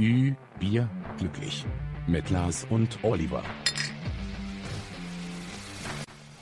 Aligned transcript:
Ü, 0.00 0.34
Bier, 0.58 0.88
glücklich. 1.18 1.66
Mit 2.06 2.30
Lars 2.30 2.66
und 2.70 2.98
Oliver. 3.04 3.42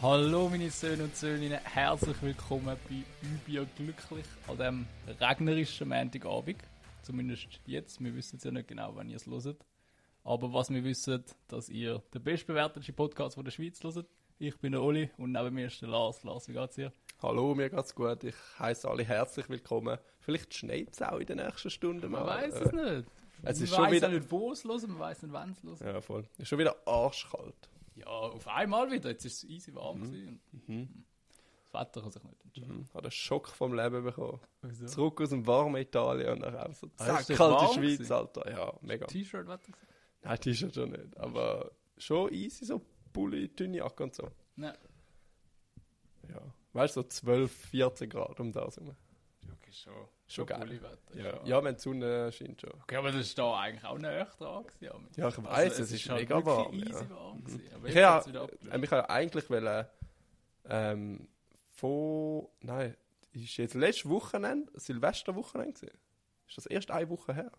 Hallo 0.01 0.49
meine 0.49 0.71
Söhne 0.71 1.03
und 1.03 1.17
Söhninnen, 1.17 1.59
herzlich 1.65 2.23
willkommen 2.23 2.77
bei 2.89 3.03
Übier 3.21 3.67
glücklich 3.77 4.25
an 4.47 4.57
diesem 4.59 4.87
regnerischen 5.21 5.89
Montagabend. 5.89 6.59
Zumindest 7.03 7.49
jetzt, 7.67 8.01
wir 8.01 8.15
wissen 8.15 8.37
es 8.37 8.45
ja 8.45 8.53
nicht 8.53 8.69
genau, 8.69 8.93
wann 8.95 9.09
ihr 9.09 9.17
es 9.17 9.27
hört. 9.27 9.57
Aber 10.23 10.53
was 10.53 10.71
wir 10.71 10.85
wissen, 10.85 11.25
dass 11.49 11.69
ihr 11.69 12.01
den 12.15 12.23
bestbewerteten 12.23 12.95
Podcast 12.95 13.35
von 13.35 13.45
der 13.45 13.51
Schweiz 13.51 13.83
hört. 13.83 14.07
Ich 14.39 14.57
bin 14.59 14.71
der 14.71 14.83
Oli 14.85 15.11
und 15.17 15.33
neben 15.33 15.53
mir 15.53 15.67
ist 15.67 15.83
der 15.83 15.89
Lars. 15.89 16.23
Lars, 16.23 16.47
wie 16.49 16.53
geht's 16.53 16.77
dir? 16.77 16.93
Hallo, 17.21 17.57
mir 17.57 17.69
geht's 17.71 17.93
gut. 17.93 18.23
Ich 18.23 18.37
heiße 18.61 18.89
alle 18.89 19.03
herzlich 19.03 19.49
willkommen. 19.49 19.99
Vielleicht 20.21 20.55
schneit 20.55 20.91
es 20.93 21.03
auch 21.03 21.19
in 21.19 21.27
den 21.27 21.39
nächsten 21.39 21.71
Stunden 21.71 22.09
Man 22.09 22.25
mal. 22.25 22.45
weiß 22.45 22.55
Äh, 22.55 22.63
es 22.65 22.73
nicht. 22.73 23.09
Ist 23.43 23.61
man 23.61 23.67
schon 23.69 23.79
weiß 23.85 23.93
wieder- 23.93 24.09
ja 24.11 24.19
nicht, 24.19 24.31
wo 24.31 24.53
es 24.53 24.65
los 24.65 24.87
man 24.87 24.99
weiß 24.99 25.23
nicht, 25.23 25.33
wann 25.33 25.51
es 25.51 25.63
los 25.63 25.81
Ja, 25.81 26.01
voll. 26.01 26.25
Ist 26.39 26.49
schon 26.49 26.59
wieder 26.59 26.77
arschkalt. 26.87 27.69
Ja, 27.95 28.07
auf 28.07 28.47
einmal 28.49 28.91
wieder. 28.91 29.11
Jetzt 29.11 29.25
ist 29.25 29.43
es 29.45 29.51
easy 29.51 29.75
warm. 29.75 30.01
Mhm. 30.01 30.41
und 30.69 31.05
Das 31.73 31.81
Wetter 31.81 32.01
kann 32.01 32.11
sich 32.11 32.23
nicht 32.23 32.45
entscheiden. 32.45 32.77
Mhm. 32.79 32.95
Hat 32.95 33.03
einen 33.05 33.11
Schock 33.11 33.49
vom 33.49 33.75
Leben 33.75 34.05
bekommen. 34.05 34.41
Wieso? 34.63 34.87
Zurück 34.87 35.21
aus 35.21 35.31
dem 35.31 35.47
warmen 35.47 35.77
Italien 35.83 36.31
und 36.33 36.41
nachher 36.41 36.73
so 36.75 36.87
Ah, 36.99 37.07
zack, 37.07 37.29
ist 37.29 37.37
kalte 37.37 37.65
Schweiz, 37.75 37.75
gewesen? 37.99 38.13
Alter. 38.13 38.51
Ja, 38.51 38.73
mega. 38.81 39.07
T-Shirt-Wetter? 39.07 39.73
Nein, 40.23 40.41
T-Shirt 40.41 40.75
schon 40.75 40.91
nicht. 40.91 41.17
Aber 41.19 41.71
schon 41.97 42.33
easy, 42.33 42.65
so 42.65 42.81
Pulli, 43.13 43.49
dünne 43.49 43.79
Jacke 43.79 44.03
und 44.05 44.15
so. 44.15 44.31
Nein. 44.57 44.77
Ja. 46.29 46.41
Weißt 46.73 46.97
du, 46.97 47.03
so 47.03 47.09
12, 47.09 47.51
14 47.53 48.11
Grad 48.11 48.39
um 48.41 48.53
das 48.53 48.77
herum. 48.77 48.95
Okay, 49.61 49.73
schon. 49.73 49.93
Schon 50.31 50.45
geil. 50.47 50.59
Pulli-Wetter, 50.59 50.99
Ja. 51.23 51.41
ja, 51.45 51.65
wenn 51.65 51.75
die 51.75 51.81
Sonne 51.81 52.31
scheint 52.33 52.61
schon. 52.61 52.71
Okay, 52.83 52.97
aber 52.97 53.11
das 53.13 53.23
ist 53.23 53.39
da 53.39 53.59
eigentlich 53.61 53.85
auch 53.85 53.99
näher 53.99 54.27
dran 54.39 54.65
gewesen. 54.65 54.77
Ja, 54.81 54.93
Ja, 55.25 55.29
ich 55.29 55.43
weiss, 55.45 55.79
es 55.79 55.91
ist 55.93 56.07
mega 56.11 56.35
halt 56.37 56.45
wirklich 56.45 56.45
warm, 56.45 56.75
easy 56.75 57.05
ja. 57.05 57.11
warm. 57.11 57.43
Aber 57.75 57.89
Ich 57.89 58.05
abgelöst. 58.05 58.53
äh, 58.73 58.79
ich 58.85 58.91
habe 58.91 59.11
eigentlich 59.11 59.51
wollen, 59.51 59.87
ähm, 60.69 61.29
von, 61.73 62.47
nein, 62.61 62.95
ist 63.33 63.57
jetzt 63.57 63.75
letztes 63.75 64.09
Wochenende, 64.09 64.71
Silvesterwochenende 64.75 65.73
gewesen. 65.75 65.97
Ist 66.49 66.59
das 66.59 66.67
erst 66.67 66.91
eine 66.91 67.09
Woche 67.09 67.35
her? 67.35 67.53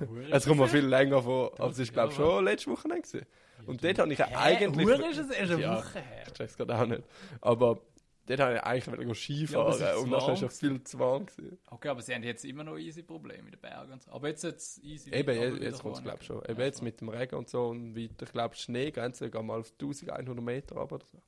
Ja, 0.00 0.06
Es 0.36 0.46
kommt 0.46 0.60
mir 0.60 0.68
viel 0.68 0.86
länger 0.86 1.22
vor, 1.22 1.52
aber 1.58 1.70
es 1.72 1.78
ist 1.78 1.88
ja, 1.88 1.92
glaube 1.94 2.12
ich 2.12 2.16
schon 2.16 2.44
letztes 2.44 2.68
Wochenende 2.72 3.02
gewesen. 3.02 3.26
Und 3.66 3.84
dort 3.84 3.98
habe 3.98 4.12
ich 4.12 4.18
ja 4.18 4.26
Hä? 4.28 4.34
eigentlich... 4.36 4.86
Hure 4.86 5.08
ist 5.10 5.18
es 5.18 5.30
erst 5.30 5.52
eine 5.52 5.60
Ja. 5.62 5.76
Woche 5.76 6.00
her. 6.00 6.24
Ich 6.26 6.32
check's 6.32 6.56
gerade 6.56 6.74
auch 6.76 6.86
nicht. 6.86 7.02
Aber 7.40 7.80
dort 8.26 8.40
habe 8.40 8.54
ich 8.56 8.62
eigentlich 8.62 9.08
Ja, 9.08 9.14
Skifahren 9.14 9.72
es 9.72 9.80
ist 9.80 9.96
und 9.96 10.10
warm 10.10 10.32
ist 10.34 10.42
es 10.42 10.58
viel 10.60 10.82
zu 10.84 10.98
warm 10.98 11.26
gewesen. 11.26 11.58
Okay, 11.70 11.88
aber 11.88 12.02
sie 12.02 12.14
haben 12.14 12.22
jetzt 12.22 12.44
immer 12.44 12.64
noch 12.64 12.76
easy 12.78 13.02
Probleme 13.02 13.44
in 13.46 13.50
den 13.52 13.60
Bergen. 13.60 13.92
und 13.92 14.02
so. 14.02 14.10
Aber 14.12 14.28
jetzt 14.28 14.44
jetzt 14.44 14.82
easy. 14.84 15.10
Eben, 15.12 15.34
jetzt, 15.40 15.62
jetzt 15.62 15.82
kommt 15.82 15.96
es 15.96 16.02
glaube 16.02 16.18
ich 16.20 16.26
schon. 16.26 16.36
Ja, 16.42 16.48
Eben 16.50 16.60
jetzt 16.60 16.78
voll. 16.78 16.84
mit 16.86 17.00
dem 17.00 17.08
Regen 17.08 17.34
und 17.36 17.48
so 17.48 17.66
und 17.68 17.96
weiter. 17.96 18.24
Ich 18.26 18.32
glaube, 18.32 18.54
Schneegrenze 18.56 19.30
geht 19.30 19.42
mal 19.42 19.60
auf 19.60 19.72
1100 19.80 20.44
Meter 20.44 20.76
runter 20.76 20.94
oder 20.96 21.04
so. 21.04 21.18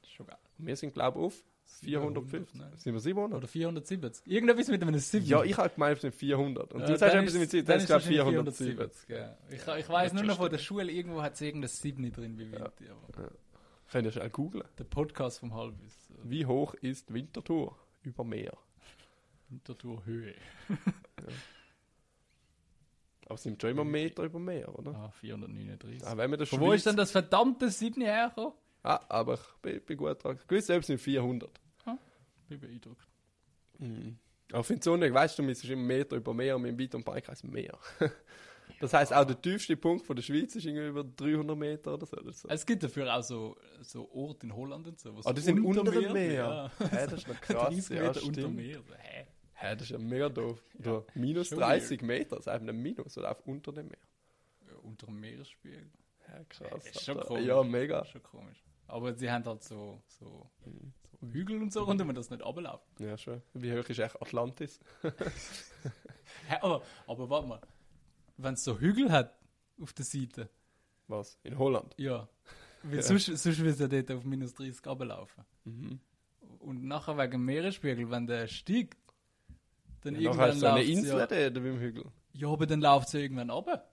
Das 0.00 0.10
ist 0.10 0.14
schon 0.14 0.26
geil. 0.26 0.38
Und 0.58 0.66
wir 0.66 0.76
sind 0.76 0.92
glaube 0.92 1.18
ich 1.18 1.24
auf 1.26 1.44
450. 1.82 2.54
ne? 2.60 2.72
Sind 2.76 2.92
wir 2.94 3.00
700? 3.00 3.38
Oder 3.38 3.46
470. 3.46 4.26
Irgendetwas 4.26 4.68
mit 4.68 4.82
einem 4.82 4.98
7. 4.98 5.24
Ja, 5.24 5.44
ich 5.44 5.56
habe 5.56 5.70
gemeint, 5.70 5.96
es 5.96 6.02
sind 6.02 6.14
400. 6.16 6.74
Und 6.74 6.80
Ja, 6.80 6.86
du 6.86 6.96
sagst 6.98 7.14
dann 7.14 7.22
etwas 7.24 7.38
mit 7.38 7.50
Zeit, 7.50 7.60
dann 7.60 7.66
das 7.66 7.76
ist 7.76 7.82
es 7.82 7.86
glaube 7.86 8.12
ich 8.12 8.18
wahrscheinlich 8.18 8.56
470. 8.56 9.08
Ja. 9.08 9.36
Ich, 9.50 9.82
ich 9.84 9.88
weiß 9.88 10.12
Ja, 10.12 10.18
nur 10.18 10.24
noch 10.24 10.36
von 10.38 10.50
der 10.50 10.58
Schule, 10.58 10.90
irgendwo 10.90 11.22
hat 11.22 11.34
es 11.34 11.40
irgendein 11.40 11.68
7 11.68 12.12
drin 12.12 12.38
wie 12.38 12.50
Winter. 12.50 12.72
Aber 13.08 13.30
Könnt 13.90 14.06
ihr 14.06 14.12
schnell 14.12 14.30
googlen. 14.30 14.64
der 14.78 14.84
Podcast 14.84 15.40
vom 15.40 15.52
Halbwiss. 15.54 16.10
äh, 16.10 16.14
Wie 16.24 16.46
hoch 16.46 16.74
ist 16.74 17.12
Winterthur 17.12 17.76
über 18.02 18.24
Meer? 18.24 18.56
Winterthur 19.48 20.04
Höhe. 20.06 20.34
Aber 23.26 23.34
es 23.34 23.42
sind 23.42 23.60
schon 23.60 23.70
immer 23.70 23.84
Meter 23.84 24.24
über 24.24 24.38
Meer, 24.38 24.76
oder? 24.78 24.94
Ah, 24.94 25.10
439. 25.10 26.04
Ah, 26.06 26.16
wenn 26.16 26.30
wir 26.30 26.36
das 26.38 26.48
Von 26.48 26.60
wo 26.60 26.72
ist 26.72 26.86
denn 26.86 26.96
das 26.96 27.10
verdammte 27.12 27.70
7 27.70 28.00
hergekommen? 28.02 28.52
Ah, 28.82 29.00
aber 29.08 29.34
ich 29.34 29.40
bin, 29.62 29.80
bin 29.82 29.96
gut 29.98 30.22
dran. 30.24 30.38
Gewiss, 30.48 30.66
selbst 30.66 30.86
sind 30.88 30.98
400. 30.98 31.50
Bin 32.48 32.58
beeindruckt. 32.58 33.06
Mhm. 33.78 34.18
Aber 34.50 34.60
ich 34.60 34.66
finde 34.66 34.90
es 34.90 34.98
nicht, 35.00 35.14
weißt 35.14 35.38
du, 35.38 35.46
wir 35.46 35.54
sind 35.54 35.70
immer 35.70 35.82
Meter 35.84 36.16
über 36.16 36.34
Meer 36.34 36.56
und 36.56 36.62
mit 36.62 36.72
dem 36.72 36.80
Weit- 36.80 36.94
und 36.96 37.04
Breitkreis 37.04 37.44
Meer. 37.44 37.78
das 38.80 38.92
heisst, 38.92 39.12
auch 39.12 39.24
der 39.24 39.40
tiefste 39.40 39.76
Punkt 39.76 40.04
von 40.06 40.14
der 40.16 40.22
Schweiz 40.22 40.54
ist 40.54 40.64
irgendwie 40.64 40.86
über 40.88 41.04
300 41.04 41.56
Meter 41.56 41.94
oder 41.94 42.06
so. 42.06 42.16
Oder 42.16 42.32
so. 42.32 42.48
Es 42.48 42.64
gibt 42.66 42.82
dafür 42.82 43.14
auch 43.16 43.22
so, 43.22 43.56
so 43.80 44.10
Orte 44.12 44.46
in 44.46 44.54
Holland 44.54 44.86
und 44.86 44.98
so. 45.00 45.14
Ah, 45.24 45.32
die 45.32 45.40
sind 45.40 45.60
unter 45.64 45.84
dem 45.84 46.02
Ja. 46.02 46.12
Meer. 46.12 46.70
Hä, 46.78 47.06
das 47.06 47.12
ist 47.14 47.28
noch 47.28 47.40
krass. 47.40 47.68
30 47.74 47.88
ja, 47.96 48.02
Meter 48.02 48.22
unter 48.24 48.40
stimmt. 48.40 48.56
Meer. 48.56 48.80
Hä? 48.98 49.26
Hä, 49.54 49.72
das 49.74 49.82
ist 49.82 49.90
ja 49.90 49.98
mega 49.98 50.28
doof. 50.28 50.62
Oder 50.78 51.04
minus 51.14 51.48
schon 51.48 51.58
30 51.58 52.00
Meter, 52.02 52.36
das 52.36 52.40
ist 52.40 52.48
einfach 52.48 52.68
ein 52.68 52.80
Minus 52.80 53.18
oder 53.18 53.30
auf 53.30 53.40
unter 53.46 53.72
dem 53.72 53.88
Meer. 53.88 53.98
Ja, 54.68 54.76
unter 54.82 55.06
dem 55.06 55.20
Meeresspiegel. 55.20 55.90
Ja, 56.28 56.44
krass. 56.48 56.86
Ist 56.86 57.04
schon 57.04 57.16
Alter. 57.18 57.28
komisch. 57.28 57.46
Ja, 57.46 57.62
mega. 57.62 58.00
Ist 58.00 58.10
schon 58.10 58.22
komisch. 58.22 58.62
Aber 58.86 59.14
sie 59.14 59.30
haben 59.30 59.44
halt 59.44 59.62
so, 59.62 60.00
so, 60.06 60.50
Mhm. 60.64 60.92
so 61.20 61.26
Hügel 61.28 61.60
und 61.60 61.72
so, 61.72 61.84
und 61.84 61.98
man 62.06 62.14
das 62.16 62.30
nicht 62.30 62.42
runterläuft. 62.44 62.86
Ja, 62.98 63.16
schon. 63.18 63.42
Wie 63.54 63.72
hoch 63.72 63.88
ist 63.88 63.98
echt 63.98 64.20
Atlantis? 64.22 64.80
Aber, 66.60 66.82
aber 67.06 67.28
warte 67.30 67.46
mal. 67.48 67.60
Wenn 68.42 68.54
es 68.54 68.64
so 68.64 68.78
Hügel 68.78 69.10
hat 69.12 69.36
auf 69.80 69.92
der 69.92 70.04
Seite, 70.04 70.48
Was? 71.08 71.38
In 71.42 71.58
Holland? 71.58 71.94
ja. 71.96 72.28
Weil 72.82 72.96
Ja. 72.96 73.02
sonst, 73.02 73.26
sonst 73.26 73.58
würde 73.58 73.70
es 73.70 73.78
ja 73.78 73.88
dort 73.88 74.10
auf 74.10 74.24
minus 74.24 74.54
30 74.54 74.86
runterlaufen. 74.86 75.44
Mhm. 75.64 76.00
Und 76.60 76.84
nachher 76.84 77.18
wegen 77.18 77.44
Meeresspiegel, 77.44 78.10
wenn 78.10 78.26
der 78.26 78.46
steigt, 78.46 78.96
dann 80.02 80.14
Ja, 80.14 80.20
irgendwann 80.30 80.50
eine 80.52 80.60
läuft's 80.60 80.88
Insel 80.88 81.18
ja, 81.18 81.26
da 81.26 81.60
beim 81.60 81.78
Hügel. 81.78 82.04
ja, 82.32 82.48
aber 82.48 82.66
dann 82.66 82.80
läuft 82.80 83.08
es 83.08 83.12
ja 83.12 83.20
irgendwann 83.20 83.50
runter. 83.50 83.86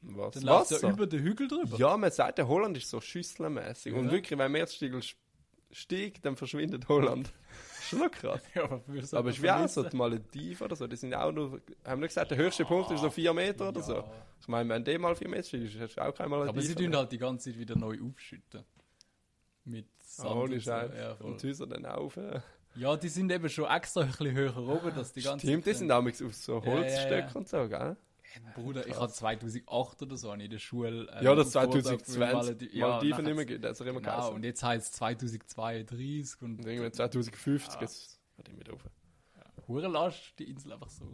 Was? 0.00 0.34
Dann 0.34 0.42
läuft 0.42 0.70
es 0.72 0.82
ja 0.82 0.90
über 0.90 1.06
den 1.06 1.22
Hügel 1.22 1.46
drüber. 1.46 1.76
Ja, 1.76 1.96
man 1.96 2.10
sagt, 2.10 2.38
der 2.38 2.48
Holland 2.48 2.76
ist 2.76 2.90
so 2.90 3.00
schüsselmäßig. 3.00 3.94
Und 3.94 4.06
Ja. 4.06 4.10
wirklich, 4.12 4.36
wenn 4.38 4.50
Meeresspiegel 4.50 4.98
st- 5.00 5.14
steigt, 5.70 6.24
dann 6.26 6.36
verschwindet 6.36 6.88
Holland. 6.88 7.32
Schon 7.88 7.98
noch 8.00 8.10
krass. 8.10 8.42
Ja, 8.54 8.64
aber 8.64 8.80
für 8.80 9.04
so 9.06 9.16
Aber 9.18 9.36
wie 9.42 9.50
auch 9.50 9.68
so 9.68 9.82
die 9.82 9.96
Malediven 9.96 10.64
oder 10.64 10.76
so, 10.76 10.86
die 10.86 10.96
sind 10.96 11.14
auch 11.14 11.32
nur, 11.32 11.60
haben 11.84 12.00
nicht 12.00 12.08
gesagt, 12.10 12.30
der 12.30 12.38
höchste 12.38 12.64
Punkt 12.64 12.90
ist 12.90 13.00
so 13.00 13.10
4 13.10 13.32
Meter 13.34 13.68
oder 13.68 13.82
so. 13.82 14.04
Ich 14.40 14.48
meine, 14.48 14.68
wenn 14.68 14.84
der 14.84 14.98
mal 14.98 15.14
4 15.14 15.28
Meter 15.28 15.42
steigt, 15.44 15.64
ist 15.64 15.80
das 15.80 15.98
auch 15.98 16.14
kein 16.14 16.28
Malediven. 16.30 16.48
Aber 16.56 16.62
sie 16.62 16.74
tun 16.74 16.96
halt 16.96 17.12
die 17.12 17.18
ganze 17.18 17.50
Zeit 17.50 17.58
wieder 17.58 17.76
neu 17.76 17.98
aufschütten. 18.02 18.64
Mit 19.64 19.86
Sand 20.00 20.30
Oh, 20.30 20.42
und 20.42 20.60
so. 20.60 20.70
Ja, 20.70 21.12
und 21.20 21.42
die 21.42 21.48
Häuser 21.48 21.66
dann 21.66 21.86
auf. 21.86 22.16
Äh. 22.16 22.40
ja, 22.76 22.96
die 22.96 23.08
sind 23.08 23.32
eben 23.32 23.48
schon 23.48 23.64
extra 23.70 24.02
ein 24.02 24.08
bisschen 24.08 24.32
höher 24.32 24.56
oben, 24.56 24.94
dass 24.94 25.12
die 25.12 25.22
ganze 25.22 25.46
Stimmt, 25.46 25.64
die 25.66 25.70
Zeit- 25.70 25.78
sind 25.78 25.88
damals 25.88 26.20
auf 26.22 26.34
so 26.34 26.62
Ja, 26.64 26.82
ja, 26.84 27.18
ja. 27.18 27.30
und 27.34 27.48
so, 27.48 27.68
gell? 27.68 27.96
Bruder, 28.54 28.86
ich 28.86 28.98
hatte 28.98 29.12
2008 29.12 30.02
oder 30.02 30.16
so 30.16 30.30
habe 30.32 30.40
in 30.40 30.50
der 30.50 30.58
Schule. 30.58 31.08
äh, 31.12 31.24
Ja, 31.24 31.34
das 31.34 31.54
einen 31.56 31.70
Vortrag 31.72 32.04
2020 32.04 32.14
für 32.14 32.20
Maledi- 32.20 32.76
Ja, 32.76 32.88
Malediven 32.88 33.24
gibt, 33.46 33.64
das 33.64 33.80
ist 33.80 33.86
immer 33.86 34.00
Genau, 34.00 34.12
geheißen. 34.16 34.34
und 34.34 34.44
jetzt 34.44 34.62
heißt 34.62 34.86
es 34.86 34.92
2032 34.92 36.42
und, 36.42 36.58
Und 36.60 36.66
irgendwann 36.66 36.92
2050 36.92 37.74
Ja. 37.74 37.80
geht's 37.80 38.20
wird 38.36 38.48
immer 38.48 38.68
rauf. 38.72 38.80
Hure 39.68 39.88
Last, 39.88 40.34
die 40.38 40.44
Insel 40.50 40.72
einfach 40.72 40.90
so. 40.90 41.04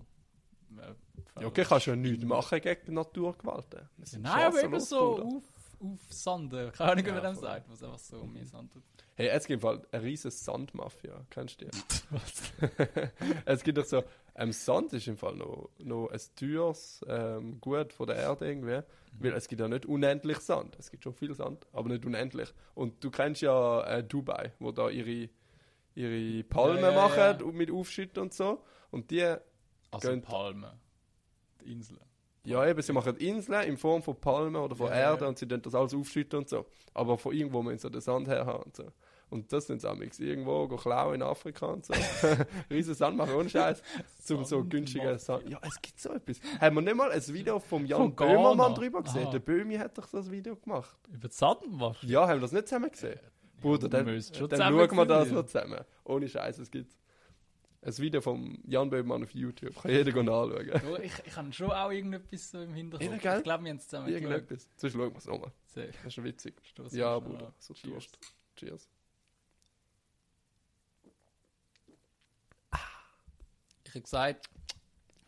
äh, 0.79 1.41
Ja, 1.41 1.47
okay, 1.47 1.65
kannst 1.65 1.87
du 1.87 1.91
ja 1.91 1.97
nichts 1.97 2.25
machen 2.25 2.61
gegen 2.61 2.95
Naturgewalten. 2.95 3.89
Das 3.99 4.11
sind 4.13 4.23
Nein, 4.23 4.33
aber 4.47 4.63
eben 4.63 4.73
chancenlos, 4.73 4.89
so 4.89 5.23
auf, 5.23 5.45
auf 5.81 6.01
Sande. 6.13 6.73
Keine 6.77 6.93
Ahnung, 6.93 7.05
wie 7.05 7.09
Ja, 7.11 7.15
man 7.15 7.23
dem 7.25 7.35
sagt, 7.37 7.69
was 7.71 7.83
einfach 7.83 7.99
so 7.99 8.25
mehr 8.25 8.47
Sand 8.47 8.73
tut. 8.73 8.83
Hey, 9.17 9.29
es 9.29 9.47
gibt 9.47 9.61
Fall 9.61 9.87
eine 9.93 10.03
riesige 10.03 10.31
Sandmafia, 10.31 11.25
kennst 11.29 11.61
du 11.61 11.67
die? 11.67 11.71
es 13.45 13.63
gibt 13.63 13.77
doch 13.79 13.85
so, 13.85 14.03
ähm, 14.37 14.53
Sand 14.53 14.93
ist 14.93 15.07
im 15.09 15.17
Fall 15.17 15.35
noch, 15.37 15.71
noch 15.79 16.09
ein 16.09 16.21
teures 16.37 17.05
ähm, 17.09 17.61
Gut 17.61 17.93
von 17.93 18.07
der 18.07 18.17
Erde 18.17 18.47
irgendwie, 18.49 18.81
weil 19.19 19.33
es 19.33 19.49
gibt 19.49 19.61
ja 19.61 19.69
nicht 19.69 19.87
unendlich 19.87 20.39
Sand, 20.39 20.77
es 20.79 20.91
gibt 20.91 21.03
schon 21.05 21.15
viel 21.15 21.35
Sand, 21.35 21.67
aber 21.73 21.89
nicht 21.89 22.05
unendlich. 22.05 22.53
Und 22.75 23.03
du 23.03 23.11
kennst 23.11 23.43
ja 23.43 23.83
äh, 23.85 24.05
Dubai, 24.05 24.53
wo 24.59 24.73
da 24.73 24.89
ihre, 24.89 25.29
ihre 25.95 26.45
Palmen 26.45 26.83
Ja, 26.83 26.91
ja, 26.93 26.97
machen 26.97 27.39
ja. 27.41 27.53
mit 27.53 27.71
Aufschütten 27.71 28.23
und 28.23 28.35
so. 28.35 28.63
Und 28.91 29.11
die, 29.11 29.35
Also 29.91 30.21
Palmen. 30.21 30.71
Die 31.60 31.72
Insel. 31.72 31.99
ja 32.45 32.66
eben, 32.66 32.81
sie 32.83 32.93
machen 32.93 33.16
Inseln 33.16 33.69
in 33.69 33.77
Form 33.77 34.03
von 34.03 34.16
Palmen 34.21 34.57
oder 34.57 34.75
von 34.77 34.89
Ja, 34.89 34.95
Erde 34.95 35.25
ja. 35.25 35.28
und 35.28 35.39
sie 35.39 35.47
tun 35.47 35.60
das 35.63 35.75
alles 35.75 35.95
aufschütten 35.95 36.39
und 36.41 36.49
so. 36.49 36.66
Aber 36.95 37.19
von 37.19 37.33
irgendwo 37.34 37.63
müssen 37.63 37.78
sie 37.78 37.91
den 37.91 38.01
Sand 38.01 38.28
her 38.28 38.47
haben 38.47 38.63
und 38.65 38.77
so. 38.77 38.84
Und 39.30 39.53
das 39.53 39.68
sind 39.68 39.80
sie 39.80 40.24
irgendwo 40.28 40.66
go 40.66 40.77
klauen 40.77 41.15
in 41.15 41.22
Afrika 41.22 41.66
und 41.66 41.86
so. 41.86 41.94
Riesen 42.71 42.94
Sand 42.94 43.16
machen, 43.16 43.34
ohne 43.34 43.48
Scheiß. 43.48 43.80
Zum 44.24 44.44
so 44.44 44.65
günstigen 44.65 45.16
Sand. 45.18 45.48
Ja, 45.48 45.60
es 45.62 45.80
gibt 45.80 46.00
so 46.00 46.12
etwas. 46.12 46.41
Haben 46.60 46.77
wir 46.77 46.82
nicht 46.82 46.97
mal 46.97 47.12
ein 47.12 47.27
Video 47.28 47.60
vom 47.60 47.86
Jan 47.86 47.98
Von? 47.98 48.16
Böhmermann 48.16 48.74
drüber 48.74 49.03
gesehen? 49.03 49.24
Aha. 49.24 49.30
Der 49.30 49.38
Böhmi 49.38 49.77
hat 49.77 49.97
doch 49.97 50.09
so 50.09 50.18
ein 50.18 50.30
Video 50.30 50.56
gemacht. 50.56 50.97
Über 51.09 51.28
die 51.28 51.34
Sandmacht? 51.34 52.03
Ja, 52.03 52.22
haben 52.27 52.38
wir 52.38 52.41
das 52.41 52.53
nicht 52.53 52.66
zusammen 52.66 52.91
gesehen? 52.91 53.21
Bruder, 53.60 53.82
wir 53.82 53.88
dann, 53.91 54.06
dann 54.06 54.21
zusammen 54.21 54.48
schauen 54.48 54.97
wir 54.97 55.06
das 55.06 55.22
gesehen. 55.22 55.36
noch 55.36 55.47
zusammen. 55.47 55.84
Ohne 56.04 56.28
Scheiß, 56.28 56.59
es 56.59 56.71
gibt 56.71 56.92
ein 57.82 57.98
Video 57.98 58.21
vom 58.21 58.59
Jan 58.66 58.91
Böhmermann 58.91 59.22
auf 59.22 59.32
YouTube. 59.32 59.80
Kann 59.80 59.91
jeder 59.92 60.15
anschauen. 60.18 60.68
Ja, 60.68 60.98
ich, 60.98 61.12
ich 61.24 61.36
habe 61.36 61.53
schon 61.53 61.71
auch 61.71 61.91
irgendetwas 61.91 62.50
so 62.50 62.60
im 62.60 62.74
Hinterkopf. 62.74 63.24
Ja, 63.24 63.38
ich 63.38 63.44
glaube, 63.44 63.65
wir 63.65 63.71
haben 63.71 63.77
es 63.77 63.88
zusammen. 63.88 64.09
Irgendetwas. 64.09 64.68
Sonst 64.77 64.92
schauen 64.92 65.12
wir 65.12 65.18
es 65.18 65.27
nochmal. 65.27 65.53
Sehr. 65.66 65.86
Das 65.86 66.06
ist 66.06 66.15
schon 66.15 66.24
witzig. 66.24 66.54
Stoß 66.62 66.92
Ja, 66.94 67.18
Bruder. 67.18 67.53
So 67.59 67.74
Cheers. 67.74 67.92
Durst. 67.92 68.18
Cheers. 68.56 68.88
Ich 73.91 73.95
habe 73.97 74.03
gesagt, 74.03 74.48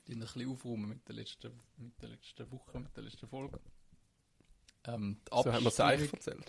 Die 0.07 0.13
ein 0.13 0.21
bisschen 0.21 0.49
aufräumen 0.49 0.89
mit 0.89 1.09
der 1.09 1.17
letzten, 1.17 1.51
mit 1.79 2.01
der 2.01 2.11
letzten 2.11 2.51
Woche, 2.53 2.79
mit 2.79 2.97
der 2.97 3.03
letzten 3.03 3.27
Folge. 3.27 3.59
Ähm, 4.85 5.19
die 5.27 5.43
So 5.43 5.53
haben 5.53 5.65
wir 5.65 5.69
es 5.69 5.81
eigentlich 5.81 6.13
erzählt. 6.13 6.45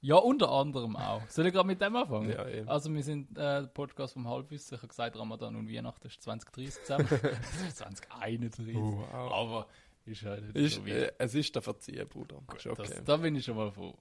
Ja, 0.00 0.16
unter 0.16 0.50
anderem 0.50 0.96
auch. 0.96 1.22
Soll 1.28 1.46
ich 1.46 1.52
gerade 1.52 1.66
mit 1.66 1.80
dem 1.80 1.94
anfangen? 1.94 2.30
Ja, 2.30 2.48
eben. 2.48 2.68
Also 2.68 2.92
wir 2.92 3.02
sind 3.02 3.30
äh, 3.32 3.60
der 3.60 3.66
Podcast 3.68 4.14
vom 4.14 4.26
Halbwissen. 4.26 4.74
Ich 4.76 4.80
habe 4.80 4.88
gesagt, 4.88 5.16
Ramadan 5.16 5.54
und 5.56 5.70
Weihnachten 5.70 6.06
ist 6.06 6.22
2030 6.22 6.82
zusammen. 6.84 7.08
Das 7.10 7.68
ist 7.68 7.76
2031. 7.76 8.76
Oh, 8.76 9.04
wow. 9.12 9.32
Aber 9.32 9.66
ist 10.06 10.22
halt 10.22 10.42
nicht 10.54 10.56
Ist, 10.56 10.74
so 10.76 10.86
äh, 10.86 11.12
es 11.18 11.34
ist 11.34 11.54
der 11.54 11.62
Verziehen, 11.62 12.08
Bruder. 12.08 12.42
Ist 12.56 12.66
okay. 12.66 12.82
das, 12.88 13.04
da 13.04 13.18
bin 13.18 13.36
ich 13.36 13.44
schon 13.44 13.56
mal 13.56 13.70
froh. 13.70 13.94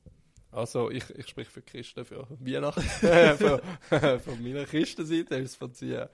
Also 0.51 0.91
ich, 0.91 1.09
ich 1.11 1.27
spreche 1.27 1.49
für 1.49 1.61
Christen, 1.61 2.03
für 2.03 2.27
Weihnachten. 2.39 2.81
für, 2.81 4.19
von 4.19 4.43
meiner 4.43 4.65
Christenseite 4.65 5.35
ist 5.35 5.51
es 5.51 5.55
Verziehen. 5.55 6.07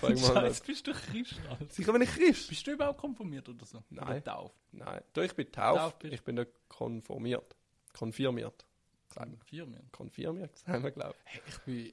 Scheiße, 0.00 0.64
bist 0.64 0.86
du 0.86 0.92
Christ? 0.92 1.40
Alter? 1.48 1.66
Sicher 1.70 1.92
bin 1.92 2.02
ich 2.02 2.10
Christ? 2.10 2.48
Bist 2.48 2.66
du 2.66 2.72
überhaupt 2.72 2.98
konfirmiert 2.98 3.48
oder 3.48 3.64
so? 3.64 3.82
Nein. 3.90 4.08
Oder 4.08 4.24
tauft? 4.24 4.56
Nein. 4.72 5.00
Doch, 5.12 5.22
ich 5.22 5.34
bin 5.34 5.52
tauft, 5.52 6.00
Tauft 6.00 6.04
ich 6.04 6.22
bin 6.22 6.34
nicht 6.34 6.50
konformiert. 6.68 7.56
Konfirmiert. 7.92 8.66
Firmen. 9.46 9.90
Konfirmiert, 9.90 10.56
sagen 10.58 10.84
wir, 10.84 10.90
glaube 10.90 11.14
Hey, 11.24 11.40
ich 11.46 11.58
bin 11.60 11.92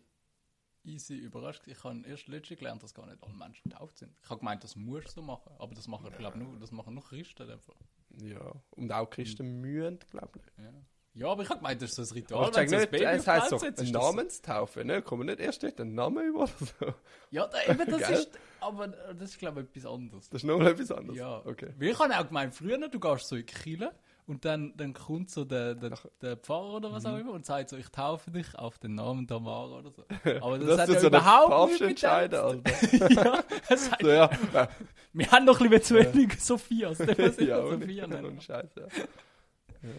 easy 0.84 1.16
überrascht. 1.16 1.64
Ich 1.66 1.84
habe 1.84 2.02
erst 2.06 2.28
letztens 2.28 2.60
gelernt, 2.60 2.84
dass 2.84 2.94
gar 2.94 3.06
nicht 3.08 3.22
alle 3.24 3.34
Menschen 3.34 3.70
getauft 3.70 3.98
sind. 3.98 4.16
Ich 4.22 4.30
habe 4.30 4.40
gemeint, 4.40 4.64
das 4.64 4.76
musst 4.76 5.08
du 5.08 5.12
so 5.14 5.22
machen. 5.22 5.54
Aber 5.58 5.74
das 5.74 5.88
machen, 5.88 6.08
ich 6.12 6.18
glaube, 6.18 6.38
nur, 6.38 6.60
das 6.60 6.72
machen 6.72 6.94
nur 6.94 7.04
Christen. 7.04 7.44
in 7.44 7.50
dem 7.50 7.60
Fall. 7.60 7.76
ich. 8.18 8.32
Ja. 8.32 8.54
Und 8.72 8.92
auch 8.92 9.10
Christen 9.10 9.62
mühen, 9.62 10.00
glaube 10.10 10.40
ich. 10.40 10.64
Ja. 10.64 10.74
Ja, 11.16 11.28
aber 11.28 11.44
ich 11.44 11.50
habe 11.50 11.60
gemeint, 11.60 11.82
das 11.82 11.90
ist 11.92 11.96
so 11.96 12.02
ein 12.16 12.24
Aber 12.32 12.48
Ritual. 12.48 12.64
ich 12.64 12.70
so 12.70 12.76
ein 12.76 12.82
nicht, 12.82 12.92
Baby 12.92 13.04
es 13.06 13.22
auf 13.22 13.28
heisst 13.28 13.46
die 13.52 13.58
so 13.58 13.66
eine 13.66 13.70
ist 13.70 13.80
das. 13.82 13.92
Namenstaufe, 13.92 14.86
ne? 14.86 15.02
Kommen 15.02 15.26
nicht 15.28 15.40
erst 15.40 15.64
dort 15.64 15.80
einen 15.82 15.96
Namen 15.96 16.28
über 16.28 16.40
oder 16.44 16.52
so. 16.80 16.94
Ja, 17.32 17.48
da, 17.48 17.58
eben, 17.72 17.90
das 17.90 18.10
ist, 18.10 18.30
aber 18.60 18.88
das 18.88 19.30
ist, 19.32 19.40
glaube 19.40 19.62
ich, 19.62 19.68
etwas 19.78 19.92
anderes. 19.92 20.30
Das 20.30 20.42
ist 20.44 20.48
nochmal 20.48 20.68
etwas 20.72 20.92
anderes. 20.92 21.18
Ja, 21.18 21.42
Okay. 21.46 21.74
Weil 21.78 21.88
ich 21.90 22.00
habe 22.00 22.18
auch 22.20 22.28
gemeint, 22.28 22.54
früher, 22.54 22.78
du 22.90 23.00
gehst 23.00 23.28
so 23.28 23.36
in 23.36 23.46
die 23.46 23.54
Kirche 23.54 23.92
und 24.28 24.44
dann, 24.44 24.76
dann 24.76 24.92
kommt 24.94 25.30
so 25.30 25.46
der, 25.46 25.76
der, 25.76 25.98
der 26.22 26.36
Pfarrer 26.36 26.74
oder 26.78 26.92
was 26.92 27.04
Mhm. 27.04 27.10
auch 27.12 27.18
immer 27.20 27.32
und 27.34 27.46
sagt 27.46 27.70
so, 27.70 27.78
ich 27.78 27.88
taufe 27.90 28.32
dich 28.32 28.54
auf 28.56 28.78
den 28.80 28.96
Namen 28.96 29.28
Tamara 29.28 29.78
oder 29.80 29.92
so. 29.92 30.04
Aber 30.42 30.58
das, 30.58 30.68
Das 30.68 30.80
hat 30.82 30.90
ja 30.90 31.00
so 31.00 31.08
überhaupt 31.08 31.68
nichts 31.70 31.80
mit 31.82 31.90
entscheiden, 31.92 32.40
Alter. 32.40 32.72
ja, 33.14 33.44
das 33.70 33.92
heißt, 33.92 34.02
So, 34.02 34.10
ja. 34.10 34.30
ja. 34.54 34.68
wir 35.14 35.32
haben 35.32 35.46
noch 35.46 35.62
ein 35.62 35.70
bisschen 35.70 36.02
zu 36.04 36.14
wenig 36.14 36.42
Sophias. 36.44 36.98
Der 36.98 37.16
muss 37.28 37.38
ja, 37.40 37.46
ja, 37.46 37.62
Sophia 37.70 38.08
nennen. 38.08 38.26
ohne 38.26 38.42
Scheiß, 38.42 38.70
ja. 38.76 38.84
ja. 38.84 39.90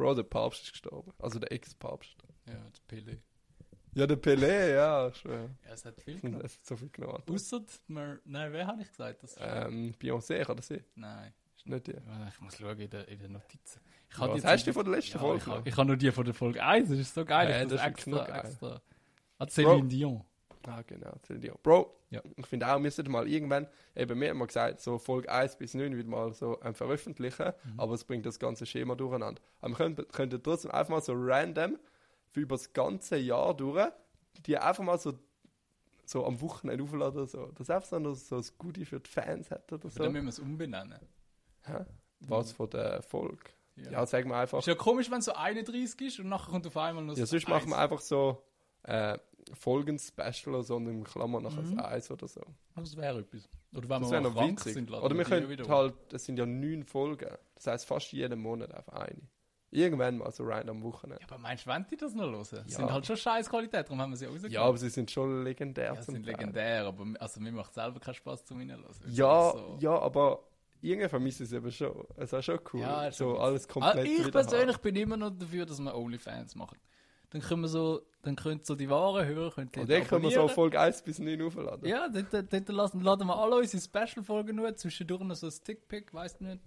Bro, 0.00 0.14
der 0.14 0.22
Papst 0.22 0.62
ist 0.64 0.72
gestorben. 0.72 1.12
Also 1.18 1.38
der 1.38 1.52
Ex-Papst. 1.52 2.16
Ja, 2.46 2.54
das 2.70 2.80
Pele. 2.80 3.18
Ja, 3.94 4.06
der 4.06 4.16
Pelé, 4.16 4.72
ja. 4.74 5.12
Schon. 5.12 5.32
Ja, 5.32 5.72
es 5.74 5.84
hat 5.84 6.00
viel 6.00 6.14
Es 6.16 6.20
genommen. 6.22 6.42
hat 6.44 6.50
so 6.62 6.76
viel 6.76 6.88
genommen. 6.90 7.22
Ausser, 7.28 7.60
wir- 7.88 8.20
nein, 8.24 8.52
wer 8.52 8.66
habe 8.66 8.82
ich 8.82 8.88
gesagt? 8.88 9.22
Das 9.22 9.36
Ähm, 9.38 9.94
Beyoncé, 10.00 10.42
kann 10.44 10.56
das 10.56 10.68
sein? 10.68 10.84
Nein. 10.94 11.34
Nicht 11.64 11.86
die. 11.88 11.92
Ja, 11.92 12.28
Ich 12.32 12.40
muss 12.40 12.56
schauen 12.56 12.78
in 12.78 12.88
den 12.88 13.04
in 13.04 13.18
den 13.18 13.32
Notizen. 13.32 13.80
Ich 14.10 14.18
Was 14.18 14.34
jetzt 14.36 14.44
hast 14.46 14.66
du 14.66 14.72
von 14.72 14.84
der 14.86 14.94
letzten 14.94 15.12
Ja, 15.14 15.18
Folge 15.20 15.62
Ich, 15.66 15.76
habe 15.76 15.86
nur 15.86 15.96
die 15.96 16.10
von 16.10 16.24
der 16.24 16.32
Folge 16.34 16.64
1, 16.64 16.88
das 16.88 16.98
ist 16.98 17.12
so 17.14 17.24
geil. 17.24 17.50
Ja, 17.50 17.56
ich 17.62 17.62
das 17.68 17.72
das 17.72 17.80
ist 17.82 17.86
extra, 17.88 18.24
geil. 18.26 18.40
extra. 18.46 18.80
Ah, 19.38 19.44
Céline 19.44 19.64
Bro. 19.80 19.82
Dion. 19.82 20.24
Ah, 20.66 20.82
genau. 20.86 21.12
Celine. 21.26 21.54
Bro, 21.62 21.96
Ja. 22.10 22.20
ich 22.36 22.46
finde 22.46 22.66
auch, 22.66 22.72
wir 22.74 22.80
müssen 22.80 23.10
mal 23.10 23.26
irgendwann, 23.26 23.66
eben, 23.96 24.20
wir 24.20 24.28
haben 24.30 24.38
mal 24.38 24.46
gesagt, 24.46 24.80
so 24.80 24.98
Folge 24.98 25.30
1 25.30 25.56
bis 25.56 25.74
9 25.74 25.96
wieder 25.96 26.08
mal 26.08 26.32
so 26.34 26.60
ähm, 26.62 26.74
veröffentlichen, 26.74 27.52
Mhm. 27.64 27.80
aber 27.80 27.94
es 27.94 28.04
bringt 28.04 28.26
das 28.26 28.38
ganze 28.38 28.66
Schema 28.66 28.94
durcheinander. 28.94 29.40
Aber 29.60 29.70
wir 29.72 29.76
könnten, 29.76 30.08
könnten 30.08 30.42
trotzdem 30.42 30.70
einfach 30.70 30.90
mal 30.90 31.00
so 31.02 31.14
random 31.16 31.78
für 32.28 32.40
über 32.40 32.56
das 32.56 32.72
ganze 32.72 33.16
Jahr 33.16 33.54
durch, 33.54 33.88
die 34.46 34.58
einfach 34.58 34.84
mal 34.84 34.98
so, 34.98 35.14
so 36.04 36.26
am 36.26 36.40
Wochenende 36.40 36.84
aufladen 36.84 37.18
oder 37.18 37.26
so. 37.26 37.46
Das 37.54 37.70
einfach 37.70 37.88
so, 37.88 37.98
noch 37.98 38.14
so 38.14 38.36
ein 38.36 38.44
Goodie 38.58 38.84
für 38.84 39.00
die 39.00 39.08
Fans 39.10 39.50
hat 39.50 39.72
oder 39.72 39.82
Dann 39.82 39.90
so. 39.90 40.02
müssen 40.10 40.24
wir 40.24 40.28
es 40.28 40.38
umbenennen. 40.38 40.98
Hä? 41.64 41.84
Was 42.20 42.52
von 42.52 42.68
der 42.68 43.02
Folge? 43.02 43.38
Ja. 43.76 43.90
Ja, 43.92 44.06
sagen 44.06 44.28
wir 44.28 44.36
einfach. 44.36 44.58
Ist 44.58 44.66
ja 44.66 44.74
komisch, 44.74 45.10
wenn 45.10 45.20
es 45.20 45.24
so 45.24 45.32
31 45.32 46.00
ist 46.06 46.18
und 46.20 46.28
nachher 46.28 46.50
kommt 46.50 46.66
auf 46.66 46.76
einmal 46.76 47.02
noch 47.02 47.16
Ja, 47.16 47.24
so 47.24 47.30
sonst 47.30 47.48
machen 47.48 47.70
wir 47.70 47.78
einfach 47.78 48.00
so 48.00 48.42
äh, 48.82 49.16
Folgen-Special 49.54 50.54
oder 50.54 50.62
so 50.62 50.76
und 50.76 50.86
in 50.86 51.04
Klammern 51.04 51.42
nachher 51.42 51.62
Mhm. 51.62 51.78
Eis 51.80 52.10
oder 52.10 52.28
so. 52.28 52.40
Das 52.76 52.96
wäre 52.96 53.20
etwas. 53.20 53.48
Oder 53.74 53.88
wenn 53.88 54.02
Das 54.02 54.10
wir 54.10 54.20
noch 54.20 54.34
krank 54.34 54.52
witzig. 54.58 54.74
sind, 54.74 54.90
Oder 54.90 55.16
wir 55.16 55.24
können 55.24 55.68
halt, 55.68 55.94
das 56.08 56.24
sind 56.24 56.38
ja 56.38 56.46
neun 56.46 56.82
Folgen. 56.84 57.30
Das 57.54 57.66
heißt 57.66 57.86
fast 57.86 58.12
jeden 58.12 58.40
Monat 58.40 58.72
einfach 58.74 58.94
eine. 58.94 59.22
Irgendwann 59.72 60.18
mal 60.18 60.32
so 60.32 60.42
rein 60.44 60.68
am 60.68 60.82
Wochenende. 60.82 61.22
Ja, 61.22 61.28
aber 61.28 61.38
meinst 61.38 61.64
du, 61.64 61.70
wenn 61.70 61.86
die 61.88 61.96
das 61.96 62.12
noch 62.12 62.24
hören? 62.24 62.38
Das 62.40 62.50
Ja. 62.50 62.64
sind 62.66 62.92
halt 62.92 63.06
schon 63.06 63.16
scheiß 63.16 63.48
Qualität, 63.48 63.86
darum 63.86 64.00
haben 64.00 64.10
wir 64.10 64.16
sie 64.16 64.26
auch 64.26 64.30
rausgegeben. 64.32 64.52
Ja, 64.54 64.62
aber 64.62 64.76
sie 64.78 64.88
sind 64.90 65.08
schon 65.10 65.44
legendär. 65.44 65.94
ja, 65.94 66.00
zum 66.00 66.14
sind 66.16 66.24
Teil. 66.24 66.32
legendär, 66.34 66.86
aber 66.86 67.06
also, 67.20 67.40
mir 67.40 67.52
macht 67.52 67.72
selber 67.72 68.00
keinen 68.00 68.14
Spaß 68.14 68.44
zum 68.46 68.58
Reinhören. 68.58 68.84
Ja, 69.06 69.52
so. 69.52 69.76
ja, 69.80 69.96
aber 69.96 70.42
irgendwie 70.80 71.08
vermisse 71.08 71.44
ich 71.44 71.50
es 71.50 71.52
eben 71.52 71.70
schon. 71.70 72.04
Es 72.16 72.32
ist 72.32 72.44
schon 72.44 72.58
cool. 72.72 72.80
Ja, 72.80 73.12
so 73.12 73.38
alles 73.38 73.68
Ah, 73.68 73.72
komplett 73.72 74.06
ich 74.08 74.18
wieder 74.18 74.30
persönlich 74.32 74.78
bin 74.78 74.96
immer 74.96 75.16
noch 75.16 75.30
dafür, 75.30 75.64
dass 75.66 75.78
wir 75.78 75.94
Onlyfans 75.94 76.56
machen. 76.56 76.76
Dann 77.30 77.42
können 77.42 77.62
wir 77.62 77.68
so, 77.68 78.02
dann 78.22 78.34
können 78.36 78.60
so 78.64 78.74
die 78.74 78.90
wahren 78.90 79.24
Hörer 79.26 79.50
können 79.52 79.70
haben. 79.74 79.80
Und 79.82 79.90
dann 79.90 80.04
können 80.06 80.22
wir 80.24 80.30
so. 80.30 80.48
Folge 80.48 80.80
1 80.80 81.02
bis 81.02 81.18
9 81.20 81.40
aufladen. 81.42 81.88
Ja, 81.88 82.08
dort, 82.08 82.32
dort, 82.32 82.52
dort 82.52 82.68
lassen, 82.70 83.00
laden 83.00 83.26
wir 83.28 83.36
alle 83.36 83.56
unsere 83.56 83.80
Special-Folgen 83.82 84.56
nur, 84.56 84.74
zwischendurch 84.76 85.22
noch 85.22 85.36
so 85.36 85.46
ein 85.46 85.52
Stickpick, 85.52 86.12
weißt 86.12 86.40
du 86.40 86.44
nicht. 86.44 86.60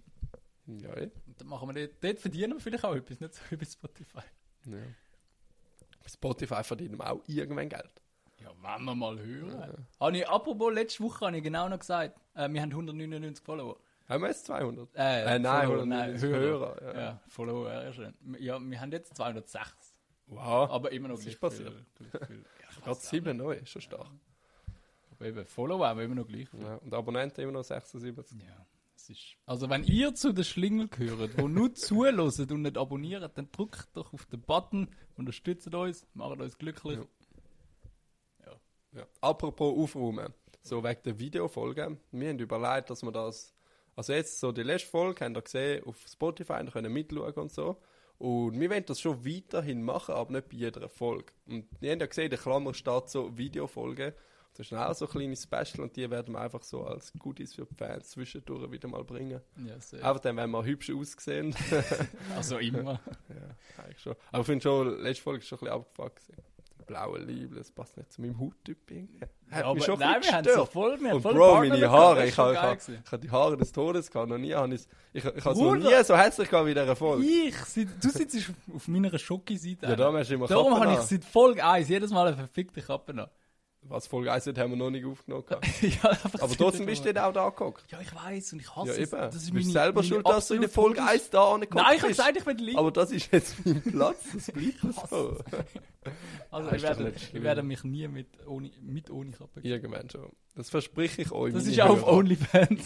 Ja, 0.67 0.95
eh. 0.95 1.11
Und 1.27 1.39
dann 1.41 1.47
machen 1.49 1.75
wir 1.75 1.87
dort, 1.87 2.01
dort 2.03 2.19
verdienen 2.19 2.53
wir 2.53 2.59
vielleicht 2.61 2.85
auch 2.85 2.95
etwas, 2.95 3.19
nicht 3.19 3.33
so 3.33 3.41
wie 3.49 3.55
bei 3.57 3.65
Spotify. 3.65 4.21
ja. 4.65 4.77
Bei 6.01 6.09
Spotify 6.09 6.63
verdienen 6.63 6.97
wir 6.97 7.11
auch 7.11 7.21
irgendwann 7.27 7.69
Geld. 7.69 7.91
Ja, 8.41 8.49
wenn 8.61 8.83
wir 8.85 8.95
mal 8.95 9.17
hören. 9.19 9.85
Habe 9.99 10.17
ich, 10.17 10.27
apropos, 10.27 10.73
letzte 10.73 11.03
Woche 11.03 11.25
habe 11.27 11.37
ich 11.37 11.43
genau 11.43 11.69
noch 11.69 11.79
gesagt, 11.79 12.17
äh, 12.35 12.49
wir 12.49 12.61
haben 12.61 12.71
199 12.71 13.43
Follower. 13.43 13.77
Haben 14.09 14.21
wir 14.23 14.27
jetzt 14.29 14.45
200? 14.45 14.89
Äh, 14.95 15.35
Äh, 15.35 15.39
nein, 15.39 15.65
Follower, 15.67 15.83
199 15.83 16.29
Hörer. 16.29 16.75
Hörer, 16.81 16.93
Ja. 16.93 16.99
ja. 17.01 17.21
Follower, 17.27 17.71
ja, 17.71 17.93
schön. 17.93 18.13
Ja, 18.39 18.59
wir 18.59 18.81
haben 18.81 18.91
jetzt 18.91 19.15
206. 19.15 19.92
Wow. 20.27 20.69
Aber 20.69 20.91
immer 20.91 21.09
noch 21.09 21.19
gleich 21.19 21.33
ist 21.33 21.39
passiert? 21.39 21.73
viel. 21.97 22.07
gleich 22.09 22.27
viel. 22.27 22.45
Ja, 22.75 22.85
Gerade 22.85 22.99
7 22.99 23.37
neu, 23.37 23.53
ist 23.53 23.69
schon 23.69 23.81
stark. 23.81 24.11
nicht. 24.11 24.23
Aber 25.11 25.25
eben, 25.25 25.45
Follower 25.45 25.87
haben 25.87 25.99
immer 25.99 26.15
noch 26.15 26.27
gleich 26.27 26.49
viel. 26.49 26.61
Ja. 26.61 26.75
Und 26.77 26.93
Abonnenten 26.93 27.41
immer 27.41 27.51
noch 27.51 27.63
76. 27.63 28.41
Ja, 28.41 28.65
es 28.95 29.09
ist. 29.09 29.37
Also, 29.45 29.69
wenn 29.69 29.83
ihr 29.83 30.15
zu 30.15 30.33
den 30.33 30.43
Schlingel 30.43 30.87
gehört, 30.87 31.37
die 31.37 31.43
nur 31.43 31.73
zuhören 31.75 32.19
und 32.19 32.61
nicht 32.61 32.77
abonnieren, 32.77 33.29
dann 33.35 33.51
drückt 33.51 33.89
doch 33.93 34.11
auf 34.11 34.25
den 34.25 34.41
Button, 34.41 34.89
unterstützt 35.15 35.73
uns, 35.73 36.07
macht 36.13 36.39
uns 36.39 36.57
glücklich. 36.57 36.97
Ja. 36.97 37.05
Ja. 38.95 39.07
Apropos 39.21 39.75
aufräumen, 39.75 40.33
so 40.61 40.83
wegen 40.83 41.01
der 41.03 41.19
Videofolge. 41.19 41.97
Wir 42.11 42.29
haben 42.29 42.39
überlegt, 42.39 42.89
dass 42.89 43.01
wir 43.01 43.11
das. 43.11 43.53
Also 43.95 44.13
jetzt 44.13 44.39
so 44.39 44.51
die 44.51 44.63
letzte 44.63 44.89
Folge 44.89 45.25
haben 45.25 45.35
wir 45.35 45.41
gesehen 45.41 45.83
auf 45.85 46.03
Spotify, 46.07 46.63
da 46.63 46.71
können 46.71 46.91
mitschauen 46.93 47.33
und 47.33 47.51
so. 47.51 47.79
Und 48.23 48.57
wir 48.57 48.69
wollen 48.69 48.85
das 48.85 49.01
schon 49.01 49.25
weiterhin 49.25 49.83
machen, 49.83 50.15
aber 50.15 50.31
nicht 50.31 50.47
bei 50.47 50.55
jeder 50.55 50.87
Folge. 50.87 51.33
Und 51.45 51.65
wir 51.81 51.91
haben 51.91 51.99
ja 51.99 52.05
gesehen, 52.05 52.23
in 52.23 52.29
der 52.29 52.39
Klammer 52.39 52.73
steht 52.73 53.09
so 53.09 53.37
Videofolge. 53.37 54.15
Das 54.53 54.67
ist 54.67 54.73
auch 54.73 54.95
so 54.95 55.07
kleine 55.07 55.35
Special 55.35 55.81
und 55.81 55.93
die 55.97 56.09
werden 56.09 56.33
wir 56.33 56.39
einfach 56.39 56.63
so 56.63 56.85
als 56.85 57.11
Goodies 57.19 57.53
für 57.53 57.65
die 57.65 57.75
Fans 57.75 58.11
zwischendurch 58.11 58.71
wieder 58.71 58.87
mal 58.87 59.03
bringen. 59.03 59.41
Ja, 59.67 59.77
sehr. 59.81 60.05
Einfach 60.05 60.21
dann, 60.21 60.37
wenn 60.37 60.51
wir 60.51 60.63
hübsch 60.63 60.89
aussehen. 60.91 61.53
Also 62.33 62.59
immer. 62.59 63.01
ja, 63.27 63.83
eigentlich 63.83 63.99
schon. 63.99 64.15
Aber 64.31 64.39
ich 64.39 64.45
finde 64.45 64.63
schon, 64.63 65.01
letzte 65.01 65.23
Folge 65.23 65.39
ist 65.39 65.49
schon 65.49 65.57
ein 65.57 65.65
bisschen 65.65 65.73
abgefuckt. 65.73 66.23
Blaue 66.93 67.19
Liebel, 67.19 67.57
das 67.57 67.71
passt 67.71 67.97
nicht 67.97 68.11
zu 68.11 68.21
meinem 68.21 68.39
Hauttyp 68.39 68.89
irgendwie. 68.89 69.21
Hat 69.21 69.29
Ja, 69.51 69.65
aber 69.65 69.73
mich 69.75 69.83
schon 69.83 70.01
ein 70.01 70.11
nein, 70.11 70.23
wir 70.23 70.31
haben 70.31 70.47
so 70.47 70.65
voll, 70.65 70.99
wir 70.99 71.15
Und 71.15 71.21
voll 71.21 71.33
Bro, 71.33 71.55
meine 71.59 71.89
Haare, 71.89 72.27
ich 72.27 72.37
habe 72.37 72.77
ich 72.77 73.19
die 73.19 73.31
Haare 73.31 73.57
des 73.57 73.71
Todes 73.71 74.11
gehabt, 74.11 74.29
noch 74.29 74.37
nie 74.37 74.53
habe 74.53 74.75
ich 74.75 74.81
ich, 75.13 75.25
ich 75.25 75.45
habe 75.45 75.55
so 75.55 75.75
nie 75.75 76.03
so 76.03 76.15
herzlich 76.15 76.49
gehabt 76.49 76.65
wie 76.67 76.71
in 76.71 76.77
dieser 76.77 76.95
Folge. 76.95 77.23
Ich, 77.25 77.55
du 77.99 78.09
sitzt 78.09 78.51
auf 78.73 78.87
meiner 78.87 79.17
Schoki-Seite. 79.17 79.87
Ja, 79.87 79.95
darum 79.95 80.15
hast 80.17 80.29
du 80.29 80.35
immer 80.35 80.47
Darum 80.47 80.79
habe 80.79 80.93
ich 80.93 80.99
seit 80.99 81.23
Folge 81.25 81.63
1 81.65 81.89
jedes 81.89 82.11
Mal 82.11 82.27
eine 82.27 82.35
verfickte 82.35 82.81
Kappe 82.81 83.13
noch. 83.13 83.29
Was 83.89 84.07
Folge 84.07 84.31
1 84.31 84.47
hat, 84.47 84.57
haben 84.57 84.71
wir 84.71 84.77
noch 84.77 84.89
nicht 84.89 85.05
aufgenommen. 85.05 85.43
ja, 85.81 86.17
Aber 86.39 86.55
trotzdem 86.55 86.81
dem 86.81 86.85
bist 86.87 87.05
du 87.05 87.13
dann 87.13 87.25
auch 87.25 87.33
da 87.33 87.49
geguckt. 87.49 87.83
Ja, 87.91 87.99
ich 88.01 88.13
weiß 88.15 88.53
und 88.53 88.59
ich 88.61 88.75
hasse 88.75 88.87
Ja, 88.87 88.93
es. 88.93 88.99
eben. 88.99 89.11
Das 89.21 89.31
du 89.31 89.37
ist 89.37 89.53
bist 89.53 89.53
meine, 89.67 89.71
selber 89.71 89.95
meine 90.01 90.07
schuld, 90.07 90.27
dass 90.27 90.47
du 90.47 90.53
in 90.55 90.61
der 90.61 90.69
Folge 90.69 91.03
1 91.03 91.29
da 91.29 91.53
angeguckt 91.53 91.83
Nein, 91.83 91.95
ich 91.95 92.01
habe 92.01 92.11
gesagt, 92.11 92.37
ich 92.37 92.45
will 92.45 92.55
liegen. 92.55 92.77
Aber 92.79 92.91
das 92.91 93.11
ist 93.11 93.31
jetzt 93.31 93.55
mein 93.65 93.81
Platz, 93.81 94.17
das 94.33 94.51
bleibt 94.51 94.79
so. 95.09 95.37
Also, 96.51 96.69
Ja, 96.69 96.75
ich 96.75 96.81
werde, 96.83 97.13
ich 97.33 97.41
werde 97.43 97.63
mich 97.63 97.83
nie 97.85 98.07
mit 98.09 98.27
ohne, 98.45 98.69
mit 98.81 99.09
ohne 99.09 99.31
Kappe 99.31 99.61
geben. 99.61 99.73
Irgendwann 99.73 100.09
schon. 100.09 100.29
Das 100.55 100.69
verspreche 100.69 101.21
ich 101.21 101.31
euch. 101.31 101.53
Das 101.53 101.65
ist 101.65 101.75
ja 101.75 101.85
auf 101.85 102.01
Hörer. 102.01 102.13
OnlyFans. 102.17 102.81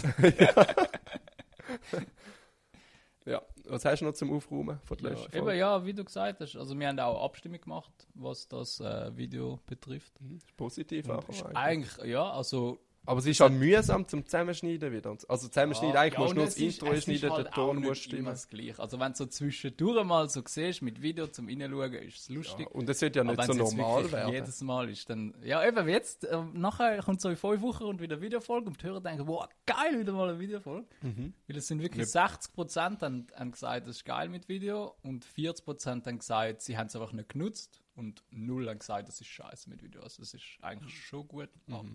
Ja, 3.27 3.41
was 3.65 3.83
hast 3.83 3.99
du 3.99 4.05
noch 4.05 4.13
zum 4.13 4.33
Aufräumen 4.33 4.79
von 4.85 4.97
der 4.97 5.11
ja, 5.11 5.15
letzten 5.17 5.35
eben, 5.35 5.43
Folge? 5.43 5.59
ja, 5.59 5.85
wie 5.85 5.93
du 5.93 6.05
gesagt 6.05 6.39
hast. 6.39 6.55
Also, 6.55 6.79
wir 6.79 6.87
haben 6.87 6.97
auch 6.99 7.25
Abstimmung 7.25 7.59
gemacht, 7.59 7.91
was 8.13 8.47
das 8.47 8.79
äh, 8.79 9.15
Video 9.17 9.59
betrifft. 9.65 10.13
Mhm, 10.21 10.37
ist 10.37 10.55
positiv 10.55 11.09
auch. 11.09 11.27
ist 11.27 11.43
eigentlich. 11.43 11.57
eigentlich, 11.57 12.11
ja, 12.11 12.31
also 12.31 12.79
Aber 13.07 13.19
es 13.19 13.25
ist 13.25 13.41
auch 13.41 13.49
mühsam 13.49 14.05
zum 14.05 14.25
Zusammenschneiden 14.25 14.91
wieder. 14.91 15.11
Also 15.29 15.47
zusammenschneiden, 15.47 15.95
eigentlich 15.95 16.13
Ja, 16.15 16.19
musst 16.19 16.31
du 16.33 16.35
nur 16.35 16.45
das 16.45 16.57
Intro 16.57 16.91
ist 16.91 17.03
schneiden, 17.05 17.31
halt 17.31 17.47
auch 17.47 17.53
Ton 17.53 17.83
immer 17.83 17.95
stimmen. 17.95 18.25
das 18.25 18.49
Gleiche. 18.49 18.79
Also 18.79 18.99
wenn 18.99 19.13
du 19.13 19.17
so 19.17 19.25
zwischendurch 19.27 20.03
mal 20.05 20.29
so 20.29 20.41
siehst, 20.45 20.81
mit 20.81 21.01
Video 21.01 21.27
zum 21.27 21.47
Reinschauen, 21.47 21.93
ist 21.93 22.17
es 22.17 22.29
lustig. 22.29 22.67
Ja, 22.69 22.75
und 22.75 22.89
das 22.89 22.99
sollte 22.99 23.19
ja 23.19 23.23
nicht 23.23 23.41
so 23.41 23.53
normal 23.53 24.11
werden. 24.11 24.33
jedes 24.33 24.61
Mal 24.61 24.89
ist, 24.89 25.09
dann... 25.09 25.33
Ja, 25.41 25.65
eben, 25.65 25.87
jetzt, 25.87 26.25
äh, 26.25 26.37
nachher 26.53 27.01
kommt 27.01 27.21
so 27.21 27.29
in 27.29 27.37
fünf 27.37 27.61
Wochen 27.61 27.85
und 27.85 28.01
wieder 28.01 28.17
eine 28.17 28.25
Videofolge 28.25 28.67
und 28.67 28.81
die 28.81 28.85
Hörer 28.85 28.99
denken, 28.99 29.25
wow, 29.25 29.47
geil, 29.65 29.99
wieder 29.99 30.11
mal 30.11 30.27
eine 30.29 30.39
Videofolge. 30.39 30.85
Mhm. 31.01 31.33
Weil 31.47 31.57
es 31.57 31.67
sind 31.67 31.81
wirklich 31.81 32.07
60% 32.07 33.01
haben, 33.01 33.27
haben 33.33 33.51
gesagt, 33.51 33.87
das 33.87 33.95
ist 33.95 34.05
geil 34.05 34.27
mit 34.27 34.49
Video 34.49 34.95
und 35.01 35.25
40% 35.25 36.05
haben 36.05 36.19
gesagt, 36.19 36.61
sie 36.61 36.77
haben 36.77 36.87
es 36.87 36.95
einfach 36.97 37.13
nicht 37.13 37.29
genutzt 37.29 37.81
und 37.95 38.21
null 38.31 38.69
haben 38.69 38.79
gesagt, 38.79 39.07
das 39.07 39.21
ist 39.21 39.27
scheiße 39.27 39.69
mit 39.69 39.81
Video. 39.81 40.01
Also 40.01 40.21
es 40.21 40.33
ist 40.33 40.43
eigentlich 40.61 40.93
schon 40.93 41.25
gut. 41.27 41.49
Aber 41.69 41.85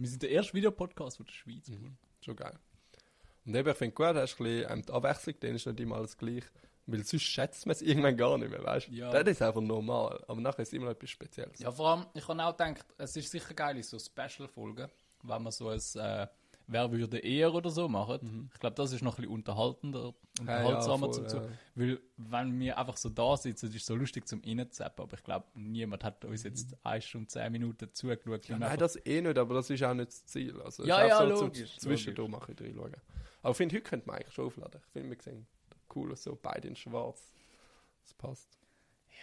Wir 0.00 0.08
sind 0.08 0.22
der 0.22 0.30
erste 0.30 0.54
Videopodcast 0.54 1.18
von 1.18 1.26
der 1.26 1.32
Schweiz. 1.32 1.68
Mhm. 1.68 1.94
Schon 2.22 2.34
geil. 2.34 2.58
Und 3.44 3.54
eben, 3.54 3.68
ich 3.68 3.76
finde 3.76 3.94
gut, 3.94 4.06
hast 4.06 4.38
du 4.38 4.44
ein 4.44 4.46
bisschen, 4.46 4.72
ähm, 4.72 4.82
die 4.86 4.92
Abwechslung, 4.92 5.34
dann 5.40 5.54
ist 5.54 5.66
nicht 5.66 5.80
immer 5.80 5.96
alles 5.96 6.16
gleich. 6.16 6.44
Weil 6.86 7.04
sonst 7.04 7.22
schätzt 7.22 7.66
man 7.66 7.72
es 7.72 7.82
irgendwann 7.82 8.16
gar 8.16 8.38
nicht 8.38 8.50
mehr, 8.50 8.64
weißt 8.64 8.88
du? 8.88 8.92
Ja. 8.92 9.10
Das 9.10 9.28
ist 9.28 9.42
einfach 9.42 9.60
normal. 9.60 10.24
Aber 10.26 10.40
nachher 10.40 10.60
ist 10.60 10.68
es 10.68 10.72
immer 10.72 10.86
noch 10.86 10.92
etwas 10.92 11.10
Spezielles. 11.10 11.58
Ja, 11.58 11.70
vor 11.70 11.90
allem, 11.90 12.06
ich 12.14 12.26
habe 12.26 12.42
auch 12.42 12.56
gedacht, 12.56 12.86
es 12.96 13.14
ist 13.14 13.30
sicher 13.30 13.52
geil 13.52 13.82
so 13.82 13.98
Special-Folgen, 13.98 14.88
wenn 15.22 15.42
man 15.42 15.52
so 15.52 15.68
ein 15.68 15.80
äh, 15.96 16.26
Wer 16.72 16.92
würde 16.92 17.18
eher 17.18 17.52
oder 17.52 17.68
so 17.70 17.88
machen. 17.88 18.48
Ich 18.54 18.60
glaube, 18.60 18.76
das 18.76 18.92
ist 18.92 19.02
noch 19.02 19.14
ein 19.14 19.22
bisschen 19.22 19.32
unterhaltender, 19.34 20.14
unterhaltsamer 20.38 21.08
Mhm. 21.08 21.12
voll, 21.12 21.12
zum 21.14 21.28
zu. 21.28 21.36
ja. 21.38 21.48
Weil, 21.74 22.00
wenn 22.16 22.60
wir 22.60 22.78
einfach 22.78 22.96
so 22.96 23.08
da 23.08 23.36
sitzen, 23.36 23.66
ist 23.70 23.74
es 23.74 23.86
so 23.86 23.96
lustig 23.96 24.28
zum 24.28 24.40
Reinzappen, 24.46 25.02
aber 25.02 25.16
ich 25.16 25.24
glaube, 25.24 25.46
niemand 25.54 26.04
hat 26.04 26.24
uns 26.24 26.44
jetzt 26.44 26.76
eine 26.84 27.02
Stunde, 27.02 27.26
zehn 27.26 27.50
Minuten 27.50 27.92
zugeschaut. 27.92 28.46
Ja, 28.46 28.56
nein, 28.56 28.78
das 28.78 28.94
eh 29.04 29.20
nicht, 29.20 29.36
aber 29.36 29.54
das 29.54 29.68
ist 29.68 29.82
auch 29.82 29.94
nicht 29.94 30.10
das 30.10 30.24
Ziel. 30.26 30.60
Also, 30.62 30.84
Ja, 30.84 31.02
ist 31.02 31.08
ja, 31.08 31.18
so 31.36 31.44
logisch, 31.44 31.76
Zwischendurch 31.78 32.28
machen 32.30 32.54
reinschauen. 32.56 32.94
Aber 33.42 33.50
ich 33.50 33.56
finde, 33.56 33.74
heute 33.74 33.82
könnte 33.84 34.06
man 34.06 34.16
eigentlich 34.16 34.34
schon 34.34 34.46
aufladen. 34.46 34.80
Ich 34.86 34.92
finde, 34.92 35.10
wir 35.10 35.22
sehen 35.22 35.46
cool 35.96 36.12
aus, 36.12 36.22
so 36.22 36.38
beide 36.40 36.68
in 36.68 36.76
schwarz. 36.76 37.32
Das 38.04 38.14
passt. 38.14 38.48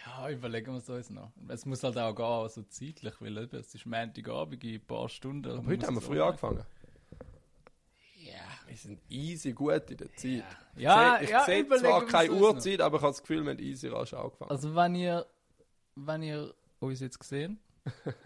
Ja, 0.06 0.30
überlegen 0.30 0.72
wir 0.74 0.77
es 0.80 0.89
uns 0.89 1.10
noch. 1.10 1.32
Es 1.48 1.66
muss 1.66 1.84
halt 1.84 1.98
auch 1.98 2.13
gehen, 2.13 2.50
so 2.50 2.62
zeitlich, 2.70 3.13
weil 3.20 3.38
eben, 3.38 3.56
es 3.58 3.74
ist 3.74 3.86
Montagabend 3.86 4.63
in 4.63 4.75
ein 4.75 4.86
paar 4.86 5.08
Stunden. 5.10 5.50
Aber 5.51 5.66
heute 5.68 5.88
haben 5.88 5.96
wir 5.96 6.01
früh 6.01 6.22
angefangen. 6.22 6.63
Ja. 8.84 8.89
Sind 8.89 9.01
easy 9.10 9.53
gut 9.53 9.89
in 9.89 9.98
der 9.98 10.13
Zeit. 10.13 10.43
Ja, 10.75 11.19
ich 11.22 11.29
ja, 11.29 11.46
sehe 11.46 11.62
überlegen 11.62 11.88
zwar 11.88 12.05
keine. 12.05 12.31
Uhrzeit, 12.34 12.81
aber 12.81 12.98
ich 12.98 13.03
habe 13.03 13.12
das 13.12 13.22
Gefühl, 13.22 13.43
wir 13.43 13.51
haben 13.51 13.60
easy 13.60 13.88
rasch 13.88 14.13
angefangen. 14.13 14.51
Also 14.51 14.75
wenn 14.75 14.96
ihr, 14.96 15.25
wenn 15.96 16.22
ihr 16.22 16.53
uns 16.79 17.00
jetzt 17.00 17.19
gesehen, 17.19 17.60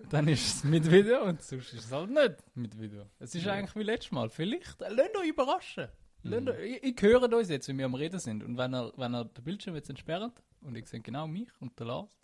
dann 0.09 0.27
ist 0.27 0.55
es 0.55 0.63
mit 0.63 0.89
Video 0.91 1.23
und 1.23 1.41
sonst 1.41 1.73
ist 1.73 1.85
es 1.85 1.91
halt 1.91 2.09
nicht 2.09 2.35
mit 2.55 2.79
Video. 2.79 3.05
Es 3.19 3.35
ist 3.35 3.47
eigentlich 3.47 3.75
wie 3.75 3.83
letztes 3.83 4.11
Mal. 4.11 4.29
Vielleicht, 4.29 4.81
äh, 4.81 4.89
lasst 4.89 5.15
euch 5.17 5.29
überraschen. 5.29 5.87
Euch, 6.23 6.59
ich, 6.59 6.83
ich 6.83 7.01
höre 7.01 7.31
uns 7.31 7.49
jetzt, 7.49 7.67
wenn 7.67 7.77
wir 7.77 7.85
am 7.85 7.95
Reden 7.95 8.19
sind. 8.19 8.43
Und 8.43 8.57
wenn 8.57 8.73
er, 8.73 8.91
wenn 8.95 9.13
er 9.13 9.25
den 9.25 9.43
Bildschirm 9.43 9.75
jetzt 9.75 9.89
entsperrt 9.89 10.43
und 10.61 10.75
ich 10.75 10.87
sehe 10.87 11.01
genau 11.01 11.27
mich 11.27 11.49
und 11.59 11.79
den 11.79 11.87
Lars, 11.87 12.17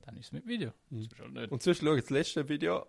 dann 0.00 0.16
ist 0.16 0.26
es 0.26 0.32
mit 0.32 0.46
Video. 0.46 0.72
Sonst 0.90 1.14
halt. 1.18 1.52
Und 1.52 1.62
sonst 1.62 1.80
schau 1.80 1.94
das 1.94 2.10
letzte 2.10 2.48
Video 2.48 2.86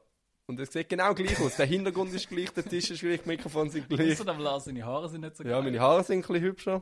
und 0.49 0.59
es 0.59 0.73
sieht 0.73 0.89
genau 0.89 1.13
gleich 1.13 1.39
aus. 1.39 1.55
Der 1.55 1.65
Hintergrund 1.65 2.13
ist 2.13 2.27
gleich, 2.27 2.49
der 2.51 2.65
Tisch 2.65 2.89
ist 2.91 2.99
gleich, 2.99 3.21
die 3.21 3.27
Mikrofone 3.29 3.69
sind 3.69 3.87
gleich. 3.87 4.11
Außer 4.13 4.25
dem 4.25 4.39
Lars, 4.39 4.65
seine 4.65 4.83
Haare 4.85 5.07
sind 5.07 5.21
nicht 5.21 5.37
so 5.37 5.43
Ja, 5.43 5.51
geil. 5.51 5.63
meine 5.63 5.79
Haare 5.79 6.03
sind 6.03 6.17
ein 6.17 6.21
bisschen 6.27 6.41
hübscher. 6.41 6.81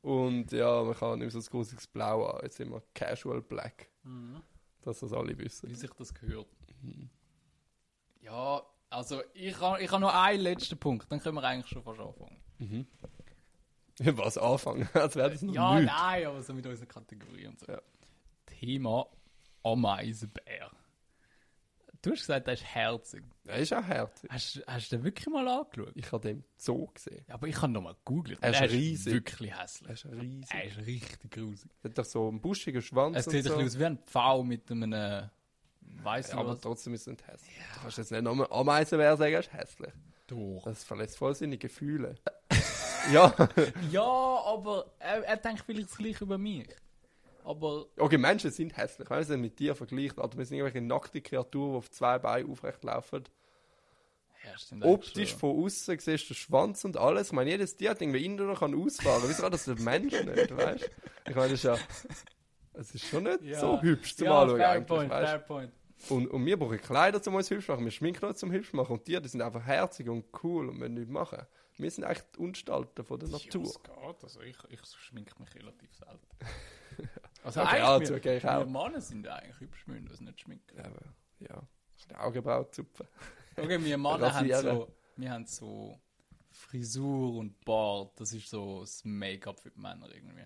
Und 0.00 0.50
ja, 0.52 0.82
man 0.82 0.94
kann 0.94 1.18
nicht 1.18 1.32
so 1.32 1.38
ein 1.38 1.44
großes 1.44 1.86
Blau 1.88 2.24
an. 2.26 2.40
Jetzt 2.42 2.56
sind 2.56 2.70
wir 2.70 2.82
Casual 2.94 3.40
Black. 3.42 3.88
Mhm. 4.04 4.40
Dass 4.82 5.00
das 5.00 5.12
alle 5.12 5.36
wissen. 5.38 5.68
Wie 5.68 5.74
sich 5.74 5.90
das 5.92 6.12
gehört. 6.14 6.46
Ja, 8.20 8.62
also 8.90 9.22
ich 9.34 9.58
habe 9.60 9.80
ich 9.82 9.90
ha 9.90 9.98
noch 9.98 10.14
einen 10.14 10.40
letzten 10.42 10.78
Punkt, 10.78 11.10
dann 11.10 11.20
können 11.20 11.36
wir 11.36 11.44
eigentlich 11.44 11.68
schon 11.68 11.82
fast 11.82 12.00
anfangen. 12.00 12.38
Was 14.16 14.38
anfangen? 14.38 14.88
Als 14.94 15.16
wäre 15.16 15.30
das 15.30 15.42
noch 15.42 15.54
Ja, 15.54 15.74
nichts. 15.78 15.92
nein, 15.96 16.26
aber 16.26 16.42
so 16.42 16.54
mit 16.54 16.66
unserer 16.66 16.86
Kategorie 16.86 17.46
und 17.46 17.58
so. 17.60 17.66
Ja. 17.70 17.80
Thema 18.46 19.06
Ameisenbär. 19.62 20.70
Du 22.02 22.10
hast 22.10 22.18
gesagt, 22.20 22.46
der 22.48 22.54
ist 22.54 22.64
herzig. 22.64 23.22
Er 23.46 23.58
ist 23.58 23.72
auch 23.72 23.84
herzig. 23.84 24.28
Hast, 24.30 24.60
hast 24.66 24.90
du 24.90 24.96
den 24.96 25.04
wirklich 25.04 25.26
mal 25.28 25.46
angeschaut? 25.46 25.92
Ich 25.94 26.10
habe 26.10 26.28
den 26.28 26.44
Zoo 26.56 26.88
gesehen. 26.92 27.24
Ja, 27.28 27.34
aber 27.34 27.46
ich 27.46 27.56
habe 27.62 27.72
noch 27.72 27.80
mal 27.82 27.94
gegoogelt. 28.04 28.38
Er 28.42 28.50
ist 28.50 28.60
Der 28.60 28.70
riesig. 28.72 29.12
wirklich 29.12 29.50
Er 29.52 29.62
hässlich. 29.62 29.90
ist 29.92 30.06
riesig. 30.06 30.50
Er 30.52 30.64
ist 30.64 30.78
richtig 30.78 31.30
grusig. 31.30 31.70
Er 31.82 31.90
hat 31.90 31.98
doch 31.98 32.04
so 32.04 32.28
einen 32.28 32.40
buschigen 32.40 32.82
Schwanz. 32.82 33.16
Es 33.18 33.26
sieht 33.26 33.44
so. 33.44 33.52
ein 33.52 33.64
bisschen 33.64 33.76
aus 33.76 33.78
wie 33.78 33.84
ein 33.86 33.98
Pfau 34.04 34.42
mit 34.42 34.68
einem. 34.70 35.30
Weiss 36.02 36.28
Ja, 36.28 36.34
nicht 36.34 36.40
aber 36.44 36.54
was. 36.54 36.60
trotzdem 36.60 36.94
ist 36.94 37.02
es 37.02 37.06
nicht 37.06 37.26
hässlich. 37.26 37.54
Du 37.74 37.80
kannst 37.82 37.98
jetzt 37.98 38.10
nicht 38.10 38.22
nur 38.22 38.50
Ameisenbär 38.52 39.16
sagen, 39.16 39.34
er 39.34 39.40
ist 39.40 39.52
hässlich. 39.52 39.92
Doch. 40.26 40.62
Das 40.64 40.82
verletzt 40.82 41.18
voll 41.18 41.34
seine 41.36 41.56
Gefühle. 41.58 42.16
ja. 43.12 43.32
Ja, 43.92 44.02
aber 44.02 44.86
er, 44.98 45.22
er 45.24 45.36
denkt 45.36 45.62
vielleicht 45.64 45.90
das 45.90 45.96
gleiche 45.98 46.24
über 46.24 46.38
mich. 46.38 46.66
Aber 47.44 47.86
Okay, 47.98 48.18
Menschen 48.18 48.50
sind 48.50 48.76
hässlich. 48.76 49.08
Wenn 49.10 49.18
man 49.18 49.24
sie 49.26 49.36
mit 49.36 49.58
dir 49.58 49.74
vergleicht, 49.74 50.18
Alter, 50.18 50.38
wir 50.38 50.44
sind 50.44 50.58
irgendwelche 50.58 50.84
nackte 50.86 51.20
Kreaturen, 51.20 51.72
die 51.72 51.76
auf 51.78 51.90
zwei 51.90 52.18
Beinen 52.18 52.50
aufrecht 52.50 52.84
laufen. 52.84 53.24
ja, 54.44 54.86
Optisch 54.86 55.34
von 55.34 55.64
außen 55.64 55.98
siehst 55.98 56.30
du 56.30 56.34
Schwanz 56.34 56.84
und 56.84 56.96
alles. 56.96 57.28
Ich 57.28 57.32
meine, 57.32 57.50
jedes 57.50 57.76
Tier 57.76 57.90
hat 57.90 58.00
irgendwie 58.00 58.24
innen 58.24 58.46
noch 58.46 58.60
kann 58.60 58.74
ausfahren. 58.74 59.22
Wieso 59.26 59.42
kann 59.42 59.52
das 59.52 59.64
der 59.64 59.78
Mensch 59.80 60.12
nicht, 60.12 60.56
weißt 60.56 60.82
du? 60.84 61.30
Ich 61.30 61.36
meine, 61.36 61.50
das 61.50 61.52
ist 61.52 61.64
ja. 61.64 61.76
Es 62.74 62.94
ist 62.94 63.04
schon 63.06 63.24
nicht 63.24 63.42
Ja. 63.42 63.60
so 63.60 63.80
hübsch 63.82 64.16
zum 64.16 64.26
ja, 64.26 64.40
Anschauen 64.42 64.56
fair 64.58 64.68
eigentlich, 64.70 64.86
point, 64.88 65.10
weißt 65.10 65.28
fair 65.30 65.38
point. 65.40 65.72
Und, 66.08 66.26
und 66.28 66.44
wir 66.46 66.58
brauchen 66.58 66.80
Kleider, 66.80 67.20
um 67.26 67.34
uns 67.34 67.50
hübsch 67.50 67.66
zu 67.66 67.72
machen. 67.72 67.84
Wir 67.84 67.92
schminken 67.92 68.24
uns 68.24 68.38
zum 68.38 68.50
hübsch 68.50 68.72
machen. 68.72 68.92
Und 68.94 69.06
die, 69.06 69.20
die 69.20 69.28
sind 69.28 69.42
einfach 69.42 69.62
herzig 69.64 70.08
und 70.08 70.24
cool 70.42 70.68
und 70.68 70.80
wollen 70.80 70.94
nichts 70.94 71.10
machen. 71.10 71.46
Wir 71.76 71.90
sind 71.90 72.04
eigentlich 72.04 72.24
die 72.34 72.38
Unstalten 72.40 73.04
von 73.04 73.18
der 73.20 73.28
Natur. 73.28 73.62
Ja, 73.62 73.68
es 73.68 73.82
geht. 73.82 74.24
Also 74.24 74.40
ich, 74.40 74.56
ich 74.70 74.80
schminke 74.98 75.32
mich 75.40 75.54
relativ 75.54 75.94
selten. 75.94 76.26
Also 77.42 77.60
Okay, 77.60 77.68
eigentlich, 77.70 77.82
ja, 77.82 78.00
wir, 78.00 78.06
zugebe 78.06 78.36
ich 78.36 78.42
wir 78.44 78.58
auch. 78.58 78.66
Männer 78.66 79.00
sind 79.00 79.28
eigentlich 79.28 79.60
hübsch, 79.60 79.86
müssen 79.86 80.08
uns 80.08 80.20
nicht 80.20 80.40
schminken. 80.40 80.76
Ja, 80.76 80.84
aber, 80.84 81.02
ja. 81.40 81.62
Die 82.10 82.14
Augenbrauen 82.16 82.66
zupfen. 82.72 83.06
Okay, 83.56 83.82
wir 83.84 83.98
Männer 83.98 84.32
haben 84.34 84.48
so, 84.52 84.88
wir 85.16 85.30
haben 85.30 85.46
so 85.46 85.98
Frisur 86.50 87.36
und 87.38 87.64
Bart, 87.64 88.18
das 88.20 88.32
ist 88.32 88.48
so 88.50 88.80
das 88.80 89.04
Make-up 89.04 89.60
für 89.60 89.70
die 89.70 89.80
Männer 89.80 90.08
irgendwie. 90.12 90.44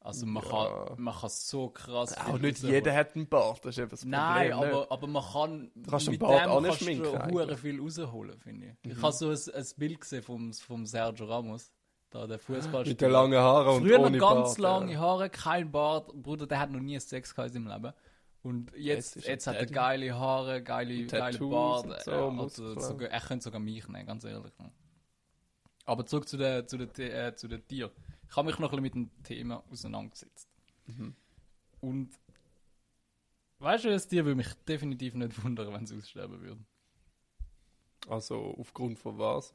Also 0.00 0.26
man, 0.26 0.44
Ja. 0.44 0.48
kann, 0.86 1.02
man 1.02 1.14
kann 1.14 1.28
so 1.28 1.70
krass 1.70 2.16
Auch 2.16 2.38
nicht 2.38 2.56
rausholen. 2.58 2.74
jeder 2.74 2.94
hat 2.94 3.16
einen 3.16 3.28
Bart, 3.28 3.64
das 3.64 3.74
ist 3.74 3.78
eben 3.78 3.90
das 3.90 4.00
Problem. 4.02 4.20
Nein, 4.20 4.46
nicht? 4.46 4.54
aber, 4.54 4.92
aber 4.92 5.06
man 5.08 5.22
kann 5.24 5.70
kannst 5.90 6.06
den 6.06 6.10
mit 6.12 6.20
Bart 6.20 6.44
dem 6.44 6.62
kannst 6.64 6.80
du 7.50 7.56
viel 7.56 7.80
rausholen, 7.80 8.38
finde 8.38 8.66
ich. 8.84 8.92
Ich 8.92 9.02
habe 9.02 9.12
so 9.12 9.30
ein, 9.30 9.54
ein 9.54 9.66
Bild 9.76 10.00
gesehen 10.00 10.22
vom, 10.22 10.52
vom 10.52 10.86
Sergio 10.86 11.26
Ramos, 11.26 11.72
da 12.10 12.26
der 12.26 12.38
Fußballspieler. 12.38 12.92
Mit 12.92 13.00
den 13.00 13.10
langen 13.10 13.38
Haaren 13.38 13.76
und 13.76 13.82
Früher 13.82 13.98
noch 13.98 14.06
ohne 14.06 14.18
ganz 14.18 14.48
Bart, 14.48 14.58
lange 14.58 14.92
ja. 14.94 15.00
Haare, 15.00 15.30
kein 15.30 15.70
Bart. 15.70 16.12
Bruder, 16.14 16.46
der 16.46 16.60
hat 16.60 16.70
noch 16.70 16.80
nie 16.80 16.98
Sex 16.98 17.34
gehabt 17.34 17.54
in 17.54 17.64
seinem 17.64 17.82
Leben. 17.82 17.94
Und 18.42 18.72
Jetzt 18.76 19.16
jetzt, 19.16 19.26
jetzt 19.26 19.46
hat 19.46 19.56
er 19.56 19.66
geile 19.66 20.18
Haare, 20.18 20.62
geile, 20.62 21.06
geile 21.06 21.38
Bart. 21.38 22.02
so, 22.02 22.10
ja, 22.10 22.28
also 22.28 22.78
sogar, 22.80 23.08
er 23.10 23.20
könnte 23.20 23.44
sogar 23.44 23.60
mich 23.60 23.86
nehmen, 23.88 24.06
ganz 24.06 24.24
ehrlich. 24.24 24.52
Aber 25.84 26.06
zurück 26.06 26.28
zu 26.28 26.36
den, 26.36 26.66
zu 26.66 26.78
den, 26.78 26.90
äh, 26.98 27.34
zu 27.34 27.48
den 27.48 27.66
Tieren. 27.66 27.90
Ich 28.28 28.36
habe 28.36 28.46
mich 28.46 28.58
noch 28.58 28.72
ein 28.72 28.82
bisschen 28.82 28.82
mit 28.82 28.94
dem 28.94 29.22
Thema 29.22 29.64
auseinandergesetzt. 29.70 30.48
Mhm. 30.86 31.14
Und 31.80 32.10
weißt 33.58 33.84
du, 33.84 33.90
das 33.90 34.06
Tier 34.06 34.24
würde 34.24 34.36
mich 34.36 34.52
definitiv 34.66 35.14
nicht 35.14 35.42
wundern, 35.42 35.72
wenn 35.72 35.84
es 35.84 35.92
aussterben 35.92 36.40
würde. 36.40 36.64
Also 38.08 38.54
aufgrund 38.58 38.98
von 38.98 39.18
was? 39.18 39.54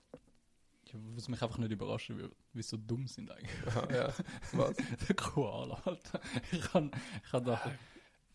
Was 1.15 1.27
mich 1.27 1.41
einfach 1.41 1.57
nicht 1.57 1.71
überraschen 1.71 2.17
würde, 2.17 2.35
wie 2.53 2.61
sie 2.61 2.69
so 2.69 2.77
dumm 2.77 3.07
sind 3.07 3.31
eigentlich. 3.31 3.49
Ja, 3.89 3.95
ja. 4.07 4.13
Was? 4.51 4.75
Der 5.07 5.15
Koala, 5.15 5.81
Alter. 5.85 6.19
Ich 6.51 6.61
kann, 6.61 6.91
ich 7.23 7.31
kann 7.31 7.43
da. 7.43 7.59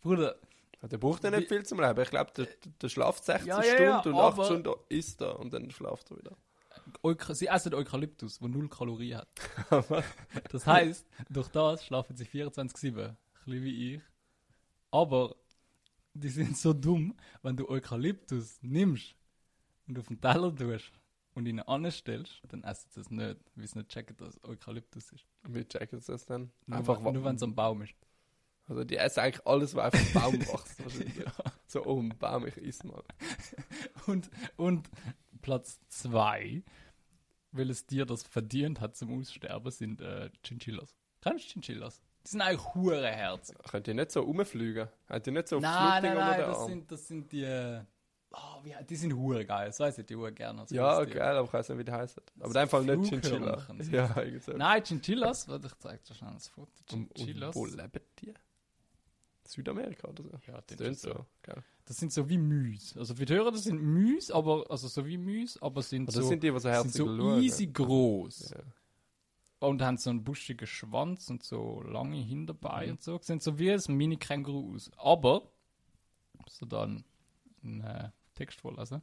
Bruder, 0.01 0.37
Der 0.83 0.99
braucht 0.99 1.23
ja 1.25 1.31
nicht 1.31 1.49
viel 1.49 1.65
zum 1.65 1.81
Leben. 1.81 2.01
Ich 2.01 2.11
glaube, 2.11 2.33
der, 2.37 2.49
der 2.83 2.89
schlaft 2.89 3.25
16 3.25 3.47
Ja, 3.49 3.63
ja, 3.63 3.81
ja, 3.83 4.01
Stunden 4.01 4.19
und 4.19 4.25
8 4.25 4.33
aber- 4.35 4.45
Stunden 4.45 4.75
isst 4.89 5.21
er 5.21 5.39
und 5.39 5.53
dann 5.53 5.71
schlaft 5.71 6.11
er 6.11 6.19
wieder. 6.19 6.37
Euka 7.03 7.35
sie 7.35 7.47
essen 7.49 7.75
Eukalyptus, 7.75 8.39
der 8.39 8.49
null 8.49 8.69
Kalorien 8.69 9.19
hat. 9.19 9.29
Das 10.51 10.67
heisst, 10.67 11.07
durch 11.29 11.49
das 11.49 11.85
schlafen 11.85 12.17
sie 12.17 12.25
24-7. 12.25 12.55
Ein 12.57 13.17
bisschen 13.45 13.65
wie 13.65 13.95
ich. 13.95 14.01
Aber 14.91 15.37
die 16.15 16.29
sind 16.31 16.57
so 16.57 16.73
dumm, 16.73 17.15
wenn 17.43 17.57
du 17.57 17.69
Eukalyptus 17.69 18.59
nimmst 18.63 19.15
und 19.87 19.99
auf 19.99 20.07
den 20.09 20.21
Teller 20.21 20.55
tust 20.55 20.91
und 21.39 21.47
ihnen 21.47 21.61
anstellst, 21.61 22.43
dann 22.49 22.65
essen 22.65 22.91
sie 22.91 23.01
es 23.01 23.11
nicht, 23.11 23.37
weil 23.55 23.67
sie 23.67 23.79
nicht 23.79 23.91
checken, 23.91 24.17
dass 24.19 24.37
es 24.37 24.45
Eukalyptus 24.45 25.13
ist. 25.13 25.25
Wie 25.49 25.65
checken 25.65 26.01
sie 26.01 26.13
das 26.13 26.27
dann? 26.27 26.51
Nur, 26.67 26.79
Einfach 26.79 27.03
wenn- 27.05 27.15
nur 27.15 27.25
wenn 27.25 27.37
es 27.37 27.43
am 27.43 27.55
Baum 27.55 27.83
ist. 27.83 27.95
Also 28.67 28.85
die 28.85 28.97
essen 28.99 29.21
eigentlich 29.21 29.47
alles, 29.47 29.75
was 29.75 29.95
einfach 29.95 30.23
am 30.25 30.33
Baum 30.33 30.41
wächst. 30.41 30.85
wahrscheinlich. 30.85 31.25
So, 31.67 31.85
oh, 31.87 32.01
ein 32.01 32.11
Baum, 32.19 32.47
ich 32.47 32.57
iss 32.59 32.85
mal. 32.85 33.03
Und, 34.07 34.31
und 34.57 34.89
Platz 35.43 35.81
zwei, 35.89 36.63
welches 37.53 37.87
Tier 37.87 38.05
das 38.07 38.23
verdient 38.23 38.81
hat 38.81 38.97
zum 38.97 39.19
Aussterben, 39.19 39.71
sind 39.71 40.01
äh, 40.01 40.31
Chinchillas. 40.43 40.95
Kennst 41.21 41.45
du 41.47 41.49
Chinchillas? 41.53 42.01
Die 42.27 42.31
sind 42.31 42.41
eigentlich 42.43 42.75
hurenherzig. 42.75 43.57
Könnt 43.71 43.87
ihr 43.89 43.95
nicht 43.95 44.11
so 44.13 44.21
rumfliegen? 44.21 44.89
Habt 45.09 45.27
ihr 45.27 45.33
nicht 45.33 45.49
so 45.49 45.61
Nein, 45.61 46.03
nein, 46.03 46.15
nein, 46.17 46.41
den 46.41 46.47
das 46.51 46.67
sind, 46.67 46.91
das 46.93 47.09
sind 47.09 47.33
die, 47.33 47.81
Ah, 48.31 48.61
wie, 48.63 48.75
die 48.89 48.97
sind 48.97 49.15
hure 49.15 49.45
geil, 49.47 49.67
das 49.69 49.81
weiß 49.81 49.99
ich, 49.99 50.07
die 50.07 50.15
hure 50.15 50.33
gerne. 50.33 50.65
Ja, 50.71 51.03
geil, 51.05 51.37
aber 51.37 51.47
ich 51.47 51.53
weiß 51.53 51.69
nicht, 51.71 51.79
wie 51.79 51.85
die 51.85 51.93
heißen. 51.93 52.23
Aber 52.41 52.53
So 52.53 52.67
Fall 52.67 52.85
nicht 52.85 53.09
Chinchilla. 53.11 53.67
sind 53.79 53.93
Ja, 53.93 54.15
so. 54.41 54.53
Nein, 54.53 54.83
Chinchillas, 54.85 55.49
warte, 55.49 55.67
ich 55.69 55.75
zeig 55.79 56.05
dir 56.05 56.15
schnell 56.15 56.35
das 56.35 56.49
Foto. 56.49 56.71
Und, 56.93 56.99
und 57.09 57.15
Chinchillas. 57.15 57.55
wo 57.57 57.65
leben 57.67 58.01
die? 58.21 58.35
Südamerika 59.47 60.09
oder 60.09 60.23
so? 60.25 60.31
Ja, 60.47 60.61
Das 60.67 60.79
ist 60.81 61.01
so. 61.03 61.13
so. 61.15 61.27
Geil. 61.43 61.65
Das 61.87 61.97
sind 61.97 62.13
so 62.13 62.29
wie 62.29 62.37
Müs. 62.37 62.95
Also 62.99 63.15
für 63.15 63.25
die 63.25 63.33
Hörer, 63.33 63.51
das 63.51 63.65
sind 63.65 63.81
Müs, 63.81 64.31
aber, 64.31 64.67
also 64.71 64.89
so 64.89 65.07
wie 65.07 65.17
Müs, 65.17 65.57
aber 65.63 65.81
sind 65.81 66.07
das 66.07 66.17
so, 66.17 66.23
sind 66.23 66.43
die, 66.43 66.51
die 66.51 66.59
so 66.61 66.69
sind 66.83 66.93
so 66.93 67.07
schauen. 67.07 67.43
easy 67.43 67.67
groß. 67.69 68.51
Ja. 68.51 68.61
Und 69.61 69.81
haben 69.81 69.97
so 69.97 70.11
einen 70.11 70.23
buschigen 70.23 70.67
Schwanz 70.67 71.31
und 71.31 71.43
so 71.43 71.81
lange 71.83 72.19
Hinterbeine 72.19 72.89
Mhm. 72.89 72.93
und 72.93 73.03
so. 73.03 73.19
Sehen 73.23 73.41
so 73.41 73.59
wie 73.59 73.73
ein 73.73 73.81
Mini-Känguru 73.89 74.75
aus. 74.75 74.91
Aber, 74.99 75.51
so 76.51 76.67
dann 76.67 77.05
äh, 77.65 78.11
Text 78.39 78.61
vorlesen. 78.61 79.03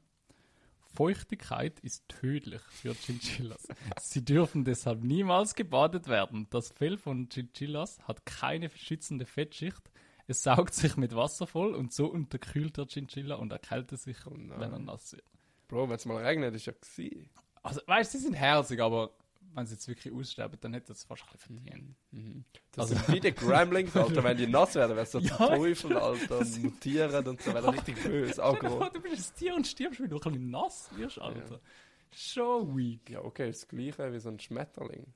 Feuchtigkeit 0.95 1.79
ist 1.81 2.07
tödlich 2.07 2.61
für 2.61 2.93
Chinchillas. 2.93 3.67
Sie 3.99 4.23
dürfen 4.23 4.63
deshalb 4.63 5.03
niemals 5.03 5.53
gebadet 5.53 6.07
werden. 6.07 6.47
Das 6.49 6.69
Fell 6.69 6.97
von 6.97 7.27
Chinchillas 7.27 7.99
hat 8.07 8.25
keine 8.25 8.69
schützende 8.69 9.25
Fettschicht. 9.25 9.91
Es 10.27 10.41
saugt 10.41 10.73
sich 10.73 10.95
mit 10.95 11.13
Wasser 11.13 11.47
voll 11.47 11.75
und 11.75 11.93
so 11.93 12.07
unterkühlt 12.07 12.77
der 12.77 12.87
Chinchilla 12.87 13.35
und 13.35 13.51
erkältet 13.51 13.99
sich, 13.99 14.25
Oh 14.25 14.31
wenn 14.31 14.71
er 14.71 14.79
nass 14.79 15.11
wird. 15.11 15.25
Bro, 15.67 15.89
wenn 15.89 15.97
es 15.97 16.05
mal 16.05 16.23
regnet, 16.23 16.55
ist 16.55 16.65
ja 16.65 16.73
gewesen. 16.73 17.29
Also, 17.61 17.81
weißt 17.85 18.13
du, 18.13 18.17
sie 18.17 18.23
sind 18.23 18.33
herzig, 18.33 18.79
aber 18.79 19.11
wenn 19.55 19.65
sie 19.65 19.73
jetzt 19.75 19.87
wirklich 19.87 20.13
aussterben, 20.13 20.57
dann 20.61 20.73
hätte 20.73 20.87
das 20.89 21.03
fast 21.03 21.23
ein 21.23 21.37
verdient. 21.37 21.95
Das 22.73 22.91
Also- 22.91 22.95
sind 22.95 23.15
wie 23.15 23.19
die 23.21 23.33
Gremlings, 23.33 23.95
Alter, 23.95 24.23
wenn 24.23 24.37
die 24.37 24.47
nass 24.47 24.75
werden, 24.75 24.95
sie 24.97 25.11
so 25.11 25.19
Ja. 25.19 25.37
zum 25.37 25.47
Teufel, 25.47 25.97
Alter, 25.97 26.39
und 26.39 26.63
mutieren 26.63 27.27
und 27.27 27.41
so, 27.41 27.53
werden 27.53 27.69
richtig 27.69 28.03
böse, 28.03 28.43
vor, 28.69 28.89
du 28.91 29.01
bist 29.01 29.33
ein 29.33 29.39
Tier 29.39 29.55
und 29.55 29.65
stirbst, 29.65 29.99
weil 30.01 30.07
du 30.07 30.17
ein 30.17 30.21
bisschen 30.21 30.49
nass 30.51 30.89
wirst, 30.95 31.19
Alter. 31.19 31.59
Schon 32.13 32.77
weak. 32.77 33.09
Ja, 33.09 33.21
okay, 33.23 33.47
das 33.47 33.67
gleiche 33.67 34.11
wie 34.13 34.19
so 34.19 34.29
ein 34.29 34.39
Schmetterling. 34.39 35.13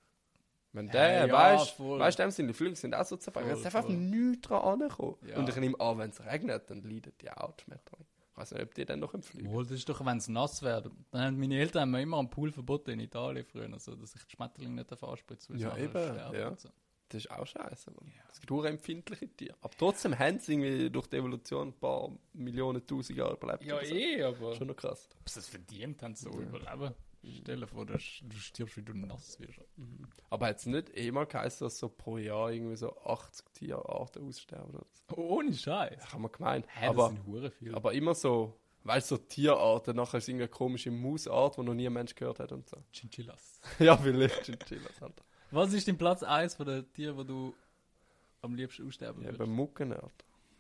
Wenn 0.72 0.86
Ja, 0.88 0.91
der, 0.91 1.27
ja, 1.27 1.34
weißt 1.34 1.79
weißt 1.79 2.19
du, 2.19 2.24
dem 2.24 2.31
sind 2.31 2.48
die 2.48 2.53
Flügel 2.53 2.75
sind 2.75 2.93
auch 2.93 3.05
so 3.05 3.17
zerfallen. 3.17 3.50
Es 3.50 3.60
ist 3.60 3.65
einfach 3.65 3.88
nichts 3.88 4.41
dran 4.48 4.62
angekommen. 4.81 5.15
Ja. 5.27 5.38
Und 5.38 5.50
ich 5.50 5.55
nehme 5.55 5.79
an, 5.79 5.98
wenn 5.98 6.10
es 6.12 6.24
regnet, 6.24 6.69
dann 6.69 6.84
leiden 6.84 7.12
die 7.22 7.31
auch 7.31 7.53
die 7.55 7.63
Schmetterlinge. 7.63 8.05
Weiß 8.39 8.51
nicht, 8.53 8.63
ob 8.63 8.74
die 8.74 8.86
dann 8.86 9.00
noch 9.01 9.13
im 9.13 9.22
Flügel. 9.22 9.51
Wohl, 9.51 9.63
das 9.63 9.74
ist 9.74 9.89
doch, 9.89 10.05
wenn 10.05 10.17
es 10.17 10.29
nass 10.29 10.62
wird. 10.62 10.89
Dann 11.12 11.22
haben 11.22 11.39
meine 11.39 11.60
Eltern 11.60 11.81
haben 11.81 11.91
mir 11.91 12.01
immer 12.01 12.17
am 12.17 12.29
Pool 12.29 12.53
verboten 12.53 12.91
in 12.91 13.01
Italien 13.01 13.43
früher, 13.43 13.69
also, 13.74 13.96
dass 13.96 14.15
ich 14.15 14.24
die 14.24 14.31
Schmetterlinge 14.31 14.75
nicht 14.75 15.03
anspritzen 15.03 15.58
Ja, 15.58 15.75
eben, 15.75 16.15
ja. 16.34 16.55
So. 16.55 16.69
Das 17.10 17.25
ist 17.25 17.31
auch 17.31 17.46
scheiße. 17.46 17.91
Es 18.31 18.39
gibt 18.39 18.62
sehr 18.62 18.69
empfindliche 18.72 19.27
Tiere. 19.27 19.55
Aber 19.60 19.74
trotzdem 19.77 20.17
haben 20.17 20.39
sie 20.39 20.53
irgendwie 20.53 20.89
durch 20.89 21.08
die 21.08 21.17
Evolution 21.17 21.69
ein 21.69 21.74
paar 21.74 22.12
Millionen, 22.31 22.86
tausend 22.86 23.17
Jahre 23.17 23.34
überlebt. 23.34 23.65
Ja, 23.65 23.81
eh, 23.81 24.24
aber 24.24 24.55
Schon 24.55 24.67
noch 24.67 24.75
krass. 24.75 25.10
ob 25.19 25.27
sie 25.27 25.39
es 25.39 25.48
verdient 25.48 26.01
haben, 26.01 26.15
so 26.15 26.29
überleben. 26.29 26.93
Stell 27.41 27.59
dir 27.59 27.67
vor, 27.67 27.85
du, 27.85 27.93
du 27.93 28.35
stirbst, 28.38 28.77
wie 28.77 28.81
du 28.81 28.93
nass 28.93 29.39
wirst. 29.39 29.59
Aber 30.29 30.47
hat 30.47 30.57
es 30.57 30.65
nicht 30.65 30.89
immer 30.91 31.25
geheißen, 31.25 31.65
dass 31.65 31.77
so 31.77 31.89
pro 31.89 32.17
Jahr 32.17 32.51
irgendwie 32.51 32.77
so 32.77 32.97
80 33.01 33.45
Tierarten 33.53 34.25
aussterben? 34.27 34.69
Oder 34.75 34.85
so? 35.09 35.15
Ohne 35.17 35.53
Scheiß. 35.53 35.97
Das 36.01 36.13
haben 36.13 36.21
wir 36.21 36.29
gemeint. 36.29 36.65
Hä, 36.69 36.81
das 36.88 36.89
aber, 36.89 37.07
sind 37.09 37.25
hure 37.25 37.51
viele. 37.51 37.75
aber 37.75 37.93
immer 37.93 38.15
so, 38.15 38.57
weißt 38.85 39.11
du, 39.11 39.15
so 39.15 39.21
Tierarten, 39.21 39.95
nachher 39.97 40.19
ist 40.19 40.29
irgendeine 40.29 40.49
komische 40.49 40.91
Mausart, 40.91 41.57
die 41.57 41.63
noch 41.63 41.73
nie 41.73 41.88
ein 41.88 41.93
Mensch 41.93 42.15
gehört 42.15 42.39
hat 42.39 42.51
und 42.53 42.67
so. 42.69 42.77
Chinchillas. 42.93 43.59
ja, 43.79 43.97
vielleicht 43.97 44.43
Chinchillas, 44.43 45.01
Alter. 45.01 45.23
Was 45.51 45.73
ist 45.73 45.88
dein 45.88 45.97
Platz 45.97 46.23
1 46.23 46.55
von 46.55 46.65
den 46.67 46.91
Tieren, 46.93 47.17
wo 47.17 47.23
du 47.23 47.53
am 48.41 48.55
liebsten 48.55 48.88
aussterben 48.88 49.23
Ja, 49.23 49.31
würdest? 49.31 49.49
Mucken, 49.51 49.91
Alter. 49.91 50.09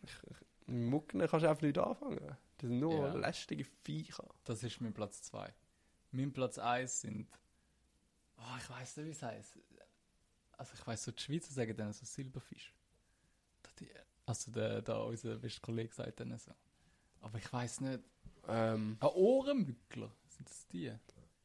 Ich, 0.03 0.11
ich, 0.29 0.37
mit 0.67 0.89
Mucken 0.89 1.19
kannst 1.21 1.45
du 1.45 1.49
einfach 1.49 1.61
nicht 1.61 1.77
anfangen. 1.77 2.37
Die 2.59 2.67
sind 2.67 2.79
nur 2.79 3.07
Ja. 3.07 3.13
lästige 3.13 3.63
Viecher. 3.85 4.27
Das 4.43 4.61
ist 4.63 4.81
mein 4.81 4.93
Platz 4.93 5.21
2. 5.23 5.53
Mein 6.11 6.31
Platz 6.33 6.57
1 6.57 7.01
sind. 7.01 7.27
Oh, 8.37 8.41
ich 8.57 8.69
weiß 8.69 8.97
nicht, 8.97 9.05
wie 9.07 9.11
es 9.11 9.21
heißt. 9.21 9.59
Also, 10.53 10.71
ich 10.73 10.87
weiß 10.87 11.03
so, 11.05 11.11
die 11.11 11.21
Schweizer 11.21 11.53
sagen 11.53 11.75
dann 11.75 11.93
so 11.93 12.05
Silberfisch. 12.05 12.73
Also, 14.25 14.51
der, 14.51 14.81
der 14.81 15.03
unser 15.05 15.35
bester 15.37 15.61
Kollege 15.61 15.93
sagt 15.93 16.19
dann 16.19 16.37
so. 16.37 16.51
Aber 17.21 17.37
ich 17.37 17.51
weiß 17.51 17.81
nicht. 17.81 17.99
Ähm, 18.47 18.97
Ah, 18.99 19.07
Ohrenmückler. 19.07 20.11
Sind 20.27 20.47
das 20.49 20.67
die? 20.67 20.91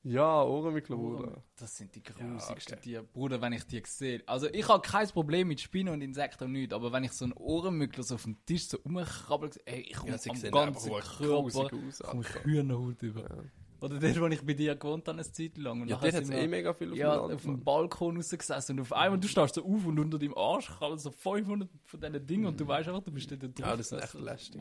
ja, 0.02 0.42
Ohrenwickler, 0.42 0.96
Bruder. 0.96 1.42
Das 1.56 1.76
sind 1.76 1.94
die 1.94 2.02
grusigsten 2.02 2.74
okay. 2.74 2.82
Tiere. 2.82 3.02
Bruder, 3.04 3.40
wenn 3.40 3.54
ich 3.54 3.64
die 3.64 3.82
sehe. 3.86 4.22
Also, 4.26 4.48
ich 4.48 4.68
habe 4.68 4.86
kein 4.86 5.08
Problem 5.08 5.48
mit 5.48 5.60
Spinnen 5.60 5.94
und 5.94 6.02
Insekten 6.02 6.44
und 6.44 6.52
nichts. 6.52 6.74
Aber 6.74 6.92
wenn 6.92 7.04
ich 7.04 7.12
so 7.12 7.24
einen 7.24 7.32
Ohrenmückler 7.34 8.02
so 8.02 8.16
auf 8.16 8.22
dem 8.24 8.44
Tisch 8.44 8.68
so 8.68 8.76
rumkrabbel, 8.84 9.50
ey, 9.64 9.80
ich 9.80 9.94
komme 9.96 10.10
Ja, 10.12 10.16
am 10.16 10.22
ganzen 10.50 10.90
Körper. 10.92 11.34
aus, 11.36 11.98
komme 12.02 12.22
ich. 12.22 12.44
Hühnerhaut 12.44 13.02
über. 13.02 13.22
Ja. 13.22 13.44
Oder 13.84 13.98
dort, 13.98 14.20
wo 14.20 14.26
ich 14.26 14.42
bei 14.44 14.54
dir 14.54 14.74
gewohnt 14.76 15.06
habe, 15.08 15.18
eine 15.18 15.30
Zeit 15.30 15.56
lang. 15.58 15.82
Und 15.82 15.88
Ja, 15.88 15.96
dort 15.96 16.14
hat 16.14 16.30
eh 16.30 16.46
mega 16.48 16.72
viel 16.74 16.92
auf 16.92 16.96
ja, 16.96 17.18
auf 17.18 17.42
dem. 17.42 17.62
Balkon 17.62 18.16
rausgesessen 18.16 18.76
und 18.76 18.82
auf 18.82 18.92
einmal, 18.92 19.18
du 19.20 19.28
stehst 19.28 19.54
so 19.54 19.64
auf 19.64 19.86
und 19.86 19.98
unter 19.98 20.18
deinem 20.18 20.34
Arsch 20.36 20.68
krabbeln 20.68 20.98
so 20.98 21.10
500 21.10 21.68
von 21.84 22.00
diesen 22.00 22.26
Dingen 22.26 22.46
und 22.46 22.58
du 22.58 22.66
weißt 22.66 22.88
einfach, 22.88 23.02
du 23.02 23.10
bist 23.10 23.30
dort 23.30 23.42
drauf. 23.42 23.52
Ja, 23.58 23.76
das 23.76 23.88
sind 23.88 24.02
echt 24.02 24.14
lästig. 24.14 24.60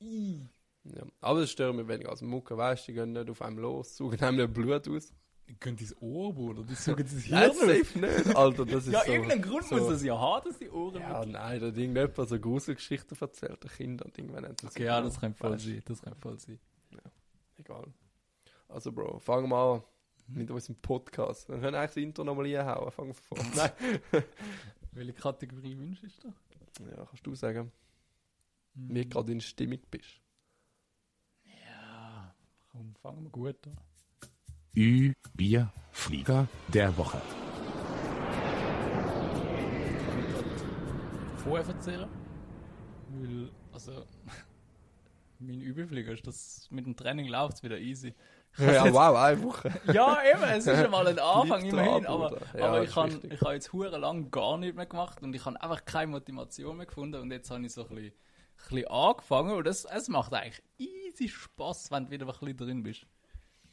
Ih. 0.00 0.40
Ja. 0.84 1.02
Aber 1.20 1.40
das 1.40 1.50
stört 1.50 1.74
mich 1.74 1.88
weniger 1.88 2.10
als 2.10 2.20
Mucke, 2.22 2.56
weißt 2.56 2.88
du, 2.88 2.92
die 2.92 2.98
gehen 2.98 3.12
nicht 3.12 3.30
auf 3.30 3.40
einem 3.40 3.58
los, 3.58 3.96
suchen 3.96 4.20
einem 4.20 4.36
nicht 4.36 4.52
Blut 4.52 4.86
aus. 4.88 5.12
Die 5.48 5.54
können 5.56 5.76
dein 5.76 5.92
Ohr, 6.00 6.32
Bruder. 6.34 6.62
Die 6.62 6.74
suchen 6.74 7.04
das 7.04 7.12
Hirn 7.22 7.50
aus. 7.50 7.58
safe 7.58 7.98
nicht, 7.98 8.34
Alter, 8.36 8.64
das 8.66 8.86
ist 8.86 8.92
Ja, 8.94 9.00
so... 9.04 9.12
irgendeinen 9.12 9.42
Grund 9.42 9.64
so- 9.64 9.76
muss 9.76 9.90
es 9.90 10.02
ja 10.02 10.18
haben, 10.18 10.48
dass 10.48 10.58
die 10.58 10.70
Ohren 10.70 11.00
Ja, 11.00 11.20
mit- 11.20 11.30
nein, 11.30 11.60
da 11.60 11.66
hat 11.66 11.76
irgendjemand 11.76 12.28
so 12.28 12.38
Gruselgeschichten 12.40 13.16
erzählt, 13.20 13.62
den 13.62 13.70
Kindern 13.70 14.08
und 14.08 14.18
irgendwann 14.18 14.44
haben 14.46 14.56
sie 14.60 14.66
Okay, 14.68 14.84
ja, 14.84 15.00
das 15.02 15.20
kann 15.20 15.34
voll 15.34 15.58
sein. 15.58 15.82
Das 15.86 16.00
kann 16.02 16.14
voll 16.16 16.38
sein. 16.38 16.58
Egal. 17.58 17.84
Also, 18.74 18.90
Bro, 18.90 19.20
fangen 19.20 19.48
wir 19.50 19.56
an 19.56 19.82
mit 20.26 20.50
unserem 20.50 20.74
Podcast. 20.76 21.48
Wir 21.48 21.60
können 21.60 21.76
eigentlich 21.76 21.90
das 21.90 21.96
Intro 21.98 22.24
nochmal 22.24 22.46
einhauen, 22.46 22.90
fangen 22.90 23.10
wir 23.10 23.14
von 23.14 23.38
Nein. 23.54 23.70
Welche 24.90 25.12
Kategorie 25.12 25.78
wünschst 25.78 26.24
du? 26.24 26.32
Ja, 26.84 27.04
kannst 27.06 27.24
du 27.24 27.34
sagen, 27.36 27.70
Mhm. 28.74 28.88
wie 28.96 29.02
du 29.04 29.08
gerade 29.10 29.30
in 29.30 29.40
Stimmung 29.40 29.78
bist. 29.92 30.20
Ja, 31.44 32.34
komm, 32.72 32.96
fangen 32.96 33.22
wir 33.22 33.30
gut 33.30 33.64
an. 33.68 33.78
Ü, 34.76 35.12
Bier, 35.34 35.72
Flieger 35.92 36.48
der 36.66 36.96
Woche. 36.96 37.22
Vorher 41.36 41.68
erzählen? 41.68 42.08
Weil, 43.10 43.52
also, 43.72 44.04
mein 45.38 45.60
Übelflieger 45.60 46.12
ist, 46.12 46.26
dass 46.26 46.68
mit 46.72 46.84
dem 46.86 46.96
Training 46.96 47.28
läuft 47.28 47.58
es 47.58 47.62
wieder 47.62 47.78
easy. 47.78 48.12
Ja, 48.58 48.92
wow, 48.92 49.16
eine 49.16 49.42
Woche. 49.42 49.72
Ja, 49.92 50.18
eben, 50.24 50.42
es 50.44 50.66
ist 50.66 50.80
schon 50.80 50.90
mal 50.90 51.06
ein 51.06 51.18
Anfang 51.18 51.64
immerhin, 51.64 52.06
aber. 52.06 52.40
Ja, 52.56 52.66
aber 52.68 52.82
ich 52.84 52.94
habe 52.94 53.20
ich 53.26 53.40
hab 53.40 53.52
jetzt 53.52 53.72
hure 53.72 53.98
lang 53.98 54.30
gar 54.30 54.58
nicht 54.58 54.76
mehr 54.76 54.86
gemacht 54.86 55.22
und 55.22 55.34
ich 55.34 55.44
habe 55.44 55.60
einfach 55.60 55.84
keine 55.84 56.08
Motivation 56.12 56.76
mehr 56.76 56.86
gefunden 56.86 57.20
und 57.20 57.30
jetzt 57.30 57.50
habe 57.50 57.64
ich 57.64 57.72
so 57.72 57.82
ein 57.82 57.88
bisschen, 57.88 58.12
ein 58.12 58.68
bisschen 58.68 58.86
angefangen 58.88 59.52
und 59.52 59.66
es, 59.66 59.84
es 59.84 60.08
macht 60.08 60.32
eigentlich 60.32 60.62
easy 60.78 61.28
Spaß, 61.28 61.90
wenn 61.90 62.06
du 62.06 62.10
wieder 62.12 62.26
ein 62.26 62.32
bisschen 62.32 62.56
drin 62.56 62.82
bist. 62.82 63.06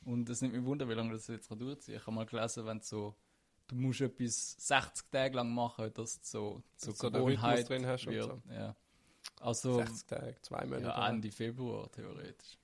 Und 0.03 0.29
es 0.29 0.41
nimmt 0.41 0.55
mich 0.55 0.65
wunder, 0.65 0.89
wie 0.89 0.93
lange 0.93 1.13
das 1.13 1.27
jetzt 1.27 1.49
kann 1.49 1.59
durchziehen 1.59 1.97
Ich 1.97 2.01
habe 2.01 2.15
mal 2.15 2.25
gelesen, 2.25 2.65
wenn 2.65 2.79
du 2.79 2.83
so, 2.83 3.15
du 3.67 3.75
musst 3.75 4.01
etwas 4.01 4.55
60 4.57 5.11
Tage 5.11 5.35
lang 5.35 5.53
machen, 5.53 5.93
dass 5.93 6.19
du 6.21 6.27
so, 6.27 6.63
so 6.75 7.09
den 7.09 7.21
Rhythmus 7.21 7.35
Gewohnheit 7.35 7.69
drin 7.69 7.85
hast 7.85 8.07
wird. 8.07 8.23
so. 8.23 8.41
Ja. 8.51 8.75
Also, 9.39 9.75
60 9.77 10.07
Tage, 10.07 10.35
zwei 10.41 10.65
Monate. 10.65 10.83
ja, 10.85 11.07
Ende 11.07 11.31
Februar 11.31 11.91
theoretisch. 11.91 12.57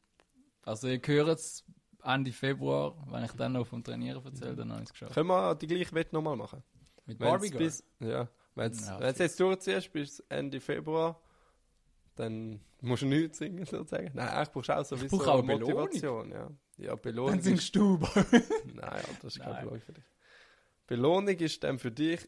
Also 0.64 0.88
ich 0.90 1.08
höre 1.08 1.30
jetzt 1.30 1.64
Ende 2.04 2.32
Februar, 2.32 2.96
wenn 3.10 3.24
ich 3.24 3.32
dann 3.34 3.54
noch 3.54 3.66
vom 3.68 3.84
Trainieren 3.84 4.24
erzähle, 4.24 4.56
dann 4.56 4.72
habe 4.72 4.82
ich 4.82 4.88
es 4.88 4.94
geschafft. 4.94 5.14
Können 5.14 5.28
wir 5.28 5.56
die 5.56 5.68
gleiche 5.68 5.94
Wette 5.94 6.16
nochmal 6.16 6.36
machen? 6.36 6.64
Mit 7.06 7.20
Barbie 7.20 7.50
Girl? 7.50 7.64
bis, 7.64 7.84
ja, 8.00 8.28
wenn 8.56 8.72
du 8.72 8.78
Ja, 8.84 9.00
es 9.02 9.18
jetzt 9.18 9.40
durchziehst 9.40 9.92
bis 9.92 10.20
Ende 10.30 10.60
Februar, 10.60 11.20
dann 12.16 12.60
musst 12.82 13.04
du 13.04 13.08
nichts 13.08 13.38
singen 13.38 13.66
sozusagen. 13.66 14.12
Nein, 14.14 14.28
eigentlich 14.30 14.52
brauchst 14.52 14.72
auch 14.72 14.86
sowieso 14.86 15.18
brauche 15.18 15.32
auch 15.32 15.44
eine 15.44 15.54
Belohnung. 15.54 15.80
Motivation. 15.82 16.32
Ja, 16.32 16.52
ja 16.78 16.96
Belohnung 16.96 17.32
Dann 17.32 17.40
ist, 17.40 17.46
singst 17.46 17.76
du. 17.76 17.98
Nein, 18.74 19.04
das 19.22 19.36
ist 19.36 19.40
keine 19.40 19.54
Nein. 19.54 19.60
Belohnung 19.62 19.82
für 19.82 19.94
dich. 19.94 20.04
Belohnung 20.88 21.36
ist 21.38 21.64
dann 21.64 21.80
für 21.80 21.92
dich, 21.92 22.28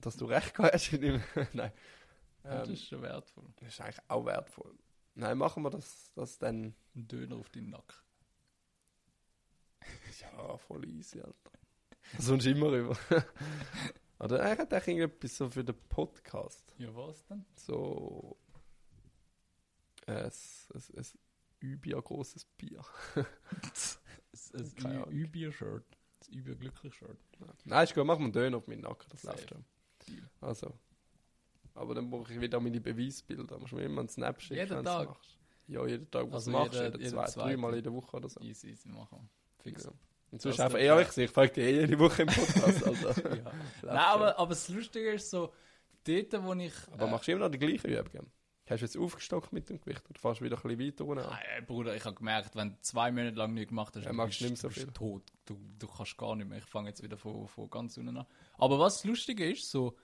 dass 0.00 0.16
du 0.16 0.26
recht 0.26 0.58
hast. 0.58 0.92
Nein, 1.52 1.54
Ja, 1.54 1.70
das 2.42 2.68
ähm, 2.68 2.74
ist 2.74 2.86
schon 2.86 3.02
wertvoll. 3.02 3.44
das 3.56 3.68
ist 3.68 3.80
eigentlich 3.80 4.00
auch 4.08 4.24
wertvoll. 4.24 4.74
Nein, 5.14 5.36
machen 5.38 5.62
wir 5.62 5.70
das, 5.70 6.12
das 6.14 6.38
dann... 6.38 6.74
Ein 6.94 7.06
Döner 7.08 7.36
auf 7.36 7.48
deinen 7.50 7.70
Nacken. 7.70 7.96
Ja, 10.20 10.56
voll 10.58 10.84
easy, 10.88 11.20
Alter. 11.20 11.50
Sonst 12.18 12.46
immer 12.46 12.70
rüber. 12.72 12.96
Oder 14.20 14.40
eigentlich 14.42 14.58
hat 14.58 14.72
er 14.72 14.88
irgendetwas 14.88 15.36
so 15.36 15.48
für 15.48 15.62
den 15.64 15.76
Podcast. 15.88 16.74
Ja, 16.78 16.94
was 16.94 17.24
denn? 17.26 17.44
So. 17.54 18.36
Ein, 20.06 20.16
ein, 20.16 20.30
ein 20.96 21.04
übier 21.60 22.00
großes 22.02 22.44
Bier. 22.56 22.82
Ein, 23.14 23.24
Keine 24.76 24.88
ein 24.88 25.02
Ahnung. 25.02 25.10
Übier-Shirt. 25.10 25.84
Das 26.20 26.28
Übier-Glücklich-Shirt. 26.28 27.18
Nein, 27.64 27.84
ist 27.84 27.94
gut, 27.94 28.04
machen 28.06 28.20
wir 28.20 28.24
einen 28.24 28.32
Döner 28.32 28.56
auf 28.56 28.66
meinen 28.66 28.80
Nacken, 28.80 29.06
das 29.10 29.22
Safe. 29.22 29.36
läuft 29.36 29.48
schon. 29.50 29.64
Deal. 30.08 30.30
Also. 30.40 30.72
Aber 31.74 31.94
dann 31.94 32.10
brauche 32.10 32.32
ich 32.32 32.40
wieder 32.40 32.58
meine 32.58 32.80
Beweisbilder. 32.80 33.58
Musst 33.58 33.72
du 33.72 33.76
mir 33.76 33.84
immer 33.84 34.00
einen 34.00 34.08
Snap 34.08 34.40
schicken, 34.40 34.54
Jeden 34.60 34.70
wenn 34.78 34.84
du's 34.84 34.94
Tag. 34.94 35.08
machst. 35.10 35.38
Ja, 35.68 35.86
jeden 35.86 36.10
Tag, 36.10 36.26
was 36.28 36.34
Also 36.48 36.50
du 36.50 36.56
machst, 36.58 36.72
jeder- 36.72 36.84
jeden 36.86 37.00
jeder 37.00 37.10
zwei, 37.10 37.24
zweite. 37.26 37.48
dreimal 37.48 37.74
in 37.76 37.82
der 37.84 37.92
Woche 37.92 38.16
oder 38.16 38.28
so. 38.28 38.40
Easy, 38.40 38.70
easy 38.70 38.88
machen. 38.88 39.28
Fix. 39.70 39.84
Ja. 39.84 39.92
Und 40.30 40.42
sonst 40.42 40.58
Das 40.58 40.66
einfach 40.66 40.78
ehrlich, 40.78 41.08
sein, 41.08 41.24
ich 41.24 41.30
frage 41.30 41.52
dich 41.52 41.64
eh 41.64 41.80
jede 41.80 41.98
Woche 41.98 42.22
im 42.22 42.28
Podcast, 42.28 42.86
Alter. 42.86 43.36
Ja. 43.36 43.52
Nein, 43.82 43.96
aber, 43.96 44.38
aber 44.38 44.48
das 44.50 44.68
Lustige 44.68 45.10
ist 45.12 45.30
so, 45.30 45.52
dort, 46.04 46.44
wo 46.44 46.52
ich... 46.54 46.72
aber 46.92 47.06
äh, 47.06 47.10
machst 47.10 47.28
du 47.28 47.32
immer 47.32 47.44
noch 47.46 47.50
die 47.50 47.58
gleiche 47.58 47.88
Übung? 47.88 48.26
Hast 48.68 48.80
du 48.80 48.84
jetzt 48.84 48.98
aufgestockt 48.98 49.52
mit 49.54 49.70
dem 49.70 49.80
Gewicht 49.80 50.02
oder 50.10 50.18
fährst 50.20 50.40
du 50.40 50.44
wieder 50.44 50.56
ein 50.62 50.62
bisschen 50.76 50.86
weiter 50.92 51.04
runter? 51.04 51.30
Nein, 51.30 51.42
äh, 51.56 51.62
Bruder, 51.62 51.96
ich 51.96 52.04
habe 52.04 52.14
gemerkt, 52.16 52.54
wenn 52.54 52.72
du 52.72 52.76
zwei 52.82 53.10
Monate 53.10 53.36
lang 53.36 53.54
nichts 53.54 53.70
gemacht 53.70 53.96
hast, 53.96 54.04
Ja, 54.04 54.12
du 54.12 54.26
bist, 54.26 54.42
nicht 54.42 54.58
so 54.58 54.68
du 54.68 54.74
viel. 54.74 54.86
tot. 54.92 55.22
Du, 55.46 55.58
du 55.78 55.86
kannst 55.88 56.18
gar 56.18 56.36
nicht 56.36 56.46
mehr. 56.48 56.58
Ich 56.58 56.66
fange 56.66 56.90
jetzt 56.90 57.02
wieder 57.02 57.16
von, 57.16 57.48
von 57.48 57.70
ganz 57.70 57.96
unten 57.96 58.18
an. 58.18 58.26
Aber 58.58 58.78
was 58.78 58.96
das 58.96 59.04
Lustige 59.04 59.50
ist, 59.50 59.70
so, 59.70 59.96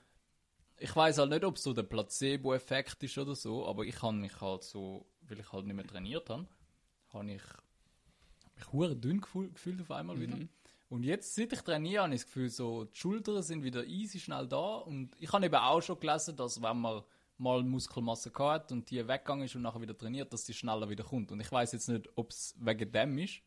ich 0.79 0.97
weiß 0.97 1.19
halt 1.19 1.29
nicht, 1.31 1.45
ob 1.45 1.57
es 1.57 1.63
so 1.63 1.75
der 1.75 1.83
Placebo-Effekt 1.83 3.03
ist 3.03 3.19
oder 3.19 3.35
so, 3.35 3.67
aber 3.67 3.85
ich 3.85 4.01
habe 4.01 4.17
mich 4.17 4.41
halt 4.41 4.63
so, 4.63 5.07
weil 5.21 5.39
ich 5.41 5.53
halt 5.53 5.67
nicht 5.67 5.77
mehr 5.77 5.87
trainiert 5.87 6.31
habe, 6.31 6.47
habe 7.13 7.31
ich 7.33 7.43
mich 8.57 8.73
hure 8.73 8.97
dünn 8.97 9.21
gefühl, 9.21 9.51
gefühlt 9.51 9.81
auf 9.81 9.91
einmal 9.91 10.21
wieder. 10.21 10.37
Mhm. 10.37 10.49
Und 10.91 11.03
jetzt, 11.03 11.35
seit 11.35 11.53
ich 11.53 11.61
trainiere, 11.63 12.05
habe 12.05 12.15
ich 12.15 12.21
das 12.21 12.27
Gefühl, 12.27 12.51
so, 12.51 12.85
die 12.85 12.97
Schultern 12.97 13.43
sind 13.43 13.65
wieder 13.65 13.85
easy 13.85 14.21
schnell 14.21 14.47
da. 14.47 14.77
Und 14.77 15.11
ich 15.19 15.33
habe 15.33 15.45
eben 15.47 15.55
auch 15.55 15.81
schon 15.81 15.99
gelesen, 15.99 16.37
dass 16.37 16.63
wenn 16.63 16.79
man 16.79 17.03
mal 17.39 17.63
Muskelmasse 17.65 18.31
hat 18.39 18.71
und 18.71 18.89
die 18.91 19.07
weggegangen 19.09 19.47
ist 19.47 19.57
und 19.57 19.63
nachher 19.63 19.81
wieder 19.81 19.97
trainiert, 19.97 20.33
dass 20.33 20.45
die 20.45 20.55
schneller 20.55 20.89
wieder 20.89 21.03
kommt. 21.03 21.33
Und 21.33 21.41
ich 21.41 21.51
weiß 21.51 21.73
jetzt 21.73 21.89
nicht, 21.89 22.09
ob 22.15 22.31
es 22.31 22.55
wegen 22.61 22.93
dem 22.93 23.19
ist, 23.19 23.41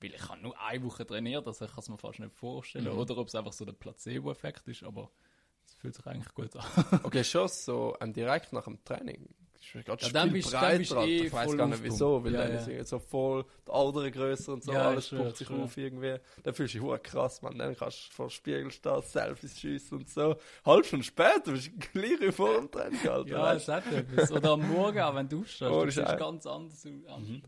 weil 0.00 0.14
ich 0.14 0.28
habe 0.28 0.40
nur 0.40 0.58
eine 0.58 0.82
Woche 0.84 1.04
trainiert, 1.06 1.46
also 1.46 1.64
ich 1.66 1.70
kann 1.70 1.80
es 1.80 1.88
mir 1.88 1.98
fast 1.98 2.18
nicht 2.18 2.32
vorstellen, 2.34 2.86
Mhm. 2.92 2.98
oder 2.98 3.18
ob 3.18 3.28
es 3.28 3.34
einfach 3.34 3.52
so 3.52 3.64
der 3.66 3.72
Placebo-Effekt 3.74 4.66
ist, 4.68 4.82
aber 4.84 5.10
es 5.66 5.74
fühlt 5.74 5.94
sich 5.94 6.06
eigentlich 6.06 6.32
gut 6.34 6.56
an. 6.56 6.64
Okay, 7.02 7.24
schon 7.24 7.48
so 7.48 7.94
ähm, 8.00 8.12
direkt 8.14 8.52
nach 8.54 8.64
dem 8.64 8.82
Training. 8.84 9.28
Grad 9.84 10.02
Ja, 10.02 10.08
dann 10.10 10.32
bist- 10.32 10.52
dann 10.52 10.60
breiter, 10.60 10.78
bist 10.78 10.90
du 10.90 10.96
Alter. 10.96 11.08
eh 11.08 11.26
Ich 11.26 11.32
weiß 11.32 11.56
gar 11.56 11.66
nicht 11.66 11.82
wieso, 11.82 12.24
weil 12.24 12.32
Ja, 12.32 12.42
dann 12.42 12.52
ja. 12.52 12.58
ist 12.60 12.68
irgendwie 12.68 12.86
so 12.86 12.98
voll 12.98 13.44
die 13.66 13.72
Adern 13.72 14.12
grösser 14.12 14.52
und 14.52 14.64
so, 14.64 14.72
Ja, 14.72 14.88
alles 14.88 15.06
spuckt 15.08 15.36
sich 15.36 15.50
auf 15.50 15.76
irgendwie. 15.76 16.16
Dann 16.42 16.54
fühlst 16.54 16.74
du 16.74 16.92
dich 16.92 17.02
krass, 17.02 17.42
man. 17.42 17.58
Dann 17.58 17.76
kannst 17.76 18.08
du 18.08 18.12
vor 18.14 18.30
Spiegel 18.30 18.70
stehen, 18.70 19.02
Selfies 19.02 19.58
schiessen 19.60 19.98
und 19.98 20.08
so. 20.08 20.36
Halb 20.64 20.86
Stunde 20.86 21.04
später 21.04 21.52
bist 21.52 21.68
du 21.68 21.88
gleich 21.92 22.34
vor 22.34 22.54
dem 22.54 22.70
Training, 22.70 23.00
Alter. 23.08 23.28
ja, 23.28 23.52
es 23.54 23.68
hat 23.68 23.90
etwas. 23.92 24.30
Oder 24.32 24.50
am 24.52 24.68
Morgen, 24.72 25.00
auch 25.00 25.14
wenn 25.14 25.28
du 25.28 25.40
aufstehst, 25.40 25.70
Oh, 25.70 25.84
das 25.84 25.96
ist 25.96 26.04
ein- 26.04 26.18
ganz 26.18 26.46
anders 26.46 26.86
aus. 26.86 26.92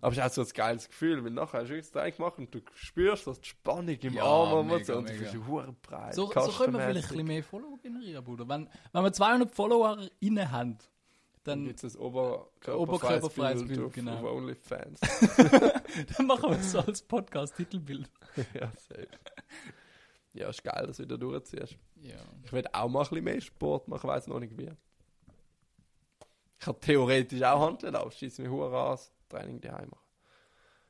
Aber 0.00 0.12
es 0.12 0.18
ist 0.18 0.24
auch 0.24 0.30
so 0.30 0.42
ein 0.42 0.48
geiles 0.54 0.88
Gefühl, 0.88 1.24
weil 1.24 1.30
nachher 1.30 1.60
hast 1.60 1.70
du 1.70 1.76
das 1.76 1.90
Training 1.90 2.16
gemacht 2.16 2.38
und 2.38 2.54
du 2.54 2.60
spürst 2.74 3.24
so 3.24 3.32
die 3.34 3.48
Spannung 3.48 3.96
im 4.00 4.14
Ja, 4.14 4.24
Arm 4.24 4.58
und 4.60 4.66
mega, 4.68 4.84
so. 4.84 4.96
Und 4.98 5.08
du 5.08 5.14
fühlst 5.14 5.34
dich 5.34 5.46
hure 5.46 5.74
breit. 5.82 6.14
So, 6.14 6.26
so 6.26 6.32
können 6.32 6.74
wir 6.74 6.80
vielleicht 6.80 7.06
ein 7.06 7.08
bisschen 7.10 7.26
mehr 7.26 7.42
Follower 7.44 7.78
generieren, 7.82 8.24
Bruder. 8.24 8.48
Wenn, 8.48 8.68
wenn 8.92 9.04
wir 9.04 9.12
200 9.12 9.50
Follower 9.54 9.98
rein 10.22 10.50
haben, 10.52 10.78
Dann 11.48 11.64
gibt 11.64 11.82
es 11.82 11.96
ein 11.96 12.00
Oberkörperfreies 12.00 13.64
Bild 13.64 13.68
Bild, 13.68 13.92
genau. 13.94 14.18
auf 14.18 14.36
OnlyFans. 14.36 15.00
dann 16.16 16.26
machen 16.26 16.50
wir 16.50 16.58
es 16.58 16.72
so 16.72 16.80
als 16.80 17.02
Podcast-Titelbild. 17.02 18.10
ja, 18.54 18.70
safe. 18.76 19.08
Ja, 20.34 20.50
ist 20.50 20.62
geil, 20.62 20.86
dass 20.86 20.98
du 20.98 21.04
wieder 21.04 21.18
durchziehst. 21.18 21.76
Ja. 21.96 22.16
Ich 22.44 22.52
will 22.52 22.64
auch 22.72 22.88
mal 22.88 23.00
ein 23.00 23.08
bisschen 23.08 23.24
mehr 23.24 23.40
Sport 23.40 23.88
machen, 23.88 24.08
weiß 24.08 24.26
noch 24.26 24.40
nicht 24.40 24.56
wie. 24.58 24.70
Ich 26.58 26.64
kann 26.64 26.78
theoretisch 26.80 27.42
auch 27.42 27.66
Handeln 27.66 27.94
laufen, 27.94 28.12
schieße 28.12 28.42
mich 28.42 28.50
an, 28.50 28.70
das 28.70 29.12
Training 29.28 29.60
daheim 29.60 29.88
machen. 29.88 30.04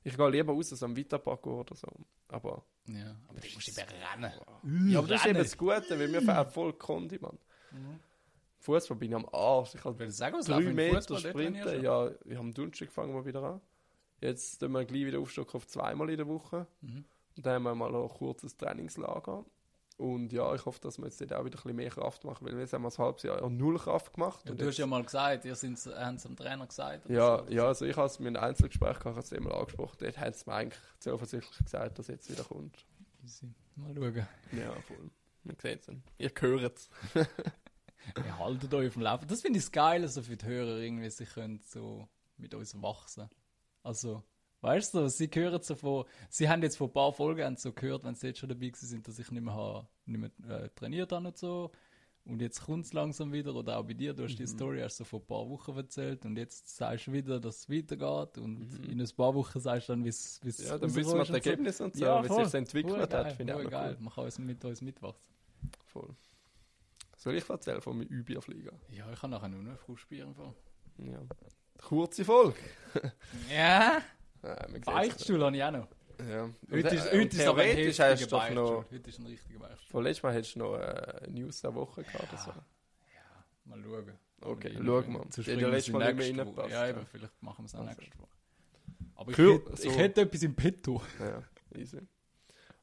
Ich 0.03 0.17
gehe 0.17 0.31
lieber 0.31 0.53
raus, 0.53 0.71
so 0.71 0.85
am 0.85 0.97
Vita-Parcours 0.97 1.61
oder 1.61 1.77
so. 1.77 1.89
Aber, 2.29 2.65
ja. 2.87 3.17
Aber 3.29 3.41
du 3.41 3.49
musst 3.55 3.69
eben 3.69 3.89
rennen. 3.89 4.91
ja, 4.91 4.99
aber 4.99 5.09
das 5.09 5.21
ist 5.21 5.27
eben 5.27 5.39
das 5.39 5.57
Gute, 5.57 5.99
weil 5.99 6.09
mir 6.09 6.23
fehlt 6.23 6.53
voll 6.53 6.73
Kondi, 6.73 7.19
Mann. 7.19 7.39
Fußball 8.69 8.99
bin 8.99 9.11
ich 9.13 9.17
am 9.17 9.27
Arsch. 9.33 9.75
Ich 9.75 9.81
kann 9.81 9.99
Will 9.99 10.11
sagen, 10.11 10.37
was 10.37 10.45
drei 10.45 10.61
Meter 10.61 11.19
sprinten. 11.19 11.83
Ja, 11.83 12.09
ich 12.09 12.35
habe 12.35 12.39
am 12.39 12.53
Donnerstag 12.53 12.93
fangen 12.93 13.15
wir 13.15 13.25
wieder 13.25 13.43
an. 13.43 13.61
Jetzt 14.21 14.59
tun 14.59 14.73
wir 14.73 14.85
gleich 14.85 15.07
wieder 15.07 15.21
aufstocken 15.21 15.57
auf 15.57 15.67
zweimal 15.67 16.11
in 16.11 16.19
der 16.19 16.29
Woche. 16.29 16.67
Mhm. 16.83 17.07
Und 17.37 17.47
dann 17.47 17.55
haben 17.55 17.63
wir 17.63 17.75
mal 17.75 17.91
noch 17.91 18.11
ein 18.11 18.19
kurzes 18.19 18.59
Trainingslager. 18.59 19.47
Und 19.97 20.35
ja, 20.35 20.55
ich 20.55 20.67
hoffe, 20.67 20.81
dass 20.81 20.99
wir 20.99 21.07
jetzt 21.07 21.19
dort 21.23 21.33
auch 21.33 21.47
wieder 21.47 21.57
ein 21.57 21.63
bisschen 21.63 21.77
mehr 21.77 21.89
Kraft 21.89 22.25
machen, 22.25 22.47
weil 22.47 22.53
wir 22.53 22.61
jetzt 22.61 22.75
haben 22.75 22.83
wir 22.83 22.91
ein 22.91 22.99
halbes 22.99 23.23
Jahr 23.23 23.41
ja 23.41 23.49
null 23.49 23.79
Kraft 23.79 24.13
gemacht. 24.13 24.45
Ja, 24.45 24.51
und 24.51 24.61
du 24.61 24.67
hast 24.67 24.77
ja 24.77 24.87
mal 24.87 25.03
gesagt, 25.03 25.47
ihr 25.47 25.55
haben 25.55 26.15
es 26.15 26.23
dem 26.23 26.37
Trainer 26.37 26.67
gesagt. 26.67 27.09
ja, 27.09 27.39
so. 27.39 27.51
ja, 27.51 27.67
also 27.67 27.87
ich 27.87 27.97
habe 27.97 28.07
es 28.07 28.19
mir 28.19 28.29
in 28.29 28.37
einem 28.37 28.51
Einzelgespräch 28.51 28.99
gehabt, 28.99 29.19
ich 29.19 29.33
habe 29.33 29.37
es 29.37 29.45
mal 29.45 29.55
angesprochen. 29.55 29.97
Dort 29.99 30.19
hat 30.19 30.35
es 30.35 30.45
mir 30.45 30.53
eigentlich 30.53 30.81
offensichtlich 31.11 31.59
gesagt, 31.59 31.99
dass 31.99 32.09
jetzt 32.09 32.31
wieder 32.31 32.45
kommt. 32.45 32.85
Easy. 33.25 33.47
Mal 33.77 33.95
schauen. 33.95 34.29
Ja, 34.53 34.73
voll. 34.83 35.11
Man 35.45 35.57
sieht 35.59 35.89
es. 35.89 35.97
Ihr 36.19 36.33
hört 36.39 36.77
es. 36.77 36.91
Wir 38.15 38.39
halten 38.39 38.75
euch 38.75 38.89
auf 38.89 38.93
dem 38.95 39.03
Laufen. 39.03 39.27
Das 39.29 39.41
finde 39.43 39.59
ich 39.59 39.65
das 39.65 39.73
Geile, 39.73 40.09
so 40.09 40.23
für 40.23 40.37
die 40.37 40.47
Hörer 40.47 40.79
irgendwie, 40.79 41.11
sie 41.11 41.25
können 41.27 41.61
so 41.65 42.09
mit 42.37 42.55
uns 42.55 42.81
wachsen. 42.81 43.29
Also, 43.83 44.23
weißt 44.61 44.95
du, 44.95 45.09
sie 45.09 45.29
hören 45.33 45.63
so 45.63 45.75
von, 45.75 46.05
sie 46.29 46.49
haben 46.49 46.63
jetzt 46.63 46.77
vor 46.77 46.89
ein 46.89 46.93
paar 46.93 47.13
Folgen 47.13 47.45
haben 47.45 47.57
so 47.57 47.73
gehört, 47.73 48.05
wenn 48.05 48.15
sie 48.15 48.29
jetzt 48.29 48.39
schon 48.39 48.49
dabei 48.49 48.71
sind, 48.75 49.07
dass 49.09 49.19
ich 49.19 49.31
nicht 49.31 49.43
mehr, 49.45 49.55
habe, 49.55 49.87
nicht 50.07 50.21
mehr 50.47 50.63
äh, 50.65 50.69
trainiert 50.71 51.13
habe 51.13 51.29
und 51.29 51.37
so. 51.37 51.71
Und 52.25 52.43
jetzt 52.43 52.61
kommt 52.61 52.85
es 52.85 52.93
langsam 52.93 53.33
wieder, 53.33 53.55
oder 53.55 53.79
auch 53.79 53.85
bei 53.85 53.95
dir, 53.95 54.13
du 54.13 54.25
hast 54.25 54.37
die 54.37 54.43
Mhm. 54.43 54.49
Story 54.49 54.81
erst 54.81 54.99
so 54.99 55.05
vor 55.05 55.21
ein 55.21 55.27
paar 55.27 55.49
Wochen 55.49 55.75
erzählt 55.75 56.27
und 56.27 56.37
jetzt 56.37 56.77
sagst 56.77 57.07
du 57.07 57.13
wieder, 57.13 57.41
dass 57.41 57.61
es 57.61 57.71
weitergeht 57.71 58.37
und 58.37 58.59
Mhm. 58.85 58.91
in 58.91 59.01
ein 59.01 59.09
paar 59.17 59.35
Wochen 59.35 59.59
sagst 59.61 59.89
du 59.89 59.93
dann, 59.95 60.05
wie 60.05 60.09
es 60.09 60.39
Ja, 60.43 60.77
dann 60.77 60.95
wissen 60.95 61.13
wir 61.15 61.19
das. 61.21 61.31
Ergebnis 61.31 61.81
und 61.81 61.97
so, 61.97 62.05
Ja, 62.05 62.23
wie 62.23 62.45
sich 62.45 62.55
entwickelt 62.55 62.93
Voll 62.93 63.01
hat, 63.03 63.11
geil, 63.11 63.31
finde 63.35 63.53
ich 63.61 63.67
auch 63.67 63.71
geil. 63.71 63.95
cool. 63.99 64.05
Man 64.05 64.13
kann 64.13 64.25
uns 64.25 64.39
mit 64.39 64.63
uns 64.65 64.83
mitwachsen. 64.83 65.25
Voll. 65.87 66.15
Soll 67.19 67.35
ich 67.35 67.49
erzählen 67.51 67.81
von 67.81 67.99
meinem 67.99 68.07
Überflieger? 68.09 68.71
Ja, 68.91 69.11
ich 69.13 69.19
kann 69.21 69.31
nachher 69.31 69.49
nur 69.49 69.61
noch 69.63 69.77
von. 70.35 70.55
Ja. 70.99 71.21
Kurze 71.83 72.25
Folge. 72.25 72.57
Ja, 73.51 74.01
Ja, 74.43 74.69
sieht's. 74.69 74.87
Beichtstuhl 74.87 75.45
habe 75.45 75.57
ich 75.57 75.65
auch 75.65 75.71
noch. 75.73 75.89
Ja. 76.29 76.49
Heute 76.71 76.95
ist, 76.95 77.07
äh, 77.07 77.19
heute 77.21 77.37
ist 77.37 77.47
aber 77.49 77.63
ein 77.63 77.77
du 78.23 78.27
doch 78.29 78.51
noch. 78.51 78.85
Heute 78.91 79.11
ist 79.11 79.19
ein 79.19 79.27
richtiger 79.27 79.59
Beichtstuhl. 79.59 79.91
Von 79.91 80.05
letztes 80.05 80.23
Mal 80.23 80.35
hättest 80.35 80.55
du 80.55 80.59
noch 80.61 80.77
äh, 80.77 81.29
News 81.29 81.61
der 81.61 81.75
Woche 81.75 82.03
gehabt. 82.05 82.33
oder 82.33 82.39
so. 82.41 82.53
Mal 83.65 83.83
schauen. 83.83 84.13
Okay, 84.41 84.73
schauen 84.75 85.13
wir. 85.13 85.27
Sonst 85.31 85.47
ja 85.49 85.59
wir 85.59 85.69
letztes 85.69 85.93
es 85.93 85.93
Mal 85.93 86.15
nicht 86.15 86.37
mehr. 86.37 86.69
Ja, 86.69 86.69
ja. 86.69 86.89
eben, 86.91 87.07
vielleicht 87.07 87.43
machen 87.43 87.65
wir 87.65 87.67
es 87.67 87.75
auch 87.75 87.85
Also. 87.85 88.01
nächste 88.01 88.19
Woche. 88.21 88.29
Aber 89.17 89.31
ich, 89.33 89.39
Cool, 89.39 89.55
hätte, 89.55 89.77
so. 89.77 89.89
ich 89.89 89.99
hätte 89.99 90.21
etwas 90.21 90.43
im 90.45 90.55
Petto. 90.55 91.03
Ja, 91.19 91.43
easy. 91.77 92.01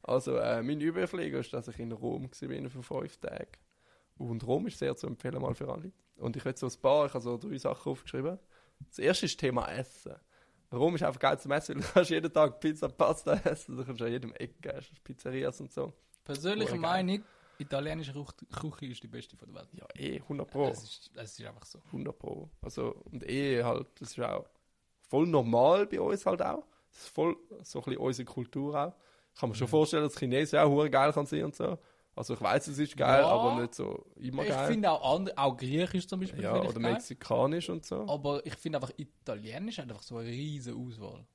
Also, 0.02 0.36
äh, 0.36 0.62
mein 0.62 0.78
Überflieger 0.80 1.38
ist, 1.40 1.52
dass 1.54 1.68
ich 1.68 1.78
in 1.78 1.90
Rom 1.92 2.24
war 2.30 2.70
für 2.70 2.82
fünf 2.82 3.16
Tage. 3.18 3.48
Und 4.18 4.46
Rom 4.46 4.66
ist 4.66 4.78
sehr 4.78 4.96
zu 4.96 5.06
empfehlen, 5.06 5.40
mal 5.40 5.54
für 5.54 5.68
alle. 5.70 5.92
Und 6.16 6.36
ich 6.36 6.44
hätte 6.44 6.58
so 6.60 6.66
ein 6.66 6.80
paar, 6.80 7.06
ich 7.06 7.12
habe 7.14 7.22
so 7.22 7.36
drei 7.36 7.58
Sachen 7.58 7.92
aufgeschrieben. 7.92 8.38
Das 8.88 8.98
erste 8.98 9.26
ist 9.26 9.38
Thema 9.38 9.66
Essen. 9.70 10.14
Rom 10.72 10.94
ist 10.94 11.02
einfach 11.02 11.20
geil 11.20 11.38
zum 11.38 11.52
Essen, 11.52 11.76
weil 11.76 11.82
du 11.82 11.88
kannst 11.92 12.10
jeden 12.10 12.32
Tag 12.32 12.58
Pizza, 12.60 12.88
Pasta 12.88 13.34
essen. 13.44 13.76
Du 13.76 13.84
kannst 13.84 14.02
an 14.02 14.10
jedem 14.10 14.32
Eck 14.34 14.60
gehen, 14.60 14.76
es 14.76 14.90
ist 14.90 15.04
Pizzerias 15.04 15.60
und 15.60 15.72
so. 15.72 15.92
Persönliche 16.24 16.72
geil. 16.72 16.80
Meinung, 16.80 17.22
italienische 17.58 18.12
Küche- 18.52 18.86
ist 18.86 19.02
die 19.02 19.08
beste 19.08 19.36
von 19.36 19.48
der 19.52 19.62
Welt. 19.62 19.68
Ja, 19.74 19.86
eh, 19.94 20.20
100 20.20 20.50
Pro. 20.50 20.68
Es 20.68 20.82
ist, 20.82 21.10
es 21.14 21.38
ist 21.38 21.46
einfach 21.46 21.64
so. 21.64 21.78
100 21.92 22.18
Pro. 22.18 22.50
Also, 22.62 22.96
und 23.10 23.22
eh 23.28 23.62
halt, 23.62 23.86
das 24.00 24.10
ist 24.10 24.20
auch 24.20 24.46
voll 25.08 25.26
normal 25.26 25.86
bei 25.86 26.00
uns 26.00 26.26
halt 26.26 26.42
auch. 26.42 26.64
Das 26.90 27.02
ist 27.02 27.08
voll 27.10 27.36
so 27.62 27.78
ein 27.80 27.84
bisschen 27.84 27.98
unsere 28.00 28.26
Kultur 28.26 28.74
auch. 28.74 28.92
Ich 29.34 29.40
kann 29.40 29.50
mir 29.50 29.54
schon 29.54 29.68
vorstellen, 29.68 30.02
dass 30.04 30.18
Chinesen 30.18 30.58
auch 30.58 30.90
geil 30.90 31.12
kann 31.12 31.26
sein 31.26 31.44
und 31.44 31.54
so. 31.54 31.78
Also 32.16 32.32
ich 32.34 32.40
weiß, 32.40 32.68
es 32.68 32.78
ist 32.78 32.96
geil, 32.96 33.20
Ja. 33.20 33.28
aber 33.28 33.60
nicht 33.60 33.74
so 33.74 34.06
immer 34.16 34.42
Ich 34.42 34.48
geil. 34.48 34.66
finde 34.68 34.90
auch, 34.90 35.14
andere, 35.16 35.36
auch 35.36 35.56
Griechisch 35.56 36.06
zum 36.08 36.18
Beispiel 36.20 36.42
ja, 36.42 36.56
ich 36.62 36.70
oder 36.70 36.80
geil. 36.80 36.92
mexikanisch 36.94 37.68
und 37.68 37.84
so. 37.84 38.06
Aber 38.08 38.44
ich 38.46 38.54
finde 38.54 38.78
einfach, 38.78 38.92
Italienisch 38.96 39.76
hat 39.78 39.90
einfach 39.90 40.02
so 40.02 40.16
eine 40.16 40.28
riesige 40.28 40.74
Auswahl. 40.76 41.26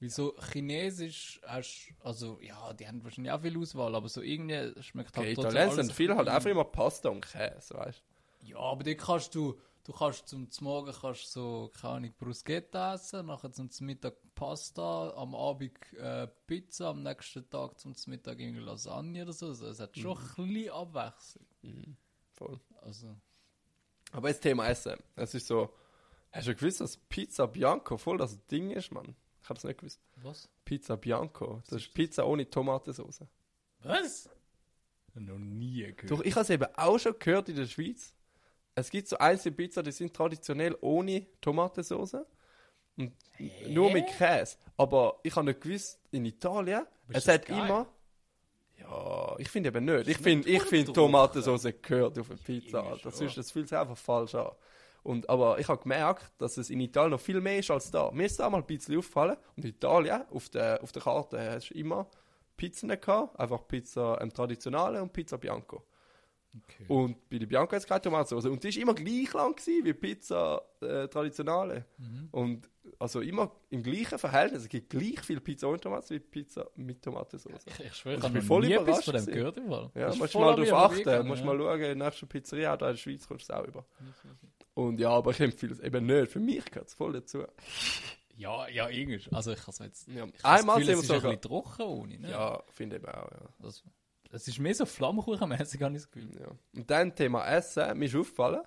Wieso 0.00 0.34
Chinesisch 0.52 1.40
hast 1.46 1.88
also 2.00 2.38
ja, 2.42 2.72
die 2.74 2.86
haben 2.86 3.02
wahrscheinlich 3.02 3.32
auch 3.32 3.40
viel 3.40 3.56
Auswahl, 3.56 3.94
aber 3.94 4.08
so 4.08 4.20
irgendwie 4.20 4.82
schmeckt 4.82 5.16
halt 5.16 5.26
Okay, 5.26 5.34
trotzdem 5.34 5.50
Italiener 5.52 5.72
alles 5.72 5.86
sind 5.86 5.92
viel 5.96 6.14
halt 6.14 6.28
einfach 6.28 6.50
immer 6.50 6.64
Pasta 6.64 7.08
und 7.08 7.20
Käse, 7.24 7.74
weißt 7.74 8.02
Ja, 8.42 8.58
aber 8.58 8.82
die 8.82 8.94
kannst 8.96 9.34
du, 9.34 9.58
du 9.86 9.92
kannst 9.92 10.28
zum 10.28 10.48
Morgen 10.60 10.92
kannst 10.92 11.30
so, 11.32 11.70
keine 11.80 11.94
Ahnung, 11.94 12.14
Bruschetta 12.18 12.94
essen, 12.94 13.26
nachher 13.26 13.52
zum 13.52 13.70
Mittag 13.80 14.14
Pasta, 14.34 15.14
am 15.16 15.34
Abend 15.34 15.72
äh, 15.94 16.26
Pizza, 16.46 16.88
am 16.90 17.02
nächsten 17.02 17.48
Tag 17.48 17.78
zum 17.78 17.94
Mittag 18.06 18.38
irgendwie 18.40 18.60
Lasagne 18.60 19.22
oder 19.22 19.32
so. 19.32 19.46
Also 19.48 19.66
es 19.68 19.80
hat 19.80 19.96
schon 19.96 20.16
Mhm. 20.18 20.24
ein 20.38 20.54
bisschen 20.54 20.70
Abwechslung. 20.72 21.96
Voll. 22.32 22.60
Also, 22.82 23.16
Aber 24.12 24.28
jetzt 24.28 24.42
Thema 24.42 24.66
Essen. 24.68 24.96
Es 25.14 25.34
ist 25.34 25.46
so, 25.46 25.72
hast 26.32 26.46
du 26.48 26.54
gewusst, 26.54 26.80
dass 26.80 26.96
Pizza 26.96 27.46
Bianco 27.46 27.96
voll 27.96 28.18
das 28.18 28.44
Ding 28.46 28.70
ist, 28.70 28.92
Mann? 28.92 29.14
Ich 29.42 29.48
hab's 29.48 29.64
nicht 29.64 29.78
gewusst. 29.78 30.00
was? 30.16 30.48
Pizza 30.64 30.96
Bianco. 30.96 31.62
Das 31.68 31.80
ist 31.82 31.94
Pizza 31.94 32.26
ohne 32.26 32.48
Tomatensauce. 32.50 33.20
Was? 33.82 34.28
Noch 35.14 35.38
nie 35.38 35.92
gehört. 35.94 36.10
Doch, 36.10 36.20
ich 36.22 36.34
habe 36.34 36.42
es 36.42 36.50
eben 36.50 36.66
auch 36.76 36.98
schon 36.98 37.18
gehört 37.18 37.48
in 37.48 37.56
der 37.56 37.66
Schweiz. 37.66 38.12
Es 38.78 38.90
gibt 38.90 39.08
so 39.08 39.16
einzelne 39.16 39.56
Pizza, 39.56 39.82
die 39.82 39.90
sind 39.90 40.14
traditionell 40.14 40.76
ohne 40.82 41.26
Tomatensauce. 41.40 42.18
Und 42.98 43.12
nur 43.68 43.90
mit 43.90 44.06
Käse. 44.06 44.56
Aber 44.76 45.18
ich 45.22 45.34
habe 45.34 45.46
nicht 45.46 45.62
gewusst, 45.62 45.98
in 46.10 46.26
Italien, 46.26 46.82
ist 47.08 47.16
es 47.16 47.24
das 47.24 47.34
hat 47.34 47.46
geil? 47.46 47.58
immer. 47.58 47.86
Ja, 48.78 49.34
ich 49.38 49.48
finde 49.48 49.70
eben 49.70 49.84
nicht. 49.84 50.08
Ich 50.08 50.18
finde 50.18 50.48
ich. 50.48 50.84
Tomatensauce 50.92 51.68
gehört 51.80 52.18
auf 52.18 52.30
eine 52.30 52.38
Pizza. 52.38 52.98
Schon. 52.98 53.12
Sonst, 53.12 53.38
das 53.38 53.50
fühlt 53.50 53.68
sich 53.68 53.78
einfach 53.78 53.96
falsch 53.96 54.34
an. 54.34 54.50
Und, 55.02 55.28
aber 55.30 55.58
ich 55.58 55.68
habe 55.68 55.80
gemerkt, 55.80 56.32
dass 56.38 56.58
es 56.58 56.68
in 56.68 56.80
Italien 56.80 57.12
noch 57.12 57.20
viel 57.20 57.40
mehr 57.40 57.58
ist 57.58 57.70
als 57.70 57.90
da. 57.90 58.10
Mir 58.10 58.26
ist 58.26 58.38
da 58.38 58.50
mal 58.50 58.58
ein 58.58 58.66
bisschen 58.66 58.98
aufgefallen. 58.98 59.36
Und 59.56 59.64
in 59.64 59.70
Italien, 59.70 60.22
auf 60.30 60.50
der, 60.50 60.82
auf 60.82 60.92
der 60.92 61.02
Karte, 61.02 61.38
hast 61.50 61.70
du 61.70 61.74
immer 61.74 62.06
Pizzen 62.56 62.88
gehabt. 62.88 63.38
Einfach 63.40 63.66
Pizza 63.66 64.18
ähm, 64.20 64.32
traditionale 64.32 65.00
und 65.00 65.12
Pizza 65.12 65.38
Bianco. 65.38 65.82
Okay. 66.62 66.84
Und 66.88 67.28
bei 67.28 67.38
der 67.38 67.46
Bianco 67.46 67.72
hat 67.72 67.82
es 67.82 67.86
keine 67.86 68.00
Tomatensauce. 68.00 68.46
Und 68.46 68.62
die 68.62 68.74
war 68.74 68.82
immer 68.82 68.94
gleich 68.94 69.32
lang 69.32 69.54
gewesen 69.54 69.84
wie 69.84 69.92
Pizza 69.92 70.62
äh, 70.80 71.08
traditionale. 71.08 71.84
Mhm. 71.98 72.28
Und 72.30 72.70
also 72.98 73.20
immer 73.20 73.52
im 73.70 73.82
gleichen 73.82 74.18
Verhältnis. 74.18 74.62
Es 74.62 74.68
gibt 74.68 74.90
gleich 74.90 75.20
viel 75.20 75.40
Pizza 75.40 75.68
ohne 75.68 75.80
Tomaten 75.80 76.10
wie 76.10 76.20
Pizza 76.20 76.66
mit 76.76 77.02
Tomatensauce. 77.02 77.64
Ich, 77.66 77.80
ich 77.80 77.94
schwöre, 77.94 78.16
ich 78.16 78.20
ich 78.20 78.28
habe 78.28 78.42
voll 78.42 78.66
nie 78.66 78.74
überrascht 78.74 79.04
von 79.04 79.14
dem 79.14 79.26
gehört. 79.26 79.56
Im 79.58 79.68
Fall. 79.68 79.90
Ja, 79.94 80.14
musst 80.14 80.34
mal 80.34 80.56
darauf 80.56 80.92
achten. 80.92 81.26
Musst 81.26 81.40
ja. 81.40 81.46
mal 81.46 81.58
schauen, 81.58 81.80
in 81.80 81.80
der 81.80 81.94
nächsten 81.96 82.28
Pizzeria 82.28 82.76
da 82.76 82.88
in 82.88 82.92
der 82.94 82.98
Schweiz 82.98 83.26
kommst 83.26 83.48
du 83.48 83.52
es 83.52 83.58
auch 83.58 83.66
über. 83.66 83.84
Und 84.74 85.00
ja, 85.00 85.10
aber 85.10 85.30
ich 85.32 85.40
empfehle 85.40 85.72
es 85.72 85.80
eben 85.80 86.06
nicht. 86.06 86.30
Für 86.30 86.40
mich 86.40 86.64
gehört 86.66 86.88
es 86.88 86.94
voll 86.94 87.12
dazu. 87.12 87.44
Ja, 88.36 88.68
ja, 88.68 88.88
irgendwie. 88.88 89.34
Also 89.34 89.52
ich 89.52 89.66
habe 89.66 89.84
jetzt... 89.84 90.08
Ja. 90.08 90.26
Ich 90.26 90.44
Einmal 90.44 90.78
Gefühl, 90.78 90.94
sind 90.96 91.04
es 91.04 91.08
wir 91.08 91.16
ist 91.16 91.24
ein 91.24 91.30
bisschen 91.30 91.40
trocken 91.40 91.82
ohne, 91.82 92.18
ne? 92.18 92.30
Ja, 92.30 92.62
finde 92.74 92.96
ich 92.98 93.08
auch, 93.08 93.30
ja. 93.30 93.48
Das, 93.60 93.82
es 94.30 94.48
ist 94.48 94.58
mehr 94.58 94.74
so 94.74 94.86
Flammkuchenmäßig, 94.86 95.82
habe 95.82 95.96
ich 95.96 96.02
das 96.02 96.10
Gefühl. 96.10 96.40
ja. 96.40 96.48
Und 96.74 96.90
dann 96.90 97.14
Thema 97.14 97.46
Essen. 97.46 97.98
Mir 97.98 98.06
ist 98.06 98.16
aufgefallen, 98.16 98.62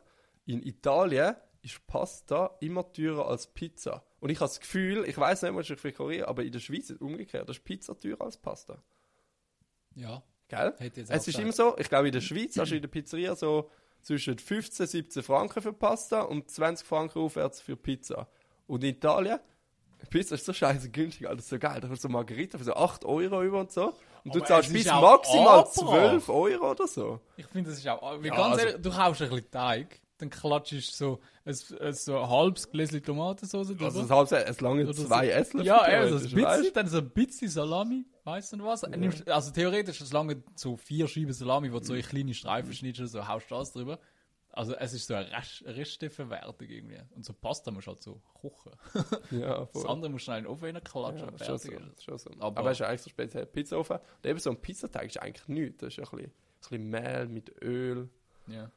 in 0.45 0.63
Italien 0.63 1.35
ist 1.61 1.85
Pasta 1.87 2.57
immer 2.61 2.91
teurer 2.91 3.27
als 3.27 3.47
Pizza. 3.47 4.03
Und 4.19 4.29
ich 4.29 4.39
habe 4.39 4.49
das 4.49 4.59
Gefühl, 4.59 5.05
ich 5.05 5.17
weiß 5.17 5.43
nicht, 5.43 5.55
was 5.55 5.69
ich 5.69 5.79
vielleicht 5.79 5.97
korrigiere, 5.97 6.27
aber 6.27 6.43
in 6.43 6.51
der 6.51 6.59
Schweiz 6.59 6.89
ist 6.89 6.97
es 6.97 7.01
umgekehrt. 7.01 7.47
Da 7.47 7.51
ist 7.51 7.63
Pizza 7.63 7.99
teurer 7.99 8.21
als 8.21 8.37
Pasta. 8.37 8.81
Ja, 9.95 10.23
Gell? 10.49 10.73
Es 10.79 10.87
ist 10.87 11.09
gesagt. 11.09 11.39
immer 11.39 11.51
so, 11.51 11.77
ich 11.77 11.87
glaube 11.87 12.07
in 12.07 12.11
der 12.11 12.21
Schweiz 12.21 12.57
hast 12.57 12.71
du 12.71 12.75
in 12.75 12.81
der 12.81 12.89
Pizzeria 12.89 13.35
so 13.35 13.69
zwischen 14.01 14.37
15, 14.39 14.87
17 14.87 15.23
Franken 15.23 15.61
für 15.61 15.73
Pasta 15.73 16.21
und 16.21 16.49
20 16.49 16.85
Franken 16.85 17.19
aufwärts 17.19 17.61
für 17.61 17.77
Pizza. 17.77 18.27
Und 18.65 18.83
in 18.83 18.95
Italien, 18.95 19.39
Pizza 20.09 20.35
ist 20.35 20.45
so 20.45 20.53
scheiße 20.53 20.89
günstig, 20.89 21.27
das 21.27 21.39
ist 21.39 21.49
so 21.49 21.59
geil. 21.59 21.79
Da 21.79 21.87
hast 21.87 22.03
du 22.03 22.07
so 22.07 22.11
Margarita 22.11 22.57
für 22.57 22.63
so 22.63 22.73
8 22.73 23.05
Euro 23.05 23.43
über 23.43 23.59
und 23.59 23.71
so. 23.71 23.93
Und 24.23 24.35
du 24.35 24.39
zahlst 24.41 24.71
bis 24.73 24.85
maximal 24.85 25.59
Opera. 25.59 25.65
12 26.19 26.29
Euro 26.29 26.71
oder 26.71 26.87
so. 26.87 27.19
Ich 27.37 27.45
finde, 27.47 27.69
das 27.69 27.79
ist 27.79 27.87
auch. 27.87 28.13
Ja, 28.23 28.29
ganz 28.35 28.39
also- 28.53 28.65
ehrlich, 28.65 28.81
du 28.81 28.89
kaufst 28.91 29.21
ein 29.21 29.29
bisschen 29.29 29.51
Teig, 29.51 30.01
dann 30.17 30.29
klatschst 30.29 30.99
du 30.99 31.05
so 31.05 31.19
ein, 31.45 31.55
ein, 31.79 31.93
so 31.93 32.17
ein 32.19 32.29
halbes 32.29 32.69
Gläschen 32.69 33.01
Tomatensauce 33.03 33.67
drüber. 33.69 33.85
Also 33.85 34.01
das 34.01 34.31
heißt, 34.31 34.47
es 34.49 34.61
lange 34.61 34.83
Oder 34.83 34.93
so- 34.93 35.05
zwei 35.05 35.29
Esslöffel. 35.29 35.65
ja, 35.65 35.85
theoretisch, 35.85 36.09
eben, 36.11 36.19
so 36.19 36.37
ein 36.37 36.57
bisschen, 36.57 36.73
dann 36.73 36.87
so 36.87 36.97
ein 36.97 37.09
bisschen 37.09 37.49
Salami, 37.49 38.05
weißt 38.25 38.53
du 38.53 38.65
was? 38.65 38.81
Nimmst, 38.83 39.27
also 39.29 39.51
theoretisch 39.51 40.01
es 40.01 40.11
lange 40.11 40.43
so 40.55 40.75
vier 40.75 41.07
Scheiben 41.07 41.31
Salami, 41.33 41.71
wo 41.71 41.79
du 41.79 41.85
so 41.85 41.93
in 41.93 42.01
kleine 42.03 42.33
Streifen 42.33 42.73
schneidest, 42.73 42.99
und 43.01 43.07
so 43.07 43.27
haust 43.27 43.49
du 43.49 43.55
das 43.55 43.71
drüber. 43.71 43.97
Also 44.51 44.75
es 44.75 44.93
ist 44.93 45.07
so 45.07 45.13
eine 45.13 45.31
Rest- 45.31 45.63
Resteverwertung 45.65 46.67
irgendwie. 46.67 46.99
Und 47.15 47.23
so 47.23 47.33
Pasta 47.33 47.71
musst 47.71 47.87
du 47.87 47.91
halt 47.91 48.01
so 48.03 48.21
kochen. 48.33 48.71
Ja, 49.31 49.59
Das 49.71 49.81
voll. 49.83 49.91
andere 49.91 50.11
musst 50.11 50.23
du 50.23 50.25
schnell 50.31 50.39
in 50.39 50.43
den 50.45 50.51
Ofen 50.51 50.65
reinklatschen 50.75 51.29
Ja, 51.37 51.45
schon 51.45 51.57
so, 51.57 51.71
schon 52.03 52.17
so. 52.17 52.29
Aber- 52.39 52.59
Aber, 52.59 52.71
es 52.71 52.79
ist 52.79 52.85
eigentlich 52.85 53.01
so 53.01 53.09
speziell 53.09 53.45
Pizzaofen. 53.45 53.97
Und 53.97 54.25
eben 54.25 54.39
so 54.39 54.49
ein 54.49 54.59
Pizzateig 54.61 55.05
ist 55.07 55.17
eigentlich 55.21 55.47
nichts. 55.47 55.77
Das 55.81 55.93
ist 55.93 55.99
ein 55.99 56.03
bisschen, 56.09 56.25
ein 56.25 56.33
bisschen 56.59 56.89
Mehl 56.89 57.27
mit 57.27 57.61
Öl. 57.61 58.09
Ja. 58.47 58.71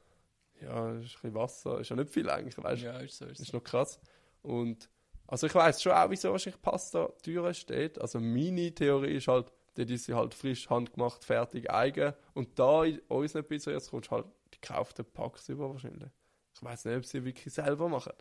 Ja, 0.61 0.93
ist 0.93 0.99
ein 0.99 1.03
bisschen 1.03 1.35
Wasser. 1.35 1.81
Ist 1.81 1.89
ja 1.89 1.97
nicht 1.97 2.11
viel 2.11 2.29
eigentlich, 2.31 2.57
weißt 2.57 2.83
du. 2.83 2.87
ja, 2.87 2.99
ist 2.99 3.17
so. 3.19 3.25
Ist 3.25 3.41
Das 3.41 3.47
ist 3.47 3.51
so. 3.53 3.57
noch 3.57 3.65
krass. 3.65 3.99
Und 4.43 4.89
also 5.27 5.47
ich 5.47 5.55
weiß 5.55 5.83
schon 5.83 5.93
auch, 5.93 6.11
wieso 6.11 6.31
wahrscheinlich 6.31 6.61
Pasta 6.61 7.09
teurer 7.25 7.55
steht. 7.55 7.99
Also 8.01 8.21
meine 8.21 8.73
Theorie 8.75 9.15
ist 9.17 9.27
halt, 9.29 9.51
dort 9.75 9.91
ist 9.91 10.05
sie 10.05 10.13
halt 10.15 10.35
frisch 10.35 10.69
handgemacht, 10.69 11.25
fertig, 11.25 11.71
eigen. 11.71 12.13
Und 12.35 12.59
da 12.59 12.85
in 12.85 12.99
unseren 13.09 13.45
Pizzerias 13.45 13.89
kommst 13.91 14.09
du 14.11 14.17
halt 14.17 14.27
gekauften 14.63 15.05
Packs 15.05 15.49
über 15.51 15.69
wahrscheinlich. 15.71 16.11
Ich 16.55 16.63
weiß 16.63 16.87
nicht, 16.87 16.97
ob 16.97 17.05
sie 17.05 17.25
wirklich 17.25 17.53
selber 17.53 17.89
machen. 17.89 18.13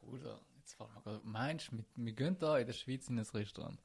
Bruder, 0.00 0.40
jetzt 0.58 0.74
frag 0.74 0.88
mal 0.94 1.00
gerade, 1.02 1.20
meinst 1.24 1.68
du, 1.72 1.76
wir, 1.78 1.84
wir 1.96 2.12
gehen 2.12 2.36
da 2.38 2.58
in 2.58 2.66
der 2.66 2.72
Schweiz 2.72 3.08
in 3.08 3.18
ein 3.18 3.26
Restaurant? 3.34 3.78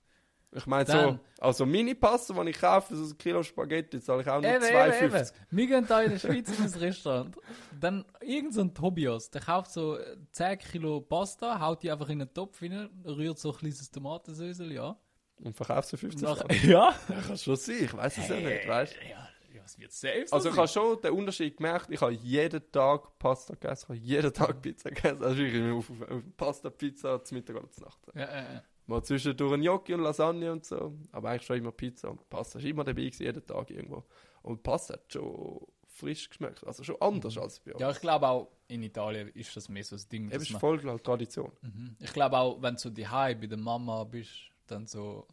Ich 0.51 0.65
meine 0.65 0.85
so, 0.89 1.19
also 1.37 1.63
Mini-Pasta, 1.67 2.33
die 2.43 2.49
ich 2.49 2.59
kaufe, 2.59 2.95
so 2.95 3.13
ein 3.13 3.17
Kilo 3.19 3.43
Spaghetti, 3.43 4.01
zahle 4.01 4.23
ich 4.23 4.27
auch 4.27 4.41
nur 4.41 4.49
Eben, 4.51 4.63
2,50. 4.63 5.03
eben, 5.03 5.15
eben. 5.15 5.27
Wir 5.51 5.67
gehen 5.67 5.85
da 5.87 6.01
in 6.01 6.09
der 6.11 6.17
Schweiz 6.19 6.49
in 6.57 6.63
ein 6.65 6.73
Restaurant. 6.73 7.37
Dann 7.79 8.03
irgend 8.19 8.55
so 8.55 8.61
ein 8.61 8.73
Tobias, 8.73 9.29
der 9.29 9.41
kauft 9.41 9.71
so 9.71 9.97
äh, 9.99 10.17
10 10.31 10.57
Kilo 10.57 11.01
Pasta, 11.01 11.59
haut 11.59 11.83
die 11.83 11.91
einfach 11.91 12.09
in 12.09 12.21
einen 12.21 12.33
Topf 12.33 12.63
rein, 12.63 12.89
rührt 13.05 13.37
so 13.37 13.51
ein 13.51 13.57
kleines 13.59 13.91
Tomatensösel, 13.91 14.71
ja. 14.71 14.97
Und 15.43 15.55
verkaufst 15.55 15.93
du 15.93 15.97
50 15.97 16.21
Nach, 16.23 16.37
Franken. 16.37 16.67
ja. 16.67 16.95
Ja, 17.09 17.21
kann 17.21 17.37
schon 17.37 17.55
sein, 17.55 17.77
ich 17.83 17.93
weiß 17.95 18.17
es 18.17 18.27
ja 18.27 18.35
nicht, 18.35 18.67
weißt 18.67 18.95
du. 18.95 19.07
Ja, 19.07 19.28
ja, 19.53 19.63
es 19.63 19.77
wird 19.77 19.91
safe 19.91 20.25
so 20.27 20.35
Also 20.35 20.49
ich 20.49 20.57
habe 20.57 20.67
schon 20.67 21.01
den 21.01 21.11
Unterschied 21.11 21.57
gemerkt, 21.57 21.89
ich 21.89 22.01
habe 22.01 22.13
jeden 22.13 22.71
Tag 22.71 23.17
Pasta 23.19 23.53
gegessen, 23.53 23.93
ich 23.93 23.99
habe 23.99 24.07
jeden 24.07 24.33
Tag 24.33 24.61
Pizza 24.61 24.89
gegessen. 24.89 25.23
Also 25.23 25.37
wirklich 25.37 25.71
auf, 25.71 25.89
auf, 25.89 26.11
auf 26.11 26.23
Pasta, 26.37 26.69
Pizza, 26.69 27.23
zum 27.23 27.37
Mittag 27.37 27.55
oder 27.55 27.69
zur 27.69 27.85
Nacht. 27.85 27.99
Ja, 28.15 28.21
ja, 28.21 28.53
ja. 28.53 28.63
Mal 28.87 29.03
zwischendurch 29.03 29.53
ein 29.53 29.61
Gnocchi 29.61 29.93
und 29.93 30.01
Lasagne 30.01 30.51
und 30.51 30.65
so. 30.65 30.93
Aber 31.11 31.29
eigentlich 31.29 31.45
schon 31.45 31.57
immer 31.57 31.71
Pizza 31.71 32.09
und 32.09 32.27
Pasta 32.29 32.59
ist 32.59 32.65
immer 32.65 32.83
dabei 32.83 33.03
gewesen, 33.03 33.23
jeden 33.23 33.45
Tag 33.45 33.69
irgendwo. 33.69 34.03
Und 34.41 34.63
Pasta 34.63 34.95
hat 34.95 35.13
schon 35.13 35.67
frisch 35.99 36.29
geschmeckt, 36.29 36.65
also 36.65 36.83
schon 36.83 36.95
anders 37.01 37.37
als 37.37 37.59
bei 37.59 37.73
uns. 37.73 37.81
ja, 37.81 37.91
ich 37.91 37.99
glaube 37.99 38.27
auch, 38.27 38.51
in 38.67 38.83
Italien 38.83 39.29
ist 39.29 39.55
das 39.55 39.67
mehr 39.69 39.83
so 39.83 39.95
das 39.95 40.07
Ding, 40.07 40.31
Eben 40.31 40.41
ist 40.41 40.51
voll 40.53 40.79
Tradition. 40.99 41.51
Mhm. 41.61 41.95
Ich 41.99 42.13
glaube 42.13 42.37
auch, 42.37 42.61
wenn 42.61 42.75
du 42.75 42.79
so 42.79 42.89
daheim 42.89 43.39
bei 43.39 43.47
der 43.47 43.57
Mama 43.57 44.03
bist, 44.05 44.31
dann 44.67 44.87
so, 44.87 45.27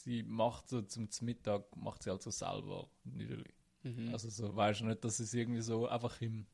sie 0.00 0.22
macht 0.22 0.68
so 0.68 0.82
zum 0.82 1.08
Mittag, 1.20 1.76
macht 1.76 2.02
sie 2.02 2.10
halt 2.10 2.22
so 2.22 2.30
selber 2.30 2.88
Nudeln. 3.04 3.44
Mhm. 3.82 4.10
Also 4.12 4.30
so, 4.30 4.54
weißt 4.54 4.80
du 4.80 4.86
nicht, 4.86 5.04
dass 5.04 5.18
sie 5.18 5.24
es 5.24 5.34
irgendwie 5.34 5.62
so 5.62 5.86
einfach 5.88 6.20
im, 6.20 6.46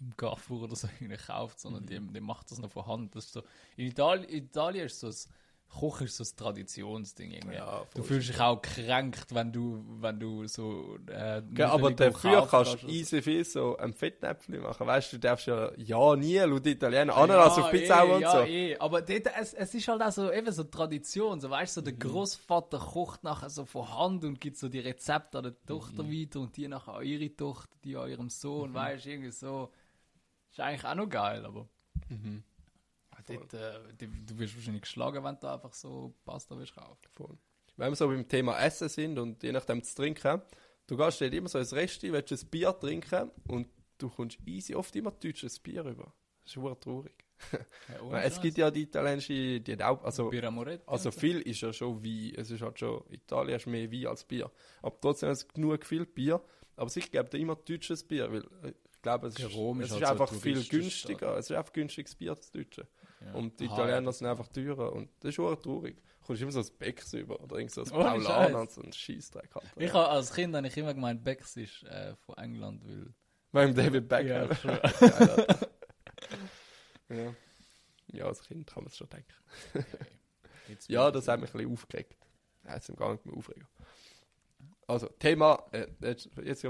im 0.00 0.16
Carrefour 0.16 0.62
oder 0.62 0.76
so 0.76 0.88
irgendwie 1.00 1.16
kauft, 1.16 1.60
sondern 1.60 1.86
die, 1.86 2.00
die 2.00 2.20
macht 2.20 2.50
das 2.50 2.58
noch 2.58 2.70
von 2.70 2.86
Hand. 2.86 3.14
Das 3.14 3.32
so, 3.32 3.42
in 3.76 3.86
Italien, 3.86 4.28
Italien 4.28 4.86
ist 4.86 5.00
so 5.00 5.06
das 5.06 5.28
Kochen 5.68 6.06
ist 6.06 6.16
so 6.16 6.24
ein 6.24 6.36
Traditionsding 6.36 7.30
irgendwie. 7.30 7.56
Ja, 7.56 7.84
du 7.94 8.02
fühlst 8.02 8.30
dich 8.30 8.40
auch 8.40 8.60
kränkt, 8.60 9.32
wenn 9.34 9.52
du, 9.52 9.84
wenn 10.00 10.18
du 10.18 10.46
so 10.46 10.96
äh, 11.06 11.42
Gell, 11.50 11.66
aber 11.66 11.92
dafür 11.92 12.48
kannst 12.50 12.82
du 12.82 12.86
easy 12.88 13.22
viel 13.22 13.44
so 13.44 13.76
ein 13.76 13.92
Fettnäpfchen 13.92 14.60
machen. 14.60 14.86
Weißt 14.86 15.12
du, 15.12 15.16
du 15.18 15.20
darfst 15.20 15.46
ja 15.46 15.70
ja 15.76 16.16
nie 16.16 16.38
laut 16.38 16.66
Italiener 16.66 17.14
Ananas 17.16 17.58
auf 17.58 17.70
Pizza 17.70 18.04
eh, 18.04 18.10
und 18.12 18.20
ja, 18.22 18.32
so. 18.32 18.38
Eh. 18.38 18.76
Aber 18.78 19.02
dort, 19.02 19.26
es, 19.40 19.54
es 19.54 19.74
ist 19.74 19.86
halt 19.88 20.02
auch 20.02 20.10
so, 20.10 20.32
eben 20.32 20.50
so 20.50 20.64
Tradition. 20.64 21.40
So, 21.40 21.50
weißt 21.50 21.76
du, 21.76 21.80
so 21.80 21.86
Mhm. 21.90 21.98
der 21.98 22.10
Großvater 22.10 22.78
kocht 22.78 23.22
nachher 23.22 23.50
so 23.50 23.64
von 23.64 23.88
Hand 23.96 24.24
und 24.24 24.40
gibt 24.40 24.56
so 24.56 24.68
die 24.68 24.80
Rezepte 24.80 25.38
an 25.38 25.44
der 25.44 25.64
Tochter 25.66 26.02
Mhm. 26.02 26.10
weiter 26.12 26.40
und 26.40 26.56
die 26.56 26.66
nachher 26.66 26.94
an 26.94 27.04
ihre 27.04 27.36
Tochter, 27.36 27.76
die 27.84 27.96
an 27.96 28.10
ihrem 28.10 28.30
Sohn, 28.30 28.74
weißt 28.74 29.04
du, 29.04 29.10
irgendwie 29.10 29.30
so. 29.30 29.70
Ist 30.50 30.60
eigentlich 30.60 30.84
auch 30.84 30.94
noch 30.94 31.08
geil, 31.08 31.44
aber. 31.44 31.68
Mhm. 32.08 32.42
Dort, 33.36 33.54
äh, 33.54 33.80
du, 33.98 34.38
wirst 34.38 34.56
wahrscheinlich 34.56 34.82
geschlagen, 34.82 35.22
wenn 35.22 35.38
du 35.38 35.46
einfach 35.46 35.72
so 35.72 36.14
Pasta 36.24 36.56
willst 36.56 36.74
kaufen. 36.74 36.98
Voll. 37.12 37.38
Wenn 37.76 37.90
wir 37.92 37.96
so 37.96 38.08
beim 38.08 38.26
Thema 38.26 38.58
Essen 38.60 38.88
sind 38.88 39.18
und 39.18 39.42
je 39.42 39.52
nachdem 39.52 39.82
zu 39.82 39.94
trinken, 39.94 40.42
du 40.86 40.96
gehst 40.96 41.20
dort 41.20 41.32
immer 41.32 41.48
so 41.48 41.58
ins 41.58 41.72
Resti, 41.72 42.12
willst 42.12 42.32
ein 42.32 42.50
Bier 42.50 42.76
trinken 42.78 43.30
und 43.46 43.68
du 43.98 44.08
kommst 44.08 44.38
easy 44.46 44.74
oft 44.74 44.94
immer 44.96 45.12
deutsches 45.12 45.58
Bier 45.58 45.84
rüber. 45.84 46.12
Das 46.44 46.56
ist 46.56 46.80
traurig. 46.80 47.24
Ja, 48.10 48.20
es 48.22 48.40
gibt 48.40 48.58
ja 48.58 48.70
die 48.70 48.82
italienische, 48.82 49.60
die 49.60 49.82
auch, 49.82 50.02
also, 50.02 50.30
also 50.86 51.10
viel 51.10 51.40
ist 51.42 51.60
ja 51.60 51.72
schon 51.72 52.02
Wein. 52.02 52.32
Es 52.36 52.50
ist 52.50 52.62
halt 52.62 52.78
schon, 52.78 53.02
Italien 53.10 53.56
ist 53.56 53.66
mehr 53.66 53.90
Wein 53.92 54.06
als 54.06 54.24
Bier. 54.24 54.50
Aber 54.82 54.98
trotzdem 55.00 55.30
ist 55.30 55.38
es 55.38 55.48
genug 55.48 55.84
viel 55.84 56.06
Bier. 56.06 56.42
Aber 56.76 56.90
ich 56.94 57.10
gebe 57.10 57.28
dir 57.28 57.38
immer 57.38 57.56
deutsches 57.56 58.02
Bier, 58.02 58.30
weil 58.32 58.44
äh, 58.62 58.72
ich 58.98 59.02
glaube, 59.02 59.28
es 59.28 59.34
Der 59.34 59.46
ist, 59.46 59.54
Rom 59.54 59.80
es 59.80 59.90
ist 59.90 59.96
ist, 59.96 60.04
halt 60.04 60.18
so 60.18 60.24
einfach 60.24 60.40
viel 60.40 60.54
touristisch 60.54 60.80
günstiger. 60.80 61.36
Es 61.36 61.48
ist 61.48 61.56
einfach 61.56 61.72
günstiges 61.72 62.16
Bier, 62.16 62.34
das 62.34 62.50
Deutsche. 62.50 62.88
Ja. 63.20 63.32
Und 63.32 63.60
die 63.60 63.68
Aha, 63.68 63.74
Italiener 63.74 64.06
ja. 64.06 64.12
sind 64.12 64.26
einfach 64.26 64.48
teurer. 64.48 64.92
Und 64.92 65.08
das 65.20 65.28
ist 65.28 65.34
schon 65.36 65.62
traurig. 65.62 66.02
Du 66.20 66.26
kommst 66.26 66.42
immer 66.42 66.50
so 66.50 66.60
ein 66.60 66.66
Becks 66.80 67.12
über 67.12 67.40
oder 67.40 67.58
irgend 67.58 67.70
so 67.70 67.82
ein 67.82 67.92
Ohne 67.92 68.04
Paulaner 68.04 68.60
und 68.62 68.72
so 68.72 68.82
ein 68.82 68.92
Scheissdreck. 68.92 69.54
Halt. 69.54 69.66
Ich 69.76 69.92
habe 69.92 70.08
als 70.08 70.34
Kind 70.34 70.56
habe 70.56 70.66
ich 70.66 70.76
immer 70.76 70.94
gemeint, 70.94 71.22
Becks 71.22 71.56
ist 71.56 71.84
äh, 71.84 72.16
von 72.16 72.36
England, 72.38 72.84
weil. 72.84 73.14
Beim 73.52 73.72
David 73.72 74.08
Beckham. 74.08 74.50
Ja, 77.10 77.16
ja. 77.16 77.34
ja, 78.08 78.24
als 78.26 78.42
Kind 78.42 78.66
kann 78.66 78.82
man 78.82 78.90
es 78.90 78.96
schon 78.98 79.08
denken. 79.08 79.32
Jetzt 80.68 80.88
Ja, 80.90 81.10
das 81.10 81.28
hat 81.28 81.40
mich 81.40 81.48
ein 81.54 81.58
bisschen 81.58 81.72
aufgeregt. 81.72 82.18
Jetzt 82.68 82.90
im 82.90 82.96
gar 82.96 83.12
nicht 83.12 83.24
mehr 83.24 83.34
aufregen. 83.34 83.66
Also, 84.86 85.06
Thema, 85.18 85.64
äh, 85.72 85.86
jetzt, 86.02 86.28
jetzt 86.44 86.64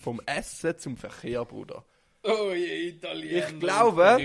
vom 0.00 0.20
Essen 0.26 0.78
zum 0.78 0.96
Verkehr, 0.96 1.44
Bruder. 1.44 1.84
Oh 2.22 2.52
je, 2.52 2.88
Italiener. 2.88 3.48
Ich 3.48 3.58
glaube-. 3.60 4.18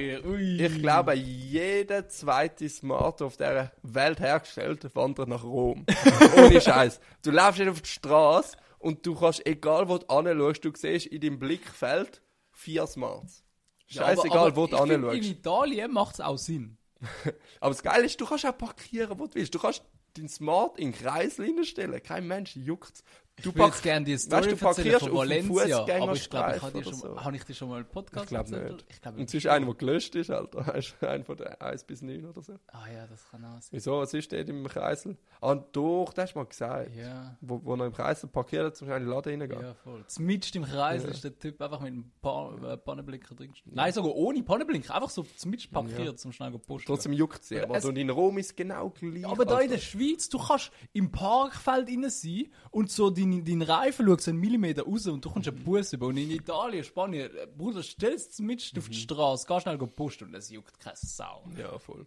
Ich 0.58 0.82
glaube, 0.82 1.14
jeder 1.16 2.08
zweite 2.08 2.70
Smart 2.70 3.22
auf 3.22 3.36
dieser 3.36 3.72
Welt 3.84 4.20
hergestellt 4.22 4.96
wandert 4.96 5.28
nach 5.28 5.44
Rom. 5.44 5.86
Ohne 6.38 6.62
Scheiß. 6.62 7.02
Du 7.24 7.32
läufst 7.32 7.60
nicht 7.60 7.68
auf 7.70 7.82
die 7.82 7.90
Straße 7.90 8.56
und 8.78 9.06
du 9.06 9.16
kannst, 9.16 9.46
egal 9.46 9.90
wo 9.90 9.98
du 9.98 10.08
anschaust, 10.08 10.64
du 10.64 10.72
siehst 10.74 11.08
in 11.08 11.20
deinem 11.20 11.40
Blickfeld 11.40 12.22
vier 12.54 12.88
Smarts. 12.88 13.44
Ja, 13.88 14.04
aber- 14.04 14.16
Scheißegal, 14.16 14.38
aber 14.48 14.56
wo 14.56 14.68
du 14.68 14.78
find, 14.78 14.92
In 14.92 15.04
anschaust. 15.04 15.30
Italien 15.30 15.92
macht 15.92 16.14
es 16.16 16.22
auch 16.22 16.38
Sinn. 16.38 16.78
Aber 17.62 17.72
das 17.72 17.82
Geile 17.82 18.06
ist, 18.06 18.20
du 18.20 18.26
kannst 18.26 18.46
auch 18.46 18.58
parkieren, 18.58 19.18
wo 19.18 19.26
du 19.28 19.36
willst. 19.36 19.56
Du 19.56 19.60
kannst 19.60 19.84
den 20.18 20.28
Smart 20.28 20.78
in 20.78 20.92
den 20.92 21.00
Kreis 21.02 21.40
stellen. 21.64 22.04
Kein 22.04 22.28
Mensch 22.28 22.58
juckt. 22.58 23.04
Würde 23.46 23.62
jetzt 23.64 23.84
gerne 23.84 24.06
die 24.06 24.18
Story 24.18 24.52
weißt 24.52 24.62
du, 24.62 24.66
erzählen 24.68 25.00
von 25.00 25.14
Valencia, 25.14 25.80
aber 26.02 26.14
ich 26.14 26.30
glaube, 26.30 26.54
ich 26.56 26.62
habe 26.62 26.72
dir 26.72 26.78
oder 26.80 26.90
schon, 26.90 26.94
so. 27.00 27.24
habe 27.24 27.36
ich 27.36 27.44
dir 27.44 27.54
schon 27.54 27.70
mal 27.70 27.76
einen 27.78 27.86
Podcast 27.86 28.24
Ich 28.26 28.30
glaube 28.30 28.50
erzählt? 28.56 28.72
nicht. 28.74 28.86
Ich 28.90 29.02
glaube, 29.02 29.18
Und 29.20 29.28
es 29.28 29.34
ist 29.34 29.48
einer, 29.48 29.66
der 29.66 29.76
gelöscht 29.76 30.16
ist, 30.16 30.30
Alter. 30.32 30.66
Du, 31.00 31.08
einer 31.08 31.24
von 31.24 31.38
der 31.38 31.62
1 31.62 31.84
bis 31.84 32.02
9 32.02 32.26
oder 32.26 32.42
so. 32.42 32.54
Ah 32.68 32.86
ja, 32.94 33.06
das 33.08 33.26
kann 33.30 33.44
auch 33.46 33.54
sein. 33.62 33.70
Wieso? 33.72 34.00
Was 34.00 34.14
ist 34.14 34.32
dort 34.32 34.50
im 34.50 34.68
Kreisel? 34.68 35.18
Ah, 35.42 35.56
doch, 35.56 36.12
das 36.14 36.24
hast 36.26 36.34
du 36.34 36.40
mal 36.40 36.46
gesagt. 36.46 36.96
Ja, 36.96 37.38
Wo, 37.42 37.62
wo 37.64 37.76
er 37.76 37.86
im 37.86 37.94
Kreisel 37.94 38.30
parkiert 38.30 38.66
hat, 38.66 38.76
zum 38.78 38.88
Beispiel 38.88 39.04
in 39.04 39.08
den 39.10 39.16
Laden 39.16 39.42
reingehen. 39.42 39.62
ja, 39.62 39.74
voll. 39.76 40.04
Zmitzt 40.08 40.56
im 40.56 40.64
Kreis 40.64 41.04
Ja. 41.04 41.10
ist 41.10 41.24
der 41.24 41.38
Typ 41.38 41.62
einfach 41.62 41.80
mit 41.80 41.94
einem 41.94 42.12
pa 42.22 42.54
äh, 42.74 42.78
Pannenblinker 42.78 43.36
drin 43.36 43.52
gestanden. 43.52 43.76
Nein, 43.76 43.94
sogar 43.94 44.16
ohne 44.16 44.42
Pannenblinker, 44.44 44.94
einfach 44.96 45.10
so 45.10 45.24
zmitzt 45.38 45.72
parkiert, 45.72 46.20
zum 46.20 46.32
schnell 46.32 46.52
posten. 46.60 46.88
Trotzdem 46.88 47.14
juckt 47.14 47.44
sie. 47.44 47.60
Aber 47.62 47.76
Es- 47.78 47.86
und 47.86 47.96
in 47.98 48.10
Rom 48.10 48.38
ist 48.38 48.56
genau 48.58 48.90
gleich. 48.90 49.26
Aber 49.26 49.46
da 49.46 49.56
in 49.56 49.58
Alter. 49.62 49.74
der 49.76 49.78
Schweiz, 49.80 50.28
du 50.30 50.40
kannst 50.40 50.72
im 50.94 51.12
Parkfeld 51.12 51.88
rein 51.88 52.10
sein 52.10 52.48
und 52.72 52.90
so 52.92 53.10
dein, 53.32 53.46
dein 53.46 53.62
Reifen 53.62 54.06
schaut 54.08 54.22
so 54.22 54.32
einen 54.32 54.40
Millimeter 54.40 54.84
raus 54.84 55.08
und 55.08 55.24
du 55.24 55.30
kommst 55.30 55.48
einen 55.48 55.64
Bus 55.64 55.94
über. 55.94 56.08
Und 56.08 56.18
in 56.18 56.32
Italien, 56.32 56.84
Spanien, 56.84 57.30
äh, 57.36 57.48
Bruder, 57.48 57.84
stellst 57.84 58.40
du 58.40 58.44
mit 58.44 58.72
auf 58.78 58.90
die 58.90 58.96
Straße, 58.96 59.46
geh 59.48 59.60
schnell 59.60 59.78
posten 59.78 60.26
und 60.26 60.36
es 60.36 60.50
juckt 60.50 60.80
keine 60.80 60.96
Sau. 60.98 61.44
Ja, 61.58 61.78
voll. 61.80 62.06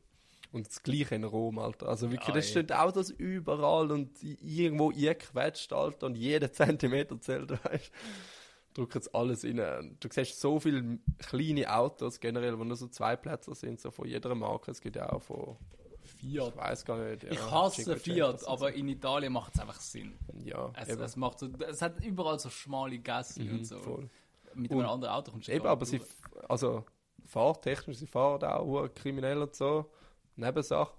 Und 0.53 0.67
das 0.67 0.83
Gleiche 0.83 1.15
in 1.15 1.25
Rom, 1.25 1.59
Alter. 1.59 1.89
Also 1.89 2.11
wirklich, 2.11 2.29
Ja, 2.29 2.35
das 2.35 2.45
ey. 2.47 2.51
steht 2.51 2.73
Autos 2.73 3.09
überall 3.11 3.91
und 3.91 4.11
irgendwo 4.23 4.91
eingequetscht, 4.91 5.73
Alter. 5.73 6.07
Und 6.07 6.17
jeder 6.17 6.53
Zentimeter 6.53 7.19
zählt, 7.21 7.51
weißt 7.51 7.91
du. 8.75 8.87
Jetzt 8.93 9.15
alles 9.15 9.45
rein. 9.45 9.97
Du 10.01 10.09
siehst 10.11 10.41
so 10.41 10.59
viele 10.61 10.99
kleine 11.19 11.75
Autos 11.75 12.21
generell, 12.21 12.59
wo 12.59 12.65
nur 12.65 12.77
so 12.77 12.89
zwei 12.89 13.17
Plätze 13.17 13.55
sind, 13.55 13.81
so 13.81 13.91
von 13.91 14.07
jeder 14.07 14.35
Marke. 14.35 14.71
Es 14.71 14.81
gibt 14.81 14.97
ja 14.97 15.11
auch 15.13 15.23
von, 15.23 15.57
ich 16.23 16.33
Fiat. 16.33 16.57
weiß 16.57 16.85
gar 16.85 16.99
nicht. 16.99 17.25
Ich 17.25 17.35
ja, 17.39 17.51
hasse 17.51 17.83
Cinquecento 17.83 18.15
Fiat, 18.39 18.49
aber 18.49 18.73
in 18.73 18.89
Italien 18.89 19.33
macht 19.33 19.55
es 19.55 19.61
einfach 19.61 19.81
Sinn. 19.81 20.17
Ja, 20.45 20.71
Es, 20.81 20.89
es, 20.89 21.17
macht 21.17 21.39
so, 21.39 21.49
es 21.69 21.83
hat 21.83 22.03
überall 22.05 22.39
so 22.39 22.49
schmale 22.51 22.99
Gassen 22.99 23.51
und 23.51 23.65
so. 23.67 23.79
voll. 23.81 24.09
Mit 24.55 24.71
einem 24.71 24.81
Und- 24.81 24.87
anderen 24.87 25.15
Auto 25.15 25.31
kommst 25.33 25.49
du 25.49 25.53
Eben, 25.53 25.67
aber 25.67 25.85
sie, 25.87 25.99
durch. 25.99 26.11
f- 26.11 26.51
also 26.51 26.85
fahrtechnisch, 27.27 27.99
sie 27.99 28.07
fahren 28.07 28.43
auch 28.45 28.89
kriminell 28.95 29.39
und 29.43 29.55
so, 29.55 29.91
Nebensache. 30.37 30.93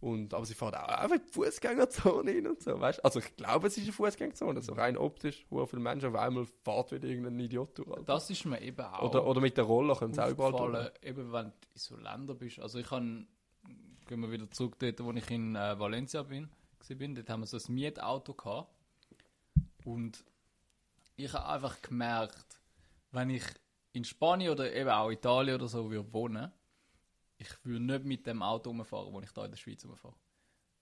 Und, 0.00 0.32
aber 0.32 0.46
sie 0.46 0.54
fahren 0.54 0.74
auch 0.76 0.88
einfach 0.88 1.16
in 1.16 1.22
die 1.26 1.32
Fußgängerzone 1.32 2.30
hin 2.30 2.46
und 2.46 2.62
so, 2.62 2.80
weißt 2.80 3.04
Also 3.04 3.18
ich 3.18 3.36
glaube, 3.36 3.66
es 3.66 3.76
ist 3.76 3.82
eine 3.82 3.92
Fußgängerzone, 3.92 4.62
so 4.62 4.72
rein 4.72 4.96
optisch, 4.96 5.44
hure 5.50 5.66
viele 5.66 5.82
Menschen, 5.82 6.08
auf 6.08 6.14
einmal 6.14 6.46
fährt 6.64 6.92
wieder 6.92 7.06
irgendein 7.06 7.38
Idiot 7.38 7.76
durch. 7.76 7.88
Alter. 7.90 8.04
Das 8.04 8.30
ist 8.30 8.46
mir 8.46 8.62
eben 8.62 8.80
auch. 8.80 9.02
Oder, 9.10 9.26
oder 9.26 9.40
mit 9.42 9.58
der 9.58 9.64
Roller 9.64 9.94
können 9.96 10.14
sie 10.14 10.24
auch 10.24 10.30
überall 10.30 10.52
durch. 10.52 10.90
eben 11.02 11.30
wenn 11.32 11.46
du 11.46 11.50
in 11.50 11.54
so 11.74 11.96
Ländern 11.96 12.38
bist. 12.38 12.60
Also 12.60 12.78
ich 12.78 12.86
kann, 12.86 13.26
gehen 14.10 14.22
wir 14.22 14.32
wieder 14.32 14.50
zurück 14.50 14.76
dort, 14.80 14.98
wo 15.04 15.12
ich 15.12 15.30
in 15.30 15.54
äh, 15.54 15.78
Valencia 15.78 16.24
bin, 16.24 16.50
bin. 16.98 17.14
Dort 17.14 17.30
haben 17.30 17.42
wir 17.42 17.46
so 17.46 17.58
ein 17.58 17.74
Mietauto 17.74 18.34
gehabt. 18.34 18.74
Und 19.84 20.24
ich 21.14 21.32
habe 21.32 21.46
einfach 21.46 21.80
gemerkt, 21.80 22.60
wenn 23.12 23.30
ich 23.30 23.44
in 23.92 24.04
Spanien 24.04 24.50
oder 24.50 24.74
eben 24.74 24.90
auch 24.90 25.12
Italien 25.12 25.54
oder 25.54 25.68
so 25.68 25.88
würde 25.88 26.12
wohnen, 26.12 26.50
ich 27.38 27.64
würde 27.64 27.84
nicht 27.84 28.04
mit 28.04 28.26
dem 28.26 28.42
Auto 28.42 28.70
rumfahren, 28.70 29.12
wo 29.12 29.20
ich 29.20 29.30
da 29.30 29.44
in 29.44 29.52
der 29.52 29.58
Schweiz 29.58 29.84
rumfahre. 29.84 30.16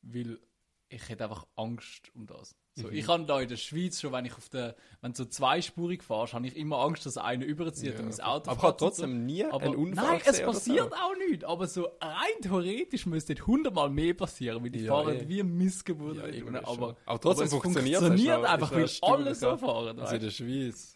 Weil 0.01 0.41
ich 0.89 1.09
hätte 1.09 1.25
einfach 1.25 1.47
Angst 1.57 2.11
um 2.15 2.27
das. 2.27 2.57
So, 2.75 2.89
Ich 2.91 3.09
habe 3.09 3.25
da 3.25 3.41
in 3.41 3.49
der 3.49 3.57
Schweiz 3.57 4.01
schon, 4.01 4.13
wenn 4.13 4.25
ich 4.25 4.35
auf 4.37 4.49
der, 4.49 4.77
wenn 5.01 5.11
du 5.13 5.17
so 5.19 5.25
zweispurig 5.25 6.03
fahrst, 6.05 6.33
habe 6.35 6.47
ich 6.47 6.57
immer 6.57 6.79
Angst, 6.79 7.05
dass 7.07 7.19
einer 7.19 7.45
überzieht 7.45 7.95
Ja, 7.95 7.99
und 7.99 8.05
mein 8.07 8.13
voll. 8.15 8.25
Auto 8.25 8.51
aber 8.53 8.69
und 8.69 8.79
trotzdem 8.79 9.27
nie 9.27 9.45
aber 9.45 9.63
einen 9.65 9.75
Unfall 9.75 10.07
Nein, 10.07 10.21
es 10.25 10.41
passiert 10.43 10.91
so. 10.91 10.95
auch 10.95 11.15
nicht. 11.29 11.45
Aber 11.45 11.67
so 11.67 11.89
rein 12.01 12.41
theoretisch 12.41 13.05
müsste 13.07 13.35
dort 13.35 13.49
hundertmal 13.49 13.91
mehr 13.91 14.15
passieren, 14.15 14.63
weil 14.63 14.71
die 14.71 14.85
Ja, 14.85 14.93
fahren 14.95 15.17
eh. 15.17 15.29
wie 15.29 15.43
Missgeburt. 15.43 16.17
Ja, 16.19 16.63
aber. 16.65 16.97
Aber 17.05 17.21
trotzdem 17.21 17.47
es 17.47 17.51
funktioniert 17.53 18.01
es, 18.01 18.07
funktioniert 18.07 18.43
noch- 18.43 18.49
einfach, 18.49 18.71
weil 18.73 18.89
alle 19.03 19.35
so 19.35 19.57
fahren. 19.57 19.99
Also 19.99 20.15
in 20.15 20.23
der 20.23 20.31
Schweiz. 20.31 20.95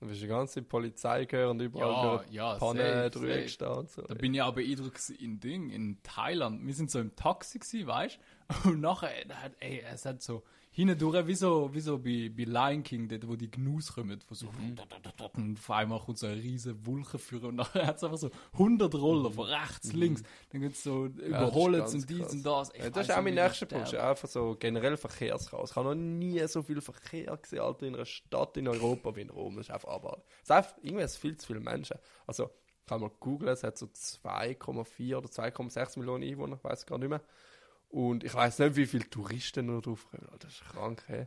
Da 0.00 0.08
bist 0.08 0.20
du 0.20 0.24
die 0.24 0.30
ganze 0.30 0.62
Polizei 0.62 1.26
gehören 1.26 1.50
und 1.50 1.60
überall 1.60 2.24
Ja, 2.28 2.54
ja, 2.54 2.58
Panne 2.58 3.08
drüber 3.08 3.36
gestanden 3.38 3.86
so. 3.86 4.02
Da 4.02 4.14
bin 4.14 4.34
ich 4.34 4.42
auch 4.42 4.52
beeindruckt 4.52 5.08
in 5.10 5.38
Ding, 5.38 5.70
in 5.70 6.02
Thailand. 6.02 6.66
Wir 6.66 6.74
sind 6.74 6.90
so 6.90 6.98
im 6.98 7.14
Taxi 7.14 7.60
gewesen, 7.60 7.86
weißt 7.86 8.16
du? 8.16 8.20
Und 8.64 8.80
nachher, 8.80 9.24
da 9.26 9.36
hat, 9.36 9.52
ey, 9.60 9.82
es 9.92 10.04
hat 10.04 10.22
so 10.22 10.42
hindurch, 10.74 11.26
wie 11.26 11.34
so, 11.34 11.68
wie 11.74 11.80
so 11.80 11.98
bei, 11.98 12.30
bei 12.34 12.44
Lion 12.44 12.82
King, 12.82 13.06
dort, 13.06 13.28
wo 13.28 13.36
die 13.36 13.50
Gnus 13.50 13.92
kommen, 13.92 14.18
wo 14.28 14.34
so, 14.34 14.46
Mhm. 14.46 14.76
und 15.34 15.58
auf 15.58 15.70
einmal 15.70 16.00
kommt 16.00 16.16
so 16.18 16.26
eine 16.26 16.36
riesige 16.42 16.86
Wolke 16.86 17.18
führen 17.18 17.44
und 17.46 17.56
nachher 17.56 17.86
hat 17.86 17.96
es 17.96 18.04
einfach 18.04 18.16
so 18.16 18.30
100 18.54 18.94
Roller 18.94 19.30
von 19.30 19.46
rechts, 19.48 19.92
links, 19.92 20.22
dann 20.50 20.62
gibt 20.62 20.76
es 20.76 20.82
so 20.82 21.00
Mhm. 21.00 21.18
Ja, 21.20 21.26
überholen 21.26 21.80
ganz 21.80 21.92
und 21.94 22.08
dies 22.08 22.18
krass. 22.20 22.32
und 22.32 22.42
das. 22.46 22.72
Ja, 22.78 22.90
das 22.90 23.08
ist 23.08 23.14
auch 23.14 23.22
mein 23.22 23.34
nächster 23.34 23.66
Punkt. 23.66 23.94
einfach 23.94 24.28
so 24.28 24.56
generell 24.58 24.96
Verkehrschaos. 24.96 25.70
Ich 25.72 25.76
habe 25.76 25.88
noch 25.90 25.94
nie 25.94 26.46
so 26.48 26.62
viel 26.62 26.80
Verkehr 26.80 27.36
gesehen, 27.36 27.60
Alter, 27.60 27.86
in 27.86 27.94
einer 27.94 28.06
Stadt 28.06 28.56
in 28.56 28.66
Europa 28.66 29.14
wie 29.14 29.20
in 29.22 29.30
Rom. 29.30 29.56
Das 29.56 29.66
ist 29.66 29.74
einfach 29.74 29.88
abartig. 29.90 30.24
Es 30.36 30.44
ist 30.44 30.50
einfach, 30.52 30.74
irgendwie 30.80 31.04
ist 31.04 31.16
viel 31.18 31.36
zu 31.36 31.46
viele 31.46 31.60
Menschen. 31.60 31.98
Also, 32.26 32.48
kann 32.86 33.00
mal 33.00 33.10
googeln, 33.20 33.52
es 33.52 33.62
hat 33.62 33.78
so 33.78 33.86
2,4 33.86 35.16
oder 35.16 35.28
2,6 35.28 35.98
Millionen 35.98 36.24
Einwohner, 36.24 36.56
ich 36.56 36.64
weiß 36.64 36.86
gar 36.86 36.98
nicht 36.98 37.08
mehr. 37.10 37.20
Und 37.92 38.24
ich 38.24 38.32
weiß 38.32 38.58
nicht, 38.60 38.76
wie 38.76 38.86
viele 38.86 39.08
Touristen 39.08 39.66
nur 39.66 39.82
drauf 39.82 40.08
kommen. 40.10 40.26
Alter, 40.32 40.46
Das 40.46 40.54
ist 40.54 40.64
krank, 40.64 41.04
hey. 41.08 41.26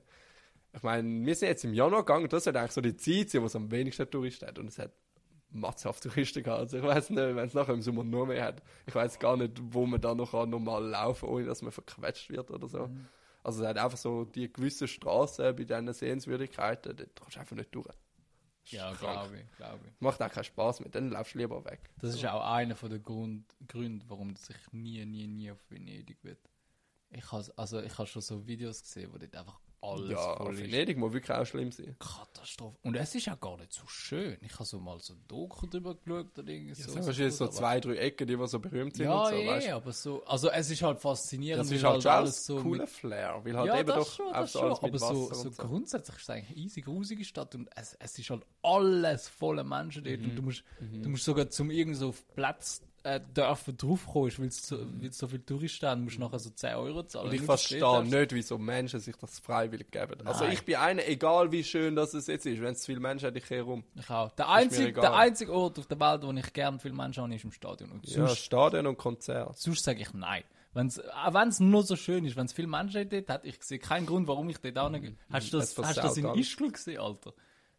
Ich 0.73 0.82
meine, 0.82 1.23
wir 1.23 1.36
sind 1.36 1.49
jetzt 1.49 1.63
im 1.63 1.75
Januar 1.75 2.04
gegangen, 2.04 2.28
das 2.28 2.47
hat 2.47 2.56
eigentlich 2.56 2.71
so 2.71 2.82
die 2.82 2.97
Zeit, 2.97 3.30
sein, 3.30 3.43
wo 3.43 3.45
es 3.45 3.56
am 3.56 3.69
wenigsten 3.69 4.10
Touristen 4.10 4.47
hat. 4.47 4.58
Und 4.58 4.69
es 4.69 4.80
hat 4.80 4.91
matzhaft 5.51 6.01
Touristen 6.04 6.41
gehabt. 6.41 6.62
Also 6.62 6.78
ich 6.78 6.84
weiß 6.84 7.12
nicht, 7.12 7.19
wenn 7.19 7.38
es 7.38 7.54
nachher 7.54 7.75
im 7.75 7.84
Sommer 7.84 8.04
nur 8.04 8.25
mehr 8.25 8.43
hat. 8.43 8.63
Ich 8.88 8.95
weiß 8.95 9.19
gar 9.19 9.38
nicht, 9.38 9.54
wo 9.62 9.86
man 9.86 10.01
da 10.01 10.15
noch 10.15 10.32
kann, 10.32 10.49
normal 10.49 10.86
laufen 10.86 11.30
ohne 11.30 11.45
dass 11.45 11.62
man 11.62 11.71
verquetscht 11.71 12.32
wird 12.32 12.49
oder 12.49 12.67
so. 12.67 12.88
Mhm. 12.88 13.06
Also 13.43 13.62
es 13.62 13.69
hat 13.69 13.78
einfach 13.78 13.99
so 13.99 14.25
die 14.25 14.51
gewissen 14.51 14.88
Straßen 14.88 15.56
bei 15.56 15.65
diesen 15.65 15.93
Sehenswürdigkeiten, 15.93 16.95
da 16.95 17.04
kommst 17.19 17.36
du 17.36 17.39
einfach 17.41 17.56
nicht 17.56 17.75
durch. 17.75 17.86
Das 17.86 18.71
Ja, 18.71 18.91
glaube 18.93 19.38
ich, 19.38 19.58
glaube 19.58 19.82
ich. 19.86 20.01
Macht 20.01 20.19
auch 20.23 20.32
keinen 20.32 20.45
Spaß 20.45 20.80
mehr, 20.80 20.89
dann 20.89 21.12
laufst 21.12 21.36
du 21.36 21.38
lieber 21.38 21.63
weg. 21.63 21.91
Das 22.01 22.15
ist 22.15 22.25
auch 22.25 22.43
einer 22.43 22.73
Grund, 22.73 23.45
Gründen, 23.67 24.04
warum 24.10 24.34
dass 24.34 24.49
ich 24.49 24.58
nie, 24.71 25.06
nie, 25.06 25.28
nie 25.28 25.51
auf 25.51 25.60
Venedig 25.69 26.17
will. 26.23 26.39
Ich 27.17 27.32
habe 27.32 27.45
also 27.56 27.80
ich 27.82 27.97
habe 27.97 28.08
schon 28.08 28.21
so 28.21 28.45
Videos 28.47 28.82
gesehen, 28.82 29.10
wo 29.13 29.17
dort 29.17 29.36
einfach 29.36 29.60
alles 29.82 30.10
ja, 30.12 30.36
voll 30.38 30.56
ist. 30.56 30.63
Venedig 30.63 30.97
muss 30.97 31.13
wirklich 31.13 31.32
auch 31.38 31.45
schlimm 31.45 31.71
sein. 31.71 31.95
Katastrophe. 31.99 32.75
Und 32.82 32.95
es 32.95 33.13
ist 33.13 33.25
ja 33.28 33.36
gar 33.36 33.56
nicht 33.58 33.71
so 33.71 33.86
schön. 33.86 34.36
Ich 34.41 34.54
habe 34.56 34.65
so 34.65 34.80
mal 34.80 34.99
so 34.99 35.13
Doku 35.28 35.67
drüber 35.67 35.93
geschaut 35.93 36.38
oder 36.39 36.47
irgendwie 36.49 36.69
Ja, 36.82 36.88
so. 36.88 36.91
so, 36.93 37.08
hast 37.08 37.19
du 37.19 37.23
jetzt 37.23 37.38
so 37.38 37.43
aber- 37.45 37.54
zwei, 37.54 37.80
drei 37.80 37.95
Ecken, 37.97 38.28
die 38.28 38.47
so 38.47 38.60
berühmt 38.60 38.95
sind 38.95 39.06
Ja, 39.06 39.19
und 39.25 39.30
so, 39.30 39.36
eh, 39.36 39.47
weißt 39.47 39.69
aber 39.69 39.91
so. 39.93 40.23
Also 40.25 40.49
es 40.49 40.71
ist 40.71 40.82
halt 40.82 40.99
faszinierend, 40.99 41.62
Das 41.62 41.69
weil 41.69 41.78
ist 41.78 41.84
halt 41.84 42.01
schon 42.01 42.12
alles 42.12 42.49
alles 42.49 42.63
cooler 42.63 42.88
Flair, 42.88 43.41
weil 43.43 43.56
halt 43.58 43.67
ja, 43.67 43.80
eben 43.80 43.88
doch 43.89 44.12
schon, 44.12 44.34
das 44.34 44.51
so 44.54 44.60
schon. 44.60 44.71
Aber 44.71 44.97
so, 44.99 45.34
so 45.34 45.47
und 45.49 45.56
so. 45.56 45.63
grundsätzlich 45.63 46.15
ist 46.17 46.23
es 46.23 46.30
eigentlich 46.32 46.49
eine 46.49 46.58
easy, 46.65 46.82
grusige 46.82 47.23
Stadt 47.23 47.54
und 47.54 47.69
es, 47.75 47.95
es 47.99 48.17
ist 48.17 48.30
halt 48.32 48.43
alles 48.63 49.28
voller 49.30 49.63
Menschen 49.63 50.04
dort 50.04 50.19
Mhm. 50.19 50.25
und 50.32 50.36
du 50.36 50.41
musst, 50.41 50.63
du 50.80 51.10
musst 51.10 51.25
sogar 51.25 51.47
zum 51.49 51.69
irgend 51.69 51.97
so 51.97 52.10
auf 52.10 52.25
Platz 52.34 52.82
äh, 53.05 53.21
dürfen 53.35 53.77
draufkommen, 53.77 54.31
weil 54.37 54.47
es 54.47 54.67
so, 54.67 54.79
so 55.11 55.27
viele 55.27 55.45
Touristen 55.45 55.87
haben, 55.87 56.03
musst 56.03 56.17
du 56.17 56.21
nachher 56.21 56.39
so 56.39 56.49
10 56.49 56.73
Euro 56.75 57.03
zahlen. 57.03 57.27
Und 57.27 57.35
ich 57.35 57.41
verstehe 57.41 58.03
nicht, 58.03 58.33
wieso 58.33 58.57
Menschen 58.57 58.99
sich 58.99 59.15
das 59.15 59.37
freiwillig 59.39 59.91
geben. 59.91 60.25
Also 60.25 60.43
Nein. 60.43 60.53
ich 60.53 60.65
bin 60.65 60.75
einer, 60.75 61.07
egal 61.07 61.51
wie 61.51 61.63
schön 61.63 61.95
das 61.95 62.15
es 62.15 62.25
jetzt 62.25 62.47
ist, 62.47 62.61
wenn 62.61 62.73
es 62.73 62.79
zu 62.81 62.87
viele 62.87 62.99
Menschen 62.99 63.27
hat, 63.27 63.35
ich 63.35 63.45
kehre 63.45 63.63
rum. 63.63 63.83
Ich 63.93 64.09
auch. 64.09 64.31
Der 64.31 64.49
einzige, 64.49 64.93
der 64.93 65.13
einzige 65.13 65.53
Ort 65.53 65.77
auf 65.77 65.85
der 65.85 65.99
Welt, 65.99 66.23
wo 66.23 66.31
ich 66.31 66.53
gerne 66.53 66.79
viele 66.79 66.95
Menschen 66.95 67.23
habe, 67.23 67.35
ist 67.35 67.43
im 67.43 67.51
Stadion. 67.51 67.91
Und 67.91 68.07
Ja, 68.07 68.25
sonst, 68.27 68.39
Stadion 68.39 68.87
und 68.87 68.97
Konzert. 68.97 69.55
sonst 69.57 69.83
sage 69.83 70.01
ich 70.01 70.11
nein. 70.13 70.43
Auch 70.73 71.33
wenn 71.33 71.47
es 71.47 71.59
nur 71.59 71.83
so 71.83 71.95
schön 71.95 72.25
ist, 72.25 72.35
wenn 72.35 72.47
es 72.47 72.53
viele 72.53 72.67
Menschen 72.67 73.07
dort 73.07 73.29
hat, 73.29 73.45
ich 73.45 73.61
sehe 73.63 73.79
keinen 73.79 74.05
Grund, 74.05 74.27
warum 74.27 74.49
ich 74.49 74.57
dort 74.57 74.77
auch 74.77 74.89
nicht 74.89 75.13
Hast 75.29 75.53
du 75.53 75.59
das, 75.59 75.77
hast 75.77 75.97
du 75.97 76.01
das 76.01 76.17
in. 76.17 76.25
Ischgl 76.33 76.71
gesehen, 76.71 76.99
Alter? 76.99 77.33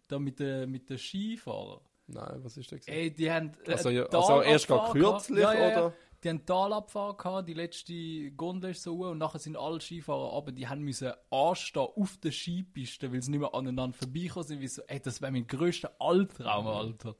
Da 0.09 0.19
mit 0.21 0.39
den 0.39 0.71
mit 0.71 0.89
den 0.89 0.99
Skifahrern. 0.99 1.81
Nein, 2.09 2.39
was 2.43 2.57
ist 2.57 2.71
das? 2.73 2.87
Ey, 2.87 3.13
die 3.13 3.31
haben. 3.31 3.53
äh, 3.67 3.73
Also, 3.73 3.91
ja, 3.91 4.05
also 4.07 4.43
erst 4.43 4.67
gerade 4.69 4.99
gehabt. 4.99 5.27
kürzlich, 5.27 5.45
oder? 5.45 5.93
Die 6.25 6.29
haben 6.31 6.47
Talabfahrt 6.47 7.19
gehabt, 7.19 7.49
die 7.49 7.55
letzte 7.55 8.31
Gondel 8.33 8.71
ist 8.71 8.83
so 8.83 8.95
und 9.07 9.19
nachher 9.19 9.39
sind 9.39 9.57
alle 9.57 9.81
Skifahrer 9.81 10.33
aber 10.33 10.51
die 10.51 10.67
haben 10.67 10.81
müssen 10.81 11.13
anstehen 11.31 11.83
auf 11.95 12.17
der 12.19 12.33
Skipiste, 12.33 13.13
weil 13.13 13.23
sie 13.23 13.31
nicht 13.33 13.41
mehr 13.41 13.55
aneinander 13.55 13.97
vorbeikommen 13.97 14.47
sind. 14.47 14.61
Wie 14.61 14.67
so, 14.69 14.83
ey, 14.87 14.99
das 14.99 15.21
wäre 15.21 15.31
mein 15.31 15.47
grösster 15.47 15.95
Albtraum, 16.01 16.67
Alter. 16.67 17.15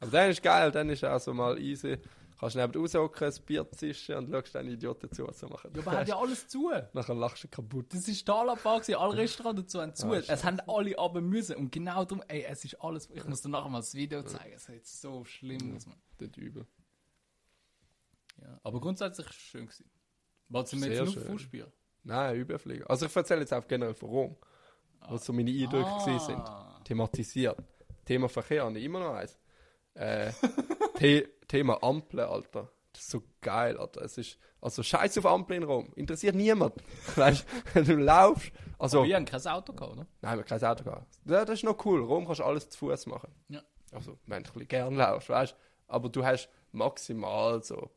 Aber 0.00 0.10
dann 0.10 0.30
ist 0.30 0.42
geil, 0.42 0.70
dann 0.72 0.88
ist 0.88 1.04
auch 1.04 1.20
so 1.20 1.34
mal 1.34 1.58
easy. 1.60 1.98
Kannst 2.38 2.56
neben 2.56 2.74
raushocken, 2.80 3.28
ein 3.32 3.44
Bier 3.46 3.70
zischen 3.70 4.16
und 4.16 4.30
schaust 4.30 4.54
den 4.54 4.68
Idioten 4.68 5.10
zu, 5.12 5.26
was 5.26 5.38
sie 5.40 5.46
machen. 5.46 5.70
Ja, 5.74 5.80
aber 5.82 5.92
hat 5.92 6.08
ja 6.08 6.18
alles 6.20 6.48
zu. 6.48 6.70
Nachher 6.92 7.14
lachst 7.14 7.44
du 7.44 7.48
kaputt. 7.48 7.94
Das 7.94 8.08
ist 8.08 8.24
Talabfahrt 8.26 8.82
gewesen, 8.82 8.98
alle 8.98 9.16
Restaurants 9.18 9.62
dazu 9.62 9.80
haben 9.80 9.94
zu. 9.94 10.10
Ah, 10.12 10.16
es 10.26 10.44
haben 10.44 10.60
alle 10.66 10.98
aber 10.98 11.20
müssen 11.20 11.56
und 11.56 11.70
genau 11.70 12.04
darum, 12.04 12.22
ey, 12.28 12.42
es 12.44 12.64
ist 12.64 12.80
alles, 12.82 13.08
ich 13.10 13.24
muss 13.26 13.42
dir 13.42 13.50
nachher 13.50 13.68
mal 13.70 13.78
das 13.78 13.94
Video 13.94 14.22
zeigen, 14.24 14.52
es 14.54 14.64
sieht 14.64 14.86
so 14.86 15.24
schlimm 15.24 15.76
aus, 15.76 15.86
man. 15.86 15.96
Das 16.18 16.36
übel. 16.36 16.66
Ja. 18.42 18.58
Aber 18.62 18.80
grundsätzlich 18.80 19.26
ist 19.28 19.32
es 19.36 19.40
schön 19.40 19.66
gewesen. 19.66 19.90
Wolltest 20.48 20.72
du 20.74 20.76
mir 20.78 20.92
jetzt 20.92 21.14
nur 21.14 21.24
vorspielen? 21.24 21.72
Nein, 22.02 22.36
überfliegen. 22.36 22.86
Also 22.86 23.06
ich 23.06 23.16
erzähle 23.16 23.40
jetzt 23.40 23.54
auch 23.54 23.66
generell 23.66 23.94
von 23.94 24.08
Rom. 24.10 24.36
Was 25.08 25.24
so 25.24 25.32
meine 25.32 25.50
Eindrücke 25.50 25.86
Ah. 25.86 26.18
sind. 26.18 26.84
Thematisiert. 26.84 27.58
Thema 28.04 28.28
Verkehr 28.28 28.64
habe 28.64 28.78
ich 28.78 28.84
immer 28.84 29.00
noch 29.00 29.14
eins. 29.14 29.38
Äh, 29.94 30.32
The 30.98 31.26
Thema 31.48 31.82
Ampeln, 31.82 32.26
Alter. 32.28 32.70
Das 32.92 33.02
ist 33.02 33.10
so 33.10 33.22
geil, 33.40 33.76
Alter. 33.76 34.02
Es 34.02 34.18
ist, 34.18 34.38
also 34.60 34.82
scheiß 34.82 35.18
auf 35.18 35.26
Ampeln 35.26 35.62
in 35.62 35.68
Rom. 35.68 35.92
Interessiert 35.96 36.34
niemand. 36.34 36.74
Weißt 37.16 37.44
du, 37.44 37.74
wenn 37.74 37.84
du 37.84 37.96
laufst, 37.96 38.52
Also, 38.78 38.98
Aber 38.98 39.06
wir 39.08 39.16
haben 39.16 39.24
kein 39.24 39.46
Auto 39.46 39.72
gehabt, 39.72 39.92
oder? 39.92 40.06
nein, 40.20 40.38
wir 40.38 40.42
haben 40.42 40.44
kein 40.44 40.64
Auto 40.64 40.84
gehabt. 40.84 41.06
Ja, 41.24 41.44
das 41.44 41.54
ist 41.58 41.64
noch 41.64 41.84
cool. 41.84 42.02
Rom 42.02 42.24
kannst 42.26 42.40
du 42.40 42.44
alles 42.44 42.68
zu 42.68 42.78
Fuß 42.78 43.06
machen. 43.06 43.30
Ja. 43.48 43.62
Also, 43.92 44.18
wenn 44.26 44.42
du 44.42 44.50
ein 44.50 44.52
bisschen 44.54 44.68
gern 44.68 44.94
laufst, 44.96 45.28
weißt 45.28 45.52
du. 45.52 45.56
Aber 45.88 46.08
du 46.08 46.24
hast 46.24 46.48
maximal 46.72 47.62
so 47.62 47.90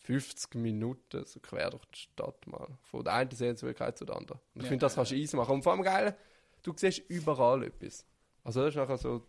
50 0.00 0.54
Minuten 0.56 1.24
so 1.24 1.40
quer 1.40 1.70
durch 1.70 1.84
die 1.86 1.98
Stadt 1.98 2.46
mal. 2.46 2.68
Von 2.82 3.04
der 3.04 3.14
einen 3.14 3.30
Sehenswürdigkeit 3.30 3.96
zur 3.96 4.10
anderen. 4.14 4.38
Und 4.54 4.60
ich 4.60 4.62
Ja, 4.64 4.68
finde, 4.68 4.84
das 4.86 4.94
kannst 4.96 5.10
du 5.12 5.16
easy 5.16 5.36
machen. 5.36 5.52
Und 5.54 5.62
vor 5.62 5.72
allem 5.72 5.82
geil, 5.82 6.16
du 6.62 6.72
siehst 6.76 6.98
überall 7.08 7.62
etwas. 7.64 8.04
Also, 8.42 8.60
das 8.60 8.70
ist 8.70 8.76
nachher 8.76 8.98
so, 8.98 9.22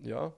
ja. 0.00 0.32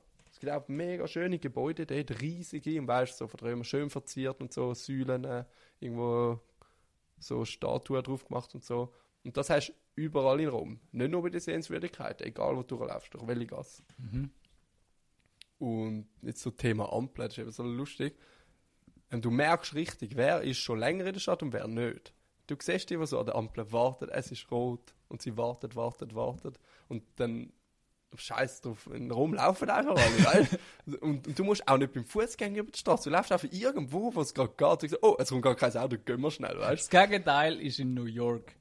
Auch 0.50 0.68
mega 0.68 1.06
schöne 1.06 1.38
Gebäude 1.38 1.86
dort, 1.86 2.20
riesige, 2.20 2.80
und 2.80 2.88
weißt 2.88 3.18
so 3.18 3.28
von 3.28 3.64
schön 3.64 3.90
verziert 3.90 4.40
und 4.40 4.52
so, 4.52 4.74
Säulen, 4.74 5.24
äh, 5.24 5.44
irgendwo 5.80 6.40
so 7.18 7.44
Statuen 7.44 8.02
drauf 8.02 8.24
gemacht 8.26 8.54
und 8.54 8.64
so. 8.64 8.92
Und 9.24 9.36
das 9.36 9.50
hast 9.50 9.68
du 9.68 9.72
überall 9.94 10.40
in 10.40 10.48
Rom. 10.48 10.80
Nicht 10.90 11.10
nur 11.10 11.22
bei 11.22 11.30
den 11.30 11.40
Sehenswürdigkeiten, 11.40 12.26
egal 12.26 12.56
wo 12.56 12.62
du 12.62 12.76
durchläufst, 12.76 13.14
durch 13.14 13.26
welche 13.26 13.46
Gasse. 13.46 13.82
Mhm. 13.98 14.30
Und 15.58 16.08
jetzt 16.22 16.42
so 16.42 16.50
Thema 16.50 16.92
Ampel, 16.92 17.26
das 17.26 17.34
ist 17.34 17.38
eben 17.38 17.52
so 17.52 17.62
lustig. 17.62 18.16
Ähm, 19.10 19.22
du 19.22 19.30
merkst 19.30 19.74
richtig, 19.74 20.16
wer 20.16 20.42
ist 20.42 20.58
schon 20.58 20.78
länger 20.78 21.06
in 21.06 21.12
der 21.12 21.20
Stadt 21.20 21.42
und 21.42 21.52
wer 21.52 21.68
nicht. 21.68 22.12
Du 22.48 22.56
siehst 22.58 22.90
die, 22.90 22.96
die 22.96 23.06
so 23.06 23.20
an 23.20 23.26
der 23.26 23.36
Ampel 23.36 23.70
wartet, 23.70 24.10
es 24.10 24.32
ist 24.32 24.50
rot 24.50 24.94
und 25.08 25.22
sie 25.22 25.36
wartet, 25.36 25.76
wartet, 25.76 26.14
wartet. 26.14 26.58
Und 26.88 27.04
dann 27.16 27.52
scheiß 28.16 28.60
drauf, 28.60 28.88
in 28.92 29.10
Rom 29.10 29.34
laufen 29.34 29.68
einfach 29.70 29.96
alle, 29.96 30.24
weißt 30.24 30.58
und, 31.00 31.26
und 31.26 31.38
du 31.38 31.44
musst 31.44 31.66
auch 31.66 31.78
nicht 31.78 31.92
beim 31.92 32.04
Fußgänger 32.04 32.58
über 32.58 32.70
die 32.70 32.78
Straße, 32.78 33.08
du 33.08 33.16
läufst 33.16 33.32
einfach 33.32 33.48
irgendwo, 33.50 34.14
wo 34.14 34.20
es 34.20 34.34
gerade 34.34 34.52
geht. 34.56 34.82
Du 34.82 34.88
sagst, 34.88 35.02
oh, 35.02 35.16
es 35.18 35.28
kommt 35.28 35.42
gar 35.42 35.54
kein 35.54 35.76
Auto, 35.76 35.96
gehen 35.98 36.20
wir 36.20 36.30
schnell, 36.30 36.58
weißt 36.58 36.92
Das 36.92 37.08
Gegenteil 37.08 37.60
ist 37.60 37.78
in 37.78 37.94
New 37.94 38.04
York. 38.04 38.54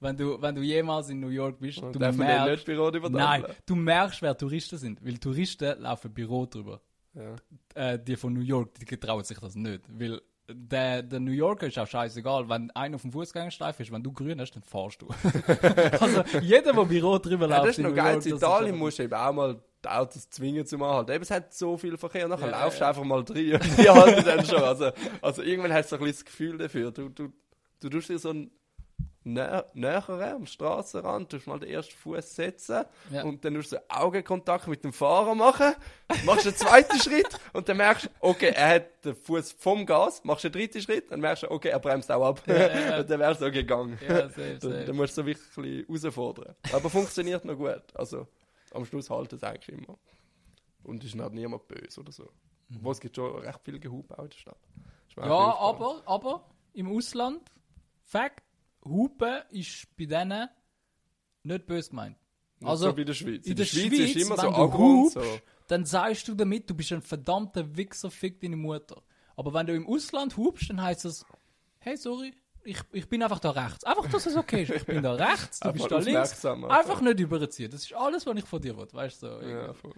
Wenn 0.00 0.16
du, 0.16 0.42
wenn 0.42 0.54
du 0.56 0.62
jemals 0.62 1.10
in 1.10 1.20
New 1.20 1.28
York 1.28 1.60
bist, 1.60 1.78
Und 1.78 1.94
du 1.94 2.00
merkst, 2.00 2.66
nein, 3.10 3.44
du 3.64 3.76
merkst, 3.76 4.20
wer 4.20 4.36
Touristen 4.36 4.76
sind. 4.76 5.04
Weil 5.04 5.18
Touristen 5.18 5.80
laufen 5.80 6.12
Büro 6.12 6.44
drüber. 6.44 6.80
Ja. 7.14 7.36
Äh, 7.74 8.02
die 8.02 8.16
von 8.16 8.32
New 8.32 8.40
York, 8.40 8.74
die 8.80 8.84
getrauen 8.84 9.22
sich 9.22 9.38
das 9.38 9.54
nicht. 9.54 9.82
Weil 9.88 10.20
der, 10.54 11.02
der 11.02 11.20
New 11.20 11.32
Yorker 11.32 11.66
ist 11.66 11.78
auch 11.78 11.86
scheißegal. 11.86 12.48
Wenn 12.48 12.70
einer 12.72 12.96
auf 12.96 13.02
dem 13.02 13.12
Fußgängerstreifen 13.12 13.84
ist, 13.84 13.92
wenn 13.92 14.02
du 14.02 14.12
grün 14.12 14.40
hast, 14.40 14.52
dann 14.52 14.62
fahrst 14.62 15.02
du. 15.02 15.08
also 16.00 16.22
jeder, 16.40 16.72
der 16.72 16.84
Büro 16.84 17.18
drüber 17.18 17.48
Ja, 17.48 17.56
läuft, 17.56 17.68
das 17.68 17.70
ist 17.70 17.78
in 17.78 17.84
noch 17.84 17.94
geil. 17.94 18.14
York, 18.14 18.26
In 18.26 18.36
Italien 18.36 18.76
musst 18.78 18.98
du 18.98 19.02
eben 19.04 19.14
auch 19.14 19.32
mal 19.32 19.60
die 19.84 19.88
Autos 19.88 20.30
zwingen 20.30 20.64
zum 20.66 20.82
Anhalten. 20.82 21.12
Eben, 21.12 21.22
es 21.22 21.30
hat 21.30 21.52
so 21.52 21.76
viel 21.76 21.96
Verkehr, 21.96 22.28
nachher 22.28 22.50
Ja, 22.50 22.60
laufst 22.62 22.80
du 22.80 22.84
ja. 22.84 22.88
einfach 22.90 23.04
mal 23.04 23.24
drin 23.24 23.54
und 23.54 23.64
die 23.78 23.88
halten 23.90 24.24
dann 24.24 24.44
schon. 24.44 24.62
Also, 24.62 24.90
also 25.20 25.42
irgendwann 25.42 25.72
hast 25.72 25.90
du 25.92 25.96
so 25.96 26.02
ein 26.02 26.06
bisschen 26.06 26.24
das 26.24 26.24
Gefühl 26.24 26.58
dafür. 26.58 26.90
Du, 26.92 27.08
du, 27.08 27.32
du 27.80 27.88
tust 27.88 28.08
dir 28.08 28.18
so 28.18 28.30
ein 28.30 28.50
nä 29.24 29.62
näher 29.74 30.08
am 30.34 30.46
Straßenrand, 30.46 31.30
tust 31.30 31.46
mal 31.46 31.58
den 31.60 31.70
ersten 31.70 31.94
Fuß 31.94 32.34
setzen 32.34 32.84
Ja. 33.10 33.22
und 33.22 33.44
dann 33.44 33.54
tust 33.54 33.72
du 33.72 33.76
Augenkontakt 33.88 34.66
mit 34.66 34.82
dem 34.82 34.92
Fahrer 34.92 35.34
machen, 35.34 35.74
machst 36.24 36.46
den 36.46 36.56
zweiten 36.56 36.98
Schritt 37.00 37.28
und 37.52 37.68
dann 37.68 37.76
merkst 37.76 38.06
du, 38.06 38.10
okay, 38.20 38.52
er 38.54 38.68
hat 38.76 39.04
den 39.04 39.14
Fuß 39.14 39.52
vom 39.52 39.86
Gas, 39.86 40.24
machst 40.24 40.44
den 40.44 40.52
dritten 40.52 40.80
Schritt, 40.82 41.10
dann 41.10 41.20
merkst 41.20 41.44
du, 41.44 41.50
okay, 41.52 41.68
er 41.68 41.78
bremst 41.78 42.10
auch 42.10 42.24
ab. 42.26 42.42
Ja, 42.46 42.54
ja. 42.56 42.98
und 43.00 43.10
dann 43.10 43.20
wärst 43.20 43.40
du 43.40 43.44
so 43.46 43.52
gegangen. 43.52 43.98
Ja, 44.06 44.28
safe, 44.28 44.58
Dann, 44.60 44.72
safe. 44.72 44.84
dann 44.86 44.96
musst 44.96 45.16
du 45.16 45.22
so 45.22 45.26
wirklich 45.26 45.54
bisschen 45.56 45.84
herausfordern. 45.86 46.56
Aber 46.72 46.90
funktioniert 46.90 47.44
noch 47.44 47.56
gut. 47.56 47.82
Also 47.94 48.26
am 48.72 48.84
Schluss 48.84 49.08
haltet 49.08 49.34
es 49.40 49.44
eigentlich 49.44 49.76
immer. 49.78 49.98
Und 50.82 51.04
ist 51.04 51.16
halt 51.16 51.32
niemand 51.32 51.68
böse 51.68 52.00
oder 52.00 52.10
so. 52.10 52.28
Wo 52.70 52.90
es 52.90 52.98
gibt 52.98 53.14
schon 53.14 53.36
recht 53.38 53.60
viel 53.62 53.78
Gehub 53.78 54.10
auch 54.12 54.24
in 54.24 54.30
der 54.30 54.36
Stadt. 54.36 54.58
Ja, 55.16 55.30
auch 55.30 55.74
aber, 55.74 56.02
aber 56.06 56.44
im 56.72 56.90
Ausland, 56.96 57.42
Fakt, 58.04 58.42
Hupen 58.84 59.42
ist 59.50 59.86
bei 59.96 60.06
denen 60.06 60.48
nicht 61.42 61.66
böse 61.66 61.90
gemeint. 61.90 62.16
Also, 62.64 62.90
so 62.90 62.96
wie 62.96 63.00
in 63.00 63.06
der 63.06 63.14
Schweiz. 63.14 63.46
in 63.46 63.56
der 63.56 63.64
ist 63.64 63.72
Schweiz, 63.72 64.16
immer 64.16 64.36
so 64.36 64.72
hupst, 64.72 65.14
so. 65.14 65.38
Dann 65.68 65.84
sagst 65.84 66.28
du 66.28 66.34
damit, 66.34 66.68
du 66.68 66.74
bist 66.74 66.92
ein 66.92 67.02
verdammter 67.02 67.76
Wichser, 67.76 68.10
fick 68.10 68.40
deine 68.40 68.56
Mutter. 68.56 69.02
Aber 69.36 69.54
wenn 69.54 69.66
du 69.66 69.74
im 69.74 69.88
Ausland 69.88 70.36
hupst, 70.36 70.70
dann 70.70 70.82
heißt 70.82 71.04
es, 71.04 71.24
hey, 71.78 71.96
sorry, 71.96 72.34
ich, 72.64 72.78
ich 72.92 73.08
bin 73.08 73.22
einfach 73.22 73.40
da 73.40 73.50
rechts. 73.50 73.84
Einfach, 73.84 74.08
dass 74.08 74.26
es 74.26 74.36
okay 74.36 74.62
ist. 74.62 74.70
Ich 74.70 74.84
bin 74.84 75.02
da 75.02 75.14
rechts, 75.30 75.60
du 75.60 75.72
bist 75.72 75.90
da 75.90 75.98
links. 75.98 76.44
Einfach 76.44 77.00
nicht 77.00 77.18
überziehen. 77.18 77.70
Das 77.70 77.82
ist 77.82 77.94
alles, 77.94 78.26
was 78.26 78.36
ich 78.36 78.44
von 78.44 78.60
dir 78.60 78.76
will. 78.76 78.86
Weißt 78.92 79.22
du? 79.22 79.26
So, 79.26 79.46
Ja, 79.46 79.72
voll. 79.72 79.92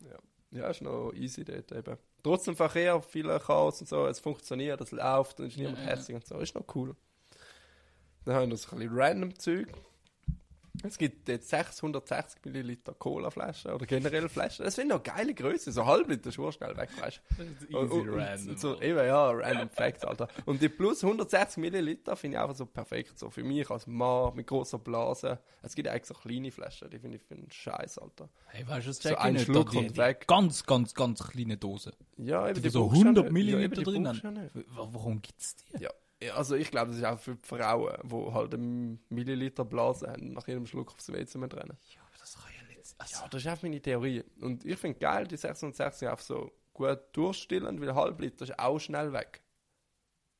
Ja. 0.00 0.58
ja, 0.58 0.68
ist 0.68 0.82
noch 0.82 1.12
easy 1.12 1.44
dort 1.44 1.70
eben. 1.72 1.96
Trotzdem 2.22 2.56
Verkehr, 2.56 3.00
viel 3.02 3.28
Chaos 3.38 3.80
und 3.80 3.88
so, 3.88 4.06
es 4.06 4.18
funktioniert, 4.18 4.80
es 4.80 4.90
läuft 4.90 5.38
und 5.38 5.46
ist 5.46 5.56
niemand 5.56 5.78
ja. 5.78 5.84
hässlich 5.84 6.16
und 6.16 6.26
so, 6.26 6.38
ist 6.38 6.54
noch 6.54 6.64
cool. 6.74 6.96
Dann 8.26 8.34
haben 8.34 8.42
wir 8.42 8.46
noch 8.48 8.56
so 8.58 8.72
ein 8.72 8.78
bisschen 8.80 8.98
random 8.98 9.38
Zeug. 9.38 9.68
Es 10.82 10.98
gibt 10.98 11.28
jetzt 11.28 11.48
660 11.48 12.44
Milliliter 12.44 12.92
Cola-Flaschen 12.92 13.72
oder 13.72 13.86
generell 13.86 14.28
Flaschen. 14.28 14.64
Das 14.64 14.74
sind 14.74 14.88
noch 14.88 15.02
geile 15.02 15.32
Größe, 15.32 15.72
so 15.72 15.86
halb 15.86 16.08
Liter 16.08 16.28
ist 16.28 16.34
schnell 16.54 16.76
weg, 16.76 16.90
weißt 17.00 17.22
Easy 17.38 17.74
und, 17.74 17.90
und, 17.90 18.08
random. 18.10 18.48
und 18.50 18.60
so, 18.60 18.80
eben, 18.82 18.98
ja, 18.98 19.30
random 19.30 19.70
Facts, 19.70 20.04
Alter. 20.04 20.28
Und 20.44 20.60
die 20.60 20.68
plus 20.68 21.02
160 21.02 21.58
Milliliter 21.58 22.16
finde 22.16 22.36
ich 22.36 22.42
einfach 22.42 22.56
so 22.56 22.66
perfekt. 22.66 23.18
So 23.18 23.30
für 23.30 23.42
mich 23.42 23.70
als 23.70 23.86
Mann 23.86 24.34
mit 24.34 24.48
großer 24.48 24.78
Blase. 24.78 25.38
Es 25.62 25.74
gibt 25.74 25.88
eigentlich 25.88 26.06
so 26.06 26.14
kleine 26.14 26.50
Flaschen, 26.50 26.90
die 26.90 26.98
finde 26.98 27.16
ich 27.18 27.22
für 27.22 27.34
einen 27.34 27.50
Scheiß, 27.50 27.98
Alter. 27.98 28.28
Hey, 28.48 28.66
weißt 28.66 28.86
du, 28.86 28.90
das 28.90 28.98
So 28.98 29.16
ein. 29.16 29.38
Schluck 29.38 29.70
die, 29.70 29.78
und 29.78 29.90
die 29.92 29.96
weg. 29.96 30.26
Ganz, 30.26 30.66
ganz, 30.66 30.94
ganz 30.94 31.22
kleine 31.22 31.56
Dosen. 31.56 31.92
Ja, 32.18 32.48
eben 32.48 32.60
Die 32.60 32.68
so 32.68 32.88
du 32.88 32.96
ja 32.96 33.02
100 33.02 33.24
nicht. 33.24 33.32
Milliliter 33.32 33.76
ja, 33.76 33.84
die 33.84 33.84
drin 33.84 34.08
haben. 34.08 34.50
du 34.52 34.64
Warum 34.74 35.22
gibt's 35.22 35.56
die? 35.56 35.84
Ja. 35.84 35.90
Ja, 36.22 36.34
also 36.34 36.54
ich 36.54 36.70
glaube, 36.70 36.88
das 36.88 36.98
ist 36.98 37.04
auch 37.04 37.18
für 37.18 37.34
die 37.36 37.46
Frauen, 37.46 37.94
die 38.02 38.32
halt 38.32 38.54
einen 38.54 39.04
Milliliter 39.10 39.64
Blase 39.64 40.08
haben, 40.10 40.32
nach 40.32 40.48
jedem 40.48 40.66
Schluck 40.66 40.92
aufs 40.92 41.12
WC 41.12 41.38
mit 41.38 41.54
rennen. 41.54 41.76
Ja, 41.94 42.00
aber 42.00 42.18
das 42.18 42.38
kann 42.38 42.52
ja 42.56 42.66
nicht. 42.66 42.94
Also, 42.98 43.20
Ja, 43.20 43.28
das 43.28 43.40
ist 43.42 43.46
einfach 43.46 43.62
meine 43.64 43.80
Theorie. 43.82 44.24
Und 44.40 44.64
ich 44.64 44.78
finde 44.78 44.98
geil, 44.98 45.26
die 45.26 45.36
660 45.36 45.98
sind 45.98 46.08
einfach 46.08 46.24
so 46.24 46.52
gut 46.72 47.00
durchstillend, 47.12 47.80
weil 47.80 47.94
halb 47.94 48.20
Liter 48.20 48.44
ist 48.44 48.58
auch 48.58 48.78
schnell 48.78 49.12
weg. 49.12 49.42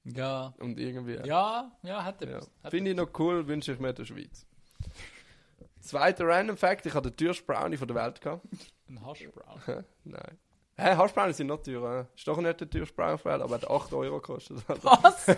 ja. 0.05 0.55
Und 0.59 0.79
irgendwie... 0.79 1.17
Ja, 1.27 1.71
ja, 1.83 2.05
hat 2.05 2.23
er. 2.23 2.41
Ja. 2.41 2.71
Finde 2.71 2.93
ich 2.93 2.97
noch 2.97 3.11
cool, 3.19 3.47
wünsche 3.47 3.73
ich 3.73 3.79
mir 3.79 3.91
in 3.91 3.95
der 3.97 4.05
Schweiz. 4.07 4.47
Zweiter 5.81 6.27
Random 6.27 6.57
Fact, 6.57 6.87
ich 6.87 6.95
hatte 6.95 7.11
den 7.11 7.17
teuersten 7.17 7.47
Brownie 7.47 7.77
von 7.77 7.87
der 7.89 7.97
Welt 7.97 8.21
gehabt. 8.21 8.45
Ein 8.89 9.05
Haschbrown. 9.05 9.61
Hä? 9.67 9.83
Nein. 10.05 10.39
Hä, 10.79 10.95
Haschbrownies 10.95 11.39
sind 11.39 11.47
noch 11.47 11.63
teurer. 11.63 12.03
hä? 12.03 12.07
Ist 12.15 12.29
doch 12.29 12.37
nicht 12.37 12.61
der 12.61 12.69
teuerste 12.69 12.99
Welt, 12.99 13.25
aber 13.25 13.57
er 13.57 13.63
hat 13.63 13.71
8 13.71 13.93
Euro 13.95 14.21
gekostet. 14.21 14.59
Was? 14.83 15.29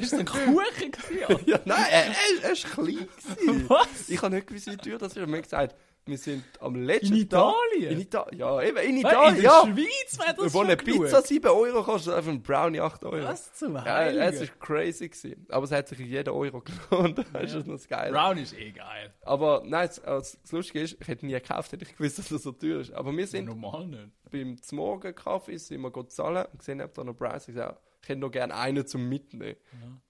ist 0.00 0.14
ein 0.14 0.24
Kuchen 0.24 0.92
gewesen? 0.92 1.40
Ja, 1.46 1.58
nein, 1.64 1.84
er, 1.90 2.52
ist 2.52 2.64
klein 2.70 3.08
gewesen. 3.08 3.68
Was? 3.68 4.08
Ich 4.08 4.22
habe 4.22 4.36
nicht 4.36 4.46
gewusst, 4.46 4.68
wie 4.70 4.76
teuer 4.76 4.98
das 4.98 5.16
ist. 5.16 5.22
Und 5.22 5.30
mir 5.30 5.42
gesagt, 5.42 5.74
wir 6.06 6.18
sind 6.18 6.44
am 6.60 6.74
letzten 6.76 7.14
In 7.16 7.28
Tag... 7.28 7.52
Italien? 7.72 7.92
In 7.92 8.00
Italien? 8.00 8.38
Ja, 8.40 8.62
eben, 8.62 8.76
in 8.78 8.90
In 8.90 8.96
Italien, 8.98 9.34
der 9.36 9.42
ja. 9.44 9.62
Schweiz 9.62 10.18
wäre 10.18 10.34
das 10.36 10.52
Wo 10.54 10.60
eine. 10.60 10.76
Pizza 10.76 11.22
7 11.22 11.46
Euro 11.50 11.82
kostet, 11.82 12.14
einfach 12.14 12.30
ein 12.30 12.42
Brownie 12.42 12.80
8 12.80 13.04
Euro. 13.04 13.24
Was 13.24 13.54
zum 13.54 13.74
Ja, 13.76 13.84
Heiligen? 13.84 14.22
es 14.22 14.40
ist 14.42 14.60
crazy 14.60 15.08
gewesen. 15.08 15.46
Aber 15.48 15.64
es 15.64 15.72
hat 15.72 15.88
sich 15.88 15.98
jeder 16.00 16.34
Euro 16.34 16.62
gelohnt. 16.62 17.18
Das 17.32 17.44
ist 17.54 17.66
Ja. 17.66 17.72
das 17.72 17.88
Geile. 17.88 18.12
Brown 18.12 18.38
ist 18.38 18.52
eh 18.58 18.70
geil. 18.72 19.14
Aber 19.22 19.62
nein, 19.64 19.86
das, 19.88 20.02
das 20.02 20.38
das 20.42 20.52
Lustige 20.52 20.80
ist, 20.80 20.96
ich 21.00 21.08
hätte 21.08 21.24
nie 21.26 21.32
gekauft, 21.32 21.72
hätte 21.72 21.84
ich 21.84 21.96
gewusst, 21.96 22.18
dass 22.18 22.28
das 22.28 22.42
so 22.42 22.52
teuer 22.52 22.80
ist. 22.80 22.92
Aber 22.92 23.16
wir 23.16 23.26
sind 23.26 23.46
Normal 23.46 23.86
nicht. 23.86 24.08
beim 24.30 24.60
Zmorgen 24.60 25.14
Kaffee 25.14 25.56
sind 25.56 25.80
wir 25.80 25.90
gut 25.90 26.12
zahlen 26.12 26.44
und 26.52 26.58
gesehen, 26.58 26.80
ob 26.82 26.92
da 26.94 27.02
noch 27.04 27.14
Preis. 27.14 27.48
Ich 27.48 27.54
gesagt, 27.54 27.80
ich 28.02 28.08
hätte 28.10 28.20
noch 28.20 28.30
gerne 28.30 28.54
einen 28.54 28.86
zum 28.86 29.08
Mitnehmen. 29.08 29.56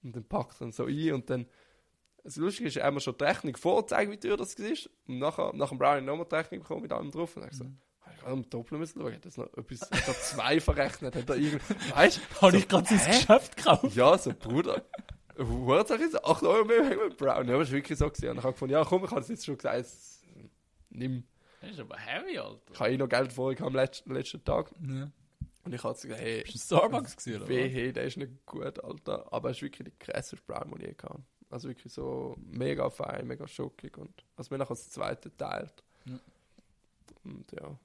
Und 0.03 0.15
dann 0.15 0.25
packt 0.25 0.59
er 0.59 0.67
ihn 0.67 0.71
so 0.73 0.85
ein 0.85 1.13
und 1.13 1.29
dann. 1.29 1.45
Das 2.25 2.35
Lustige 2.37 2.67
ist, 2.67 2.75
wir 2.75 2.99
schon 2.99 3.17
die 3.17 3.23
Rechnung 3.23 3.55
vorgezeigt, 3.55 4.11
wie 4.11 4.17
teuer 4.17 4.35
das 4.35 4.55
ist. 4.55 4.89
Und 5.07 5.19
nachher, 5.19 5.51
nach 5.53 5.69
dem 5.69 5.77
Brownie 5.77 6.01
nochmal 6.05 6.25
die 6.29 6.35
Rechnung 6.35 6.61
bekommen 6.61 6.81
mit 6.81 6.91
allem 6.91 7.11
drauf. 7.11 7.35
Und 7.37 7.43
dann 7.43 7.49
hab 7.49 7.53
ich 7.53 7.57
so, 7.59 7.65
ich 8.11 8.21
kann 8.21 8.33
am 8.33 8.49
Doppel 8.49 8.77
müssen 8.79 8.99
schauen, 8.99 9.13
hat 9.13 9.25
das 9.25 9.37
noch 9.37 9.53
etwas, 9.55 9.81
hat 9.81 10.07
er 10.07 10.13
zwei 10.15 10.59
verrechnet, 10.59 11.15
hat 11.15 11.29
er 11.29 11.35
irgendwie, 11.37 11.75
weißt 11.95 12.19
Habe 12.41 12.57
ich 12.57 12.67
gerade 12.67 12.87
sein 12.87 12.97
Geschäft 13.11 13.55
gekauft? 13.57 13.95
ja, 13.95 14.17
so, 14.17 14.33
Bruder. 14.33 14.83
Wurzel 15.37 16.01
ist 16.01 16.15
8 16.23 16.43
Euro 16.43 16.65
mehr 16.65 16.89
wegen 16.89 16.99
dem 17.09 17.17
Brown. 17.17 17.47
Ja, 17.47 17.59
es 17.61 17.67
war 17.69 17.75
wirklich 17.75 17.97
so. 17.99 18.09
Gewesen. 18.09 18.29
Und 18.29 18.37
ich 18.37 18.43
habe 18.43 18.53
gefunden, 18.53 18.73
ja, 18.73 18.83
komm, 18.85 19.05
ich 19.05 19.11
habe 19.11 19.21
es 19.21 19.27
jetzt 19.27 19.45
schon 19.45 19.57
gesagt, 19.57 19.77
es- 19.79 20.23
nimm. 20.89 21.25
Das 21.61 21.71
ist 21.71 21.79
aber 21.79 21.97
heavy, 21.97 22.37
Alter. 22.37 22.73
Ich 22.73 22.79
habe 22.79 22.91
eh 22.91 22.97
noch 22.97 23.09
Geld 23.09 23.33
vor, 23.33 23.51
ich 23.51 23.61
am 23.61 23.75
letzten, 23.75 24.13
letzten 24.13 24.43
Tag. 24.43 24.71
Ja. 24.81 25.11
Und 25.63 25.73
ich 25.73 25.83
habe 25.83 25.93
gesagt, 25.93 26.13
hey, 26.19 26.41
Bist 26.43 26.55
du 26.71 26.75
Starbucks 26.77 27.17
gewesen, 27.17 27.41
oder? 27.41 27.47
weh, 27.49 27.67
hey, 27.69 27.91
der 27.91 28.03
ist 28.05 28.17
nicht 28.17 28.45
gut, 28.45 28.83
Alter. 28.83 29.31
Aber 29.33 29.49
es 29.49 29.57
ist 29.57 29.63
wirklich 29.63 29.87
die 29.89 29.97
krasseste 29.99 30.37
Brown, 30.47 30.71
die 30.77 30.85
ich 30.85 30.87
je 30.89 30.95
hatte. 31.03 31.23
Also 31.49 31.67
wirklich 31.69 31.93
so 31.93 32.35
mega 32.39 32.89
fein, 32.89 33.27
mega 33.27 33.47
schockig. 33.47 33.97
Und 33.97 34.25
also 34.35 34.53
mir 34.53 34.57
nachher 34.59 34.69
das 34.75 34.89
zweite 34.89 35.35
teilt. 35.35 35.83
Ja. 36.05 36.19
Und 37.23 37.51
ja. 37.51 37.77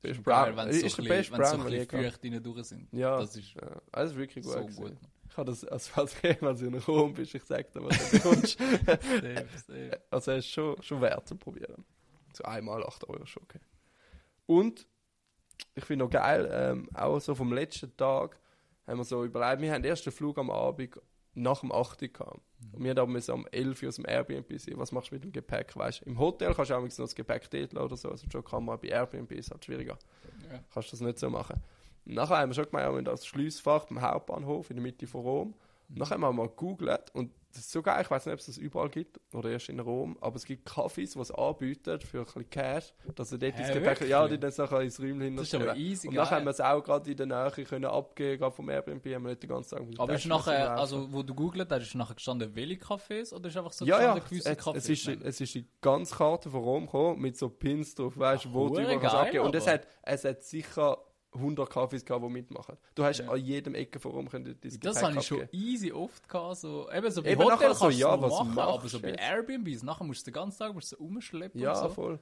Best 0.00 0.18
Ist 0.18 0.24
geil, 0.24 0.52
Brown. 0.52 0.56
wenn 0.56 0.68
Ist 0.68 0.96
so 0.96 1.02
der 1.02 1.12
ein 1.12 1.18
best 1.18 1.30
bisschen, 1.30 1.38
wenn's 1.38 1.50
so 1.50 1.56
Brown, 1.56 1.66
ein 1.66 1.72
den 1.72 1.82
ich. 1.82 1.88
Feucht 1.90 2.24
rein 2.24 2.42
durch 2.42 2.64
sind. 2.66 2.92
Ja, 2.92 3.18
Das 3.18 3.36
ist 3.36 3.54
ja, 3.54 3.80
das 3.92 4.10
ist 4.12 4.16
wirklich 4.16 4.44
gut. 4.44 4.54
so 4.54 4.60
gewesen. 4.60 4.82
gut. 4.84 4.96
Ich 5.30 5.36
habe 5.36 5.50
das, 5.50 5.64
also 5.64 5.90
falls 5.92 6.22
jemals 6.22 6.62
in 6.62 6.74
Rom 6.74 7.14
bist, 7.14 7.34
ich 7.34 7.42
sag 7.44 7.70
dir, 7.72 7.82
was 7.84 8.10
du 8.10 8.16
bekommst. 8.16 8.58
Safe, 8.88 9.46
safe. 9.66 10.00
Also 10.10 10.32
es 10.32 10.38
ist 10.44 10.50
schon, 10.50 10.80
schon 10.82 11.00
wert 11.00 11.26
zu 11.28 11.36
probieren. 11.36 11.84
So 12.32 12.44
einmal 12.44 12.84
8 12.84 13.08
Euro 13.08 13.26
schon 13.26 13.42
okay. 13.42 13.60
Und 14.46 14.86
ich 15.74 15.84
finde 15.84 16.04
noch 16.04 16.10
geil, 16.10 16.48
ähm, 16.52 16.88
auch 16.94 17.18
so 17.20 17.34
vom 17.34 17.52
letzten 17.52 17.94
Tag 17.96 18.38
haben 18.86 18.98
wir 18.98 19.04
so 19.04 19.24
überlegt, 19.24 19.60
wir 19.60 19.72
haben 19.72 19.82
den 19.82 19.90
ersten 19.90 20.10
Flug 20.12 20.38
am 20.38 20.50
Abend 20.50 20.98
nach 21.34 21.60
dem 21.60 21.72
8. 21.72 22.02
Uhr 22.02 22.08
gehabt. 22.08 22.40
Und 22.72 22.82
wir 22.82 22.90
haben 22.90 22.98
aber 22.98 23.34
um 23.34 23.46
11 23.50 23.82
Uhr 23.82 23.88
aus 23.88 23.96
dem 23.96 24.06
Airbnb 24.06 24.58
sein. 24.58 24.74
Was 24.76 24.92
machst 24.92 25.10
du 25.10 25.14
mit 25.14 25.24
dem 25.24 25.32
Gepäck? 25.32 25.76
Weißt? 25.76 26.02
Im 26.02 26.18
Hotel 26.18 26.54
kannst 26.54 26.70
du 26.70 26.74
auch 26.74 26.82
noch 26.82 26.88
das 26.88 27.14
Gepäck 27.14 27.48
dort 27.50 27.74
oder 27.76 27.96
so. 27.96 28.10
Also 28.10 28.26
schon 28.30 28.44
kann 28.44 28.64
man 28.64 28.78
bei 28.80 28.88
Airbnb 28.88 29.30
ist 29.32 29.50
halt 29.50 29.64
schwieriger. 29.64 29.98
Ja. 30.50 30.60
Kannst 30.72 30.88
du 30.88 30.96
das 30.96 31.00
nicht 31.00 31.18
so 31.18 31.30
machen. 31.30 31.60
Und 32.04 32.14
nachher 32.14 32.38
haben 32.38 32.50
wir 32.50 32.54
schon 32.54 32.64
gemeint, 32.64 32.94
wir 32.94 33.02
das 33.02 33.26
Schliessfach 33.26 33.86
beim 33.86 34.00
Hauptbahnhof 34.00 34.70
in 34.70 34.76
der 34.76 34.82
Mitte 34.82 35.06
von 35.06 35.20
Rom. 35.20 35.54
Und 35.88 35.98
nachher 35.98 36.14
haben 36.14 36.22
wir 36.22 36.32
mal 36.32 36.48
gegoogelt 36.48 37.10
und 37.14 37.30
das 37.50 37.60
ist 37.60 37.72
so 37.72 37.80
geil, 37.82 38.02
ich 38.02 38.10
weiß 38.10 38.26
nicht, 38.26 38.32
ob 38.34 38.40
es 38.40 38.46
das 38.46 38.58
überall 38.58 38.90
gibt 38.90 39.18
oder 39.34 39.50
erst 39.50 39.68
in 39.70 39.80
Rom, 39.80 40.18
aber 40.20 40.36
es 40.36 40.44
gibt 40.44 40.68
Cafés, 40.68 41.14
die 41.14 41.18
es 41.20 41.30
anbieten 41.30 41.98
für 42.00 42.18
ein 42.18 42.24
bisschen 42.24 42.50
Cash, 42.50 42.92
dass 43.14 43.30
du 43.30 43.38
dort 43.38 43.54
Hä, 43.54 43.60
ins 43.62 43.68
Gepäck, 43.68 43.84
wirklich? 43.86 44.10
ja, 44.10 44.28
die 44.28 44.38
dann 44.38 44.52
nachher 44.56 44.80
ins 44.82 45.00
Räumchen 45.00 45.36
Das 45.36 45.46
ist 45.48 45.54
aber 45.54 45.64
hinterstellen. 45.72 45.76
easy 45.92 46.08
Und 46.08 46.14
geil. 46.14 46.24
nachher 46.24 46.36
haben 46.36 46.44
wir 46.44 46.50
es 46.50 46.60
auch 46.60 46.84
gerade 46.84 47.10
in 47.10 47.16
der 47.16 47.26
Nähe 47.26 47.64
können 47.64 47.84
abgeben, 47.86 48.38
gerade 48.38 48.54
vom 48.54 48.68
Airbnb, 48.68 49.04
haben 49.06 49.22
wir 49.24 49.30
nicht 49.30 49.42
den 49.42 49.48
ganzen 49.48 49.76
Tag 49.78 49.86
mit 49.86 49.98
Aber 49.98 50.12
ist 50.12 50.18
Taschen 50.22 50.28
nachher, 50.30 50.64
laufen. 50.66 50.78
also 50.78 51.12
wo 51.12 51.22
du 51.22 51.34
googelt 51.34 51.70
hast, 51.72 51.82
ist 51.82 51.94
nachher 51.94 52.14
gestanden, 52.14 52.54
welche 52.54 52.74
Cafés 52.74 53.32
oder 53.34 53.48
ist 53.48 53.56
einfach 53.56 53.72
so 53.72 53.84
ja, 53.86 54.00
ja, 54.02 54.14
gewisse 54.18 54.50
es, 54.50 54.58
Cafés? 54.58 54.76
es, 54.76 54.88
ist, 54.90 55.06
Nein. 55.06 55.20
es 55.24 55.40
ist 55.40 55.54
die 55.54 55.66
ganze 55.80 56.14
Karte 56.14 56.50
von 56.50 56.60
Rom 56.62 56.84
gekommen, 56.86 57.20
mit 57.20 57.36
so 57.38 57.48
Pins 57.48 57.94
drauf, 57.94 58.18
weißt 58.18 58.44
du, 58.44 58.52
wo 58.52 58.68
du 58.68 58.82
überall 58.82 59.06
abgeben. 59.26 59.44
Und 59.46 59.54
es 59.54 59.66
hat, 59.66 59.86
es 60.02 60.24
hat 60.24 60.42
sicher 60.44 60.98
100 61.32 61.68
Kaffees 61.68 62.04
gehabt, 62.04 62.24
die 62.24 62.28
mitmachen. 62.30 62.76
Du 62.94 63.04
hast 63.04 63.18
Ja. 63.18 63.28
an 63.30 63.38
jedem 63.38 63.74
Ecke 63.74 64.00
von 64.00 64.12
Rom 64.12 64.28
können 64.28 64.44
dein 64.44 64.58
Das 64.60 64.80
Gepäck 64.80 65.02
habe 65.02 65.18
ich 65.18 65.26
schon 65.26 65.48
easy 65.52 65.92
oft 65.92 66.26
gehabt, 66.28 66.56
so, 66.56 66.90
eben 66.90 67.10
so 67.10 67.22
bei 67.22 67.32
Eben 67.32 67.44
Hotel 67.44 67.58
kannst 67.58 67.80
so, 67.80 67.90
du 67.90 67.94
ja, 67.94 68.20
was 68.20 68.30
machen, 68.32 68.54
machst 68.54 68.68
aber 68.78 68.88
so 68.88 68.98
du 68.98 69.02
bei? 69.02 69.12
Airbnbs, 69.14 69.82
nachher 69.82 70.04
musst 70.04 70.26
du 70.26 70.30
den 70.30 70.34
ganzen 70.34 70.58
Tag 70.58 70.72
musst 70.74 70.92
du 70.92 70.96
so 70.96 71.02
rumschleppen 71.04 71.60
Ja, 71.60 71.72
und 71.72 71.88
so. 71.88 71.94
voll. 71.94 72.18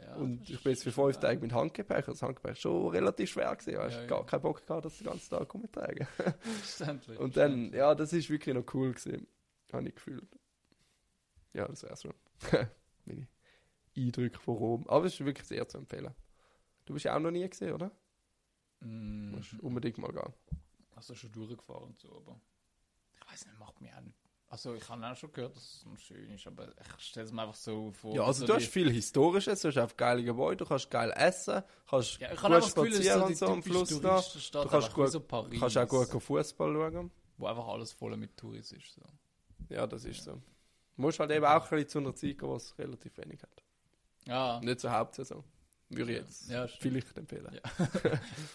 Ja, 0.00 0.14
Und 0.14 0.48
ich 0.48 0.62
bin 0.62 0.72
jetzt 0.72 0.84
für 0.84 0.92
fünf. 0.92 1.18
Tage 1.18 1.40
mit 1.40 1.52
Handgepäck. 1.52 2.06
Das 2.06 2.22
Handgepäck 2.22 2.50
war 2.52 2.54
schon 2.56 2.88
relativ 2.88 3.30
schwer. 3.30 3.54
Gewesen. 3.54 3.70
Ich 3.70 3.76
Ja, 3.76 3.88
ja, 3.88 4.06
gar 4.06 4.24
keinen 4.24 4.40
Bock 4.42 4.64
gehabt, 4.66 4.84
das 4.84 4.96
den 4.96 5.06
ganzen 5.08 5.28
Tag 5.30 5.52
rumtragen. 5.52 6.06
Verständlich, 6.40 7.18
Und 7.20 7.36
dann, 7.36 7.72
ja, 7.74 7.94
das 7.94 8.12
ist 8.12 8.30
wirklich 8.30 8.54
noch 8.54 8.64
cool 8.74 8.92
gewesen. 8.92 9.26
Habe 9.72 9.88
ich 9.88 9.94
gefühlt. 9.94 10.28
Ja, 11.52 11.66
das 11.66 11.82
wär's 11.82 12.02
schon. 12.02 12.14
Meine 13.04 13.26
Eindrücke 13.96 14.38
von 14.38 14.56
Rom. 14.56 14.88
Aber 14.88 15.04
es 15.04 15.14
ist 15.14 15.24
wirklich 15.26 15.46
sehr 15.46 15.66
zu 15.68 15.78
empfehlen. 15.78 16.14
Du 16.86 16.94
bist 16.94 17.04
ja 17.04 17.14
auch 17.16 17.20
noch 17.20 17.30
nie 17.32 17.46
gesehen, 17.48 17.72
oder? 17.74 17.90
Mm, 18.80 19.30
Du 19.32 19.36
musst 19.38 19.60
unbedingt 19.60 19.98
mal 19.98 20.12
gehen. 20.12 20.32
also 20.94 21.14
schon 21.14 21.32
durchgefahren 21.32 21.84
und 21.84 21.98
so, 21.98 22.08
aber 22.16 22.40
ich 23.20 23.32
weiß 23.32 23.46
nicht, 23.46 23.58
macht 23.58 23.80
mich 23.80 23.92
auch 23.94 24.00
nicht. 24.00 24.16
Also 24.50 24.74
ich 24.74 24.88
habe 24.88 25.06
auch 25.06 25.14
schon 25.16 25.30
gehört, 25.32 25.54
dass 25.56 25.84
es 25.94 26.02
schön 26.02 26.30
ist, 26.30 26.46
aber 26.46 26.68
ich 26.68 27.04
stelle 27.04 27.26
es 27.26 27.32
mir 27.32 27.42
einfach 27.42 27.54
so 27.54 27.92
vor. 27.92 28.14
Ja, 28.14 28.24
also 28.24 28.40
so 28.40 28.46
du 28.46 28.54
hast 28.54 28.68
viel 28.68 28.90
Historisches, 28.90 29.60
du 29.60 29.68
hast 29.68 29.76
einfach 29.76 29.96
geile 29.96 30.24
Gebäude, 30.24 30.56
du 30.56 30.64
kannst 30.66 30.90
geil 30.90 31.12
essen, 31.14 31.62
kannst 31.86 32.18
ja, 32.18 32.32
ich 32.32 32.40
gut 32.40 32.64
spazieren 32.64 33.22
und 33.24 33.36
so 33.36 33.46
am 33.46 33.62
Fluss 33.62 34.00
da. 34.00 34.22
Du 34.62 34.68
kannst 34.68 34.94
gut- 34.94 35.10
so 35.10 35.20
Paris, 35.20 35.60
Kannst 35.60 35.76
auch 35.76 35.88
gut 36.08 36.22
Fußball 36.22 36.72
schauen. 36.72 37.10
wo 37.36 37.46
einfach 37.46 37.66
alles 37.68 37.92
voll 37.92 38.16
mit 38.16 38.36
Touris 38.38 38.72
ist. 38.72 38.94
So. 38.94 39.02
Ja, 39.68 39.86
das 39.86 40.04
ist 40.06 40.24
so. 40.24 40.32
Du 40.32 40.40
musst 41.02 41.20
halt 41.20 41.30
eben 41.30 41.44
auch 41.44 41.64
ein 41.64 41.68
bisschen 41.70 41.88
zu 41.88 41.98
einer 41.98 42.14
Zeit 42.14 42.38
gehen, 42.38 42.48
wo 42.48 42.56
es 42.56 42.76
relativ 42.78 43.18
wenig 43.18 43.42
hat. 43.42 43.62
Ja, 44.26 44.60
Nicht 44.60 44.80
zur 44.80 44.92
Hauptsaison. 44.92 45.44
Würde 45.90 46.12
ich 46.12 46.18
jetzt 46.18 46.50
Ja, 46.50 46.66
vielleicht 46.66 47.16
empfehlen. 47.16 47.48
Ja. 47.52 47.88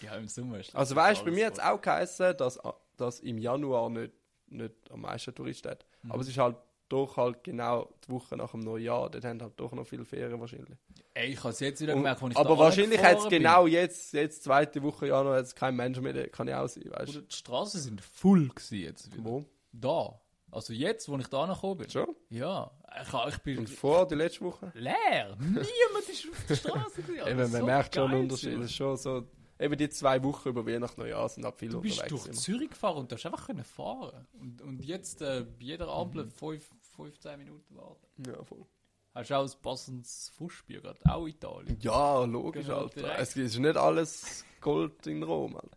ja, 0.02 0.14
im 0.16 0.28
Sommer 0.28 0.60
ist 0.60 0.74
Also 0.74 0.94
weißt 0.94 1.22
du, 1.22 1.24
bei 1.26 1.30
mir 1.32 1.46
hat 1.46 1.54
es 1.54 1.60
auch 1.60 1.80
geheißen, 1.80 2.36
dass, 2.36 2.58
dass 2.96 3.20
im 3.20 3.38
Januar 3.38 3.90
nicht, 3.90 4.12
nicht 4.48 4.74
am 4.90 5.00
meisten 5.00 5.34
Touristen 5.34 5.70
hat. 5.70 5.84
Mhm. 6.02 6.12
Aber 6.12 6.22
es 6.22 6.28
ist 6.28 6.38
halt 6.38 6.56
doch 6.88 7.16
halt 7.16 7.42
genau 7.42 7.92
die 8.06 8.12
Woche 8.12 8.36
nach 8.36 8.52
dem 8.52 8.60
Neujahr. 8.60 9.10
Dort 9.10 9.24
haben 9.24 9.42
halt 9.42 9.54
doch 9.56 9.72
noch 9.72 9.86
viele 9.86 10.04
Ferien 10.04 10.38
wahrscheinlich. 10.38 10.78
Ey, 11.14 11.32
ich 11.32 11.38
habe 11.38 11.50
es 11.50 11.60
jetzt 11.60 11.80
wieder 11.80 11.94
gemerkt, 11.94 12.22
als 12.22 12.32
ich 12.32 12.36
aber 12.36 12.58
wahrscheinlich 12.58 13.02
hat 13.02 13.18
es 13.18 13.28
genau 13.28 13.66
jetzt, 13.66 14.12
jetzt 14.12 14.44
zweite 14.44 14.82
Woche 14.82 15.08
Januar, 15.08 15.38
jetzt 15.38 15.56
kein 15.56 15.74
Mensch 15.74 15.98
mehr, 16.00 16.28
kann 16.28 16.46
ja 16.46 16.62
auch 16.62 16.68
sein, 16.68 16.84
weißt 16.84 17.10
Oder 17.10 17.20
du? 17.20 17.26
die 17.26 17.34
Straßen 17.34 17.80
sind 17.80 18.00
voll 18.00 18.48
gewesen 18.48 18.78
jetzt 18.78 19.12
wieder. 19.12 19.24
Wo? 19.24 19.44
Da. 19.72 20.20
Also 20.54 20.72
jetzt, 20.72 21.08
wo 21.08 21.16
ich 21.18 21.26
da 21.26 21.42
angekommen 21.44 21.78
bin. 21.78 21.90
Schon? 21.90 22.14
Ja. 22.30 22.70
Ich, 23.02 23.34
ich 23.34 23.38
bin 23.42 23.58
Und 23.58 23.70
vor 23.70 24.06
die 24.06 24.14
letzte 24.14 24.42
Woche? 24.44 24.70
leer. 24.74 25.36
Niemand 25.40 26.08
ist 26.08 26.28
auf 26.30 26.46
der 26.48 26.54
Straße 26.56 27.02
gewesen. 27.02 27.18
Alter. 27.20 27.30
Eben, 27.30 27.38
man 27.52 27.60
So 27.60 27.66
merkt 27.66 27.94
schon 27.94 28.10
einen 28.10 28.20
Unterschied. 28.22 28.58
Es 28.58 28.64
ist 28.66 28.74
schon 28.74 28.96
so, 28.96 29.28
eben 29.58 29.76
die 29.76 29.88
zwei 29.88 30.22
Wochen 30.22 30.48
über 30.48 30.66
Weihnachten 30.66 31.00
Neujahr 31.00 31.28
sind 31.28 31.44
halt 31.44 31.56
viele 31.56 31.72
Du 31.72 31.80
bist 31.80 31.98
unterwegs. 31.98 32.10
durch 32.22 32.26
immer. 32.32 32.40
Zürich 32.40 32.70
gefahren 32.70 32.96
und 32.98 33.10
du 33.10 33.16
hast 33.16 33.26
einfach 33.26 33.46
können 33.46 33.64
fahren. 33.64 34.26
Und, 34.40 34.62
und 34.62 34.84
jetzt 34.84 35.22
äh, 35.22 35.44
bei 35.58 35.64
jeder 35.64 35.88
Ampel 35.88 36.28
fünf, 36.30 36.70
15 36.96 37.36
Minuten 37.38 37.76
warten. 37.76 38.22
Ja, 38.26 38.42
voll. 38.44 38.64
Hast 39.12 39.30
du 39.30 39.34
auch 39.34 39.44
ein 39.44 39.50
passendes 39.62 40.32
Fußspiel 40.36 40.80
gerade? 40.80 40.98
Auch 41.04 41.26
Italien. 41.26 41.76
Ja, 41.80 42.24
logisch, 42.24 42.66
Genau, 42.66 42.78
Alter. 42.82 43.00
direkt. 43.00 43.20
Es 43.20 43.36
ist 43.36 43.58
nicht 43.58 43.76
alles 43.76 44.44
Gold 44.60 45.06
in 45.06 45.22
Rom, 45.22 45.54
Alter. 45.56 45.76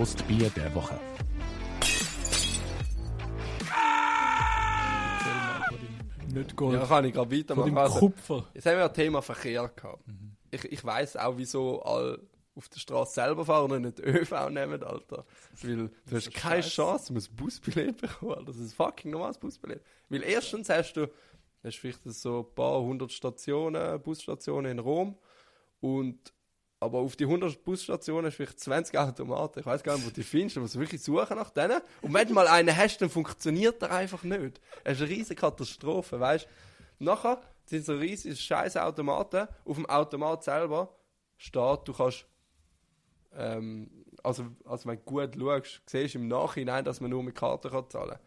Frustbier 0.00 0.48
der 0.56 0.74
Woche. 0.74 0.98
Nicht 6.32 6.56
Gold. 6.56 6.80
Ja, 6.80 6.86
kann 6.86 7.04
ich 7.04 7.12
gerade 7.12 7.28
von 7.28 7.38
weitermachen. 7.38 7.76
Also, 7.76 7.98
Kupfer. 7.98 8.48
jetzt 8.54 8.64
haben 8.64 8.78
wir 8.78 8.86
ein 8.86 8.94
Thema 8.94 9.20
Verkehr 9.20 9.68
gehabt. 9.68 10.08
Mhm. 10.08 10.36
Ich, 10.50 10.64
ich 10.64 10.82
weiss 10.86 11.18
auch, 11.18 11.36
wieso 11.36 11.82
alle 11.82 12.18
auf 12.54 12.70
der 12.70 12.78
Straße 12.78 13.12
selber 13.12 13.44
fahren 13.44 13.72
und 13.72 13.82
nicht 13.82 14.00
ÖV 14.00 14.48
nehmen, 14.48 14.82
Alter. 14.82 15.26
Weil 15.60 15.76
du 15.76 16.16
hast 16.16 16.32
keine 16.32 16.62
scheiße. 16.62 16.76
Chance, 16.76 17.08
du 17.08 17.12
musst 17.12 17.32
ein 17.32 17.36
Busbillett 17.36 18.00
bekommen, 18.00 18.32
Alter. 18.32 18.44
Das 18.46 18.56
ist 18.56 18.72
ein 18.72 18.76
fucking 18.76 19.10
normales 19.10 19.36
Busbillett. 19.36 19.82
Weil 20.08 20.22
erstens 20.22 20.70
hast 20.70 20.94
du, 20.94 21.08
hast 21.62 21.76
vielleicht 21.76 22.04
so 22.04 22.48
ein 22.48 22.54
paar 22.54 22.80
hundert 22.80 23.12
Stationen, 23.12 24.00
Busstationen 24.00 24.72
in 24.72 24.78
Rom 24.78 25.18
und 25.80 26.32
aber 26.82 26.98
auf 26.98 27.14
die 27.14 27.24
100 27.24 27.62
Busstationen 27.62 28.26
hast 28.26 28.38
du 28.38 28.44
vielleicht 28.44 28.58
20 28.58 28.98
Automaten. 28.98 29.60
Ich 29.60 29.66
weiß 29.66 29.82
gar 29.82 29.94
nicht, 29.96 30.06
wo 30.06 30.08
du 30.08 30.14
die 30.14 30.22
findest. 30.22 30.56
Du 30.56 30.60
musst 30.60 30.78
wirklich 30.78 31.02
suchen 31.02 31.36
nach 31.36 31.50
denen. 31.50 31.82
Und 32.00 32.14
wenn 32.14 32.26
du 32.26 32.32
mal 32.32 32.48
einen 32.48 32.74
hast, 32.74 32.98
dann 33.02 33.10
funktioniert 33.10 33.82
der 33.82 33.92
einfach 33.92 34.22
nicht. 34.22 34.60
Es 34.82 34.98
ist 34.98 35.02
eine 35.02 35.10
riesige 35.10 35.38
Katastrophe, 35.38 36.18
weißt 36.18 36.46
du? 36.98 37.04
Nachher 37.04 37.42
sind 37.66 37.84
so 37.84 37.94
riesige 37.94 38.34
scheiß 38.34 38.78
Automaten. 38.78 39.46
Auf 39.66 39.76
dem 39.76 39.84
Automat 39.86 40.42
selber 40.42 40.96
steht, 41.36 41.80
du 41.84 41.92
kannst, 41.92 42.24
ähm, 43.34 43.90
also, 44.22 44.46
also 44.64 44.88
wenn 44.88 44.96
du 44.96 45.02
gut 45.02 45.36
schaust, 45.38 45.82
siehst 45.84 46.14
du 46.14 46.18
im 46.18 46.28
Nachhinein, 46.28 46.84
dass 46.84 47.02
man 47.02 47.10
nur 47.10 47.22
mit 47.22 47.34
Karte 47.34 47.68
kann 47.68 47.90
zahlen 47.90 48.10
kann. 48.10 48.20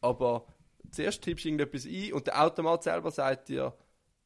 Aber 0.00 0.46
zuerst 0.90 1.22
tippst 1.22 1.44
du 1.44 1.48
irgendetwas 1.48 1.86
ein 1.86 2.12
und 2.12 2.26
der 2.26 2.42
Automat 2.42 2.82
selber 2.82 3.12
sagt 3.12 3.48
dir, 3.48 3.72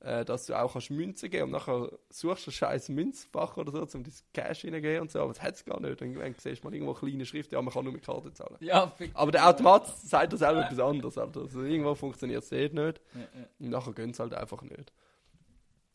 äh, 0.00 0.24
dass 0.24 0.46
du 0.46 0.54
auch 0.58 0.72
kannst 0.72 0.90
Münzen 0.90 1.28
geben 1.30 1.44
und 1.44 1.50
nachher 1.50 1.90
suchst 2.10 2.46
du 2.46 2.50
ein 2.50 2.52
scheiß 2.52 2.88
Münzfach 2.90 3.56
oder 3.56 3.72
so, 3.72 3.98
um 3.98 4.04
das 4.04 4.22
Cash 4.32 4.64
reingehen 4.64 5.00
und 5.02 5.10
so, 5.10 5.20
aber 5.20 5.32
das 5.32 5.42
hat 5.42 5.54
es 5.54 5.64
gar 5.64 5.80
nicht. 5.80 6.00
Und 6.00 6.08
irgendwann 6.08 6.34
siehst 6.38 6.62
du 6.62 6.68
mal 6.68 6.74
irgendwo 6.74 6.94
kleine 6.94 7.26
Schrift, 7.26 7.52
ja, 7.52 7.60
man 7.60 7.72
kann 7.72 7.84
nur 7.84 7.92
mit 7.92 8.04
Karte 8.04 8.32
zahlen. 8.32 8.56
Ja. 8.60 8.92
Aber 9.14 9.32
der 9.32 9.48
Automat 9.48 9.86
sagt 9.98 10.32
dir 10.32 10.36
selber 10.36 10.64
etwas 10.64 10.78
anderes. 10.78 11.18
Also 11.18 11.62
irgendwo 11.62 11.94
funktioniert 11.94 12.44
es 12.44 12.52
eh 12.52 12.68
nicht. 12.68 12.76
Ja, 12.76 13.20
ja. 13.20 13.46
Und 13.58 13.70
nachher 13.70 13.92
gehen 13.92 14.10
es 14.10 14.20
halt 14.20 14.34
einfach 14.34 14.62
nicht. 14.62 14.92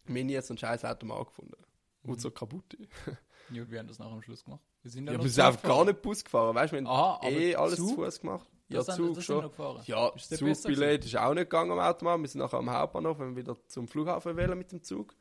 Wir 0.06 0.22
haben 0.22 0.30
jetzt 0.30 0.52
einen 0.52 0.58
scheiß 0.58 0.84
Automat 0.84 1.28
gefunden. 1.28 1.56
Und 2.04 2.20
so 2.20 2.30
kaputt. 2.30 2.78
Ja, 3.52 3.70
wir 3.70 3.80
haben 3.80 3.88
das 3.88 4.00
nachher 4.00 4.12
am 4.14 4.22
Schluss 4.22 4.44
gemacht. 4.44 4.62
Wir 4.82 4.92
sind 4.92 5.08
Ja, 5.08 5.22
wir 5.22 5.30
sind 5.30 5.46
einfach 5.46 5.62
gar 5.64 5.86
nicht 5.86 6.02
Bus 6.02 6.24
gefahren. 6.24 6.56
Weißt 6.56 6.74
du, 6.74 6.78
wir 6.78 6.90
haben 6.90 7.22
Aha, 7.22 7.30
eh 7.30 7.56
alles 7.56 7.78
Zug? 7.78 7.90
zu 7.90 7.96
Fuß 7.96 8.20
gemacht. 8.22 8.48
Ja, 8.74 8.84
Das 8.84 8.96
Zug 8.96 9.16
sind 9.16 9.24
schon. 9.24 9.50
Ja, 9.86 10.10
Ist 10.10 10.30
Zugbillett 10.38 11.06
ist 11.06 11.18
auch 11.18 11.34
nicht 11.34 11.50
gegangen 11.50 11.72
am 11.72 11.80
Automat. 11.80 12.20
Wir 12.22 12.28
sind 12.28 12.42
nachher 12.42 12.58
am 12.58 12.70
Hauptbahnhof, 12.70 13.20
wenn 13.20 13.36
wir 13.36 13.44
wieder 13.44 13.58
zum 13.68 13.88
Flughafen 13.88 14.36
wählen 14.38 14.58
mit 14.58 14.72
dem 14.72 14.82
Zug. 14.84 15.16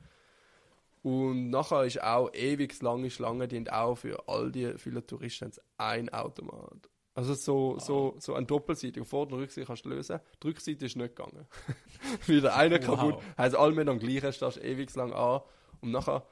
Und 1.03 1.51
nachher 1.51 1.85
ist 1.85 2.03
auch 2.03 2.33
ewig 2.33 2.81
lange 2.81 3.11
Schlange, 3.11 3.49
die 3.49 3.69
auch 3.71 3.97
für 3.97 4.29
all 4.29 4.53
die 4.53 4.73
vielen 4.79 5.05
Touristen 5.07 5.51
ein 5.77 6.09
Automat. 6.13 6.89
Also 7.15 7.35
so, 7.35 7.79
so, 7.79 8.15
so 8.21 8.35
ein 8.35 8.47
Doppelseite. 8.47 9.05
Vor- 9.05 9.27
und 9.27 9.35
Rückseite 9.35 9.67
kannst 9.67 9.85
du 9.85 9.91
lösen. 9.91 10.21
Die 10.43 10.47
Rückseite 10.47 10.87
ist 10.87 10.97
nicht 10.97 11.15
gegangen. 11.17 11.47
Wieder 12.27 12.55
einer 12.57 12.79
Wow. 12.79 12.87
kaputt. 12.87 13.23
Heißt, 13.37 13.55
alle 13.57 13.75
mit 13.75 13.89
am 13.89 13.99
gleichen, 13.99 14.33
stehst 14.33 14.63
ewig 14.63 14.95
lang 14.95 15.13
an. 15.13 15.41
Und 15.83 15.91
nachher, 15.91 16.25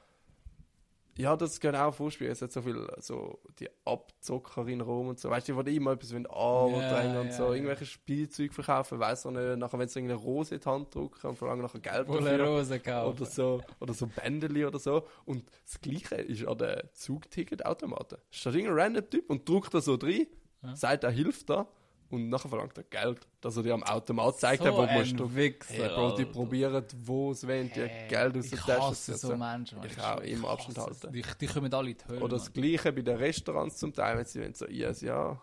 ja, 1.21 1.35
das 1.37 1.59
kann 1.59 1.75
auch 1.75 1.93
vorspielen. 1.93 2.31
Es 2.33 2.41
hat 2.41 2.51
so 2.51 2.61
viel, 2.61 2.87
so, 2.99 3.39
die 3.59 3.69
Abzocker 3.85 4.67
in 4.67 4.81
Rom 4.81 5.09
und 5.09 5.19
so. 5.19 5.29
Weißt 5.29 5.47
du, 5.47 5.51
die 5.53 5.57
wollen 5.57 5.75
immer 5.75 5.91
etwas 5.91 6.11
andrängen 6.13 7.13
Ja, 7.13 7.21
und 7.21 7.31
so. 7.33 7.43
ja. 7.47 7.53
Irgendwelche 7.53 7.85
Spielzeug 7.85 8.53
verkaufen, 8.53 8.99
weiß 8.99 9.25
er 9.25 9.31
nicht. 9.31 9.57
Nachher, 9.59 9.79
wenn 9.79 9.87
sie 9.87 9.99
irgendeine 9.99 10.21
Rose 10.21 10.55
in 10.55 10.61
die 10.61 10.69
Hand 10.69 10.93
drücken 10.95 11.27
und 11.27 11.35
verlangen 11.37 11.61
nachher 11.63 11.79
Geld 11.79 12.07
Volle 12.07 12.43
Rose 12.45 12.79
kaufen. 12.79 13.15
oder 13.21 13.25
so, 13.29 13.61
oder 13.79 13.93
so 13.93 14.07
Bändeli 14.07 14.65
oder 14.65 14.79
so. 14.79 15.07
Und 15.25 15.45
das 15.65 15.79
Gleiche 15.81 16.15
ist 16.15 16.45
an 16.47 16.57
den 16.57 16.79
Zugticketautomaten. 16.93 18.17
Steht 18.29 18.55
irgendein 18.55 18.79
random 18.79 19.09
Typ 19.09 19.29
und 19.29 19.47
drückt 19.47 19.73
da 19.73 19.81
so 19.81 19.95
rein, 19.95 20.27
Ja. 20.63 20.75
sagt, 20.75 21.03
er 21.03 21.11
hilft 21.11 21.49
da 21.49 21.67
und 22.11 22.29
nachher 22.29 22.49
verlangt 22.49 22.77
er 22.77 22.83
Geld, 22.83 23.19
dass 23.41 23.57
er 23.57 23.63
dir 23.63 23.73
am 23.73 23.83
Automat 23.83 24.37
zeigt, 24.39 24.63
so 24.63 24.73
wo 24.75 24.81
ein 24.81 24.99
musst 24.99 25.19
du. 25.19 25.33
Wichser, 25.35 25.73
Hey, 25.73 25.87
Bro, 25.89 26.11
die 26.17 26.25
probieren, 26.25 26.83
wo 27.03 27.31
es 27.31 27.47
wollen, 27.47 27.71
die 27.73 27.81
Hey, 27.81 28.07
Geld 28.07 28.37
aus 28.37 28.49
der 28.49 28.59
Tasche 28.59 28.93
zu 28.95 29.17
so. 29.17 29.35
Menschen. 29.37 29.79
Ich 29.83 29.99
auch, 29.99 30.19
immer 30.21 30.49
Abstand 30.49 30.77
halten. 30.77 31.11
Die, 31.13 31.23
die 31.39 31.47
kommen 31.47 31.73
alle 31.73 31.89
in 31.91 31.97
die 31.97 32.05
Hölle. 32.11 32.21
Oder 32.21 32.37
das. 32.37 32.51
Gleiche 32.53 32.91
bei 32.91 33.01
den 33.01 33.17
Restaurants 33.17 33.77
zum 33.77 33.93
Teil, 33.93 34.17
wenn 34.17 34.25
sie 34.25 34.41
wollen, 34.41 34.53
so, 34.53 34.67
yes, 34.67 35.01
ja, 35.01 35.39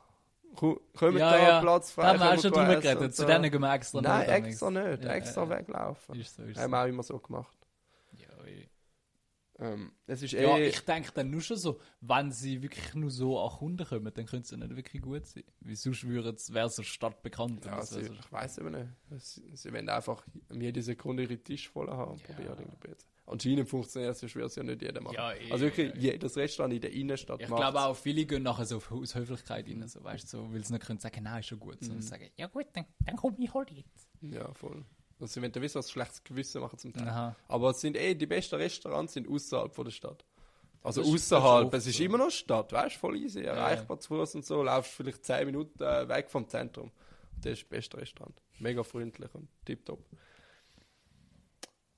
ko- 0.54 0.80
kommen 0.96 1.18
Ja, 1.18 1.30
da 1.30 1.38
ja. 1.38 1.60
Platz 1.60 1.90
frei. 1.92 2.02
Da 2.02 2.08
haben 2.10 2.20
wir 2.20 2.30
auch 2.34 2.40
schon 2.42 2.52
drüber 2.52 2.76
geredet. 2.80 3.14
Zu 3.16 3.24
denen 3.26 3.50
gehen 3.50 3.60
wir 3.60 3.72
extra 3.74 4.00
Nein, 4.00 4.28
extra 4.28 4.70
nicht, 4.70 5.04
extra 5.04 5.48
weglaufen. 5.48 6.20
Ist 6.20 6.36
so, 6.36 6.42
ist 6.42 6.58
Haben 6.58 6.70
wir 6.70 6.82
auch 6.82 6.86
immer 6.86 7.02
so 7.02 7.18
gemacht. 7.18 7.52
Ja. 9.60 9.72
Ähm, 9.72 9.92
es 10.06 10.22
ist 10.22 10.32
Ja, 10.32 10.56
eh... 10.56 10.68
ich 10.68 10.80
denke 10.84 11.10
dann 11.12 11.30
nur 11.30 11.40
schon 11.40 11.56
so, 11.56 11.80
wenn 12.00 12.30
sie 12.30 12.62
wirklich 12.62 12.94
nur 12.94 13.10
so 13.10 13.40
an 13.40 13.50
Kunden 13.50 13.84
kommen, 13.86 14.04
dann 14.14 14.26
könnte 14.26 14.44
es 14.44 14.50
ja 14.52 14.56
nicht 14.56 14.76
wirklich 14.76 15.02
gut 15.02 15.26
sein. 15.26 15.42
Weil 15.60 15.74
sonst 15.76 16.08
wäre 16.08 16.66
es 16.66 16.76
so 16.76 16.82
stadtbekannt. 16.84 17.64
ja, 17.64 17.82
sie, 17.84 18.04
so- 18.04 18.12
ich 18.12 18.32
weiß 18.32 18.58
eben 18.58 18.70
nicht. 18.72 19.24
Sie, 19.24 19.42
sie 19.56 19.72
wollen 19.72 19.88
einfach 19.88 20.24
jede 20.52 20.80
Sekunde 20.82 21.24
ihre 21.24 21.38
Tisch 21.38 21.68
voll 21.68 21.88
haben 21.88 22.12
und 22.12 22.20
Ja. 22.20 22.26
probieren 22.34 22.58
irgendwie 22.58 22.88
jetzt. 22.88 23.08
Anscheinend 23.26 23.68
funktioniert 23.68 24.22
es, 24.22 24.34
würde 24.34 24.46
es 24.46 24.54
ja 24.56 24.62
nicht 24.62 24.80
jeder 24.80 25.02
machen. 25.02 25.14
Ja, 25.16 25.32
eh, 25.34 25.50
also 25.52 25.64
wirklich, 25.66 25.88
ja. 25.96 26.12
jedes 26.12 26.34
Restaurant 26.36 26.72
in 26.72 26.80
der 26.80 26.92
Innenstadt 26.92 27.42
Ich 27.42 27.48
macht's. 27.50 27.60
glaube 27.60 27.80
auch, 27.82 27.94
viele 27.94 28.24
gehen 28.24 28.42
nachher 28.42 28.64
so 28.64 28.80
aus 28.88 29.14
Höflichkeit 29.14 29.66
rein, 29.68 29.86
so, 29.86 30.02
weißt, 30.02 30.28
so, 30.30 30.50
weil 30.50 30.64
sie 30.64 30.72
nicht 30.72 30.86
können 30.86 30.98
sagen, 30.98 31.24
nein, 31.24 31.40
ist 31.40 31.46
schon 31.46 31.58
gut, 31.60 31.76
sondern 31.80 32.00
sagen, 32.00 32.30
ja 32.36 32.46
gut, 32.46 32.66
dann, 32.72 32.86
dann 33.04 33.16
komm 33.16 33.34
ich 33.38 33.52
halt 33.52 33.70
jetzt. 33.72 34.08
Ja, 34.22 34.50
voll. 34.54 34.82
Also 35.20 35.34
sie 35.34 35.42
wollen 35.42 35.52
dann 35.52 35.62
wissen, 35.62 35.78
was 35.78 35.90
schlechtes 35.90 36.22
Gewissen 36.22 36.60
machen 36.60 36.78
zum 36.78 36.92
Teil. 36.92 37.08
Aha. 37.08 37.36
Aber 37.48 37.70
es 37.70 37.80
sind 37.80 37.96
eh, 37.96 38.14
die 38.14 38.26
besten 38.26 38.54
Restaurants 38.56 39.14
sind 39.14 39.28
außerhalb 39.28 39.74
von 39.74 39.84
der 39.84 39.92
Stadt. 39.92 40.24
Also 40.82 41.02
Das 41.02 41.10
außerhalb, 41.12 41.74
es 41.74 41.86
ist 41.86 41.98
so. 41.98 42.04
immer 42.04 42.18
noch 42.18 42.30
Stadt, 42.30 42.72
weißt 42.72 42.96
du, 42.96 43.00
voll 43.00 43.16
easy, 43.16 43.42
ja. 43.42 43.52
erreichbar 43.52 43.98
zu 43.98 44.08
Fuß 44.08 44.36
und 44.36 44.46
so, 44.46 44.62
laufst 44.62 44.92
vielleicht 44.92 45.24
10 45.24 45.46
Minuten 45.46 45.82
äh, 45.82 46.08
weg 46.08 46.30
vom 46.30 46.48
Zentrum. 46.48 46.92
Das 47.42 47.52
ist 47.54 47.62
das 47.62 47.68
beste 47.68 47.96
Restaurant. 47.98 48.40
Mega 48.58 48.82
freundlich 48.82 49.34
und 49.34 49.48
tipptopp. 49.64 50.04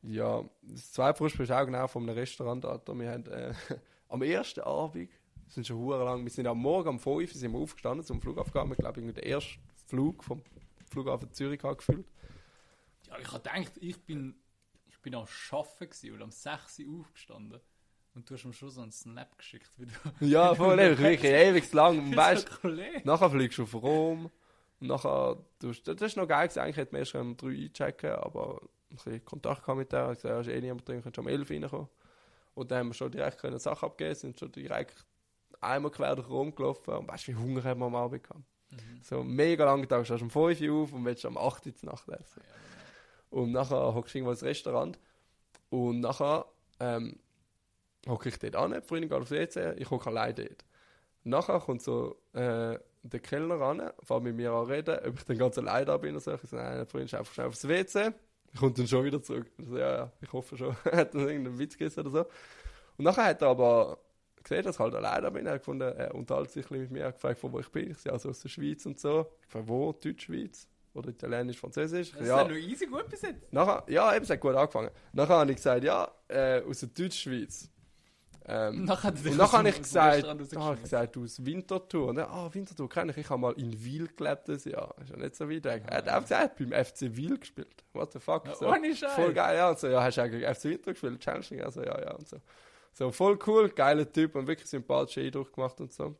Ja, 0.02 0.42
das 0.62 0.92
zweite 0.92 1.18
Frühstück 1.18 1.42
ist 1.42 1.52
auch 1.52 1.64
genau 1.66 1.86
von 1.86 2.02
einem 2.04 2.16
Restaurant. 2.16 2.64
Alter. 2.64 2.94
Wir 2.98 3.10
haben 3.10 3.26
äh, 3.26 3.52
am 4.08 4.22
ersten 4.22 4.60
Abend, 4.60 5.10
sind 5.48 5.66
schon 5.66 5.78
hure 5.78 6.04
lang, 6.04 6.22
wir 6.22 6.30
sind 6.30 6.46
am 6.46 6.58
Morgen 6.58 6.88
um 6.88 6.98
5 6.98 7.06
Uhr 7.06 7.26
sind 7.26 7.52
wir 7.52 7.58
aufgestanden 7.58 8.06
zum 8.06 8.20
Flughafen 8.20 8.52
gegangen. 8.52 8.72
Ich 8.72 8.78
glaube, 8.78 9.00
irgendwie 9.00 9.14
der 9.20 9.26
erste 9.26 9.58
Flug 9.86 10.24
vom 10.24 10.42
Flughafen 10.90 11.32
Zürich 11.32 11.62
angefühlt. 11.64 12.06
Ja, 13.10 13.18
ich 13.18 13.32
habe 13.32 13.42
gedacht, 13.42 13.72
ich 13.80 14.04
bin, 14.04 14.34
ich 14.86 14.98
bin 15.00 15.14
am 15.14 15.26
Arbeiten 15.50 16.12
und 16.12 16.22
am 16.22 16.30
6 16.30 16.78
Uhr 16.80 17.00
aufgestanden. 17.00 17.60
Und 18.14 18.28
du 18.28 18.34
hast 18.34 18.44
mir 18.44 18.52
schon 18.52 18.70
so 18.70 18.80
einen 18.80 18.90
Snap 18.90 19.38
geschickt, 19.38 19.70
wie 19.78 19.86
du... 19.86 20.26
Ja, 20.26 20.54
voll, 20.54 20.78
ewig, 20.78 20.98
wirklich 20.98 21.32
ewig 21.32 21.72
lang. 21.72 22.16
Weißt. 22.16 22.48
Nachher 23.04 23.30
fliegst 23.30 23.58
du 23.58 23.62
auf 23.62 23.74
Rom. 23.74 24.30
Und 24.80 24.86
nachher, 24.86 25.36
du, 25.60 25.68
das 25.68 25.82
das 25.82 26.02
ist 26.02 26.16
noch 26.16 26.26
geil 26.26 26.48
gewesen. 26.48 26.60
Eigentlich 26.60 26.76
hätte 26.76 26.92
man 26.92 27.00
erst 27.00 27.14
um 27.14 27.36
3 27.36 27.48
einchecken 27.48 28.10
aber 28.12 28.60
ein 28.90 28.96
bisschen 28.96 29.24
Kontakt 29.24 29.62
gehabt 29.62 29.78
mit 29.78 29.92
der. 29.92 30.12
Ich 30.12 30.18
gesagt, 30.18 30.24
ja, 30.34 30.40
ist 30.40 30.48
eh 30.48 30.60
niemand 30.60 30.88
drin, 30.88 31.02
könnt 31.02 31.14
schon 31.14 31.24
um 31.24 31.30
11 31.30 31.50
reinkommen. 31.50 31.88
Und 32.54 32.70
dann 32.70 32.78
haben 32.78 32.88
wir 32.88 32.94
schon 32.94 33.12
direkt 33.12 33.38
können 33.38 33.58
Sachen 33.58 33.86
abgeben, 33.86 34.14
sind 34.14 34.38
schon 34.38 34.50
direkt 34.50 35.04
einmal 35.60 35.90
quer 35.90 36.16
durch 36.16 36.28
Rom 36.28 36.54
gelaufen. 36.54 36.94
Und 36.94 37.08
weißt 37.08 37.28
du, 37.28 37.32
wie 37.32 37.36
Hunger 37.36 37.62
haben 37.62 37.80
wir 37.80 37.86
am 37.86 37.94
Abend 37.94 38.24
gehabt? 38.24 38.42
Mhm. 38.70 39.02
So 39.02 39.22
mega 39.22 39.64
lang 39.64 39.86
Tag, 39.88 40.04
stehst 40.04 40.22
um 40.22 40.30
5 40.30 40.60
Uhr 40.62 40.82
auf 40.82 40.92
und 40.92 41.04
willst 41.04 41.24
am 41.24 41.36
8 41.36 41.66
Uhr 41.66 41.74
zur 41.74 41.90
Nacht 41.90 42.08
essen. 42.08 42.42
Und 43.30 43.52
nachher 43.52 43.94
hockst 43.94 44.14
du 44.14 44.18
irgendwo 44.18 44.32
ins 44.32 44.42
Restaurant. 44.42 44.98
Und 45.70 46.00
nachher 46.00 46.46
ähm, 46.80 47.18
hocke 48.08 48.28
ich 48.28 48.38
dort 48.38 48.56
an, 48.56 48.72
die 48.72 48.80
Freundin 48.80 49.08
geht 49.08 49.20
aufs 49.20 49.30
WC, 49.30 49.74
ich 49.76 49.90
hocke 49.90 50.08
allein 50.08 50.34
dort. 50.34 50.64
Nachher 51.22 51.60
kommt 51.60 51.82
so 51.82 52.16
äh, 52.32 52.78
der 53.02 53.20
Kellner 53.20 53.60
ran, 53.60 53.90
fängt 54.02 54.24
mit 54.24 54.36
mir 54.36 54.52
an 54.52 54.66
reden, 54.66 54.98
ob 55.06 55.18
ich 55.18 55.24
dann 55.24 55.38
ganz 55.38 55.58
allein 55.58 55.86
da 55.86 55.96
bin 55.96 56.10
oder 56.12 56.20
so. 56.20 56.34
Ich 56.34 56.50
sage, 56.50 56.62
nein, 56.62 56.84
die 56.84 56.90
Freundin 56.90 57.06
ist 57.06 57.14
einfach 57.14 57.32
schnell 57.32 57.46
aufs 57.46 57.66
WC. 57.68 58.12
Ich 58.52 58.58
komme 58.58 58.72
dann 58.72 58.86
schon 58.86 59.04
wieder 59.04 59.22
zurück. 59.22 59.46
Ich 59.58 59.68
so, 59.68 59.78
ja, 59.78 59.96
ja, 59.96 60.12
ich 60.20 60.32
hoffe 60.32 60.56
schon. 60.56 60.76
er 60.84 60.98
hat 60.98 61.14
dann 61.14 61.28
irgendeinen 61.28 61.58
Witz 61.58 61.76
gerissen 61.76 62.00
oder 62.00 62.10
so. 62.10 62.20
Und 62.96 63.04
nachher 63.04 63.26
hat 63.26 63.42
er 63.42 63.48
aber 63.48 63.98
gesehen, 64.42 64.64
dass 64.64 64.76
ich 64.76 64.80
halt 64.80 64.94
allein 64.94 65.22
da 65.22 65.30
bin. 65.30 65.46
Er 65.46 65.54
hat 65.54 65.60
gefunden, 65.60 65.82
er 65.82 66.14
unterhält 66.14 66.50
sich 66.50 66.64
ein 66.64 66.68
bisschen 66.68 66.82
mit 66.82 66.90
mir, 66.90 67.00
er 67.00 67.08
hat 67.08 67.14
gefragt, 67.14 67.38
von 67.38 67.52
wo 67.52 67.60
ich 67.60 67.68
bin. 67.68 67.90
Ich 67.90 67.98
sage, 67.98 68.14
also 68.14 68.30
aus 68.30 68.40
der 68.40 68.48
Schweiz 68.48 68.84
und 68.86 68.98
so. 68.98 69.26
Ich 69.42 69.52
frage, 69.52 69.68
wo? 69.68 69.92
Deutsch-Schweiz? 69.92 70.68
Oder 70.94 71.10
Italienisch, 71.10 71.58
Französisch? 71.58 72.12
Das 72.12 72.22
ist 72.22 72.28
ja, 72.28 72.42
ja 72.42 72.48
noch 72.48 72.56
easy 72.56 72.86
gut 72.86 73.08
bis 73.08 73.22
jetzt. 73.22 73.52
Nachher, 73.52 73.84
ja, 73.88 74.14
eben, 74.14 74.24
es 74.24 74.30
hat 74.30 74.40
gut 74.40 74.54
angefangen. 74.54 74.90
Nachher 75.12 75.38
habe 75.38 75.50
ich 75.50 75.56
gesagt, 75.56 75.84
ja, 75.84 76.10
äh, 76.28 76.62
aus 76.62 76.80
der 76.80 76.88
Deutschschweiz. 76.88 77.70
Ähm, 78.46 78.84
Nachher 78.86 79.12
er 79.14 79.30
und 79.30 79.36
nachher 79.36 79.58
habe 79.58 79.68
ich 79.68 79.80
gesagt, 79.80 80.24
da 80.24 80.60
habe 80.60 80.76
ich 80.76 80.82
gesagt, 80.82 81.16
aus 81.16 81.44
Winterthur. 81.44 82.08
Und 82.08 82.18
er, 82.18 82.28
ah, 82.30 82.52
Winterthur 82.52 82.88
kenne 82.88 83.12
ich, 83.12 83.18
ich 83.18 83.30
habe 83.30 83.40
mal 83.40 83.52
in 83.52 83.84
Wiel 83.84 84.08
gelebt 84.08 84.48
das 84.48 84.64
Jahr. 84.64 84.94
Ist 85.00 85.10
ja 85.10 85.16
nicht 85.16 85.36
so 85.36 85.48
weit 85.48 85.64
weg. 85.64 85.84
Er 85.86 85.98
hat 85.98 86.08
auch 86.08 86.20
gesagt, 86.22 86.56
beim 86.58 86.84
FC 86.84 87.14
Wiel 87.14 87.38
gespielt. 87.38 87.84
What 87.92 88.12
the 88.12 88.18
fuck? 88.18 88.46
Ja, 88.46 88.56
so, 88.56 88.68
ohne 88.68 88.94
Scheiß. 88.94 89.12
Voll 89.12 89.32
geil, 89.32 89.56
ja. 89.56 89.70
Und 89.70 89.78
so, 89.78 89.86
ja, 89.86 90.02
hast 90.02 90.16
du 90.16 90.22
eigentlich 90.22 90.56
FC 90.56 90.64
Winter 90.64 90.92
gespielt? 90.92 91.20
Challenging? 91.20 91.60
Also, 91.62 91.82
ja, 91.82 92.00
ja. 92.00 92.14
Und 92.14 92.26
so. 92.26 92.38
so, 92.92 93.12
voll 93.12 93.38
cool, 93.46 93.68
geiler 93.68 94.10
Typ 94.10 94.34
und 94.34 94.48
wirklich 94.48 94.68
sympathischer 94.68 95.20
Eindruck 95.20 95.52
gemacht 95.52 95.80
und 95.80 95.92
so. 95.92 96.16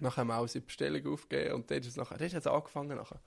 Nachher 0.00 0.22
haben 0.22 0.28
wir 0.28 0.38
auch 0.38 0.42
unsere 0.42 0.64
Bestellung 0.64 1.06
aufgegeben 1.12 1.54
und 1.54 1.70
dort 1.70 1.80
ist 1.80 1.88
es 1.88 1.96
nachher, 1.96 2.18
dort 2.18 2.32
hat 2.32 2.40
es 2.40 2.46
angefangen 2.46 2.96
nachher. 2.96 3.20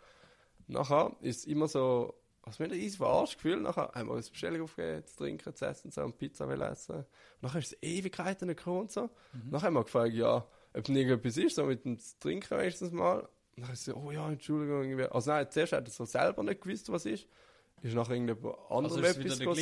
Nachher 0.68 1.16
ist 1.22 1.40
es 1.40 1.46
immer 1.46 1.68
so, 1.68 2.14
was 2.44 2.60
mir 2.60 2.74
easy 2.74 2.98
verarscht 2.98 3.36
gefühlt. 3.36 3.62
Nachher 3.62 3.92
haben 3.94 4.10
wir 4.10 4.16
uns 4.16 4.30
Bestellung 4.30 4.64
aufgegeben, 4.64 5.06
zu 5.06 5.18
trinken, 5.18 5.56
zu 5.56 5.66
essen 5.66 5.92
so, 5.92 6.04
und 6.04 6.18
Pizza 6.18 6.48
will 6.50 6.62
essen. 6.62 6.96
Und 6.96 7.06
nachher 7.42 7.60
ist 7.60 7.74
es 7.74 7.78
Ewigkeiten 7.82 8.48
gekommen 8.50 8.82
und 8.82 8.92
so. 8.92 9.10
Nachher 9.50 9.68
haben 9.68 9.76
wir 9.76 9.84
gefragt, 9.84 10.14
ja, 10.14 10.46
ob 10.74 10.84
denn 10.84 10.96
irgendetwas 10.96 11.38
ist, 11.38 11.56
so 11.56 11.66
mit 11.66 11.86
dem 11.86 11.98
Trinken 12.20 12.58
wenigstens 12.58 12.92
mal. 12.92 13.28
Und 13.56 13.64
dann 13.64 13.74
ist 13.74 13.86
so, 13.86 13.94
oh 13.94 14.12
ja, 14.12 14.28
Entschuldigung. 14.30 14.84
Irgendwie. 14.84 15.06
Also 15.06 15.32
nein, 15.32 15.48
zuerst 15.50 15.74
hat 15.74 15.88
er 15.88 15.92
so 15.92 16.06
selber 16.06 16.44
nicht 16.44 16.62
gewusst, 16.62 16.92
was 16.92 17.06
ist. 17.06 17.28
Ist 17.82 17.96
nachher 17.96 18.14
irgendjemand 18.14 18.56
anderem 18.70 18.86
Also 18.86 19.00
etwas 19.00 19.16
der 19.16 19.32
Ist 19.32 19.44
von 19.44 19.54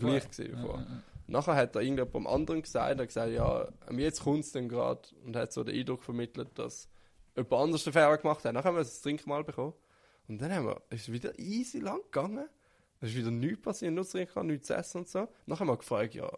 gleich 0.00 0.30
gewesen 0.30 0.56
Ja, 0.56 0.64
ja, 0.64 0.76
ja. 0.76 1.02
Nachher 1.28 1.54
hat 1.54 1.76
er 1.76 1.82
irgendjemandem 1.82 2.26
anderen 2.26 2.62
gesagt, 2.62 2.98
er 2.98 3.06
gesagt, 3.06 3.32
ja, 3.32 3.68
jetzt 3.90 4.22
kommt 4.22 4.44
es 4.44 4.52
dann 4.52 4.68
gerade 4.68 5.02
und 5.24 5.36
hat 5.36 5.52
so 5.52 5.62
den 5.62 5.78
Eindruck 5.78 6.02
vermittelt, 6.02 6.58
dass 6.58 6.88
jemand 7.36 7.52
anders 7.52 7.84
den 7.84 7.92
Fehler 7.92 8.18
gemacht 8.18 8.44
hat. 8.44 8.52
Nachher 8.52 8.68
haben 8.68 8.76
wir 8.76 8.82
das 8.82 9.00
Trinkmal 9.00 9.44
bekommen. 9.44 9.74
Und 10.28 10.40
dann 10.40 10.52
haben 10.52 10.66
wir, 10.66 10.82
ist 10.90 11.10
wieder 11.12 11.38
easy 11.38 11.78
lang 11.78 12.00
gegangen. 12.02 12.48
Es 13.00 13.10
ist 13.10 13.16
wieder 13.16 13.30
nichts 13.30 13.62
passiert, 13.62 13.92
nur 13.92 14.04
zu 14.04 14.12
trinken, 14.12 14.46
nichts 14.46 14.68
zu 14.68 14.74
essen 14.74 14.98
und 14.98 15.08
so. 15.08 15.28
Nachher 15.46 15.60
haben 15.60 15.68
wir 15.68 15.76
gefragt, 15.76 16.14
ja, 16.14 16.30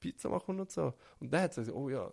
Pizza 0.00 0.30
machen 0.30 0.58
und 0.58 0.70
so. 0.70 0.94
Und 1.20 1.32
dann 1.32 1.42
hat 1.42 1.54
sie 1.54 1.60
gesagt, 1.60 1.76
oh 1.76 1.90
ja, 1.90 2.10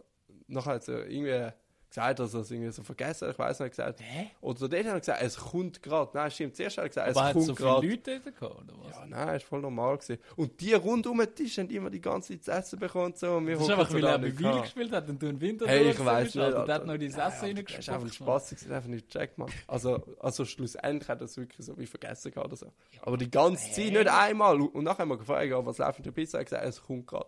nachher 0.47 0.73
hat 0.73 0.83
sie 0.83 0.91
irgendwie 0.91 1.53
gesagt, 1.93 2.19
dass 2.19 2.33
er 2.33 2.39
es 2.41 2.49
irgendwie 2.51 2.71
so 2.71 2.83
vergessen 2.83 3.27
hat, 3.27 3.33
ich 3.33 3.39
weiß 3.39 3.59
nicht, 3.59 3.69
gesagt. 3.69 3.99
Hä? 4.01 4.31
Oder 4.41 4.67
dort 4.67 4.73
hat 4.73 4.85
er 4.93 4.99
gesagt, 4.99 5.21
es 5.21 5.37
kommt 5.37 5.83
gerade. 5.83 6.09
Nein, 6.13 6.31
stimmt, 6.31 6.55
zuerst 6.55 6.77
hat 6.77 6.85
er 6.85 6.89
gesagt, 6.89 7.15
Aber 7.17 7.27
es 7.27 7.33
kommt 7.33 7.45
so 7.45 7.55
gerade. 7.55 7.87
Leute 7.87 8.19
dort 8.19 8.35
gehabt, 8.39 8.55
oder 8.63 8.73
was? 8.83 8.95
Ja, 8.97 9.05
nein, 9.05 9.35
ist 9.35 9.45
voll 9.45 9.61
normal 9.61 9.97
gewesen. 9.97 10.17
Und 10.35 10.59
die 10.59 10.73
rund 10.73 11.05
um 11.07 11.17
den 11.19 11.35
Tisch 11.35 11.57
haben 11.59 11.69
immer 11.69 11.89
die 11.89 12.01
ganze 12.01 12.33
Zeit 12.33 12.43
zu 12.43 12.51
essen 12.51 12.79
bekommen 12.79 13.05
und 13.05 13.17
so. 13.17 13.35
Und 13.35 13.47
wir 13.47 13.55
Das 13.57 13.63
ist 13.63 13.69
einfach, 13.71 13.93
weil 13.93 14.03
er 14.05 14.19
gehabt. 14.19 14.61
gespielt 14.63 14.91
hat 14.91 15.07
und 15.09 15.21
du 15.21 15.27
im 15.27 15.39
Winter 15.39 15.67
Hey, 15.67 15.91
ich 15.91 16.03
weiß 16.03 16.35
nicht. 16.35 16.43
Alter. 16.43 16.73
hat 16.73 16.85
noch 16.85 16.93
dein 16.97 17.01
Essen 17.03 17.17
Ja, 17.17 17.29
Das 17.63 17.77
ist 17.79 17.89
einfach. 17.89 18.13
Spaß, 18.13 18.49
das 18.49 18.61
ist 18.63 18.71
einfach 18.71 18.89
nicht 18.89 19.11
gecheckt, 19.11 19.37
Mann. 19.37 19.49
Also, 19.67 20.01
also 20.19 20.45
schlussendlich 20.45 21.07
hat 21.09 21.21
er 21.21 21.25
es 21.25 21.37
wirklich 21.37 21.65
so 21.65 21.77
wie 21.77 21.85
vergessen 21.85 22.31
gehabt 22.31 22.47
oder 22.47 22.57
so. 22.57 22.71
Aber 23.01 23.17
die 23.17 23.29
ganze 23.29 23.71
Zeit, 23.71 23.91
nicht 23.93 24.07
einmal. 24.07 24.59
Und 24.59 24.83
nachher 24.83 24.99
haben 24.99 25.09
wir 25.09 25.17
gefragt, 25.17 25.49
was 25.53 25.77
läuft 25.77 25.99
mit 25.99 26.05
der 26.07 26.11
Pizza? 26.11 26.37
Er 26.37 26.41
hat 26.41 26.45
gesagt, 26.47 26.65
es 26.65 26.81
kommt 26.81 27.05
gerade. 27.07 27.27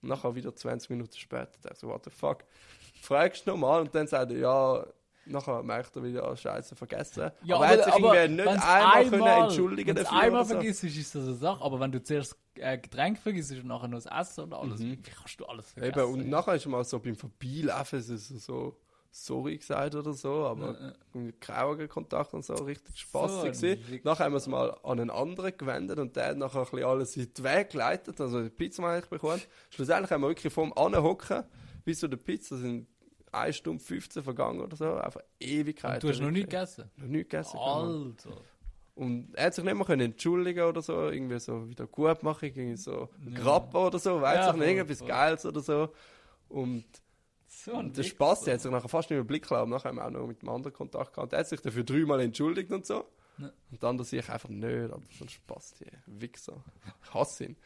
Und 0.00 0.08
nachher 0.08 0.34
wieder 0.34 0.54
20 0.54 0.90
Minuten 0.90 1.16
später, 1.16 1.50
da 1.62 1.74
so, 1.74 1.88
what 1.88 2.04
the 2.04 2.10
fuck. 2.10 2.38
Fragst 3.02 3.44
du 3.44 3.50
nochmal 3.50 3.80
und 3.80 3.92
dann 3.92 4.06
sagt 4.06 4.30
er, 4.30 4.38
ja, 4.38 4.86
nachher 5.26 5.60
merkt 5.64 5.96
er 5.96 6.04
wieder, 6.04 6.24
ah, 6.24 6.36
scheiße, 6.36 6.76
vergessen. 6.76 7.32
Ja, 7.42 7.56
aber, 7.56 7.66
er 7.66 7.70
hat 7.72 7.84
sich 7.84 7.94
irgendwie 7.94 8.28
nicht 8.28 8.46
wenn's 8.46 8.64
einmal, 8.64 9.10
können 9.10 9.42
entschuldigen 9.42 9.96
dafür. 9.96 10.12
einmal 10.12 10.40
oder 10.42 10.44
so. 10.44 10.54
vergisst, 10.54 10.84
ist 10.84 11.14
das 11.16 11.24
eine 11.24 11.34
Sache. 11.34 11.64
Aber 11.64 11.80
wenn 11.80 11.90
du 11.90 12.00
zuerst 12.00 12.36
äh, 12.54 12.78
Getränk 12.78 13.18
vergisst 13.18 13.50
und 13.50 13.66
nachher 13.66 13.88
noch 13.88 14.00
das 14.00 14.06
Essen 14.06 14.44
und 14.44 14.54
alles, 14.54 14.78
wie 14.78 14.96
kannst 14.98 15.40
du 15.40 15.44
alles 15.46 15.72
vergessen? 15.72 15.96
Mhm. 15.96 16.12
Eben, 16.12 16.14
und 16.14 16.30
nachher 16.30 16.54
ist 16.54 16.66
mal 16.66 16.84
so 16.84 17.00
beim 17.00 17.16
Vorbeilaufen 17.16 18.00
so, 18.00 18.16
so, 18.16 18.38
so 18.38 18.76
sorry 19.10 19.58
gesagt 19.58 19.96
oder 19.96 20.12
so, 20.12 20.46
aber 20.46 20.94
mit 21.12 21.40
kein 21.40 21.56
Augenkontakt 21.56 22.34
und 22.34 22.44
so 22.44 22.54
richtig 22.54 22.94
So 22.94 23.00
spaßig 23.00 23.52
gewesen. 23.52 23.90
Wichser. 23.90 24.08
Nachher 24.08 24.24
haben 24.26 24.32
wir 24.32 24.38
es 24.38 24.46
mal 24.46 24.78
an 24.84 25.00
einen 25.00 25.10
anderen 25.10 25.56
gewendet 25.58 25.98
und 25.98 26.14
der 26.14 26.28
hat 26.28 26.36
nachher 26.36 26.60
ein 26.60 26.64
bisschen 26.66 26.84
alles 26.84 27.16
in 27.16 27.34
den 27.34 27.44
Weg 27.44 27.70
geleitet, 27.70 28.20
also 28.20 28.42
die 28.42 28.50
Pizza 28.50 28.84
eigentlich 28.84 29.10
bekommen. 29.10 29.42
Schlussendlich 29.70 30.10
haben 30.12 30.20
wir 30.20 30.28
wirklich 30.28 30.52
vom 30.52 30.72
Anhocken 30.74 31.42
bis 31.84 31.98
zu 31.98 32.08
der 32.08 32.16
Pizza 32.16 32.56
sind 32.56 32.86
1 33.32 33.56
Stunde 33.56 33.82
15 33.82 34.22
vergangen 34.22 34.60
oder 34.60 34.76
so, 34.76 34.94
einfach 34.94 35.20
Ewigkeiten. 35.40 35.94
Und 35.96 36.02
du 36.04 36.08
hast 36.08 36.20
noch 36.20 36.30
nicht 36.30 36.52
wirklich. 36.52 36.60
gegessen? 36.76 36.90
Noch 36.96 37.06
nicht 37.08 37.30
gegessen. 37.30 37.56
Mann. 37.56 38.16
Alter. 38.18 38.40
Und 38.94 39.34
er 39.34 39.46
hat 39.46 39.54
sich 39.54 39.64
nicht 39.64 39.74
mehr 39.74 39.86
können 39.86 40.02
entschuldigen 40.12 40.64
oder 40.64 40.82
so, 40.82 41.08
irgendwie 41.08 41.38
so 41.38 41.66
wieder 41.68 41.86
gut 41.86 42.22
machen, 42.22 42.44
irgendwie 42.44 42.76
so 42.76 43.08
Ja. 43.26 43.40
Grappen 43.40 43.76
oder 43.80 43.98
so, 43.98 44.20
weiß 44.20 44.36
Ja, 44.36 44.50
ich 44.50 44.56
nicht, 44.56 44.68
irgendwas 44.68 44.98
voll. 44.98 45.08
Geiles 45.08 45.46
oder 45.46 45.60
so. 45.60 45.88
Und 46.48 46.84
So 47.46 47.72
und 47.72 47.96
der. 47.96 48.02
Spaß, 48.02 48.44
der 48.44 48.54
hat 48.54 48.60
sich 48.60 48.70
nachher 48.70 48.88
fast 48.88 49.08
nicht 49.10 49.16
mehr 49.16 49.24
Blick 49.24 49.48
gelassen. 49.48 49.70
Nachher 49.70 49.88
haben 49.90 49.96
wir 49.96 50.06
auch 50.06 50.10
noch 50.10 50.26
mit 50.26 50.42
dem 50.42 50.48
anderen 50.50 50.74
Kontakt 50.74 51.14
gehabt. 51.14 51.32
Der 51.32 51.38
hat 51.40 51.48
sich 51.48 51.60
dafür 51.60 51.84
dreimal 51.84 52.20
entschuldigt 52.20 52.70
und 52.70 52.84
so. 52.86 53.04
Ja. 53.38 53.50
Und 53.70 53.82
dann 53.82 54.02
sehe 54.04 54.20
ich 54.20 54.28
einfach 54.28 54.48
nicht, 54.50 54.64
aber 54.92 55.02
so 55.18 55.24
ein 55.24 55.28
Spaß 55.28 55.74
hier. 55.78 55.92
Wichser. 56.06 56.62
Ich 57.02 57.14
hasse 57.14 57.44
ihn. 57.46 57.56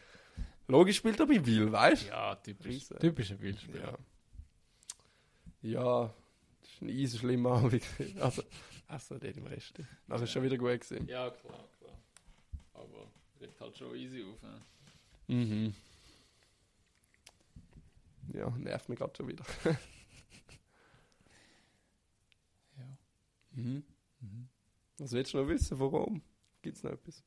Logisch 0.69 0.97
spielt 0.97 1.19
er 1.21 1.27
bei 1.27 1.45
Will, 1.45 1.71
weißt 1.73 2.05
du? 2.05 2.09
Ja, 2.09 2.35
typisch. 2.37 2.67
Riese. 2.67 2.99
Typischer 2.99 3.41
Wildspieler. 3.41 3.81
Ja. 3.93 3.99
Ja, 5.63 6.13
das 6.61 6.71
ist 6.71 6.83
ein 6.83 6.89
easy 6.89 7.19
schlimmer 7.19 7.53
Abend. 7.53 7.83
Also, 8.21 8.43
also 8.89 9.19
dort 9.19 9.37
im 9.37 9.47
Rest. 9.47 9.81
Nachher 10.07 10.25
ist 10.25 10.31
schon 10.33 10.43
wieder 10.43 10.57
gut 10.59 10.81
gewesen. 10.81 11.09
Ja, 11.09 11.31
klar, 11.31 11.65
klar. 11.79 11.99
Aber 12.75 13.11
regt 13.41 13.61
halt 13.61 13.77
schon 13.77 13.97
easy 13.97 14.23
auf. 14.25 14.41
Ne? 14.43 14.63
Mhm. 15.29 15.75
Ja, 18.33 18.51
nervt 18.51 18.89
mich 18.89 18.99
gerade 18.99 19.17
schon 19.17 19.29
wieder. 19.29 19.45
Ja. 22.79 22.99
Mhm. 23.53 23.83
Was 24.99 25.13
willst 25.13 25.33
du 25.35 25.39
noch 25.39 25.49
wissen? 25.49 25.79
Warum? 25.79 26.23
Gibt 26.63 26.77
es 26.77 26.83
noch 26.83 26.93
etwas? 26.93 27.23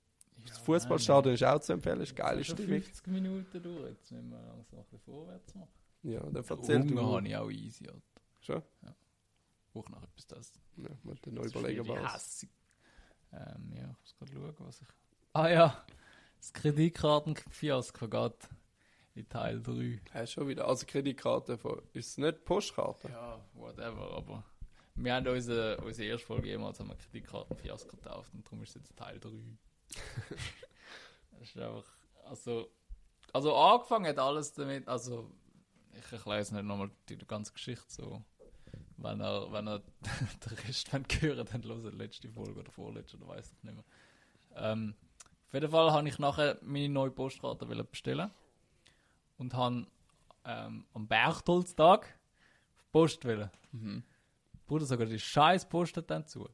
Das 0.48 0.58
Fußballstadion 0.60 1.34
ist 1.36 1.44
auch 1.44 1.60
zu 1.60 1.74
empfehlen, 1.74 2.02
ist 2.02 2.16
geile 2.16 2.44
Stimmung. 2.44 2.82
50 2.82 3.08
Minuten 3.08 3.62
durch, 3.62 3.90
jetzt 3.90 4.12
müssen 4.12 4.30
wir 4.30 4.42
langsam 4.42 4.80
ein 4.80 4.84
bisschen 4.86 5.00
vorwärts 5.00 5.56
machen. 5.56 5.70
Ja, 6.04 6.20
dann 6.22 6.36
erzähl 6.48 6.80
Hunger 6.80 7.02
du. 7.02 7.16
habe 7.16 7.28
ich 7.28 7.36
auch 7.36 7.50
easy, 7.52 7.88
Alter. 7.88 8.02
Schon? 8.50 8.64
Brauche 9.74 9.92
noch 9.92 10.02
etwas 10.02 10.26
das. 10.26 10.54
Ja, 10.78 10.90
Das 11.04 11.46
ist 11.46 11.56
überlegen, 11.56 11.88
was. 11.88 12.16
hässig. 12.16 12.50
Ähm, 13.32 13.74
ja, 13.76 13.92
ich 13.92 14.00
muss 14.00 14.16
gerade 14.18 14.32
schauen, 14.34 14.56
was 14.68 14.82
ich... 14.82 14.88
Ah 15.34 15.48
ja, 15.48 15.86
das 16.38 16.54
Kreditkartenfiasko 16.54 18.08
geht 18.08 18.50
in 19.14 19.30
Teil 19.30 19.62
3. 19.62 20.02
Ja, 20.16 20.26
schon 20.26 20.48
wieder. 20.48 20.68
Also 20.68 20.88
Kreditkarte 20.88 21.60
von. 21.60 21.80
Ist 21.94 22.10
es 22.10 22.18
nicht 22.18 22.44
Postkarte? 22.44 23.10
Ja, 23.10 23.40
whatever, 23.54 24.16
aber 24.16 24.44
wir 24.96 25.14
haben 25.14 25.28
unsere, 25.28 25.78
unsere 25.78 26.08
erste 26.08 26.26
Folge 26.26 26.48
jemals 26.48 26.80
haben 26.80 26.90
wir 26.90 26.96
Kreditkartenfiasko 26.96 27.98
getauft 27.98 28.34
und 28.34 28.44
darum 28.48 28.64
ist 28.64 28.76
es 28.76 28.82
jetzt 28.82 28.98
Teil 28.98 29.20
3. 29.20 29.30
das 31.32 31.42
ist 31.42 31.58
einfach, 31.58 31.86
also, 32.26 32.72
also 33.32 33.56
angefangen 33.56 34.08
hat 34.08 34.18
alles 34.18 34.54
damit, 34.54 34.88
also 34.88 35.30
ich 35.94 36.12
erkläre 36.12 36.40
jetzt 36.40 36.52
nicht 36.52 36.64
nochmal 36.66 36.90
die 37.10 37.18
ganze 37.20 37.54
Geschichte 37.54 37.86
so. 37.88 38.24
Wenn 39.02 39.22
er, 39.22 39.52
wenn 39.52 39.68
er 39.68 39.80
den 40.50 40.58
Rest 40.66 40.92
wollt 40.94 41.22
hören 41.22 41.48
dann 41.52 41.62
die 41.62 41.98
letzte 41.98 42.30
Folge 42.30 42.60
oder 42.60 42.72
vorletzte, 42.72 43.18
oder 43.18 43.28
weiß 43.30 43.54
ich 43.54 43.64
nicht 43.64 43.76
mehr. 43.76 43.86
Ähm, 44.56 44.96
auf 45.48 45.54
jeden 45.54 45.72
Fall 45.72 45.92
habe 45.92 46.08
ich 46.08 46.20
nachher 46.20 46.58
meine 46.62 46.90
neue 46.90 47.12
Postkarte 47.12 47.66
bestellen 47.66 48.30
und 49.38 49.54
habe 49.54 49.88
ähm, 50.46 50.86
am 50.94 51.08
Berchtolztag 51.08 52.20
Post 52.92 53.26
wollen. 53.26 53.50
Mhm. 53.72 54.04
Bruder, 54.68 54.86
sogar 54.86 55.08
die 55.08 55.20
scheiß 55.20 55.68
Post 55.68 55.98
hat 55.98 56.10
dann 56.12 56.28
zu. 56.28 56.48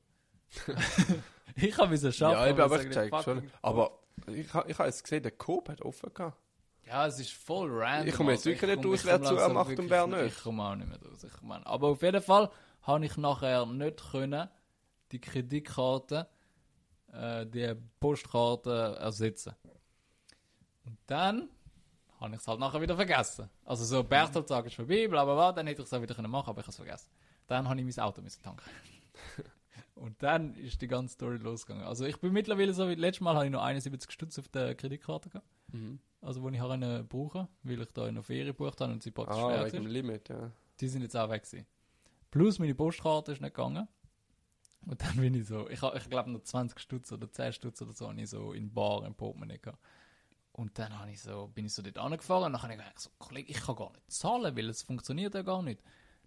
ich 1.55 1.77
habe 1.77 1.95
es 1.95 2.15
schaffen. 2.15 2.37
Ja, 2.37 2.47
ich 2.47 2.55
bin 2.55 2.63
aber 2.63 2.83
gecheckt 2.83 3.23
schon. 3.23 3.51
Aber 3.61 3.99
ich, 4.27 4.45
ich 4.45 4.53
habe 4.53 4.89
es 4.89 5.03
gesehen, 5.03 5.23
der 5.23 5.31
Coop 5.31 5.69
hat 5.69 5.81
offen 5.81 6.13
gehabt. 6.13 6.39
Ja, 6.87 7.07
es 7.07 7.19
ist 7.19 7.33
voll 7.33 7.69
random. 7.71 8.07
Ich 8.07 8.15
komme 8.15 8.31
jetzt 8.33 8.45
Alter. 8.45 8.61
wirklich 8.61 8.69
nicht 8.75 8.81
komm- 8.83 8.91
raus, 8.91 8.99
ich 8.99 9.05
wer 9.05 9.17
zu 9.21 9.23
langsam 9.33 9.53
macht 9.53 9.69
und 9.69 9.77
wirklich 9.77 9.89
wer 9.91 10.07
nicht- 10.07 10.21
nicht. 10.23 10.37
Ich 10.37 10.43
komme 10.43 10.63
auch 10.63 10.75
nicht 10.75 10.87
mehr 10.87 10.99
raus. 11.01 11.23
Ich 11.23 11.41
meine. 11.41 11.65
Aber 11.65 11.87
auf 11.87 12.01
jeden 12.01 12.21
Fall 12.21 12.51
habe 12.83 13.05
ich 13.05 13.17
nachher 13.17 13.65
nicht 13.65 14.11
können 14.11 14.49
die 15.11 15.19
Kreditkarte, 15.21 16.27
äh, 17.11 17.45
die 17.47 17.73
Postkarte 17.99 18.97
ersetzen. 18.99 19.55
Und 20.85 20.97
dann 21.07 21.49
habe 22.19 22.35
ich 22.35 22.39
es 22.41 22.47
halt 22.47 22.59
nachher 22.59 22.81
wieder 22.81 22.95
vergessen. 22.95 23.49
Also 23.65 23.83
so 23.85 24.03
Berchtoltag 24.03 24.65
ist 24.67 24.75
vorbei, 24.75 25.07
bla 25.07 25.25
bla 25.25 25.33
bla, 25.33 25.51
dann 25.51 25.65
hätte 25.67 25.81
ich 25.81 25.87
es 25.87 25.93
auch 25.93 26.01
wieder 26.01 26.13
können 26.13 26.29
machen, 26.29 26.49
aber 26.49 26.59
ich 26.61 26.65
habe 26.65 26.69
es 26.71 26.75
vergessen. 26.77 27.09
Dann 27.47 27.67
habe 27.67 27.79
ich 27.81 27.85
mein 27.97 28.05
Auto 28.05 28.21
müssen 28.21 28.41
tanken. 28.43 28.61
Und 29.95 30.21
dann 30.21 30.53
ist 30.55 30.81
die 30.81 30.87
ganze 30.87 31.13
Story 31.13 31.37
losgegangen. 31.37 31.85
Also 31.87 32.05
ich 32.05 32.17
bin 32.19 32.33
mittlerweile 32.33 32.73
so 32.73 32.87
wie 32.89 32.95
letztes 32.95 33.21
Mal 33.21 33.35
habe 33.35 33.45
ich 33.45 33.51
noch 33.51 33.63
71 33.63 34.11
Stutz 34.11 34.37
auf 34.37 34.49
der 34.49 34.75
Kreditkarte 34.75 35.29
gehabt. 35.29 35.47
Mhm. 35.71 35.99
Also, 36.21 36.47
die 36.49 36.55
ich 36.55 36.61
auch 36.61 36.71
einen 36.71 37.07
brauchen, 37.07 37.47
weil 37.63 37.81
ich 37.81 37.91
da 37.91 38.03
in 38.03 38.09
eine 38.09 38.23
Ferien 38.23 38.47
gebucht 38.47 38.81
habe 38.81 38.91
und 38.91 39.03
sie 39.03 39.11
praktisch 39.11 39.37
Ah, 39.37 39.49
schwer 39.51 39.65
wegen 39.65 39.83
dem. 39.83 39.91
Limit, 39.91 40.29
ja. 40.29 40.51
Die 40.79 40.87
sind 40.87 41.03
jetzt 41.03 41.15
auch 41.15 41.29
weg 41.29 41.43
gewesen. 41.43 41.67
Plus 42.31 42.59
meine 42.59 42.73
Postkarte 42.73 43.31
ist 43.31 43.41
nicht 43.41 43.53
gegangen. 43.53 43.87
Und 44.87 45.01
dann 45.01 45.15
bin 45.17 45.33
ich 45.33 45.47
so, 45.47 45.69
ich, 45.69 45.81
ich 45.81 46.09
glaube 46.09 46.31
noch 46.31 46.41
20 46.41 46.79
Stutz 46.79 47.11
oder 47.11 47.31
10 47.31 47.53
Stutz 47.53 47.81
oder 47.81 47.93
so, 47.93 48.09
habe 48.09 48.19
ich 48.19 48.29
so 48.29 48.53
in 48.53 48.73
Bar 48.73 49.05
im 49.05 49.15
Portemonnaie 49.15 49.59
gehabt. 49.59 49.79
Und 50.51 50.77
dann 50.79 50.97
habe 50.99 51.11
ich 51.11 51.21
so, 51.21 51.47
bin 51.53 51.65
ich 51.65 51.73
so 51.73 51.81
dort 51.81 51.97
angefahren 51.97 52.45
und 52.45 52.53
dann 52.53 52.61
habe 52.63 52.73
ich 52.73 52.79
gedacht, 52.79 52.99
so, 52.99 53.09
Kollege, 53.19 53.51
ich 53.51 53.61
kann 53.61 53.75
gar 53.75 53.91
nicht 53.91 54.11
zahlen, 54.11 54.55
weil 54.57 54.69
es 54.69 54.83
funktioniert 54.83 55.33
ja 55.33 55.41
gar 55.41 55.61
nicht. 55.61 55.81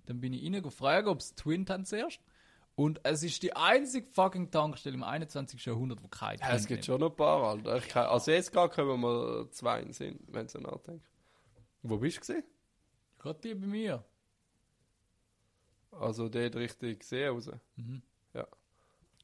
Dann 0.07 0.21
bin 0.21 0.33
ich 0.33 0.43
ihnen 0.43 0.63
gefragt, 0.63 1.09
ob 1.09 1.19
es 1.19 1.35
Twint 1.35 1.71
haben 1.71 1.85
zuerst. 1.85 2.21
Und 2.79 3.01
es 3.03 3.25
ist 3.25 3.43
die 3.43 3.57
einzige 3.57 4.07
fucking 4.07 4.53
Tankstelle 4.53 4.95
im 4.95 5.03
21. 5.03 5.65
Jahrhundert, 5.65 6.01
wo 6.01 6.07
kein 6.07 6.39
ja 6.39 6.53
es 6.53 6.65
gibt 6.65 6.85
schon 6.85 7.01
noch 7.01 7.11
ein 7.11 7.17
paar, 7.17 7.43
Alter. 7.43 7.81
Kann, 7.81 8.07
also 8.07 8.31
jetzt 8.31 8.53
gerade 8.53 8.73
kommen 8.73 9.01
wir 9.01 9.51
zwei 9.51 9.81
in 9.81 9.87
den 9.87 9.93
Sinn, 9.93 10.21
wenn 10.29 10.47
du 10.47 10.53
so 10.53 10.59
nachdenkst. 10.61 11.11
Wo 11.83 11.97
bist 11.99 12.19
du 12.19 12.21
gesehen? 12.21 12.45
Gerade 13.19 13.41
die 13.41 13.55
bei 13.57 13.67
mir. 13.67 14.05
Also 15.91 16.29
dort 16.29 16.55
richtig 16.55 17.03
See 17.03 17.27
raus. 17.27 17.51
Mhm. 17.75 18.01
Ja. 18.35 18.47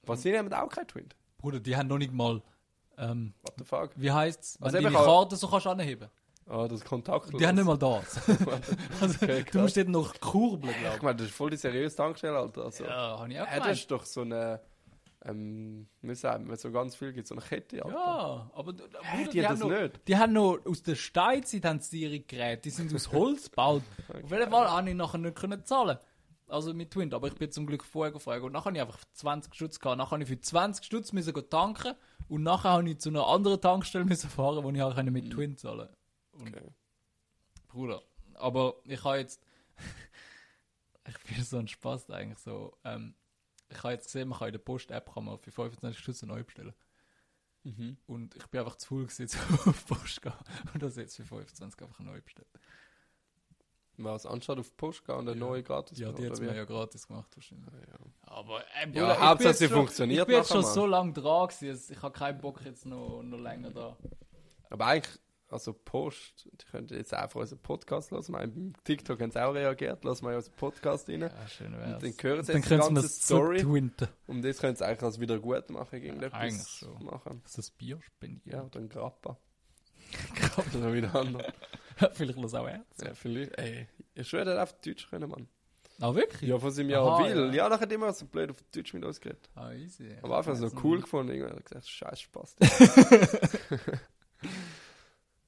Was, 0.03 0.23
sie 0.23 0.33
nehmen 0.33 0.53
auch 0.53 0.69
kein 0.69 0.89
Twin? 0.89 1.09
Bruder, 1.39 1.61
die 1.61 1.77
haben 1.77 1.87
noch 1.87 1.99
nicht 1.99 2.13
mal, 2.13 2.43
ähm, 2.99 3.35
What 3.43 3.55
the 3.59 3.65
fuck? 3.65 3.91
wie 3.95 4.11
heisst's, 4.11 4.57
wenn 4.59 4.65
Also 4.67 4.79
du 4.79 4.83
deine 4.83 4.97
kann- 4.97 5.05
Karte 5.05 5.37
so 5.37 5.47
kannst 5.47 5.67
anheben. 5.69 6.09
Ah, 6.47 6.69
das 6.69 6.85
Kontakt. 6.85 7.33
Die 7.41 7.47
haben 7.47 7.55
nicht 7.57 7.65
mal 7.65 7.79
das. 7.79 8.21
also, 9.01 9.17
Okay, 9.25 9.45
du 9.51 9.61
musst 9.61 9.77
dort 9.77 9.89
noch 9.89 10.21
kurbeln, 10.21 10.75
Ich 10.75 10.81
glaube 10.83 11.05
meine, 11.05 11.17
das 11.17 11.29
ist 11.29 11.35
voll 11.35 11.51
die 11.51 11.57
seriöse 11.57 11.97
Tankstelle, 11.97 12.37
Alter. 12.39 12.65
Also, 12.65 12.85
ich. 12.85 12.91
Ja, 12.91 13.19
habe 13.19 13.33
ich 13.33 13.41
auch 13.41 13.51
gemeint. 13.51 13.73
ist 13.73 13.91
doch 13.91 14.05
so 14.05 14.21
eine, 14.21 14.61
ähm, 15.25 15.87
wie 16.03 16.15
sagen 16.15 16.49
wir, 16.49 16.57
so 16.57 16.71
ganz 16.71 16.97
viel 16.97 17.13
gibt, 17.15 17.27
so 17.29 17.35
eine 17.35 17.43
Kette, 17.45 17.83
Alter. 17.83 17.97
Ja, 17.97 18.51
aber 18.55 18.73
d- 18.75 18.83
Hä, 19.01 19.17
Bruder, 19.19 19.31
die 19.33 19.47
haben 19.47 19.53
das 19.55 19.61
noch, 19.61 19.71
nicht? 19.81 20.01
die 20.09 20.17
haben 20.19 20.33
noch 20.35 20.59
aus 20.67 20.83
der 20.83 20.95
Steinzeit 20.97 21.65
haben 21.65 21.81
sie 21.81 22.03
ihre 22.03 22.21
Geräte, 22.21 22.63
die 22.63 22.71
sind 22.71 22.95
aus 22.95 23.11
Holz 23.13 23.51
gebaut. 23.51 23.83
Auf 24.23 24.31
jeden 24.31 24.51
Fall 24.51 24.71
habe 24.71 24.91
ich 24.91 24.95
nachher 24.97 25.19
nicht 25.19 25.37
können 25.37 25.65
zahlen. 25.65 25.99
Also 26.47 26.75
mit 26.75 26.91
Twint, 26.91 27.15
aber 27.15 27.29
ich 27.29 27.35
bin 27.37 27.51
zum 27.51 27.65
Glück 27.67 27.83
vorher 27.85 28.13
gefragt 28.13 28.43
und 28.43 28.53
nachher 28.53 28.67
habe 28.67 28.77
ich 28.77 28.83
einfach 28.83 29.01
20 29.15 29.55
Stutz 29.55 29.81
gehabt. 29.81 29.97
Nachher 29.97 30.11
habe 30.11 30.25
ich 30.25 30.29
für 30.29 30.39
20 30.39 30.85
Stutz 30.85 31.13
müssen 31.15 31.33
tanken 31.49 31.95
und 32.29 32.43
nachher 32.43 32.69
habe 32.73 32.89
ich 32.91 32.99
zu 33.01 33.09
einer 33.09 33.27
anderen 33.27 33.63
Tankstelle 33.63 34.05
müssen 34.05 34.29
fahren, 34.29 34.63
wo 34.63 34.71
ich 34.71 34.83
auch 34.83 34.95
mit 35.05 35.31
Twint 35.33 35.59
zahlen 35.59 35.89
Und 36.39 36.49
Okay. 36.57 36.69
Bruder, 37.69 38.03
aber 38.35 38.75
ich 38.85 39.03
habe 39.05 39.19
jetzt. 39.19 39.41
ich 41.09 41.19
bin 41.25 41.45
so 41.45 41.59
ein 41.59 41.69
Spaß 41.69 42.11
eigentlich 42.11 42.39
so. 42.39 42.77
Ähm, 42.85 43.15
ich 43.69 43.79
habe 43.83 43.93
jetzt 43.95 44.07
gesehen, 44.07 44.29
man 44.29 44.39
kann 44.39 44.49
in 44.49 44.53
der 44.53 44.59
Post-App 44.61 45.13
kann 45.13 45.25
man 45.25 45.39
für 45.39 45.51
25 45.51 45.99
Stutz 46.01 46.23
neu 46.23 46.45
bestellen. 46.45 46.75
Mhm. 47.65 47.97
Und 48.07 48.37
ich 48.37 48.47
bin 48.49 48.61
einfach 48.61 48.77
zu 48.77 48.89
faul 48.89 49.07
gewesen, 49.07 49.29
um 49.65 49.71
auf 49.71 49.87
Post 49.87 50.23
gehen. 50.23 50.33
Und 50.75 50.83
das 50.83 50.97
jetzt 50.97 51.17
für 51.17 51.25
25 51.25 51.81
einfach 51.83 51.99
neu 52.01 52.21
bestellt. 52.21 52.47
Was, 53.97 54.27
anstatt 54.27 54.59
auf 54.59 54.77
Post 54.77 55.05
gehen 55.05 55.15
und 55.15 55.29
eine 55.29 55.39
Ja. 55.39 55.47
neue 55.47 55.63
gratis 55.63 55.99
Ja, 55.99 56.11
die 56.13 56.29
hat 56.29 56.41
mir 56.41 56.55
ja 56.55 56.65
gratis 56.65 57.07
gemacht 57.07 57.31
wahrscheinlich. 57.37 57.73
Ja, 57.73 57.79
ja. 57.81 57.99
Aber 58.23 58.61
ey, 58.75 58.91
Ja, 58.93 59.13
ich 59.13 59.19
bin 59.19 59.27
Hauptsache, 59.29 59.49
jetzt 59.49 59.59
sie 59.59 59.69
schon- 59.69 59.77
funktioniert 59.77 60.21
Ich 60.23 60.27
bin 60.27 60.37
jetzt 60.37 60.49
schon 60.49 60.63
mal. 60.63 60.73
so 60.75 60.87
lange 60.87 61.13
dran 61.13 61.49
gewesen, 61.49 61.93
ich 61.93 62.03
habe 62.03 62.13
keinen 62.19 62.41
Bock 62.41 62.61
jetzt 62.65 62.87
noch, 62.87 63.23
noch 63.23 63.39
länger 63.39 63.71
da. 63.71 63.97
Aber 64.71 64.87
eigentlich, 64.87 65.19
also 65.51 65.73
Post, 65.73 66.49
die 66.53 66.67
könnten 66.67 66.95
jetzt 66.97 67.15
einfach 67.15 67.41
unseren 67.41 67.61
Podcast 67.61 68.11
hören. 68.11 68.25
Beim 68.29 68.73
TikTok 68.85 69.21
haben 69.21 69.31
sie 69.31 69.43
auch 69.45 69.55
reagiert, 69.55 70.05
lassen 70.05 70.27
wir 70.27 70.37
unseren 70.37 70.55
Podcast 70.57 71.09
rein. 71.09 71.21
Ja, 71.23 71.49
schön 71.49 71.75
Und 71.75 71.81
wär's. 71.81 72.03
dann 72.03 72.13
hören 72.23 72.45
sie 72.45 72.53
jetzt 72.53 72.71
die 72.71 72.77
ganze 72.77 73.09
Story. 73.09 73.63
twinten. 73.63 74.09
Und 74.27 74.43
das 74.43 74.59
können 74.59 74.77
sie 74.77 74.85
eigentlich 74.85 75.03
als 75.03 75.21
wieder 75.21 75.39
gut 75.39 75.71
machen, 75.71 76.03
irgendetwas 76.03 76.41
eigentlich 76.41 76.69
schon. 76.69 77.05
machen. 77.05 77.41
Das 77.45 77.59
ist 77.59 77.75
ein 77.75 77.79
Bier 77.79 77.97
Ja, 77.97 78.03
spendieren. 78.03 78.61
oder 78.63 78.81
ein 78.81 78.89
Grappa. 78.89 79.39
Oder 80.77 80.93
wieder 80.93 81.15
anders. 81.15 81.53
Vielleicht 82.13 82.39
lass 82.39 82.55
auch 82.55 82.69
Herz. 82.69 82.85
Ja, 83.03 83.15
vielleicht. 83.15 83.57
Ey, 83.59 83.89
ich 84.15 84.29
schwöre, 84.29 84.45
der 84.45 84.55
hätte 84.55 84.63
auf 84.65 84.73
Deutsch 84.81 85.09
können, 85.09 85.31
Mann. 85.31 85.49
Ah, 86.01 86.13
wirklich? 86.15 86.51
Ja, 86.51 86.59
von 86.59 86.71
seinem 86.73 86.91
Jahr 86.91 87.21
will. 87.25 87.47
ja. 87.47 87.53
Ja, 87.53 87.69
nachher 87.69 87.83
hat 87.83 87.93
immer 87.93 88.13
so 88.13 88.27
blöd 88.27 88.51
auf 88.51 88.57
Deutsch 88.75 88.93
mit 88.95 89.05
uns 89.05 89.21
geredet. 89.21 89.49
Ah, 89.55 89.73
easy. 89.73 90.11
Aber 90.23 90.39
einfach 90.39 90.57
so 90.57 90.69
cool 90.83 90.99
ein- 90.99 91.03
gefunden. 91.03 91.33
Irgendwann 91.33 91.53
hat 91.57 91.61
er 91.61 91.63
gesagt, 91.63 91.89
scheiß 91.89 92.21
Spaß. 92.23 92.57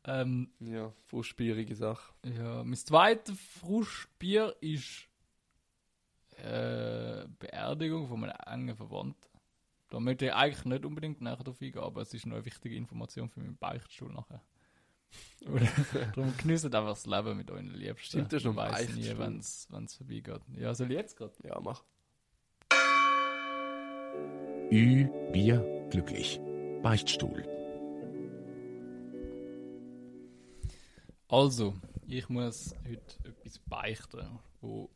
Ähm, 0.09 0.51
ja, 0.61 0.93
frustbierige 1.07 1.75
Sache. 1.75 2.13
ja, 2.25 2.63
mein 2.63 2.77
zweites 2.77 3.39
Frustbier 3.41 4.55
ist 4.61 5.09
äh, 6.37 7.27
Beerdigung 7.41 8.07
von 8.09 8.23
einem 8.25 8.37
engen 8.47 8.77
Verwandten. 8.77 9.27
Da 9.91 9.99
möchte 10.01 10.27
ich 10.27 10.33
eigentlich 10.33 10.65
nicht 10.65 10.85
unbedingt 10.85 11.21
näher 11.21 11.37
drauf 11.37 11.61
eingehen, 11.61 11.83
aber 11.83 12.03
es 12.03 12.15
ist 12.15 12.27
noch 12.27 12.37
eine 12.37 12.45
wichtige 12.45 12.77
Information 12.77 13.29
für 13.29 13.41
meinen 13.41 13.57
Beichtstuhl 13.57 14.13
nachher. 14.13 14.43
Oder- 15.49 15.69
Darum 16.15 16.37
genießt 16.37 16.67
einfach 16.67 16.91
das 16.91 17.07
Leben 17.07 17.37
mit 17.37 17.51
euren 17.51 17.71
Liebsten. 17.75 18.07
Stimmt, 18.19 18.33
das 18.33 18.43
ist 18.43 18.45
noch 18.45 18.53
Ich 18.53 18.73
weiss 18.73 18.95
nie, 18.95 19.19
wenn 19.19 19.39
es 19.85 19.95
vorbeigeht. 19.97 20.41
Ja, 20.57 20.75
soll 20.75 20.91
ich 20.91 20.99
jetzt 20.99 21.17
gerade? 21.17 21.35
Ja, 21.45 21.59
mach. 21.61 21.83
Ü, 24.71 25.09
Bier, 25.33 25.87
glücklich. 25.91 26.41
Beichtstuhl. 26.83 27.45
Also, 31.29 31.75
ich 32.07 32.29
muss 32.29 32.75
heute 32.87 33.29
etwas 33.29 33.59
beichten, 33.59 34.39
wo 34.61 34.91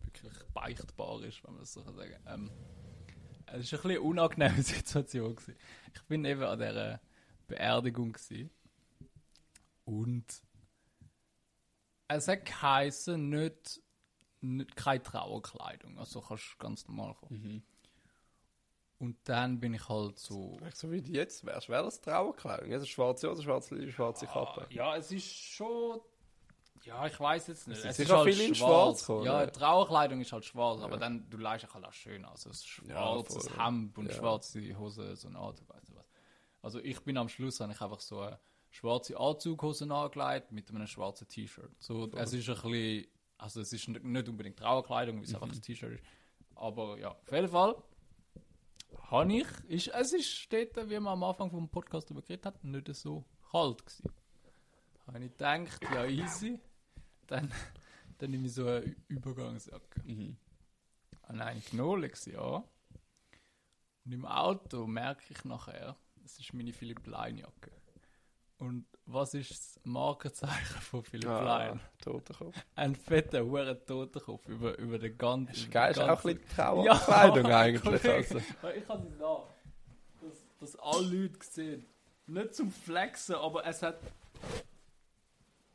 wirklich 0.00 0.32
beichtbar 0.54 1.22
ist, 1.24 1.44
wenn 1.44 1.52
man 1.52 1.60
das 1.60 1.74
so 1.74 1.82
kann 1.82 1.94
sagen 1.94 2.16
ähm, 2.26 2.50
Es 3.46 3.70
war 3.72 3.84
ein 3.84 3.90
eine 3.90 4.00
unangenehme 4.00 4.62
Situation. 4.62 5.36
Gewesen. 5.36 5.56
Ich 5.94 6.02
bin 6.04 6.24
eben 6.24 6.42
an 6.42 6.58
dieser 6.58 7.00
Beerdigung 7.48 8.12
gewesen. 8.12 8.50
und 9.84 10.42
es 12.08 12.28
hat 12.28 12.44
geheißen, 12.44 13.28
nicht, 13.28 13.82
nicht 14.40 14.76
keine 14.76 15.02
Trauerkleidung, 15.02 15.98
also 15.98 16.20
kannst 16.20 16.54
du 16.54 16.58
ganz 16.58 16.86
normal 16.86 17.14
kommen. 17.14 17.62
Und 19.02 19.16
dann 19.24 19.58
bin 19.58 19.74
ich 19.74 19.88
halt 19.88 20.20
so... 20.20 20.56
So 20.72 20.92
wie 20.92 21.02
du 21.02 21.10
jetzt 21.10 21.44
wärst, 21.44 21.68
wäre 21.68 21.82
das 21.82 22.00
Trauerkleidung. 22.00 22.72
Also 22.72 22.86
schwarze 22.86 23.28
Hose, 23.28 23.42
schwarze, 23.42 23.90
schwarze 23.90 24.28
Kappe. 24.28 24.64
Ja, 24.70 24.96
es 24.96 25.10
ist 25.10 25.26
schon. 25.26 26.00
Ja, 26.84 27.04
ich 27.08 27.18
weiß 27.18 27.48
jetzt 27.48 27.66
nicht. 27.66 27.84
Es 27.84 27.98
ist 27.98 28.12
auch 28.12 28.22
viel 28.22 28.40
in 28.40 28.54
schwarz 28.54 29.00
gekommen, 29.00 29.24
Ja, 29.24 29.44
die 29.44 29.50
Trauerkleidung 29.50 30.20
ist 30.20 30.30
halt 30.32 30.44
schwarz, 30.44 30.82
aber 30.82 30.98
dann, 30.98 31.28
du 31.28 31.36
leist 31.36 31.66
halt 31.74 31.84
auch 31.84 31.92
schön 31.92 32.24
aus. 32.24 32.46
Also 32.46 32.64
Ja, 32.86 32.94
schwarzes 32.94 33.48
voll. 33.48 33.58
Hemd 33.58 33.98
und 33.98 34.06
Ja. 34.06 34.12
schwarze 34.12 34.78
Hose, 34.78 35.16
so 35.16 35.26
eine 35.26 35.38
Art, 35.38 35.60
weißt 35.68 35.88
du 35.88 35.96
was. 35.96 36.06
Also 36.60 36.78
ich 36.78 37.00
bin 37.00 37.16
am 37.16 37.28
Schluss, 37.28 37.58
habe 37.58 37.72
ich 37.72 37.80
einfach 37.80 38.00
so 38.00 38.20
eine 38.20 38.38
schwarze 38.70 39.18
Anzughosen 39.18 39.90
angelegt 39.90 40.52
mit 40.52 40.70
einem 40.70 40.86
schwarzen 40.86 41.26
T-Shirt. 41.26 41.72
So, 41.80 42.08
es 42.12 42.32
ist 42.32 42.48
ein 42.48 42.54
bisschen, 42.70 43.06
also 43.36 43.60
es 43.62 43.72
ist 43.72 43.88
nicht 43.88 44.28
unbedingt 44.28 44.60
Trauerkleidung, 44.60 45.16
weil 45.16 45.24
es 45.24 45.34
einfach 45.34 45.48
ein 45.48 45.60
T-Shirt 45.60 45.94
ist. 45.94 46.04
Aber 46.54 46.96
ja, 46.98 47.10
auf 47.10 47.32
jeden 47.32 47.48
Fall 47.48 47.74
habe 49.10 49.32
ich, 49.32 49.46
ist, 49.68 49.88
es 49.88 50.12
ist 50.12 50.52
dort, 50.52 50.88
wie 50.88 50.98
man 50.98 51.14
am 51.14 51.24
Anfang 51.24 51.50
vom 51.50 51.68
Podcast 51.68 52.08
darüber 52.08 52.22
geredet 52.22 52.46
hat, 52.46 52.64
nicht 52.64 52.94
so 52.94 53.24
kalt 53.50 53.84
gewesen. 53.84 54.12
Habe 55.06 55.24
ich 55.24 55.32
gedacht, 55.32 55.82
ja 55.92 56.06
easy, 56.06 56.60
dann, 57.26 57.52
dann 58.18 58.30
nehme 58.30 58.46
ich 58.46 58.54
so 58.54 58.66
eine 58.66 58.94
Übergangsjacke. 59.08 60.02
Mhm. 60.04 60.36
Habe 61.22 61.58
ich 61.58 61.70
genommen, 61.70 62.10
ja. 62.26 62.64
Und 64.04 64.12
im 64.12 64.26
Auto 64.26 64.86
merke 64.86 65.32
ich 65.32 65.44
nachher, 65.44 65.96
es 66.24 66.38
ist 66.38 66.52
meine 66.54 66.72
Philipp 66.72 67.06
Lein 67.06 67.38
Jacke. 67.38 67.72
Und 68.58 68.86
was 69.12 69.34
ist 69.34 69.50
das 69.50 69.80
Markenzeichen 69.84 70.80
von 70.80 71.02
Philipp 71.02 71.28
Ah, 71.28 71.40
Lein? 71.42 71.80
Totenkopf. 72.02 72.56
Ein 72.74 72.94
fetter, 72.94 73.44
hoher 73.44 73.84
Totenkopf 73.84 74.46
über, 74.48 74.76
über 74.78 74.98
den 74.98 75.16
ganzen... 75.18 75.52
Ist 75.54 75.70
geil, 75.70 75.90
ist 75.92 75.98
auch 76.00 76.24
ein 76.24 76.34
bisschen 76.34 76.84
Ja, 76.84 76.94
Trauerkleidung 76.94 77.46
eigentlich. 77.52 77.82
Kollege. 78.02 78.12
Also. 78.14 78.38
Ich 78.38 78.88
habe 78.88 79.06
sie 79.08 79.18
da, 79.18 79.42
dass, 80.20 80.46
dass 80.60 80.76
alle 80.80 81.06
Leute 81.06 81.38
gesehen. 81.38 81.86
Nicht 82.26 82.54
zum 82.54 82.70
Flexen, 82.70 83.34
aber 83.34 83.66
es 83.66 83.82
hat 83.82 83.98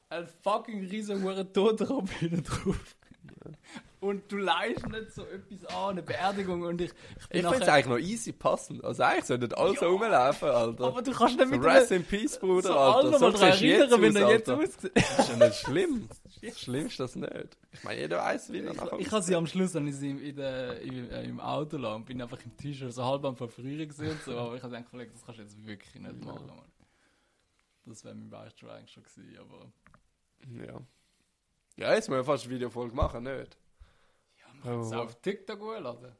einen 0.10 0.28
fucking 0.28 0.80
riesen 0.88 1.24
hohen 1.24 1.52
Totenkopf 1.54 2.12
hinten 2.14 2.44
drauf. 2.44 2.97
Und 4.00 4.32
du 4.32 4.38
leist 4.38 4.88
nicht 4.90 5.12
so 5.12 5.24
etwas 5.26 5.66
an, 5.76 5.90
eine 5.92 6.04
Beerdigung 6.04 6.62
und 6.62 6.80
ich, 6.82 6.92
ich 6.92 7.42
Ich 7.42 7.48
finde 7.48 7.64
es 7.64 7.68
eigentlich 7.68 7.86
noch 7.88 7.98
easy 7.98 8.32
passend. 8.32 8.84
Also 8.84 9.04
eigentlich 9.04 9.26
sollten 9.26 9.54
alle 9.54 9.76
so 9.76 9.88
rumlaufen, 9.88 10.50
Alter. 10.50 10.84
Aber 10.86 11.02
du 11.02 11.12
kannst 11.12 11.38
nicht 11.38 11.50
so 11.50 11.56
mit 11.56 11.64
Rest 11.66 11.92
in 11.92 12.04
Peace, 12.06 12.40
Bruder, 12.40 12.68
so 12.70 12.78
Alter. 12.78 13.20
So 13.20 13.32
siehst 13.32 13.62
du 13.62 13.66
jetzt 13.66 14.02
wenn 14.02 14.16
er 14.16 14.30
jetzt 14.30 14.50
aussieht. 14.50 14.92
Das 14.94 15.20
ist 15.20 15.30
ja 15.30 15.48
nicht 15.48 15.60
schlimm. 15.60 16.10
Schlimm 16.56 16.86
ist 16.86 17.00
das 17.00 17.16
nicht. 17.16 17.58
Ich 17.72 17.84
meine, 17.84 18.02
jeder 18.02 18.18
weiß, 18.20 18.52
wie 18.54 18.60
er 18.60 18.74
nachher 18.74 19.00
Ich 19.00 19.12
habe 19.12 19.24
sie 19.24 19.36
am 19.36 19.48
Schluss 19.48 19.74
ich 19.74 19.96
sie 19.96 20.12
in 20.12 20.36
der, 20.36 20.80
im, 20.82 21.10
äh, 21.10 21.24
im 21.24 21.40
Auto 21.40 21.78
lang 21.78 21.96
und 21.98 22.06
bin 22.06 22.22
einfach 22.22 22.38
im 22.46 22.56
T-Shirt 22.56 22.94
so 22.94 23.04
halb 23.04 23.26
am 23.26 23.36
Verfrieren 23.36 23.88
gesehen 23.88 24.12
und 24.12 24.22
so, 24.24 24.38
aber 24.38 24.56
ich 24.56 24.62
habe 24.62 24.74
gedacht, 24.76 24.92
Kollege, 24.92 25.12
das 25.12 25.26
kannst 25.26 25.40
du 25.40 25.44
jetzt 25.44 25.66
wirklich 25.66 25.96
nicht 25.96 26.24
machen, 26.24 26.46
Mann. 26.46 26.60
Das 27.86 28.04
wäre 28.04 28.14
mein 28.16 28.30
Beichtstuhl 28.30 28.70
eigentlich 28.70 28.92
schon 28.92 29.04
gewesen, 29.04 29.38
aber 29.40 29.72
Ja. 30.66 30.80
Ja, 31.78 31.94
jetzt 31.94 32.10
müssen 32.10 32.20
wir 32.20 32.24
fast 32.26 32.46
eine 32.46 32.54
Videofolge 32.56 32.96
machen, 32.96 33.24
nicht? 33.24 33.58
ja, 34.40 34.46
man 34.54 34.62
kann 34.64 34.80
es 34.82 34.92
Oh. 34.92 34.96
auf 34.96 35.16
TikTok 35.22 35.60
hochladen. 35.60 36.16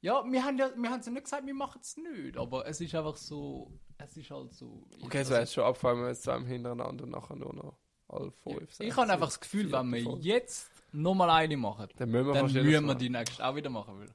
Ja, 0.00 0.24
wir 0.24 0.44
haben 0.44 0.56
ja, 0.58 0.70
wir 0.76 0.90
haben 0.90 1.02
ja 1.02 1.10
nicht 1.10 1.24
gesagt, 1.24 1.44
wir 1.46 1.54
machen 1.54 1.80
es 1.82 1.96
nicht, 1.96 2.36
aber 2.36 2.66
es 2.66 2.80
ist 2.80 2.94
einfach 2.94 3.16
so, 3.16 3.72
es 3.98 4.16
ist 4.16 4.30
halt 4.30 4.54
so. 4.54 4.86
Okay, 5.02 5.18
es 5.18 5.30
wäre 5.30 5.40
jetzt 5.40 5.52
schon 5.54 5.64
abgefallen, 5.64 5.98
wenn 5.98 6.04
wir 6.04 6.10
jetzt 6.10 6.22
zwei 6.22 6.40
hintereinander 6.40 7.04
und 7.04 7.10
nachher 7.10 7.34
nur 7.36 7.52
noch 7.52 7.76
alle 8.08 8.30
fünf. 8.30 8.62
ich 8.62 8.74
sechs, 8.76 8.96
habe 8.96 9.12
einfach 9.12 9.26
das 9.26 9.40
Gefühl, 9.40 9.70
wenn 9.72 9.90
wir 9.92 10.00
jetzt 10.20 10.70
nochmal 10.92 11.30
eine 11.30 11.56
machen, 11.56 11.88
Dann 11.96 12.10
müssen 12.10 12.26
wir 12.28 12.34
dann 12.34 12.44
müssen 12.52 12.86
wir 12.86 12.94
die 12.94 13.10
nächste 13.10 13.44
auch 13.46 13.56
wieder 13.56 13.70
machen, 13.70 13.98
weil 13.98 14.08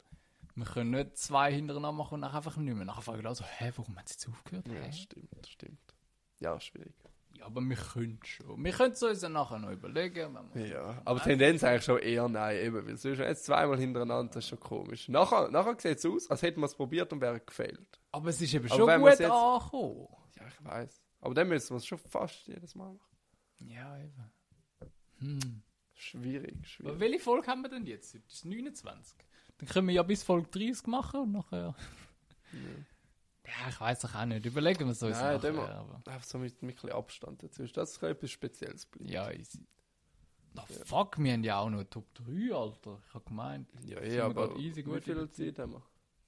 wir 0.55 0.65
können 0.65 0.91
nicht 0.91 1.17
zwei 1.17 1.51
hintereinander 1.51 1.91
machen 1.91 2.13
und 2.15 2.19
nachher 2.21 2.37
einfach 2.37 2.55
nicht 2.57 2.75
mehr. 2.75 2.85
Nachher 2.85 3.01
fragen 3.01 3.21
wir 3.21 3.29
also, 3.29 3.43
hä, 3.43 3.71
warum 3.75 3.97
hat 3.97 4.07
sie 4.07 4.13
jetzt 4.13 4.29
aufgehört? 4.29 4.67
Ja, 4.69 4.73
Hä? 4.75 4.91
stimmt, 4.93 5.47
stimmt. 5.47 5.95
Ja, 6.39 6.59
schwierig. 6.59 6.93
Ja, 7.35 7.45
aber 7.45 7.61
wir 7.61 7.75
können 7.75 8.19
schon. 8.23 8.63
Wir 8.63 8.71
können 8.71 8.93
es 8.93 9.01
uns 9.03 9.19
dann 9.21 9.33
nachher 9.33 9.59
noch 9.59 9.71
überlegen. 9.71 10.37
Ja, 10.55 11.01
aber 11.03 11.19
Tendenz 11.21 11.63
eigentlich 11.63 11.83
schon 11.83 11.99
eher 11.99 12.27
nein, 12.29 12.57
eben, 12.57 12.85
weil 12.87 12.95
sonst 12.97 13.17
jetzt 13.19 13.45
zweimal 13.45 13.77
hintereinander, 13.79 14.33
das 14.35 14.43
ist 14.45 14.49
schon 14.49 14.59
komisch. 14.59 15.09
Nachher, 15.09 15.49
nachher 15.49 15.75
sieht 15.79 15.97
es 15.97 16.05
aus, 16.05 16.29
als 16.29 16.41
hätten 16.43 16.59
wir 16.61 16.67
es 16.67 16.75
probiert 16.75 17.11
und 17.11 17.21
wäre 17.21 17.39
gefailt. 17.39 17.99
Aber 18.11 18.29
es 18.29 18.39
ist 18.41 18.53
eben 18.53 18.65
Aber 18.71 18.75
schon 18.75 19.01
gut 19.01 19.09
jetzt- 19.09 19.21
angekommen. 19.23 20.07
Ja, 20.37 20.47
ich 20.47 20.63
weiß. 20.65 21.01
Aber 21.21 21.33
dann 21.33 21.47
müssen 21.47 21.69
wir 21.71 21.77
es 21.77 21.85
schon 21.85 21.97
fast 21.97 22.47
jedes 22.47 22.75
Mal 22.75 22.93
machen. 22.93 23.17
Ja, 23.59 23.97
eben. 23.97 24.31
Hm. 25.19 25.63
Schwierig, 25.95 26.53
Aber 26.55 26.65
schwierig. 26.67 26.99
welche 26.99 27.19
Folge 27.19 27.47
haben 27.47 27.61
wir 27.61 27.69
denn 27.69 27.85
jetzt? 27.85 28.13
Das 28.13 28.21
ist 28.33 28.45
29. 28.45 29.17
Dann 29.57 29.69
können 29.69 29.87
wir 29.87 29.95
ja 29.95 30.03
bis 30.03 30.21
Folge 30.23 30.49
30 30.49 30.85
machen 30.87 31.21
und 31.21 31.31
nachher. 31.31 31.75
Ja, 32.51 32.59
ja, 33.45 33.69
ich 33.69 33.79
weiß 33.79 34.05
auch 34.05 34.25
nicht. 34.25 34.45
Überlegen 34.45 34.85
wir 34.85 34.91
es 34.91 35.03
uns 35.03 35.17
Nein, 35.17 35.35
nachher, 35.35 35.75
aber. 35.75 36.01
einfach 36.05 36.23
so 36.23 36.37
mit, 36.37 36.61
mit 36.61 36.75
ein 36.75 36.75
bisschen 36.75 36.91
Abstand 36.91 37.43
dazu. 37.43 37.65
Das 37.65 37.99
kann 37.99 38.11
etwas 38.11 38.31
Spezielles 38.31 38.85
bleiben. 38.85 39.09
Ja, 39.09 39.31
easy. 39.31 39.65
Na 40.53 40.63
ja. 40.69 40.85
fuck, 40.85 41.17
wir 41.17 41.33
haben 41.33 41.43
ja 41.43 41.59
auch 41.59 41.69
noch 41.69 41.83
Top 41.85 42.13
3, 42.13 42.55
Alter. 42.55 43.01
Ich 43.07 43.13
habe 43.13 43.25
gemeint. 43.25 43.69
Ja, 43.83 44.01
ja, 44.01 44.25
aber 44.25 44.55
easy 44.57 44.83
gut 44.83 45.05
wie 45.07 45.13
viel 45.13 45.29
Zeit 45.31 45.59
haben 45.59 45.73
wir? 45.73 45.83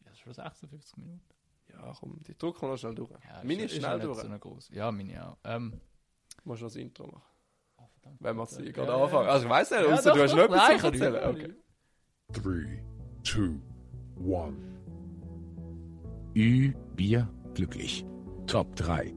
Ja, 0.05 0.15
schon 0.15 0.33
56 0.33 0.97
Minuten. 0.97 1.21
Ja, 1.71 1.93
komm, 1.99 2.21
die 2.23 2.37
Druck 2.37 2.59
kann 2.59 2.69
noch 2.69 2.77
schnell 2.77 2.95
durch. 2.95 3.11
Ja, 3.11 3.41
meine 3.43 3.63
ist, 3.63 3.73
ist 3.73 3.79
schnell 3.79 3.99
durch. 3.99 4.19
So. 4.19 4.73
Ja, 4.73 4.91
meine 4.91 5.27
auch. 5.27 5.37
Ähm, 5.43 5.79
Musst 6.43 6.61
du 6.61 6.65
noch 6.65 6.71
das 6.71 6.75
Intro 6.75 7.07
machen? 7.07 7.23
Oh. 7.77 7.87
Wenn 8.19 8.35
wir 8.35 8.43
es 8.43 8.57
ja, 8.57 8.71
gerade 8.71 8.91
ja, 8.91 9.03
anfangen. 9.03 9.29
Also, 9.29 9.45
ich 9.45 9.51
weiß 9.51 9.71
nicht, 9.71 9.81
ja, 9.81 9.93
außer 9.93 10.09
doch, 10.09 10.15
du 10.17 10.23
hast 10.23 10.31
doch, 10.31 10.37
noch 10.37 10.55
nein, 10.55 10.77
etwas 10.77 10.91
zu 10.91 11.03
erzählen. 11.03 11.35
Okay. 11.35 11.53
3, 12.33 12.83
2, 13.23 13.59
1. 16.35 16.84
Bier, 16.95 17.29
glücklich. 17.53 18.05
Top 18.47 18.73
3. 18.77 19.13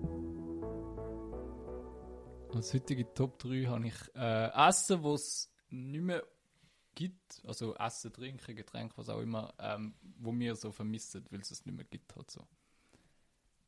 Als 2.52 2.74
heutige 2.74 3.14
Top 3.14 3.38
3 3.38 3.66
habe 3.66 3.86
ich 3.86 3.94
äh, 4.16 4.68
Essen, 4.68 5.04
was 5.04 5.20
es 5.20 5.52
nicht 5.70 6.02
mehr 6.02 6.24
gibt. 6.96 7.40
Also 7.46 7.76
Essen, 7.76 8.12
Trinken, 8.12 8.56
Getränke, 8.56 8.96
was 8.96 9.08
auch 9.08 9.20
immer, 9.20 9.54
ähm, 9.60 9.94
wo 10.18 10.36
wir 10.36 10.56
so 10.56 10.72
vermissen, 10.72 11.24
weil 11.30 11.40
es 11.40 11.52
es 11.52 11.64
nicht 11.66 11.76
mehr 11.76 11.84
gibt. 11.84 12.16
Halt 12.16 12.30
so. 12.32 12.40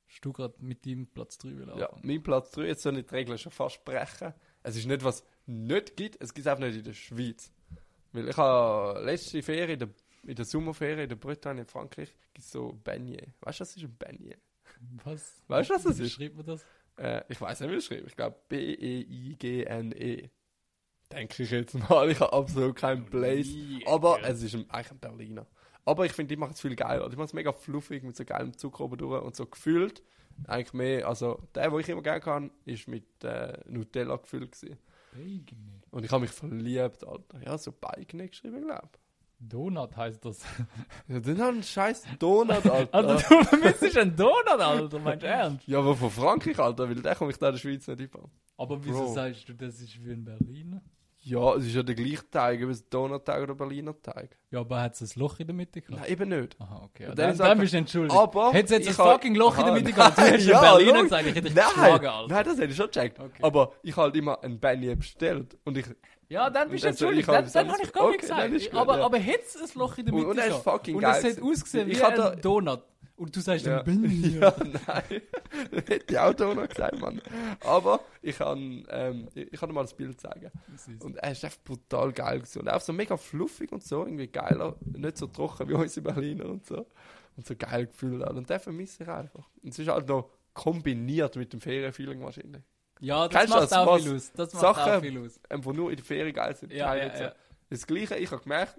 Hast 0.09 0.25
du 0.25 0.33
gerade 0.33 0.55
mit 0.59 0.85
deinem 0.85 1.07
Platz 1.07 1.39
3 1.39 1.57
will 1.57 1.73
Ja, 1.77 1.89
mein 2.03 2.21
Platz 2.21 2.51
3, 2.51 2.67
jetzt 2.67 2.83
soll 2.83 2.99
ich 2.99 3.07
die 3.07 3.15
Regeln 3.15 3.39
schon 3.39 3.53
fast 3.53 3.85
brechen. 3.85 4.35
Es 4.65 4.75
ist 4.75 4.87
nicht, 4.87 5.05
was 5.05 5.21
es 5.21 5.25
nicht 5.47 5.97
gibt, 5.97 6.21
es 6.21 6.35
gibt 6.35 6.47
es 6.47 6.51
einfach 6.51 6.67
nicht 6.67 6.79
in 6.79 6.85
der 6.85 6.95
Schweiz. 6.95 7.53
Weil 8.13 8.29
ich 8.29 8.37
habe 8.37 9.05
letzte 9.05 9.41
Ferien, 9.41 9.71
in 9.71 9.79
der, 9.79 9.89
in 10.23 10.35
der 10.35 10.45
Sommerferien 10.45 11.01
in 11.01 11.09
der 11.09 11.16
Bretagne 11.16 11.62
in 11.62 11.66
Frankreich, 11.66 12.14
gibt 12.35 12.45
es 12.45 12.51
so 12.51 12.79
Beignet. 12.85 13.29
Weißt 13.41 13.61
du, 13.61 13.62
was 13.62 13.77
ist 13.77 13.83
ein 13.83 13.97
Beignet? 13.97 14.41
Was? 15.05 15.43
Weißt 15.49 15.71
du, 15.71 15.75
was 15.75 15.83
das 15.83 15.99
Wie 15.99 16.05
ist? 16.05 16.12
schreibt 16.12 16.37
man 16.37 16.47
das? 16.47 16.64
Äh, 16.97 17.23
ich 17.29 17.41
weiß 17.41 17.61
nicht, 17.61 17.71
wie 17.71 17.75
es 17.77 17.85
schreibt. 17.87 18.07
Ich 18.07 18.16
glaube 18.16 18.37
B-E-I-G-N-E. 18.49 20.31
Denke 21.12 21.43
ich 21.43 21.51
jetzt 21.51 21.75
mal. 21.75 22.11
Ich 22.11 22.21
habe 22.21 22.33
absolut 22.33 22.77
keinen 22.77 23.05
Place. 23.05 23.49
Aber 23.87 24.23
es 24.23 24.43
ist 24.43 24.55
ein, 24.55 24.71
eigentlich 24.71 24.93
ein 24.93 24.99
Berliner. 25.01 25.47
Aber 25.85 26.05
ich 26.07 26.12
finde, 26.12 26.35
die 26.35 26.37
machen 26.39 26.53
es 26.53 26.61
viel 26.61 26.77
geiler. 26.77 27.09
Die 27.09 27.16
machen 27.16 27.27
es 27.27 27.33
mega 27.33 27.53
fluffig 27.53 28.03
mit 28.05 28.16
so 28.16 28.25
geilem 28.25 28.57
Zucker 28.57 28.85
oben 28.85 28.99
durch 28.99 29.23
und 29.23 29.35
so 29.35 29.47
gefüllt. 29.47 30.03
Eigentlich 30.47 30.73
mehr, 30.73 31.09
also 31.09 31.43
der, 31.55 31.73
wo 31.73 31.79
ich 31.79 31.89
immer 31.89 32.03
gerne 32.03 32.21
kann, 32.21 32.51
ist 32.64 32.87
mit 32.87 33.25
äh, 33.25 33.59
Nutella 33.66 34.16
gefüllt 34.16 34.53
gewesen. 34.53 34.79
Und 35.91 36.05
ich 36.05 36.11
habe 36.12 36.23
mich 36.23 36.31
verliebt, 36.31 37.05
Alter. 37.05 37.43
Ja, 37.45 37.59
so 37.59 37.73
Bacon 37.73 38.27
geschrieben, 38.29 38.66
glaube 38.66 38.89
Donut 39.41 39.97
heißt 39.97 40.24
das. 40.24 40.43
Ja, 41.09 41.18
dann 41.18 41.38
hat 41.41 41.55
ein 41.55 41.62
scheiß 41.62 42.05
Donut, 42.18 42.51
Alter. 42.70 42.88
Also 42.95 43.14
du 43.14 43.45
vermisst 43.45 43.97
einen 43.97 44.14
Donut, 44.14 44.47
Alter, 44.49 44.99
meinst 44.99 45.22
du 45.22 45.26
ernst? 45.26 45.66
ja, 45.66 45.78
aber 45.78 45.97
von 45.97 46.11
Frankreich, 46.11 46.59
Alter, 46.59 46.88
weil 46.88 46.97
der 46.97 47.14
komme 47.16 47.30
ich 47.30 47.38
da 47.38 47.49
in 47.49 47.55
der 47.55 47.59
Schweiz 47.59 47.86
nicht 47.88 48.01
über. 48.01 48.28
Aber 48.57 48.84
wieso 48.84 49.05
Bro. 49.05 49.14
sagst 49.14 49.49
du, 49.49 49.55
das 49.55 49.80
ist 49.80 50.05
wie 50.05 50.12
ein 50.12 50.24
Berliner? 50.24 50.82
Ja, 51.22 51.55
es 51.55 51.66
ist 51.66 51.74
ja 51.74 51.82
der 51.82 51.95
gleiche 51.95 52.28
Teig, 52.30 52.62
ob 52.62 52.70
es 52.70 52.88
Donut-Teig 52.88 53.43
oder 53.43 53.55
Berliner 53.55 53.95
Teig. 54.01 54.38
Ja, 54.51 54.61
aber 54.61 54.80
hat 54.80 54.95
es 55.01 55.14
ein 55.14 55.20
Loch 55.20 55.38
in 55.38 55.49
der 55.49 55.55
Mitte 55.55 55.82
gehabt? 55.82 56.01
Nein, 56.01 56.11
eben 56.11 56.28
nicht. 56.30 56.57
Aha, 56.59 56.82
okay. 56.84 57.05
Ja, 57.05 57.14
dann, 57.14 57.36
dann 57.36 57.59
bist 57.59 57.74
du 57.74 57.76
entschuldigt. 57.78 58.16
Aber 58.18 58.53
Hättest 58.53 58.72
du 58.72 58.76
jetzt 58.76 59.01
ein 59.01 59.07
fucking 59.12 59.34
Loch 59.34 59.59
in 59.59 59.64
der 59.66 59.74
Mitte 59.74 59.93
gehabt, 59.93 60.16
du 60.16 60.22
hättest 60.26 60.49
ja, 60.49 60.61
einen 60.61 60.76
Berliner 60.78 61.03
gesagt, 61.03 61.26
ich 61.26 61.34
hätte 61.34 61.49
dich 61.49 61.55
Nein, 61.55 61.66
geschlagen, 61.74 62.07
Alter. 62.07 62.34
nein, 62.34 62.45
das 62.45 62.59
hätte 62.59 62.70
ich 62.70 62.76
schon 62.76 62.86
gecheckt. 62.86 63.20
Okay. 63.20 63.43
Aber 63.43 63.72
ich 63.82 63.93
habe 63.93 64.03
halt 64.05 64.16
immer 64.16 64.43
ein 64.43 64.59
Beignet 64.61 64.99
bestellt. 64.99 65.59
Und 65.64 65.76
ich, 65.76 65.84
Ja, 66.31 66.49
dann 66.49 66.70
bist 66.70 66.85
du 66.85 66.89
Und 66.89 66.93
entschuldigt. 66.93 67.22
ich 67.22 67.28
hab 67.28 67.35
Dann, 67.35 67.45
es 67.45 67.53
dann 67.53 67.66
alles- 67.66 67.74
habe 67.78 67.87
ich 67.87 67.93
gar 67.93 68.03
okay, 68.05 68.12
nichts 68.12 68.28
dann 68.28 68.53
gesagt. 68.53 68.70
gut, 68.70 68.81
aber, 68.81 68.99
ja. 68.99 69.05
aber 69.05 69.18
hätte 69.18 69.45
es 69.45 69.57
ein 69.72 69.78
Loch 69.78 69.99
in 69.99 70.07
der 70.07 70.14
Und- 70.14 70.20
Mitte 70.20 70.31
und 70.31 70.39
ist 70.39 70.47
gehabt. 70.47 70.64
fucking 70.64 70.97
Und 70.97 71.03
es 71.05 71.24
hat 71.24 71.43
ausgesehen 71.43 71.91
Ich 71.91 71.99
wie 71.99 72.03
hab 72.03 72.14
da- 72.14 72.31
ein 72.31 72.41
Donut. 72.41 72.83
Und 73.16 73.37
du 73.37 73.41
sagst 73.41 73.66
Ja. 73.66 73.83
dann 73.83 74.01
Berliner. 74.01 74.41
ja, 74.59 74.64
nein, 74.87 75.20
hätte 75.87 76.05
ich 76.09 76.18
auch 76.18 76.33
Donut 76.33 76.70
gesagt, 76.70 76.99
Mann. 77.01 77.20
Aber 77.61 78.01
ich 78.22 78.39
kann, 78.39 78.87
ähm, 78.89 79.28
ich, 79.35 79.53
ich 79.53 79.61
kann 79.61 79.68
dir 79.68 79.74
mal 79.74 79.83
das 79.83 79.93
Bild 79.93 80.18
zeigen. 80.18 80.51
Und 81.01 81.16
er 81.18 81.33
ist 81.33 81.45
einfach 81.45 81.59
brutal 81.62 82.12
geil 82.12 82.39
gewesen. 82.39 82.61
Und 82.61 82.68
auch 82.70 82.81
so 82.81 82.95
mega 82.95 83.16
fluffig 83.18 83.72
und 83.72 83.83
so, 83.85 84.05
irgendwie 84.07 84.28
geiler, 84.28 84.76
nicht 84.97 85.18
so 85.18 85.26
trocken 85.26 85.68
wie 85.68 85.74
unsere 85.74 86.12
Berliner 86.12 86.47
und 86.47 86.64
so. 86.64 86.87
Und 87.37 87.45
so 87.47 87.55
geil 87.57 87.87
gefühlt. 87.89 88.22
Und 88.26 88.49
den 88.49 88.61
vermisse 88.61 89.03
ich 89.03 89.09
einfach. 89.11 89.51
Und 89.62 89.70
es 89.72 89.78
ist 89.78 89.89
halt 89.89 90.09
noch 90.09 90.31
kombiniert 90.55 91.37
mit 91.37 91.53
dem 91.53 91.61
Ferienfeeling 91.61 92.22
wahrscheinlich. 92.22 92.62
Ja, 93.01 93.29
das 93.29 93.39
Kennst 93.39 93.55
macht 93.55 93.63
das, 93.65 93.73
auch 93.73 93.99
viel 93.99 94.15
aus. 94.17 94.33
Das 94.33 94.53
macht 94.53 94.61
Sachen- 94.63 94.93
auch 94.93 95.01
viel 95.01 95.19
aus. 95.25 95.41
Ähm, 95.51 95.63
die 95.63 95.73
nur 95.73 95.91
in 95.91 95.97
der 95.97 96.05
Ferien 96.05 96.35
geil 96.35 96.55
sind. 96.55 96.73
Ja, 96.73 96.95
ja, 96.95 97.17
so. 97.17 97.23
ja. 97.25 97.33
Das 97.71 97.87
Gleiche, 97.87 98.17
ich 98.17 98.31
habe 98.31 98.43
gemerkt, 98.43 98.77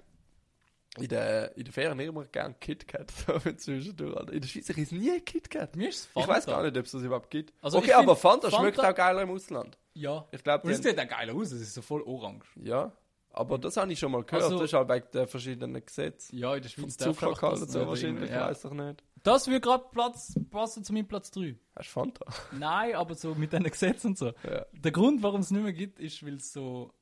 in 0.97 1.07
der, 1.07 1.55
in 1.55 1.63
der 1.63 1.73
Ferien 1.73 1.99
immer 1.99 2.25
gerne 2.25 2.53
KitKat. 2.59 3.11
So 3.25 3.39
zwischendurch. 3.39 4.29
In 4.29 4.41
der 4.41 4.47
Schweiz 4.47 4.69
ist 4.69 4.91
nie 4.91 5.19
KitKat. 5.21 5.75
Mir 5.75 5.89
ist 5.89 5.99
es 5.99 6.05
Ich 6.05 6.11
Fanta. 6.13 6.29
weiß 6.29 6.45
gar 6.45 6.63
nicht, 6.63 6.77
ob 6.77 6.85
es 6.85 6.91
das 6.91 7.01
überhaupt 7.01 7.29
gibt. 7.29 7.53
Also 7.61 7.77
okay, 7.77 7.93
aber 7.93 8.15
Fanta, 8.15 8.49
Fanta- 8.49 8.59
schmeckt 8.59 8.79
auch 8.79 8.93
geiler 8.95 9.21
im 9.21 9.31
Ausland. 9.31 9.77
Ja. 9.93 10.27
Ich 10.31 10.43
glaube, 10.43 10.65
Und 10.67 10.71
es 10.73 10.81
sieht 10.83 10.99
auch 10.99 11.07
geil 11.07 11.29
aus. 11.31 11.51
Es 11.51 11.61
ist 11.61 11.73
so 11.73 11.81
voll 11.81 12.01
orange. 12.03 12.45
ja. 12.61 12.91
Aber 13.33 13.57
das 13.57 13.77
habe 13.77 13.91
ich 13.91 13.99
schon 13.99 14.11
mal 14.11 14.23
gehört. 14.23 14.43
Also- 14.43 14.57
das 14.57 14.65
ist 14.65 14.73
halt 14.73 14.89
wegen 14.89 15.11
den 15.13 15.27
verschiedenen 15.27 15.85
Gesetzen. 15.85 16.37
Ja, 16.37 16.55
in 16.55 16.61
der 16.61 16.69
Schweiz 16.69 17.01
einfach 17.01 17.27
Zuckergehalt 17.27 17.61
das 17.61 17.71
so 17.71 17.87
wahrscheinlich, 17.87 18.29
ja. 18.29 18.47
weiß 18.47 18.65
ich 18.65 18.71
nicht. 18.71 19.03
Das 19.23 19.47
würde 19.47 19.61
gerade 19.61 19.85
Platz 19.91 20.33
passen 20.49 20.83
zu 20.83 20.93
meinem 20.93 21.07
Platz 21.07 21.31
3. 21.31 21.55
Hast 21.75 21.89
du 21.89 21.91
Fanta? 21.91 22.25
Nein, 22.51 22.95
aber 22.95 23.15
so 23.15 23.35
mit 23.35 23.53
diesen 23.53 23.63
Gesetzen 23.63 24.07
und 24.07 24.17
so. 24.17 24.33
Ja. 24.43 24.65
Der 24.73 24.91
Grund, 24.91 25.21
warum 25.23 25.41
es 25.41 25.51
nicht 25.51 25.63
mehr 25.63 25.73
gibt, 25.73 25.99
ist, 25.99 26.25
weil 26.25 26.35
es 26.35 26.51
so. 26.51 26.93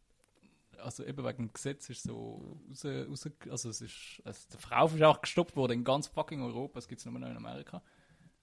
Also 0.78 1.04
eben 1.04 1.26
wegen 1.26 1.48
dem 1.48 1.54
Gesetz 1.54 1.90
ist 1.90 2.04
so 2.04 2.58
raus, 2.70 2.86
raus, 2.86 3.30
also 3.50 3.70
es 3.70 3.82
ist, 3.82 4.22
also 4.24 4.40
der 4.54 4.60
Verkauf 4.60 4.96
ist 4.96 5.04
auch 5.04 5.20
gestoppt 5.20 5.58
worden 5.58 5.74
in 5.74 5.84
ganz 5.84 6.08
fucking 6.08 6.42
Europa, 6.42 6.80
es 6.80 6.88
gibt 6.88 7.00
es 7.00 7.06
nur 7.06 7.20
noch 7.20 7.28
in 7.28 7.36
Amerika. 7.36 7.82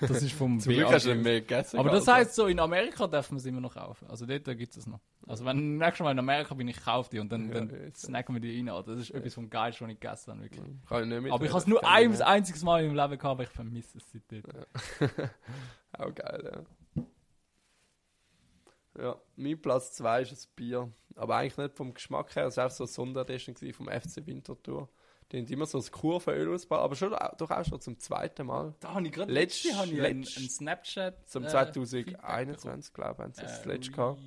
Das 0.00 0.22
ist 0.22 0.32
vom 0.32 0.58
Zum 0.60 0.72
Glück 0.72 0.90
hast 0.90 1.06
du 1.06 1.14
mehr 1.14 1.40
gegessen. 1.40 1.78
Aber 1.78 1.90
das 1.90 2.06
heißt 2.06 2.34
so, 2.34 2.46
in 2.46 2.58
Amerika 2.58 3.06
darf 3.06 3.30
man 3.30 3.38
es 3.38 3.46
immer 3.46 3.60
noch 3.60 3.74
kaufen. 3.74 4.06
Also 4.08 4.26
dort 4.26 4.44
gibt 4.44 4.72
es 4.72 4.76
es 4.78 4.86
noch. 4.86 5.00
Also 5.26 5.44
wenn 5.44 5.76
nächstes 5.76 6.00
Mal 6.00 6.12
in 6.12 6.18
Amerika 6.18 6.54
bin, 6.54 6.68
ich 6.68 6.82
kaufe 6.82 7.10
die 7.10 7.18
und 7.18 7.30
dann, 7.30 7.48
Ja, 7.48 7.54
dann 7.60 7.94
snacken 7.94 8.34
wir 8.34 8.40
die 8.40 8.56
rein. 8.56 8.68
Alter. 8.68 8.92
Das 8.92 9.02
ist 9.02 9.10
etwas 9.10 9.34
vom 9.34 9.50
Geilsten, 9.50 9.86
was 9.86 9.94
ich 9.94 10.00
gegessen 10.00 10.32
habe. 10.32 10.42
Wirklich. 10.42 10.64
Kann 10.88 11.02
ich 11.02 11.08
nicht 11.08 11.22
mit 11.22 11.32
Aber 11.32 11.44
ich 11.44 11.50
habe 11.50 11.60
es 11.60 11.66
nur 11.66 11.86
ein 11.86 12.22
einziges 12.22 12.62
Mal 12.62 12.84
im 12.84 12.94
Leben 12.94 13.18
gehabt, 13.18 13.24
aber 13.24 13.42
ich 13.42 13.50
vermisse 13.50 13.98
es 13.98 14.10
seitdem. 14.12 14.42
Auch 15.92 16.14
geil, 16.14 16.64
ja. 16.96 17.02
Ja, 18.98 19.16
mein 19.36 19.60
Platz 19.60 19.92
2 19.92 20.22
ist 20.22 20.32
ein 20.32 20.50
Bier. 20.56 20.90
Aber 21.16 21.36
eigentlich 21.36 21.56
nicht 21.56 21.76
vom 21.76 21.92
Geschmack 21.92 22.34
her. 22.34 22.46
Es 22.46 22.56
war 22.56 22.66
auch 22.66 22.70
so 22.70 22.84
eine 22.84 22.88
Sonderedition 22.88 23.72
vom 23.72 23.88
FC 23.88 24.26
Winterthur. 24.26 24.88
Die 25.32 25.38
haben 25.38 25.46
immer 25.46 25.66
so 25.66 25.78
das 25.78 25.90
Kurvenöl 25.90 26.54
ausgebaut, 26.54 26.80
aber 26.80 26.94
schon, 26.94 27.10
doch 27.38 27.50
auch 27.50 27.64
schon 27.64 27.80
zum 27.80 27.98
zweiten 27.98 28.46
Mal. 28.46 28.74
Da 28.80 28.94
habe 28.94 29.06
ich 29.06 29.12
gerade 29.12 29.32
Letzt- 29.32 29.64
letzte 29.64 29.68
ich 29.68 30.00
einen, 30.02 30.02
einen 30.02 30.24
Snapchat 30.24 31.28
Zum 31.28 31.44
äh, 31.44 31.48
2021, 31.48 32.92
glaube 32.94 33.12
ich, 33.14 33.18
haben 33.24 33.32
sie 33.32 33.42
das 33.42 33.58
Feedback 33.58 33.74
letzte 33.74 33.92
gehabt. 33.92 34.20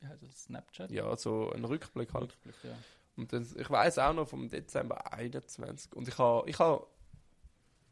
Wie 0.00 0.06
heißt 0.06 0.22
das? 0.22 0.42
Snapchat? 0.44 0.90
Ja, 0.90 1.16
so 1.16 1.50
ein 1.52 1.64
Rückblick 1.64 2.12
halt. 2.12 2.32
Rückblick, 2.32 2.54
ja. 2.64 2.70
Und 3.16 3.32
das, 3.32 3.54
ich 3.54 3.70
weiß 3.70 3.98
auch 3.98 4.12
noch 4.12 4.28
vom 4.28 4.50
Dezember 4.50 5.10
21. 5.12 5.94
Und 5.94 6.06
ich 6.06 6.18
habe 6.18 6.48
ich 6.50 6.58
ha 6.58 6.86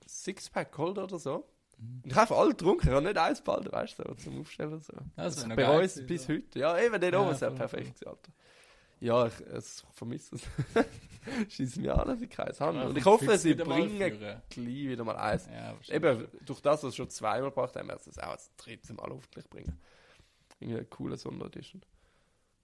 Sixpack 0.07 0.73
geholt 0.73 0.99
oder 0.99 1.19
so. 1.19 1.49
Mhm. 1.79 2.01
Und 2.05 2.11
ich 2.11 2.17
habe 2.17 2.37
alle 2.37 2.51
getrunken. 2.51 2.89
Ich 2.89 2.93
habe 2.95 3.03
nicht 3.07 3.17
eins 3.19 3.41
behalten, 3.41 3.73
weißt 3.73 3.99
du, 3.99 4.05
so, 4.07 4.15
zum 4.15 4.41
Aufstellen 4.43 4.81
so. 4.81 4.93
Das 5.17 5.37
geil 5.49 5.81
uns 5.83 5.95
gewesen, 5.95 6.07
bis 6.07 6.23
so. 6.25 6.33
heute. 6.35 6.59
Ja, 6.59 6.79
eben, 6.79 7.01
den 7.01 7.15
Ja, 7.15 7.21
oben 7.21 7.31
ist 7.33 7.41
perfekt 7.41 8.07
Alter. 8.07 8.33
Ja, 9.05 9.27
ich, 9.27 9.39
es 9.53 9.85
vermisse 9.93 10.37
es. 10.37 10.43
Schieß 11.55 11.77
mir 11.77 11.99
an, 11.99 12.09
dass 12.09 12.21
ich 12.23 12.31
keins 12.31 12.59
habe. 12.61 12.79
Ja, 12.79 12.85
Und 12.85 12.97
ich 12.97 13.05
hoffe, 13.05 13.37
sie 13.37 13.55
bringen 13.55 13.99
gleich 13.99 14.67
wieder 14.89 15.05
mal 15.05 15.17
eins. 15.17 15.47
Ja. 15.47 15.75
Eben, 15.95 16.27
durch 16.47 16.61
das, 16.61 16.83
was 16.83 16.93
sie 16.93 16.97
schon 16.97 17.11
zweimal 17.11 17.51
gebracht 17.51 17.77
haben, 17.77 17.89
werden 17.89 18.01
sie 18.03 18.11
es 18.11 18.19
auch 18.19 18.33
das 18.33 18.51
dritte 18.57 18.95
Mal 18.95 19.11
hoffentlich 19.11 19.49
bringen. 19.51 19.79
Irgendwie 20.61 20.79
eine 20.79 20.87
coole 20.87 21.17
Sonderedition. 21.19 21.83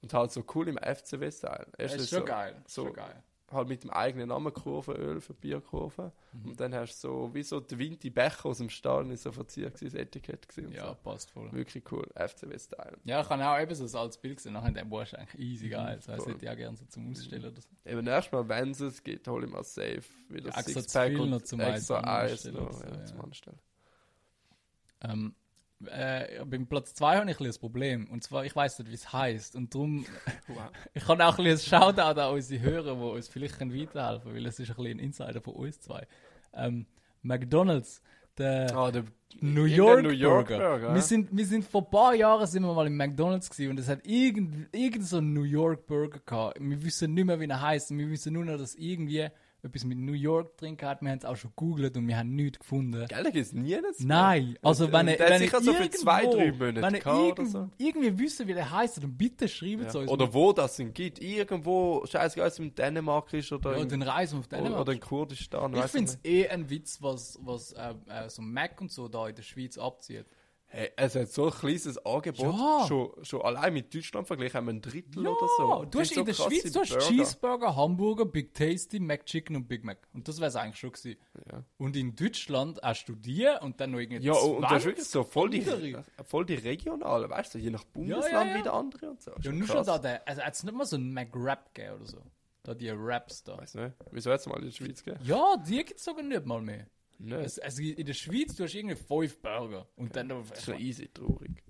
Und 0.03 0.15
halt 0.15 0.33
so 0.33 0.43
cool 0.55 0.69
im 0.69 0.79
FCW-Style. 0.79 1.67
Das 1.73 1.79
Erst 1.93 1.97
ist 1.97 2.11
schon 2.11 2.19
so, 2.21 2.25
geil. 2.25 2.63
so- 2.67 2.85
schon 2.87 2.95
geil. 2.95 3.23
Halt 3.53 3.69
mit 3.69 3.83
dem 3.83 3.91
eigenen 3.91 4.29
Namen 4.29 4.53
Kurvenöl 4.53 5.21
für 5.21 5.35
Bierkurven. 5.35 6.13
Und 6.45 6.61
dann 6.61 6.75
hast 6.75 7.03
du 7.03 7.09
so, 7.09 7.35
wie 7.35 7.43
so 7.43 7.59
die 7.61 7.79
Winti 7.79 8.11
Becher 8.11 8.47
aus 8.47 8.59
dem 8.59 8.71
Stall, 8.71 9.11
ist 9.11 9.25
so 9.25 9.33
verziert 9.33 9.75
gewesen, 9.75 9.95
das 9.97 10.01
Etikett 10.03 10.49
gewesen. 10.49 10.69
und 10.69 10.75
Ja, 10.75 10.95
passt 10.95 11.31
voll. 11.33 11.49
So. 11.51 11.57
Wirklich 11.57 11.85
cool, 11.91 12.07
FCW-Style. 12.15 12.99
Ja, 13.05 13.21
ich 13.21 13.29
habe 13.29 13.45
auch 13.49 13.59
eben 13.61 13.75
so 13.75 13.85
ein 13.85 14.03
altes 14.03 14.19
Bild 14.19 14.37
gesehen. 14.37 14.53
Nachher 14.53 14.71
der 14.71 14.85
Boah 14.85 15.03
ist 15.03 15.15
eigentlich 15.15 15.41
easy 15.41 15.67
Mhm, 15.67 15.71
geil. 15.71 15.97
Das 15.97 16.09
heißt, 16.09 16.23
voll. 16.25 16.35
hätte 16.35 16.45
ich 16.45 16.51
auch 16.51 16.57
gerne 16.57 16.77
so 16.77 16.85
zum 16.87 17.11
Ausstellen 17.11 17.45
oder 17.45 17.61
so. 17.61 17.69
Eben 17.85 18.07
erst 18.07 18.33
mal, 18.33 18.49
wenn 18.49 18.71
es 18.71 18.81
es 18.81 19.03
gibt, 19.03 19.27
hole 19.27 19.47
ich 19.47 19.53
mal 19.53 19.65
safe 19.65 20.03
wieder 20.29 20.51
Ja, 20.51 20.63
Sixpack 20.63 21.09
viel 21.11 21.21
und 21.21 21.31
noch 21.31 21.43
zum 21.43 21.61
extra 21.61 22.21
Eis 22.21 22.45
noch, 22.45 22.73
so, 22.73 22.85
ja, 22.85 22.95
ja. 22.95 23.05
zum 23.07 23.21
Anstellen. 23.21 23.59
Ähm, 25.03 25.35
äh, 25.87 26.45
beim 26.45 26.67
Platz 26.67 26.95
2 26.95 27.17
habe 27.17 27.31
ich 27.31 27.41
ein 27.41 27.47
ein 27.47 27.55
Problem. 27.59 28.07
Und 28.11 28.23
zwar, 28.23 28.45
ich 28.45 28.55
weiß 28.55 28.79
nicht, 28.79 28.91
wie 28.91 28.95
es 28.95 29.13
heißt. 29.13 29.57
Und 29.57 29.75
darum, 29.75 30.05
ich 30.95 31.05
kann 31.05 31.21
auch 31.21 31.39
ein 31.39 31.45
bisschen 31.45 31.77
ein 31.77 31.83
Shoutout 31.95 32.21
an 32.21 32.35
unsere 32.35 32.63
Hörer, 32.63 32.95
die 32.95 33.03
uns 33.03 33.29
vielleicht 33.29 33.59
können 33.59 33.75
weiterhelfen 33.75 34.35
weil 34.35 34.47
es 34.47 34.59
ist 34.59 34.79
ein 34.79 34.87
ein 34.87 34.99
Insider 34.99 35.41
von 35.41 35.55
uns 35.55 35.81
zwei. 35.81 36.07
Ähm, 36.55 36.87
McDonalds, 37.23 38.03
der 38.39 38.75
Ah, 38.75 38.91
der 38.91 39.05
New 39.41 39.65
York, 39.65 40.03
New 40.03 40.11
York 40.11 40.49
Burger. 40.49 40.79
Burger, 40.79 40.95
Wir, 40.95 41.03
sind, 41.03 41.29
wir 41.37 41.47
sind 41.47 41.65
vor 41.65 41.83
ein 41.83 41.91
paar 41.91 42.15
Jahren 42.15 42.47
sind 42.47 42.63
wir 42.65 42.75
mal 42.75 42.87
im 42.87 42.97
McDonalds 42.97 43.49
gewesen 43.49 43.71
und 43.71 43.79
es 43.79 43.89
hat 43.89 44.05
irgend, 44.05 44.75
irgend 44.75 45.07
so 45.07 45.19
einen 45.19 45.33
New 45.33 45.45
York 45.45 45.87
Burger 45.87 46.19
gehabt. 46.25 46.59
Wir 46.61 46.83
wissen 46.83 47.15
nicht 47.15 47.25
mehr, 47.25 47.39
wie 47.39 47.47
er 47.47 47.61
heißt. 47.61 47.97
Wir 47.97 48.11
wissen 48.11 48.33
nur 48.33 48.45
noch, 48.45 48.59
dass 48.59 48.75
irgendwie 48.75 49.29
etwas 49.63 49.85
mit 49.85 49.99
New 49.99 50.13
York 50.13 50.57
drin 50.57 50.77
hat. 50.83 51.03
Wir 51.03 51.11
haben 51.11 51.19
es 51.19 51.25
auch 51.25 51.37
schon 51.37 51.51
gegoogelt 51.51 51.97
und 51.97 52.09
wir 52.09 52.17
haben 52.19 52.35
nichts 52.35 52.59
gefunden. 52.59 53.07
Gell, 53.09 53.23
da 53.23 53.31
gibt 53.31 53.47
es 53.47 53.53
nie 53.53 53.77
eines 53.77 54.01
Nein, 54.01 54.59
also 54.63 54.91
wenn 54.93 55.09
ihr, 55.09 55.15
hat 55.15 55.31
wenn 55.31 55.39
sicher 55.39 55.61
so 55.61 55.73
für 55.75 55.91
zwei, 55.91 56.27
drei 56.27 56.53
Monate 56.53 56.83
wenn 56.83 56.95
ihr 56.95 57.01
gehabt 57.01 57.39
irgend, 57.39 57.51
so. 57.51 57.69
irgendwie 57.79 58.19
wissen, 58.19 58.47
wie 58.49 58.55
der 58.55 58.71
heißt, 58.71 59.03
dann 59.03 59.17
bitte 59.17 59.49
schreibt 59.49 59.87
es 59.87 59.95
Ja. 59.95 60.01
uns. 60.01 60.11
Oder 60.11 60.33
wo 60.33 60.53
das 60.53 60.77
denn 60.77 60.93
gibt. 60.95 61.21
Irgendwo, 61.21 62.05
scheißegal, 62.07 62.47
ob 62.47 62.53
es 62.53 62.59
in 62.59 62.75
Dänemark 62.75 63.33
ist 63.33 63.53
oder, 63.53 63.77
ja, 63.77 63.83
in, 63.83 63.89
dann 63.89 64.03
reisen 64.03 64.39
auf 64.39 64.49
Dänemark. 64.49 64.81
oder 64.83 64.93
in 64.93 65.01
Kurdistan. 65.01 65.75
ich 65.75 65.85
finde 65.85 66.13
es 66.13 66.19
eh 66.25 66.49
ein 66.49 66.71
Witz, 66.71 66.99
was, 67.03 67.39
was 67.43 67.73
äh, 67.73 67.95
äh, 68.09 68.29
so 68.29 68.43
Mac 68.43 68.81
und 68.81 68.91
so 68.91 69.09
da 69.09 69.29
in 69.29 69.35
der 69.35 69.43
Schweiz 69.43 69.79
abzieht. 69.79 70.27
Hey, 70.73 70.91
es 70.97 71.17
hat 71.17 71.29
so 71.33 71.47
ein 71.47 71.51
kleines 71.51 71.99
Angebot. 72.07 72.55
Ja. 72.55 72.85
Schon, 72.87 73.11
schon 73.25 73.43
allein 73.43 73.73
mit 73.75 73.93
Deutschland 73.93 74.25
verglichen 74.27 74.55
haben 74.57 74.67
wir 74.67 74.75
ein 74.75 74.81
Drittel 74.81 75.25
Ja, 75.25 75.31
oder 75.31 75.49
so. 75.59 75.85
du 75.85 75.99
hast 76.01 76.11
Die 76.15 76.19
in 76.21 76.25
der 76.25 76.35
so 76.35 76.45
Schweiz 76.49 76.73
du 76.73 76.81
hast 76.81 76.91
Burger. 76.91 77.05
Cheeseburger, 77.09 77.77
Hamburger, 77.77 78.25
Big 78.25 78.55
Tasty, 78.55 79.01
McChicken 79.01 79.57
und 79.57 79.67
Big 79.67 79.83
Mac. 79.85 79.99
Und 80.15 80.29
das 80.29 80.39
wäre 80.39 80.49
es 80.49 80.55
eigentlich 80.55 80.77
schon 80.79 80.93
gewesen. 80.93 81.19
Ja. 81.51 81.65
Und 81.77 81.97
in 81.97 82.15
Deutschland 82.15 82.79
hast 82.83 83.05
du 83.07 83.17
die 83.17 83.49
und 83.63 83.81
dann 83.81 83.91
noch 83.91 83.99
irgendwie 83.99 84.23
Ja, 84.25 84.33
und, 84.35 84.63
das 84.63 84.71
ist 84.71 84.71
20 84.71 84.85
wirklich 84.87 85.09
so 85.09 85.25
voll 85.25 85.51
die, 85.51 85.69
andere. 85.69 86.05
voll 86.25 86.47
die 86.47 86.55
regionalen, 86.55 87.29
weißt 87.29 87.55
du, 87.55 87.59
je 87.59 87.71
nach 87.71 87.85
Bundesland 87.85 88.55
wieder 88.59 88.73
andere 88.73 89.11
und 89.11 89.21
so. 89.21 89.33
Ja, 89.43 89.51
nur 89.51 89.67
schon 89.67 89.85
da, 89.85 89.99
der, 89.99 90.27
also 90.29 90.41
hat 90.43 90.55
es 90.55 90.63
nicht 90.63 90.75
mal 90.77 90.85
so 90.87 90.95
einen 90.97 91.13
McRap 91.13 91.75
gegeben 91.75 91.97
oder 91.97 92.07
so. 92.07 92.19
Da 92.63 92.75
die 92.75 92.91
Raps 92.91 93.43
da. 93.43 93.59
Weiß 93.59 93.75
nicht, 93.75 93.95
wieso 94.13 94.31
jetzt 94.31 94.47
mal 94.47 94.59
in 94.61 94.67
die 94.67 94.73
Schweiz 94.73 95.03
gehen? 95.03 95.19
Ja, 95.25 95.57
die 95.67 95.79
gibt 95.85 95.99
es 95.99 96.05
sogar 96.05 96.23
nicht 96.23 96.45
mal 96.47 96.61
mehr. 96.61 96.87
Es, 97.29 97.59
also 97.59 97.83
in 97.83 98.07
der 98.07 98.15
Schweiz, 98.15 98.55
du 98.57 98.65
hast 98.65 98.75
irgendwie 98.75 98.97
fünf 98.97 99.39
Burger. 99.43 99.87
Und 99.97 100.15
dann 100.17 100.29
Das 100.29 100.51
ist 100.59 100.65
schon 100.65 100.79
easy 100.79 101.09
traurig. 101.09 101.63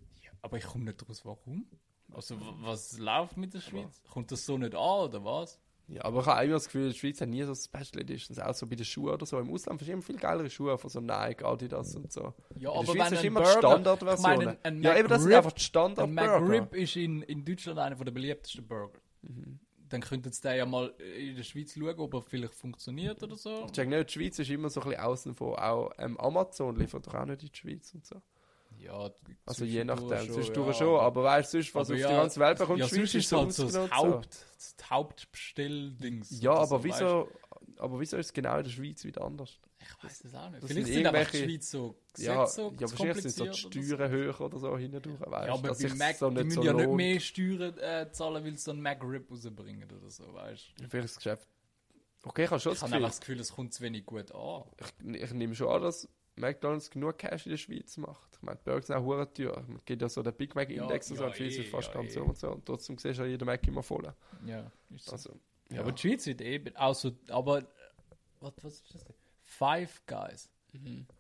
aber 0.43 0.57
ich 0.59 0.65
komme 0.65 0.85
nicht 0.85 1.09
raus, 1.09 1.23
warum? 1.25 1.67
Also, 2.13 2.37
was 2.61 2.99
läuft 2.99 3.37
mit 3.37 3.55
der 3.55 3.61
Schweiz? 3.61 4.03
Kommt 4.11 4.33
das 4.33 4.45
so 4.45 4.59
nicht 4.59 4.75
an, 4.75 4.81
oder 4.81 5.25
was? 5.25 5.61
Ja, 5.87 6.05
aber 6.05 6.21
ich 6.21 6.27
habe 6.27 6.45
immer 6.45 6.55
das 6.55 6.67
Gefühl, 6.67 6.93
die 6.93 6.99
Schweiz 6.99 7.21
hat 7.21 7.29
nie 7.29 7.43
so 7.43 7.53
Special 7.55 8.01
Editions, 8.03 8.39
auch 8.39 8.55
so 8.55 8.65
bei 8.67 8.77
den 8.77 8.85
Schuhen 8.85 9.13
oder 9.13 9.27
so. 9.27 9.39
Im 9.41 9.53
Ausland 9.53 9.81
hast 9.81 9.89
du 9.89 9.93
immer 9.93 10.03
viel 10.03 10.17
geilere 10.19 10.49
Schuhe 10.49 10.79
von 10.79 10.89
so 10.89 11.01
Nike, 11.01 11.45
Adidas 11.45 11.97
und 11.97 12.13
so. 12.13 12.33
Ja, 12.57 12.73
in 12.79 12.87
der 12.87 12.93
Schweiz 12.93 13.03
hast 13.03 13.13
du 13.13 13.19
ein 13.19 13.25
immer 13.27 13.41
die 13.41 13.45
Burger- 13.47 13.59
Standardversionen. 13.59 14.39
meine, 14.45 14.59
ein 14.65 14.83
ja, 14.85 14.97
eben 14.97 15.09
das 15.09 15.23
sind 15.23 15.33
McRib- 15.33 15.37
einfach 15.39 15.53
die 15.53 15.61
Ein 15.61 15.65
Standard-Burger. 15.65 16.41
McRib 16.41 16.75
ist 16.77 16.97
in, 16.97 17.23
in 17.23 17.45
Deutschland 17.45 17.79
einer 17.81 17.97
der 17.97 18.13
beliebtesten 18.13 18.69
Burger. 18.69 19.01
Dann 19.91 20.01
könnten 20.01 20.33
sie 20.33 20.41
den 20.41 20.57
ja 20.57 20.67
mal 20.67 20.89
in 21.19 21.37
der 21.37 21.43
Schweiz 21.43 21.75
schauen, 21.75 21.99
ob 21.99 22.15
er 22.15 22.23
vielleicht 22.23 22.55
funktioniert 22.55 23.23
oder 23.23 23.37
so. 23.37 23.65
Ich 23.67 23.73
check 23.73 23.89
nicht, 23.89 24.09
die 24.09 24.13
Schweiz 24.13 24.39
ist 24.39 24.51
immer 24.51 24.71
so 24.71 24.81
ein 24.81 24.89
bisschen 24.89 25.05
außen 25.05 25.35
vor. 25.35 25.63
Auch 25.63 25.91
ähm, 25.99 26.19
Amazon 26.19 26.77
liefert 26.77 27.07
doch 27.07 27.15
auch 27.15 27.27
nicht 27.27 27.43
in 27.43 27.49
die 27.53 27.57
Schweiz 27.59 27.95
und 27.95 28.07
so. 28.07 28.23
Ja, 28.79 29.11
Also 29.45 29.65
je 29.65 29.85
nachdem, 29.85 30.09
zwischendurch 30.09 30.35
zwischendurch 30.35 30.81
ja. 30.81 30.87
schon. 30.87 31.01
Aber 31.01 31.25
weißt 31.25 31.53
du, 31.53 31.59
sonst, 31.59 31.75
was 31.75 31.89
Aber 31.89 31.95
auf 31.95 32.01
ja, 32.01 32.09
die 32.09 32.15
ganze 32.15 32.41
Welt 32.41 32.59
bekommt, 32.59 32.79
ja, 32.79 32.89
Schweiz 32.89 33.13
sonst 33.13 33.15
ist 33.15 33.29
so 33.29 33.39
halt 33.39 33.53
so 33.53 33.65
das. 33.65 33.91
Haupt, 33.91 34.47
das 34.55 34.91
Hauptbestelldings. 34.91 36.41
Ja, 36.41 36.53
aber 36.53 36.67
so, 36.67 36.85
weißt 36.85 36.85
wieso, 36.85 37.29
aber 37.77 38.01
wieso 38.01 38.17
ist 38.17 38.27
es 38.27 38.33
genau 38.33 38.57
in 38.59 38.65
der 38.65 38.71
Schweiz 38.71 39.05
wieder 39.05 39.23
anders? 39.23 39.59
Ich 39.83 40.05
weiß 40.05 40.25
es 40.25 40.35
auch 40.35 40.51
nicht. 40.51 40.63
das 40.63 40.71
Vielleicht 40.71 40.87
sind 40.89 40.95
sind 40.97 41.07
einfach 41.07 41.31
die 41.33 41.39
Schweiz 41.45 41.71
so 41.71 41.97
Ja, 42.19 42.45
Gesetze 42.45 42.55
so 42.63 42.73
ja 42.73 42.81
wahrscheinlich 42.91 43.17
sind 43.23 43.31
so 43.31 43.45
die 43.45 43.51
oder 43.51 43.57
so. 43.57 43.69
Steuern 43.97 44.11
höher 44.11 44.41
oder 44.41 44.59
so 44.59 44.79
hindurch. 44.79 45.21
Weißt, 45.21 45.47
Ja, 45.47 45.55
aber 45.55 45.69
dass 45.69 45.83
bei 45.83 45.95
Mac, 45.95 46.17
so 46.17 46.31
die 46.31 46.45
müssen 46.45 46.51
so 46.57 46.63
ja 46.65 46.73
nicht 46.75 46.91
mehr 46.91 47.21
Steuern 47.21 47.79
äh, 47.79 48.13
zahlen, 48.13 48.45
weil 48.45 48.53
sie 48.53 48.59
so 48.59 48.71
einen 48.73 48.83
Mac-Rip 48.83 49.31
rausbringen 49.31 49.91
oder 49.91 50.11
so, 50.11 50.33
weißt 50.35 50.73
du. 50.77 50.89
Vielleicht 50.89 51.05
das 51.09 51.17
Geschäft. 51.17 51.49
Okay, 52.23 52.45
ich 52.45 52.51
habe 52.51 52.61
schon 52.61 52.73
Ich 52.73 52.79
das 52.81 52.83
habe 52.83 52.91
Gefühl, 52.91 53.05
einfach 53.05 53.09
das 53.17 53.21
Gefühl, 53.21 53.41
es 53.41 53.53
kommt 53.53 53.73
zu 53.75 53.83
wenig 53.83 54.05
gut 54.05 54.33
an. 54.35 54.65
ich, 54.79 55.23
ich 55.23 55.33
nehme 55.33 55.55
schon 55.55 55.69
an, 55.69 55.81
dass 55.83 56.07
McDonalds 56.37 56.91
genug 56.91 57.17
Cash 57.19 57.47
in 57.47 57.51
der 57.51 57.57
Schweiz 57.57 57.97
macht. 57.97 58.29
Ich 58.37 58.43
meine, 58.43 58.59
die 58.59 58.65
Burger 58.65 58.83
sind 58.83 58.97
auch 58.97 59.03
hure 59.05 59.33
teuer. 59.33 59.65
Es 59.77 59.85
gibt 59.87 60.03
ja 60.03 60.09
so 60.11 60.23
den 60.23 60.35
Big 60.35 60.55
Mac 60.55 60.69
Index 60.69 61.09
Ja, 61.09 61.13
und 61.13 61.17
so, 61.19 61.23
ja, 61.25 61.27
und 61.29 61.39
die 61.39 61.43
Schweiz 61.45 61.57
eh, 61.57 61.61
ist 61.63 61.71
fast 61.71 61.89
ja, 61.89 61.95
ganz 61.95 62.11
eh. 62.11 62.15
so 62.15 62.23
und 62.25 62.37
so. 62.39 62.51
Und 62.51 62.67
trotzdem 62.67 62.99
siehst 62.99 63.19
du 63.19 63.23
ja 63.23 63.29
jeden 63.31 63.47
Mac 63.47 63.67
immer 63.67 63.83
voll. 63.83 64.13
Ja, 64.45 64.71
ist 64.95 65.07
so. 65.07 65.13
Also, 65.13 65.41
Ja, 65.71 65.81
aber 65.81 65.93
die 65.93 66.01
Schweiz 66.03 66.27
wird 66.27 66.43
eben 66.43 66.77
auch 66.77 66.95
so, 66.95 67.13
aber 67.29 67.59
äh, 67.61 67.65
was, 68.41 68.53
was 68.63 68.75
ist 68.75 68.95
das 68.95 69.05
denn? 69.05 69.15
Five 69.61 70.03
Guys. 70.07 70.51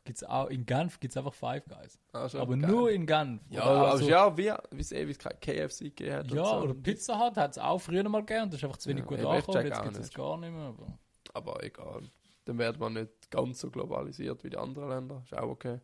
Gibt's 0.05 0.24
auch, 0.24 0.47
in 0.47 0.64
Genf 0.64 0.99
gibt 0.99 1.12
es 1.12 1.16
einfach 1.18 1.34
Five 1.34 1.64
Guys. 1.66 1.99
Ah, 2.12 2.28
aber 2.34 2.57
geil. 2.57 2.70
nur 2.70 2.91
in 2.91 3.05
Genf. 3.05 3.43
Ja, 3.51 3.64
aber 3.64 3.91
also- 3.91 4.09
ja, 4.09 4.34
wie 4.36 4.49
es 4.78 4.93
eh 4.93 5.07
wie 5.07 5.11
es 5.11 5.18
kein 5.18 5.38
KFC 5.38 5.93
hat. 6.11 6.30
und 6.30 6.36
ja 6.38 6.45
so. 6.45 6.62
oder 6.62 6.74
Pizza 6.74 7.18
Hut 7.18 7.36
hat 7.36 7.51
es 7.51 7.59
auch 7.59 7.78
früher 7.78 8.09
mal 8.09 8.24
gegeben, 8.24 8.51
das 8.51 8.61
ist 8.61 8.64
einfach 8.64 8.78
zu 8.78 8.88
wenig 8.88 9.03
Ja, 9.03 9.09
gut 9.09 9.18
angekommen, 9.18 9.66
jetzt 9.66 9.82
gibt 9.82 9.97
es 9.99 10.14
gar 10.14 10.36
nicht 10.38 10.53
mehr. 10.53 10.62
Aber 10.62 10.99
Aber 11.34 11.62
egal. 11.62 12.03
Dann 12.47 12.59
wird 12.59 12.78
man 12.80 12.95
nicht 12.95 13.30
ganz 13.30 13.61
so 13.61 13.70
globalisiert 13.70 14.43
wie 14.43 14.51
die 14.51 14.57
anderen 14.57 14.88
Länder. 14.88 15.22
Ist 15.24 15.36
auch 15.36 15.49
okay. 15.49 15.80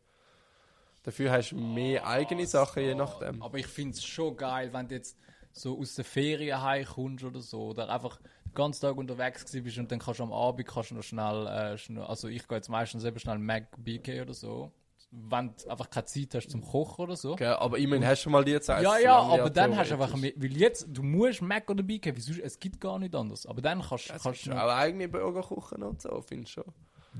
Dafür 1.02 1.30
hast 1.30 1.50
du 1.50 1.56
mehr 1.56 2.06
eigene 2.06 2.46
Sachen, 2.46 2.82
je 2.82 2.94
nachdem. 2.94 3.42
Aber 3.42 3.58
ich 3.58 3.66
finde 3.66 3.92
es 3.92 4.04
schon 4.04 4.36
geil, 4.36 4.72
wenn 4.72 4.88
du 4.88 4.94
jetzt 4.94 5.18
so 5.52 5.78
aus 5.78 5.94
der 5.94 6.04
Ferien 6.04 6.62
heimkommst 6.62 7.24
oder 7.24 7.40
so, 7.40 7.66
oder 7.68 7.88
einfach 7.90 8.18
ganzen 8.56 8.80
Tag 8.80 8.96
unterwegs 8.96 9.44
gewesen 9.44 9.62
bist 9.62 9.78
und 9.78 9.92
dann 9.92 10.00
kannst 10.00 10.18
du 10.18 10.24
am 10.24 10.32
Abend 10.32 10.66
kannst 10.66 10.90
du 10.90 10.96
noch 10.96 11.02
schnell, 11.04 11.46
äh, 11.46 11.78
schnell 11.78 12.02
also 12.02 12.26
ich 12.28 12.48
gehe 12.48 12.58
jetzt 12.58 12.68
meistens 12.68 13.04
eben 13.04 13.18
schnell 13.20 13.38
Mac 13.38 13.68
BK 13.78 14.22
oder 14.22 14.34
so, 14.34 14.72
wenn 15.12 15.54
du 15.56 15.70
einfach 15.70 15.88
keine 15.88 16.04
Zeit 16.06 16.34
hast 16.34 16.50
zum 16.50 16.62
Kochen 16.62 17.02
oder 17.04 17.16
so. 17.16 17.32
Okay, 17.34 17.46
aber 17.46 17.78
immerhin 17.78 18.04
hast 18.06 18.24
du 18.24 18.30
mal 18.30 18.44
die 18.44 18.60
Zeit. 18.60 18.82
Ja, 18.82 18.98
ja, 18.98 19.16
aber 19.18 19.48
dann 19.50 19.76
hast 19.76 19.90
du 19.90 19.94
einfach, 19.94 20.16
mehr- 20.16 20.32
weil 20.36 20.56
jetzt, 20.56 20.88
du 20.90 21.02
musst 21.04 21.40
Mac 21.40 21.70
oder 21.70 21.84
BK, 21.84 22.12
wieso, 22.16 22.32
es 22.42 22.58
gibt 22.58 22.80
gar 22.80 22.98
nicht 22.98 23.14
anders, 23.14 23.46
aber 23.46 23.62
dann 23.62 23.80
kannst, 23.80 24.10
Es 24.10 24.22
kannst 24.22 24.46
du 24.46 24.52
auch 24.52 24.68
eigene 24.76 25.08
Burger 25.08 25.42
kochen 25.42 25.82
und 25.84 26.02
so, 26.02 26.20
findest 26.22 26.56
du 26.56 26.62
schon. 26.62 26.72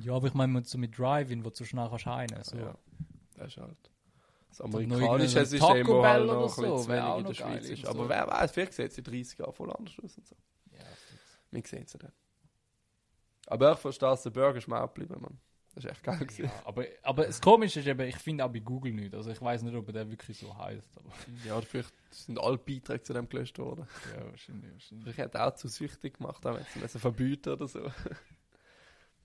ja, 0.03 0.12
aber 0.14 0.26
ich 0.26 0.34
meine 0.34 0.64
so 0.64 0.76
mit 0.78 0.99
Drive-In, 0.99 1.45
wo 1.45 1.51
du 1.51 1.64
schnell 1.64 1.89
kannst 1.89 2.07
heinen, 2.07 2.43
so. 2.43 2.57
Ja, 2.59 2.74
das 3.37 3.47
ist 3.49 3.57
halt 3.59 3.76
das 4.49 4.61
amerikanische 4.62 5.45
System, 5.47 5.59
Taco 5.87 5.99
wo 5.99 6.03
Bell 6.03 6.11
halt 6.12 6.22
oder 6.24 6.34
noch 6.34 6.43
ein 6.43 6.49
so, 6.49 6.62
bisschen 6.62 6.78
zu 6.78 6.89
wenig 6.89 7.18
in 7.18 7.24
der 7.26 7.34
Schweiz 7.34 7.68
ist. 7.68 7.87
Aber 7.87 8.03
so. 8.05 8.09
wer 8.09 8.26
weiß, 8.26 8.51
vielleicht 8.53 8.72
sieht 8.72 8.91
es 8.91 8.99
in 8.99 9.05
30 9.05 9.39
Jahren 9.39 9.53
voll 9.53 9.70
anders 9.70 9.95
aus 10.03 10.16
und 10.16 10.26
so. 10.26 10.34
Ja, 10.77 10.85
Wir 11.51 11.62
sehen 11.64 11.85
es 11.85 11.93
dann. 11.93 12.12
Aber 13.47 13.72
ich 13.72 13.79
verstehe, 13.79 14.09
dass 14.09 14.22
der 14.22 14.31
Burger 14.31 14.59
ist 14.59 14.68
mir 14.68 14.81
auch 14.83 14.93
geblieben, 14.93 15.20
Mann. 15.20 15.39
Das 15.74 15.85
ist 15.85 15.91
echt 15.91 16.03
geil 16.05 16.18
gewesen. 16.18 16.47
Ja, 16.47 16.62
aber, 16.64 16.87
aber 17.03 17.27
das 17.27 17.41
Komische 17.41 17.81
ist 17.81 17.87
eben, 17.87 18.01
ich 18.09 18.16
finde 18.16 18.45
auch 18.45 18.51
bei 18.51 18.61
Google 18.61 18.93
nicht. 18.95 19.14
Also 19.14 19.31
ich 19.31 19.41
weiß 19.43 19.61
nicht, 19.62 19.74
ob 19.74 19.93
der 19.93 20.11
wirklich 20.11 20.39
so 20.39 20.57
heißt. 20.57 20.97
Aber 20.99 21.11
Ja, 21.45 21.57
oder 21.57 21.66
vielleicht 21.66 21.93
sind 22.11 22.39
alle 22.41 22.57
Beiträge 22.57 23.03
zu 23.03 23.12
dem 23.12 23.29
gelöscht 23.29 23.59
worden. 23.59 23.87
ja, 24.16 24.24
wahrscheinlich. 24.31 24.72
wahrscheinlich. 24.72 25.07
Ich 25.09 25.18
hätte 25.18 25.45
auch 25.45 25.55
zu 25.55 25.68
süchtig 25.68 26.16
gemacht, 26.16 26.45
auch 26.47 26.55
wenn 26.55 26.64
sie 26.72 26.79
müssen 26.79 26.99
verbieten 26.99 27.51
oder 27.51 27.68
so. 27.68 27.91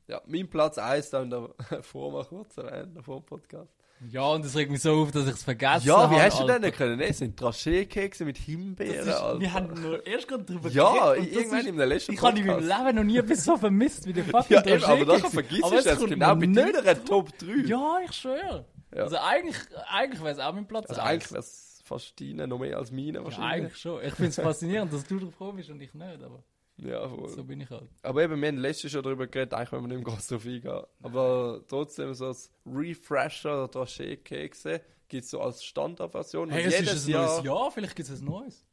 ja, 0.07 0.21
mein 0.25 0.49
Platz 0.49 0.77
1 0.77 1.09
da 1.11 1.21
in 1.23 1.29
der 1.29 1.49
vor 1.81 2.11
mal 2.11 2.25
kurz 2.25 2.57
erwähnt, 2.57 3.01
vor 3.03 3.21
dem 3.21 3.25
Podcast. 3.25 3.73
Ja, 4.09 4.23
und 4.29 4.43
es 4.43 4.55
regt 4.55 4.71
mich 4.71 4.81
so 4.81 4.93
auf, 5.03 5.11
dass 5.11 5.27
ich 5.27 5.33
es 5.35 5.43
vergessen 5.43 5.87
Ja, 5.87 6.09
wie 6.09 6.15
habe, 6.15 6.23
hast 6.23 6.39
du 6.39 6.47
denn 6.47 6.61
nicht 6.61 6.75
können? 6.75 6.99
Es 7.01 7.19
sind 7.19 7.39
Dragé-Kekse 7.39 8.25
mit 8.25 8.37
Das 8.37 8.43
Himbeeren, 8.45 9.07
ist, 9.07 9.39
wir 9.39 9.53
haben 9.53 9.79
nur 9.81 10.05
erst 10.07 10.27
gerade 10.27 10.43
drüber 10.43 10.69
Ja, 10.69 10.91
geredet. 11.13 11.27
das 11.27 11.37
irgendwann 11.37 11.59
ist- 11.59 11.67
in 11.67 11.77
der 11.77 11.85
letzten 11.85 12.13
Ich 12.13 12.21
habe 12.21 12.39
in 12.39 12.45
meinem 12.47 12.67
Leben 12.67 12.95
noch 12.95 13.03
nie 13.03 13.17
etwas 13.17 13.43
so 13.43 13.57
vermisst 13.57 14.07
wie 14.07 14.13
den 14.13 14.25
fucking 14.25 14.57
Ja, 14.57 14.65
eben, 14.65 14.83
aber 14.83 15.05
dann 15.05 15.21
vergisst 15.31 15.63
du 15.63 15.95
kommt 15.97 16.09
genau 16.09 16.35
nicht 16.35 16.57
deiner 16.57 17.05
Top 17.05 17.37
3. 17.37 17.67
Ja, 17.67 17.97
ich 18.03 18.11
schwöre. 18.13 18.65
Ja. 18.95 19.03
Also 19.03 19.17
eigentlich, 19.17 19.57
eigentlich 19.89 20.21
wäre 20.21 20.31
es 20.33 20.39
auch 20.39 20.53
mein 20.53 20.67
Platz 20.67 20.87
Also 20.89 21.01
eins. 21.01 21.09
eigentlich 21.11 21.31
wäre 21.31 21.39
es 21.41 21.81
fast 21.85 22.19
deine 22.19 22.47
noch 22.47 22.57
mehr 22.59 22.77
als 22.77 22.91
meine 22.91 23.19
ja, 23.19 23.23
wahrscheinlich. 23.23 23.65
eigentlich 23.65 23.77
schon. 23.77 24.01
Ich 24.03 24.13
finde 24.15 24.29
es 24.29 24.35
faszinierend, 24.35 24.91
dass 24.93 25.03
du 25.05 25.19
drauf 25.19 25.53
bist 25.55 25.69
und 25.69 25.79
ich 25.81 25.93
nicht, 25.93 26.23
aber 26.23 26.43
Ja, 26.83 27.07
voll. 27.07 27.29
so 27.29 27.43
bin 27.43 27.61
ich 27.61 27.69
halt. 27.69 27.87
Aber 28.01 28.23
eben, 28.23 28.41
wir 28.41 28.47
haben 28.47 28.57
letztes 28.57 28.91
schon 28.91 29.03
darüber 29.03 29.27
geredet, 29.27 29.53
eigentlich 29.53 29.71
wenn 29.71 29.81
wir 29.81 29.87
nicht 29.87 30.05
mehr 30.05 30.13
groß 30.15 30.27
drauf 30.27 30.45
eingehen. 30.45 30.83
Aber 31.03 31.61
trotzdem 31.67 32.13
so 32.13 32.25
als 32.27 32.51
Refresher 32.65 33.65
oder 33.65 33.81
Dragé-Kekse 33.81 34.81
gibt 35.07 35.23
es 35.25 35.29
so 35.29 35.41
als 35.41 35.63
Standardversion. 35.63 36.49
Hey, 36.49 36.63
es 36.65 36.73
jedes 36.79 36.93
ist 36.93 37.07
ein 37.07 37.11
neues 37.13 37.43
Jahr, 37.43 37.71
vielleicht 37.71 37.95
gibt 37.95 38.09
es 38.09 38.19
ein 38.21 38.25
neues. 38.25 38.65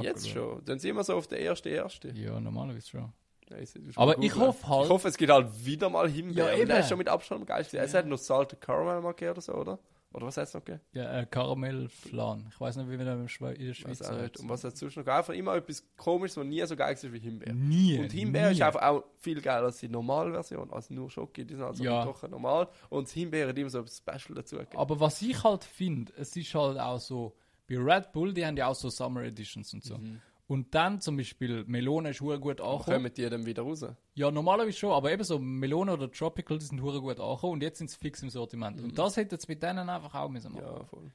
Jetzt 0.00 0.28
schon. 0.28 0.64
Dann 0.64 0.78
sind 0.78 0.96
wir 0.96 1.04
so 1.04 1.14
auf 1.14 1.26
der 1.28 1.40
ersten 1.40 1.68
erste. 1.68 2.08
Ja, 2.16 2.38
normalerweise 2.40 2.88
schon. 2.88 3.12
Ja, 3.50 3.58
ich- 3.58 3.70
Aber 3.96 4.16
ich 4.18 4.24
ich 4.24 4.36
hoffe 4.36 4.68
halt- 4.68 4.84
Ich 4.84 4.90
hoffe, 4.90 5.08
es 5.08 5.16
gibt 5.16 5.30
halt 5.30 5.48
wieder 5.64 5.90
mal 5.90 6.08
Himbeer. 6.08 6.46
Ja, 6.46 6.52
Ja, 6.54 6.58
eben. 6.62 6.70
ist 6.72 6.88
schon 6.88 6.98
mit 6.98 7.08
Abstand 7.08 7.42
am 7.42 7.46
geilsten. 7.46 7.78
Es 7.78 7.94
hat 7.94 8.06
noch 8.06 8.18
Salted 8.18 8.60
Caramel 8.60 9.00
mal 9.02 9.12
gegeben 9.12 9.32
oder 9.32 9.40
so, 9.40 9.52
oder? 9.54 9.78
Oder 10.14 10.26
was 10.26 10.36
es 10.36 10.54
noch 10.54 10.64
gegeben? 10.64 10.80
Ja, 10.92 11.20
äh, 11.20 11.26
Karamellflan. 11.26 12.46
Ich 12.50 12.60
weiß 12.60 12.76
nicht, 12.76 12.88
wie 12.88 12.98
wir 12.98 13.04
das 13.04 13.14
in 13.16 13.22
der 13.66 13.74
Schweiz 13.74 14.00
heißt. 14.00 14.38
Und 14.40 14.48
was 14.48 14.62
hat 14.64 14.76
sonst 14.76 14.96
noch? 14.96 15.06
Einfach 15.06 15.34
immer 15.34 15.56
etwas 15.56 15.84
komisches, 15.96 16.36
was 16.36 16.46
nie 16.46 16.64
so 16.66 16.76
geil 16.76 16.94
ist 16.94 17.12
wie 17.12 17.18
Himbeer. 17.18 17.52
Nie. 17.52 17.98
Und 17.98 18.12
Himbeer 18.12 18.46
nie. 18.48 18.52
ist 18.54 18.62
einfach 18.62 18.82
auch 18.82 19.04
viel 19.18 19.40
geiler 19.40 19.66
als 19.66 19.78
die 19.78 19.88
normale 19.88 20.30
Version. 20.30 20.72
Also 20.72 20.94
nur 20.94 21.10
Schoki, 21.10 21.44
die 21.44 21.54
sind 21.54 21.64
also 21.64 21.82
Ja. 21.82 22.04
doch 22.04 22.22
normal. 22.28 22.68
Und 22.90 23.08
das 23.08 23.12
Himbeer 23.12 23.48
hat 23.48 23.58
immer 23.58 23.70
so 23.70 23.80
etwas 23.80 23.98
Special 23.98 24.36
dazu 24.36 24.56
gegeben. 24.56 24.78
Aber 24.78 25.00
was 25.00 25.20
ich 25.20 25.42
halt 25.42 25.64
finde, 25.64 26.12
es 26.16 26.34
ist 26.36 26.54
halt 26.54 26.78
auch 26.78 27.00
so, 27.00 27.34
bei 27.68 27.76
Red 27.76 28.12
Bull, 28.12 28.32
die 28.32 28.46
haben 28.46 28.56
ja 28.56 28.68
auch 28.68 28.74
so 28.74 28.90
Summer 28.90 29.22
Editions 29.24 29.72
und 29.74 29.82
so. 29.82 29.98
Und 30.46 30.74
dann 30.74 31.00
zum 31.00 31.16
Beispiel, 31.16 31.64
Melone 31.64 32.10
ist 32.10 32.20
hure 32.20 32.38
gut 32.38 32.60
angekommen. 32.60 32.84
kommen 32.96 33.14
die 33.14 33.28
dann 33.30 33.46
wieder 33.46 33.62
raus? 33.62 33.84
Ja, 34.14 34.30
normalerweise 34.30 34.76
schon, 34.76 34.92
aber 34.92 35.10
eben 35.10 35.24
so 35.24 35.38
Melone 35.38 35.92
oder 35.94 36.10
Tropical, 36.10 36.58
die 36.58 36.66
sind 36.66 36.82
hure 36.82 37.00
gut 37.00 37.18
angekommen 37.18 37.54
und 37.54 37.62
jetzt 37.62 37.78
sind 37.78 37.90
sie 37.90 37.96
fix 37.98 38.22
im 38.22 38.28
Sortiment. 38.30 38.78
Und 38.80 38.98
das 38.98 39.16
hätte 39.16 39.36
jetzt 39.36 39.48
mit 39.48 39.62
denen 39.62 39.88
einfach 39.88 40.14
auch 40.14 40.28
müssen 40.28 40.52
machen. 40.52 40.64
Ja, 40.66 40.84
voll. 40.84 41.10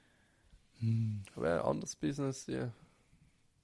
Aber 1.36 1.54
ein 1.54 1.60
anderes 1.62 1.96
Business, 1.96 2.46
die 2.46 2.58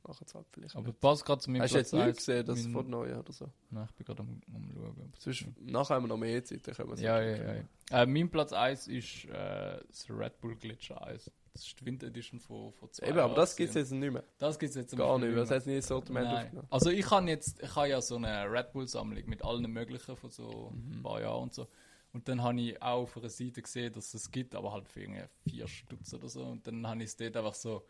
machen 0.04 0.26
es 0.28 0.36
halt 0.36 0.46
vielleicht. 0.52 0.76
Aber 0.76 0.92
passt 0.94 1.26
gerade 1.26 1.42
zu 1.42 1.50
meinem 1.50 1.64
Hast 1.64 1.74
du 1.74 1.78
jetzt 1.80 1.94
nicht 1.94 2.18
gesehen, 2.18 2.46
das 2.46 2.64
mein- 2.64 2.74
von 2.74 2.90
neu 2.90 3.18
oder 3.18 3.32
so? 3.34 3.50
Nein, 3.72 3.88
ich 3.90 3.96
bin 3.96 4.06
gerade 4.06 4.20
am, 4.22 4.42
am 4.54 4.72
schauen. 4.74 5.14
Sonst, 5.18 5.46
nachher 5.62 5.96
haben 5.96 6.04
wir 6.04 6.10
noch 6.10 6.18
mehr 6.18 6.44
Zeit, 6.44 6.68
dann 6.68 6.76
können 6.76 6.90
wir 6.90 6.94
es 6.96 7.02
Ja, 7.02 7.20
ja, 7.22 7.38
wirklich- 7.40 7.66
ja. 7.90 8.02
Äh, 8.04 8.06
mein 8.06 8.30
Platz 8.30 8.54
1 8.54 8.88
ist 8.88 9.26
äh, 9.26 9.80
das 9.88 10.06
Red 10.10 10.40
Bull 10.42 10.56
Glitcher 10.58 11.02
Eis. 11.08 11.32
Das 11.56 11.66
ist 11.66 11.80
die 11.80 11.86
Winter 11.86 12.08
Edition 12.08 12.38
von, 12.42 12.74
von 12.74 12.92
zwei 12.92 13.08
Eben, 13.08 13.20
aber 13.20 13.34
das 13.34 13.56
gibt 13.56 13.70
es 13.70 13.76
jetzt 13.76 13.92
nicht 13.92 14.12
mehr. 14.12 14.26
Das 14.40 14.60
gibt 14.60 14.72
es 14.72 14.76
jetzt 14.76 14.94
Gar 14.94 15.18
nicht, 15.20 15.30
weil 15.30 15.36
das 15.36 15.52
es 15.52 15.66
nicht 15.66 15.78
ins 15.78 15.88
Sortiment 15.88 16.28
aufgenommen. 16.28 16.68
Also 16.70 16.90
ich 16.90 17.10
habe 17.10 17.30
jetzt, 17.30 17.64
ich 17.64 17.76
habe 17.78 17.88
ja 17.88 18.02
so 18.02 18.18
eine 18.18 18.52
Red 18.52 18.74
Bull 18.74 18.86
Sammlung 18.90 19.24
mit 19.28 19.42
allen 19.42 19.72
möglichen 19.72 20.18
von 20.18 20.30
so 20.30 20.72
Mhm. 20.74 20.98
ein 21.00 21.04
paar 21.04 21.22
Jahren 21.22 21.44
und 21.44 21.54
so. 21.54 21.70
Und 22.12 22.28
dann 22.28 22.44
habe 22.44 22.60
ich 22.60 22.82
auch 22.82 23.04
auf 23.04 23.16
einer 23.16 23.30
Seite 23.30 23.62
gesehen, 23.62 23.94
dass 23.94 24.14
es 24.14 24.32
gibt, 24.32 24.54
aber 24.54 24.74
halt 24.74 24.90
für 24.90 25.00
irgendwie 25.02 25.24
vier 25.50 25.68
Stutz 25.70 26.14
oder 26.14 26.28
so. 26.28 26.44
Und 26.44 26.68
dann 26.68 26.86
habe 26.86 27.00
ich 27.04 27.06
es 27.12 27.16
dort 27.16 27.38
einfach 27.38 27.54
so, 27.54 27.86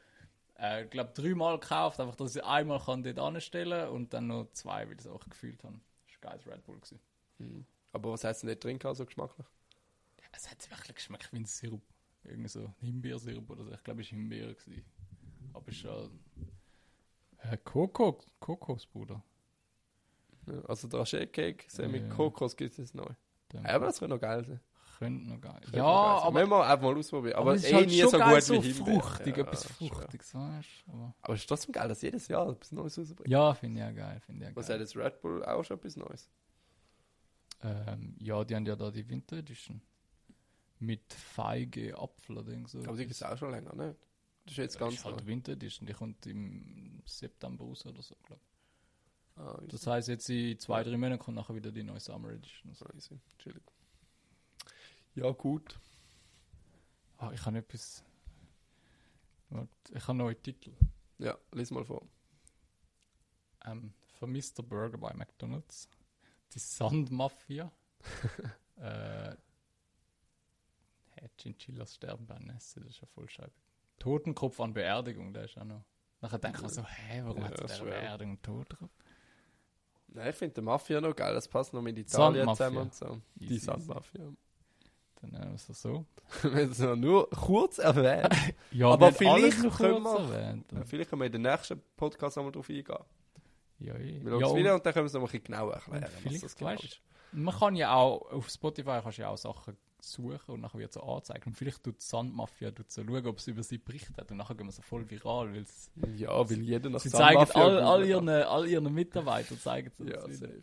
äh, 0.60 0.84
ich 0.84 0.92
glaube 0.92 1.12
dreimal 1.16 1.60
gekauft, 1.60 2.00
einfach, 2.00 2.16
dass 2.16 2.36
ich 2.36 2.44
einmal 2.44 2.80
kann 2.80 3.02
dort 3.02 3.18
anstellen 3.18 3.90
und 3.90 4.14
dann 4.14 4.28
noch 4.28 4.48
zwei, 4.54 4.86
weil 4.88 4.94
ich 4.94 5.00
es 5.00 5.08
auch 5.08 5.28
gefühlt 5.28 5.64
habe. 5.64 5.80
Das 6.06 6.22
war 6.24 6.32
ein 6.32 6.38
geiles 6.40 6.48
Red 6.56 6.64
Bull. 6.66 6.76
Gewesen. 6.80 7.66
Aber 7.94 8.12
was 8.12 8.24
hat 8.24 8.36
es 8.36 8.44
nicht 8.44 8.64
drin 8.64 8.78
gehabt, 8.78 8.98
so 8.98 9.06
geschmacklich? 9.08 9.48
Es 10.34 10.52
hat 10.52 10.70
wirklich 10.70 10.96
geschmeckt 10.98 11.34
wie 11.34 11.38
ein 11.38 11.46
Sirup. 11.46 11.82
Irgendwie 12.28 12.50
so 12.50 12.74
Himbeersirup 12.80 13.50
oder 13.50 13.64
so. 13.66 13.72
Ich 13.74 13.84
glaube, 13.84 14.02
es 14.02 14.12
war 14.12 14.18
Himbeer. 14.18 14.54
Gewesen. 14.54 14.86
Aber 15.54 15.68
es 15.70 15.76
ist 15.78 15.84
ja... 15.84 16.10
Äh, 17.52 17.58
Kokos, 17.64 18.26
Kokosbruder. 18.40 19.24
Ja, 20.48 20.62
also 20.66 20.88
so 20.90 21.88
mit 21.88 22.02
Ja. 22.04 22.10
Kokos 22.10 22.56
gibt 22.56 22.72
es 22.72 22.78
jetzt 22.78 22.96
neu. 22.96 23.06
Aber 23.64 23.86
das 23.88 24.00
könnte 24.00 24.16
noch 24.16 24.22
geil 24.22 24.44
sein. 24.46 24.60
Könnte 24.98 25.30
noch 25.30 25.42
geil. 25.42 25.60
Könnte 25.62 25.78
Ja, 25.78 25.84
noch 25.84 25.94
geil 26.04 26.16
sein. 26.18 26.24
aber, 26.28 26.32
Müssen 26.40 26.50
wir 26.50 26.66
einfach 26.68 26.84
mal 26.84 26.98
ausprobieren. 26.98 27.36
Aber, 27.36 27.54
es 27.56 27.64
ist 27.64 27.72
eh 27.72 27.76
halt 27.76 27.88
nie 27.90 28.02
schon 28.02 28.10
so 28.10 28.18
geil, 28.18 28.34
gut 28.36 28.44
so 28.44 28.64
wie 28.64 28.72
Himbeer. 28.72 29.02
fruchtig, 29.02 29.38
Ja, 29.38 29.44
etwas 29.44 29.64
schon. 29.78 29.88
Fruchtiges, 29.90 30.36
weißt 30.36 30.70
du? 30.88 30.92
Aber 30.92 31.16
Aber 31.22 31.34
es 31.34 31.40
ist 31.42 31.48
trotzdem 31.48 31.72
geil, 31.74 31.88
dass 31.90 32.02
jedes 32.02 32.28
Jahr 32.28 32.50
etwas 32.50 32.72
Neues 32.72 32.98
rausbringt. 32.98 33.30
ja, 33.30 33.54
finde 33.54 33.80
ich 33.80 33.86
ja 33.86 33.92
geil, 33.92 34.20
finde 34.26 34.46
ich 34.46 34.50
ja 34.52 34.56
Was 34.56 34.68
geil. 34.68 34.76
hat 34.76 34.82
jetzt 34.82 34.96
Red 34.96 35.22
Bull 35.22 35.44
auch 35.46 35.64
schon 35.64 35.78
etwas 35.78 35.96
Neues? 35.98 36.30
Ähm, 37.64 38.16
ja, 38.20 38.44
die 38.44 38.56
haben 38.56 38.66
ja 38.66 38.76
da 38.76 38.92
die 38.92 39.08
Winter 39.10 39.38
Edition. 39.38 39.82
Mit 40.80 41.14
Feige, 41.14 41.98
Apfel 41.98 42.38
oder 42.38 42.68
so. 42.68 42.80
Aber 42.80 42.94
die 42.98 43.04
gibt 43.04 43.12
es 43.12 43.24
auch 43.24 43.38
schon 43.38 43.52
länger, 43.52 43.74
nicht? 43.76 43.98
Das 44.44 44.52
ist 44.54 44.58
jetzt 44.58 44.74
ja, 44.76 44.80
ganz 44.82 44.96
ist 44.96 45.06
halt 45.06 45.18
neu. 45.18 45.26
Winter 45.26 45.54
Edition, 45.54 45.88
die 45.88 45.94
kommt 45.94 46.26
im 46.28 47.02
September 47.06 47.64
raus 47.66 47.86
oder 47.86 48.02
so, 48.02 48.16
glaube 48.24 48.42
Ah, 49.38 49.60
ich. 49.64 49.70
Das 49.70 49.86
heisst, 49.88 50.08
jetzt 50.08 50.30
in 50.30 50.58
zwei, 50.60 50.84
drei 50.84 50.98
Monaten 50.98 51.22
kommt 51.22 51.36
nachher 51.36 51.56
wieder 51.56 51.72
die 51.72 51.84
neue 51.84 52.00
Summer 52.00 52.30
Edition. 52.30 52.74
so 52.74 52.86
easy. 52.94 53.20
Chillig. 53.38 53.64
Ja, 55.16 55.30
gut. 55.32 55.80
Ah, 57.18 57.32
ich 57.34 57.46
habe 57.46 57.58
etwas. 57.58 58.04
Ich 59.94 60.08
habe 60.08 60.18
neue 60.18 60.42
Titel. 60.42 60.74
Ja, 61.18 61.38
lies 61.54 61.72
mal 61.72 61.86
vor. 61.86 62.06
Ähm, 63.66 63.94
Vermisster 64.20 64.64
Burger 64.64 64.98
bei 64.98 65.14
McDonalds. 65.14 65.90
Die 66.54 66.60
Sandmafia. 66.60 67.72
äh, 68.78 69.36
Chinchillas 71.38 71.96
sterben 71.96 72.26
beim 72.26 72.50
Essen, 72.50 72.84
das 72.84 72.92
ist 72.96 73.02
ja 73.02 73.08
voll 73.08 73.30
scheiße. 73.30 73.52
Totenkopf 74.00 74.60
an 74.60 74.74
Beerdigung, 74.74 75.34
der 75.34 75.46
ist 75.46 75.58
auch 75.58 75.64
noch. 75.64 75.84
Nachher 76.22 76.40
denkt 76.40 76.62
man 76.62 76.70
so, 76.72 76.84
hä, 76.84 77.22
warum 77.24 77.38
Ja, 77.42 77.50
hat 77.50 77.62
es 77.62 77.78
der 77.78 77.86
Beerdigung 77.86 78.42
Totenkopf? 78.42 78.92
Nein, 80.08 80.30
ich 80.30 80.36
finde 80.36 80.56
die 80.56 80.62
Mafia 80.62 81.02
noch 81.02 81.16
geil, 81.16 81.34
das 81.34 81.48
passt 81.48 81.74
noch 81.74 81.82
mit 81.82 81.98
Italien 81.98 82.48
zusammen 82.50 82.78
und 82.78 82.94
so. 82.94 83.20
Die 83.36 83.46
Easy, 83.54 83.66
Sandmafia. 83.66 84.32
Dann 85.22 85.32
nennen 85.32 85.50
wir 85.50 85.56
es 85.56 85.68
so. 85.68 86.06
Wenn 86.44 86.72
es 86.72 86.80
noch 86.80 86.96
nur 86.96 87.30
kurz 87.30 87.78
erwähnt. 87.80 88.34
Ja, 88.72 88.90
Aber 88.90 89.00
wir 89.02 89.08
haben 89.08 89.16
vielleicht 89.16 89.60
können 89.78 90.04
kurz 90.04 90.20
wir- 90.20 90.36
erwähnt. 90.36 90.66
Vielleicht 90.86 91.10
können 91.10 91.22
wir 91.22 91.26
in 91.28 91.32
den 91.32 91.42
nächsten 91.44 91.82
Podcast 91.98 92.38
nochmal 92.38 92.52
drauf 92.52 92.70
eingehen. 92.70 92.98
Ja, 93.80 93.94
eh. 93.96 94.22
Wir 94.24 94.32
schauen 94.32 94.40
ja, 94.42 94.48
es 94.48 94.56
wieder 94.56 94.76
und 94.76 94.86
dann 94.86 94.94
können 94.94 95.04
wir 95.04 95.08
es 95.08 95.14
noch 95.14 95.22
ein 95.22 95.26
bisschen 95.26 95.44
genauer 95.44 95.74
erklären. 95.74 96.04
Und 96.04 96.14
was 96.14 96.22
vielleicht, 96.22 96.44
das 96.44 96.56
genau 96.56 96.72
ist. 96.72 97.02
Man 97.36 97.54
kann 97.56 97.76
ja 97.76 97.94
auch, 97.94 98.32
auf 98.32 98.50
Spotify 98.50 99.00
kannst 99.04 99.18
du 99.18 99.22
ja 99.24 99.30
auch 99.30 99.38
Sachen 99.38 99.78
suchen 100.00 100.52
und 100.56 100.62
nachher 100.62 100.80
wird 100.80 100.94
so 100.94 101.02
angezeigt. 101.02 101.48
Und 101.48 101.58
vielleicht 101.58 101.84
tut 101.84 101.96
die 102.00 102.04
Sandmafia 102.06 102.72
tut 102.72 102.92
so 102.92 103.04
schauen, 103.04 103.26
ob 103.26 103.38
es 103.40 103.48
über 103.48 103.64
sie 103.64 103.78
berichtet. 103.80 104.30
Und 104.32 104.38
nachher 104.38 104.56
gehen 104.56 104.68
wir 104.68 104.72
so 104.72 104.82
voll 104.84 105.10
viral, 105.10 105.52
weil 105.54 105.62
es- 105.64 105.90
Ja, 106.16 106.30
weil 106.50 106.60
jeder 106.62 106.90
nach 106.92 107.00
sie 107.00 107.10
zeigen 107.10 107.40
all, 107.56 107.80
all, 107.80 108.06
ihren, 108.06 108.30
all 108.30 108.68
ihren 108.68 108.94
Mitarbeitern 108.94 109.58
zeigen 109.60 109.92
sie 109.98 110.06
Ja, 110.06 110.18
das 110.18 110.28
wieder. 110.28 110.48
safe. 110.48 110.62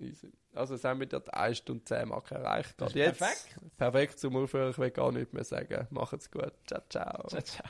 Easy. 0.00 0.32
Also 0.54 0.74
jetzt 0.74 0.84
haben 0.84 1.00
wir 1.00 1.06
dort 1.08 1.34
1 1.34 1.58
Stunde 1.58 1.84
10 1.84 2.08
Marke 2.08 2.36
erreicht. 2.36 2.80
Das 2.80 2.92
Gerade 2.92 3.00
ist 3.00 3.06
jetzt. 3.06 3.18
perfekt. 3.18 3.76
Perfekt 3.76 4.18
zum 4.20 4.36
Aufhören. 4.36 4.70
Ich 4.70 4.78
will 4.78 4.90
gar 4.92 5.10
nichts 5.12 5.32
mehr 5.32 5.44
sagen. 5.44 5.86
Macht's 5.90 6.30
gut. 6.30 6.52
Ciao, 6.66 6.80
ciao. 6.88 7.26
Ciao, 7.28 7.42
ciao. 7.42 7.66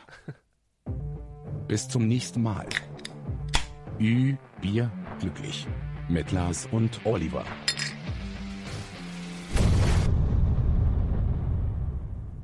Bis 1.68 1.88
zum 1.88 2.06
nächsten 2.06 2.42
Mal. 2.42 2.66
Ü, 3.98 4.36
Bier, 4.60 4.90
glücklich. 5.18 5.66
Mit 6.08 6.30
Lars 6.32 6.66
und 6.70 7.04
Oliver. 7.04 7.44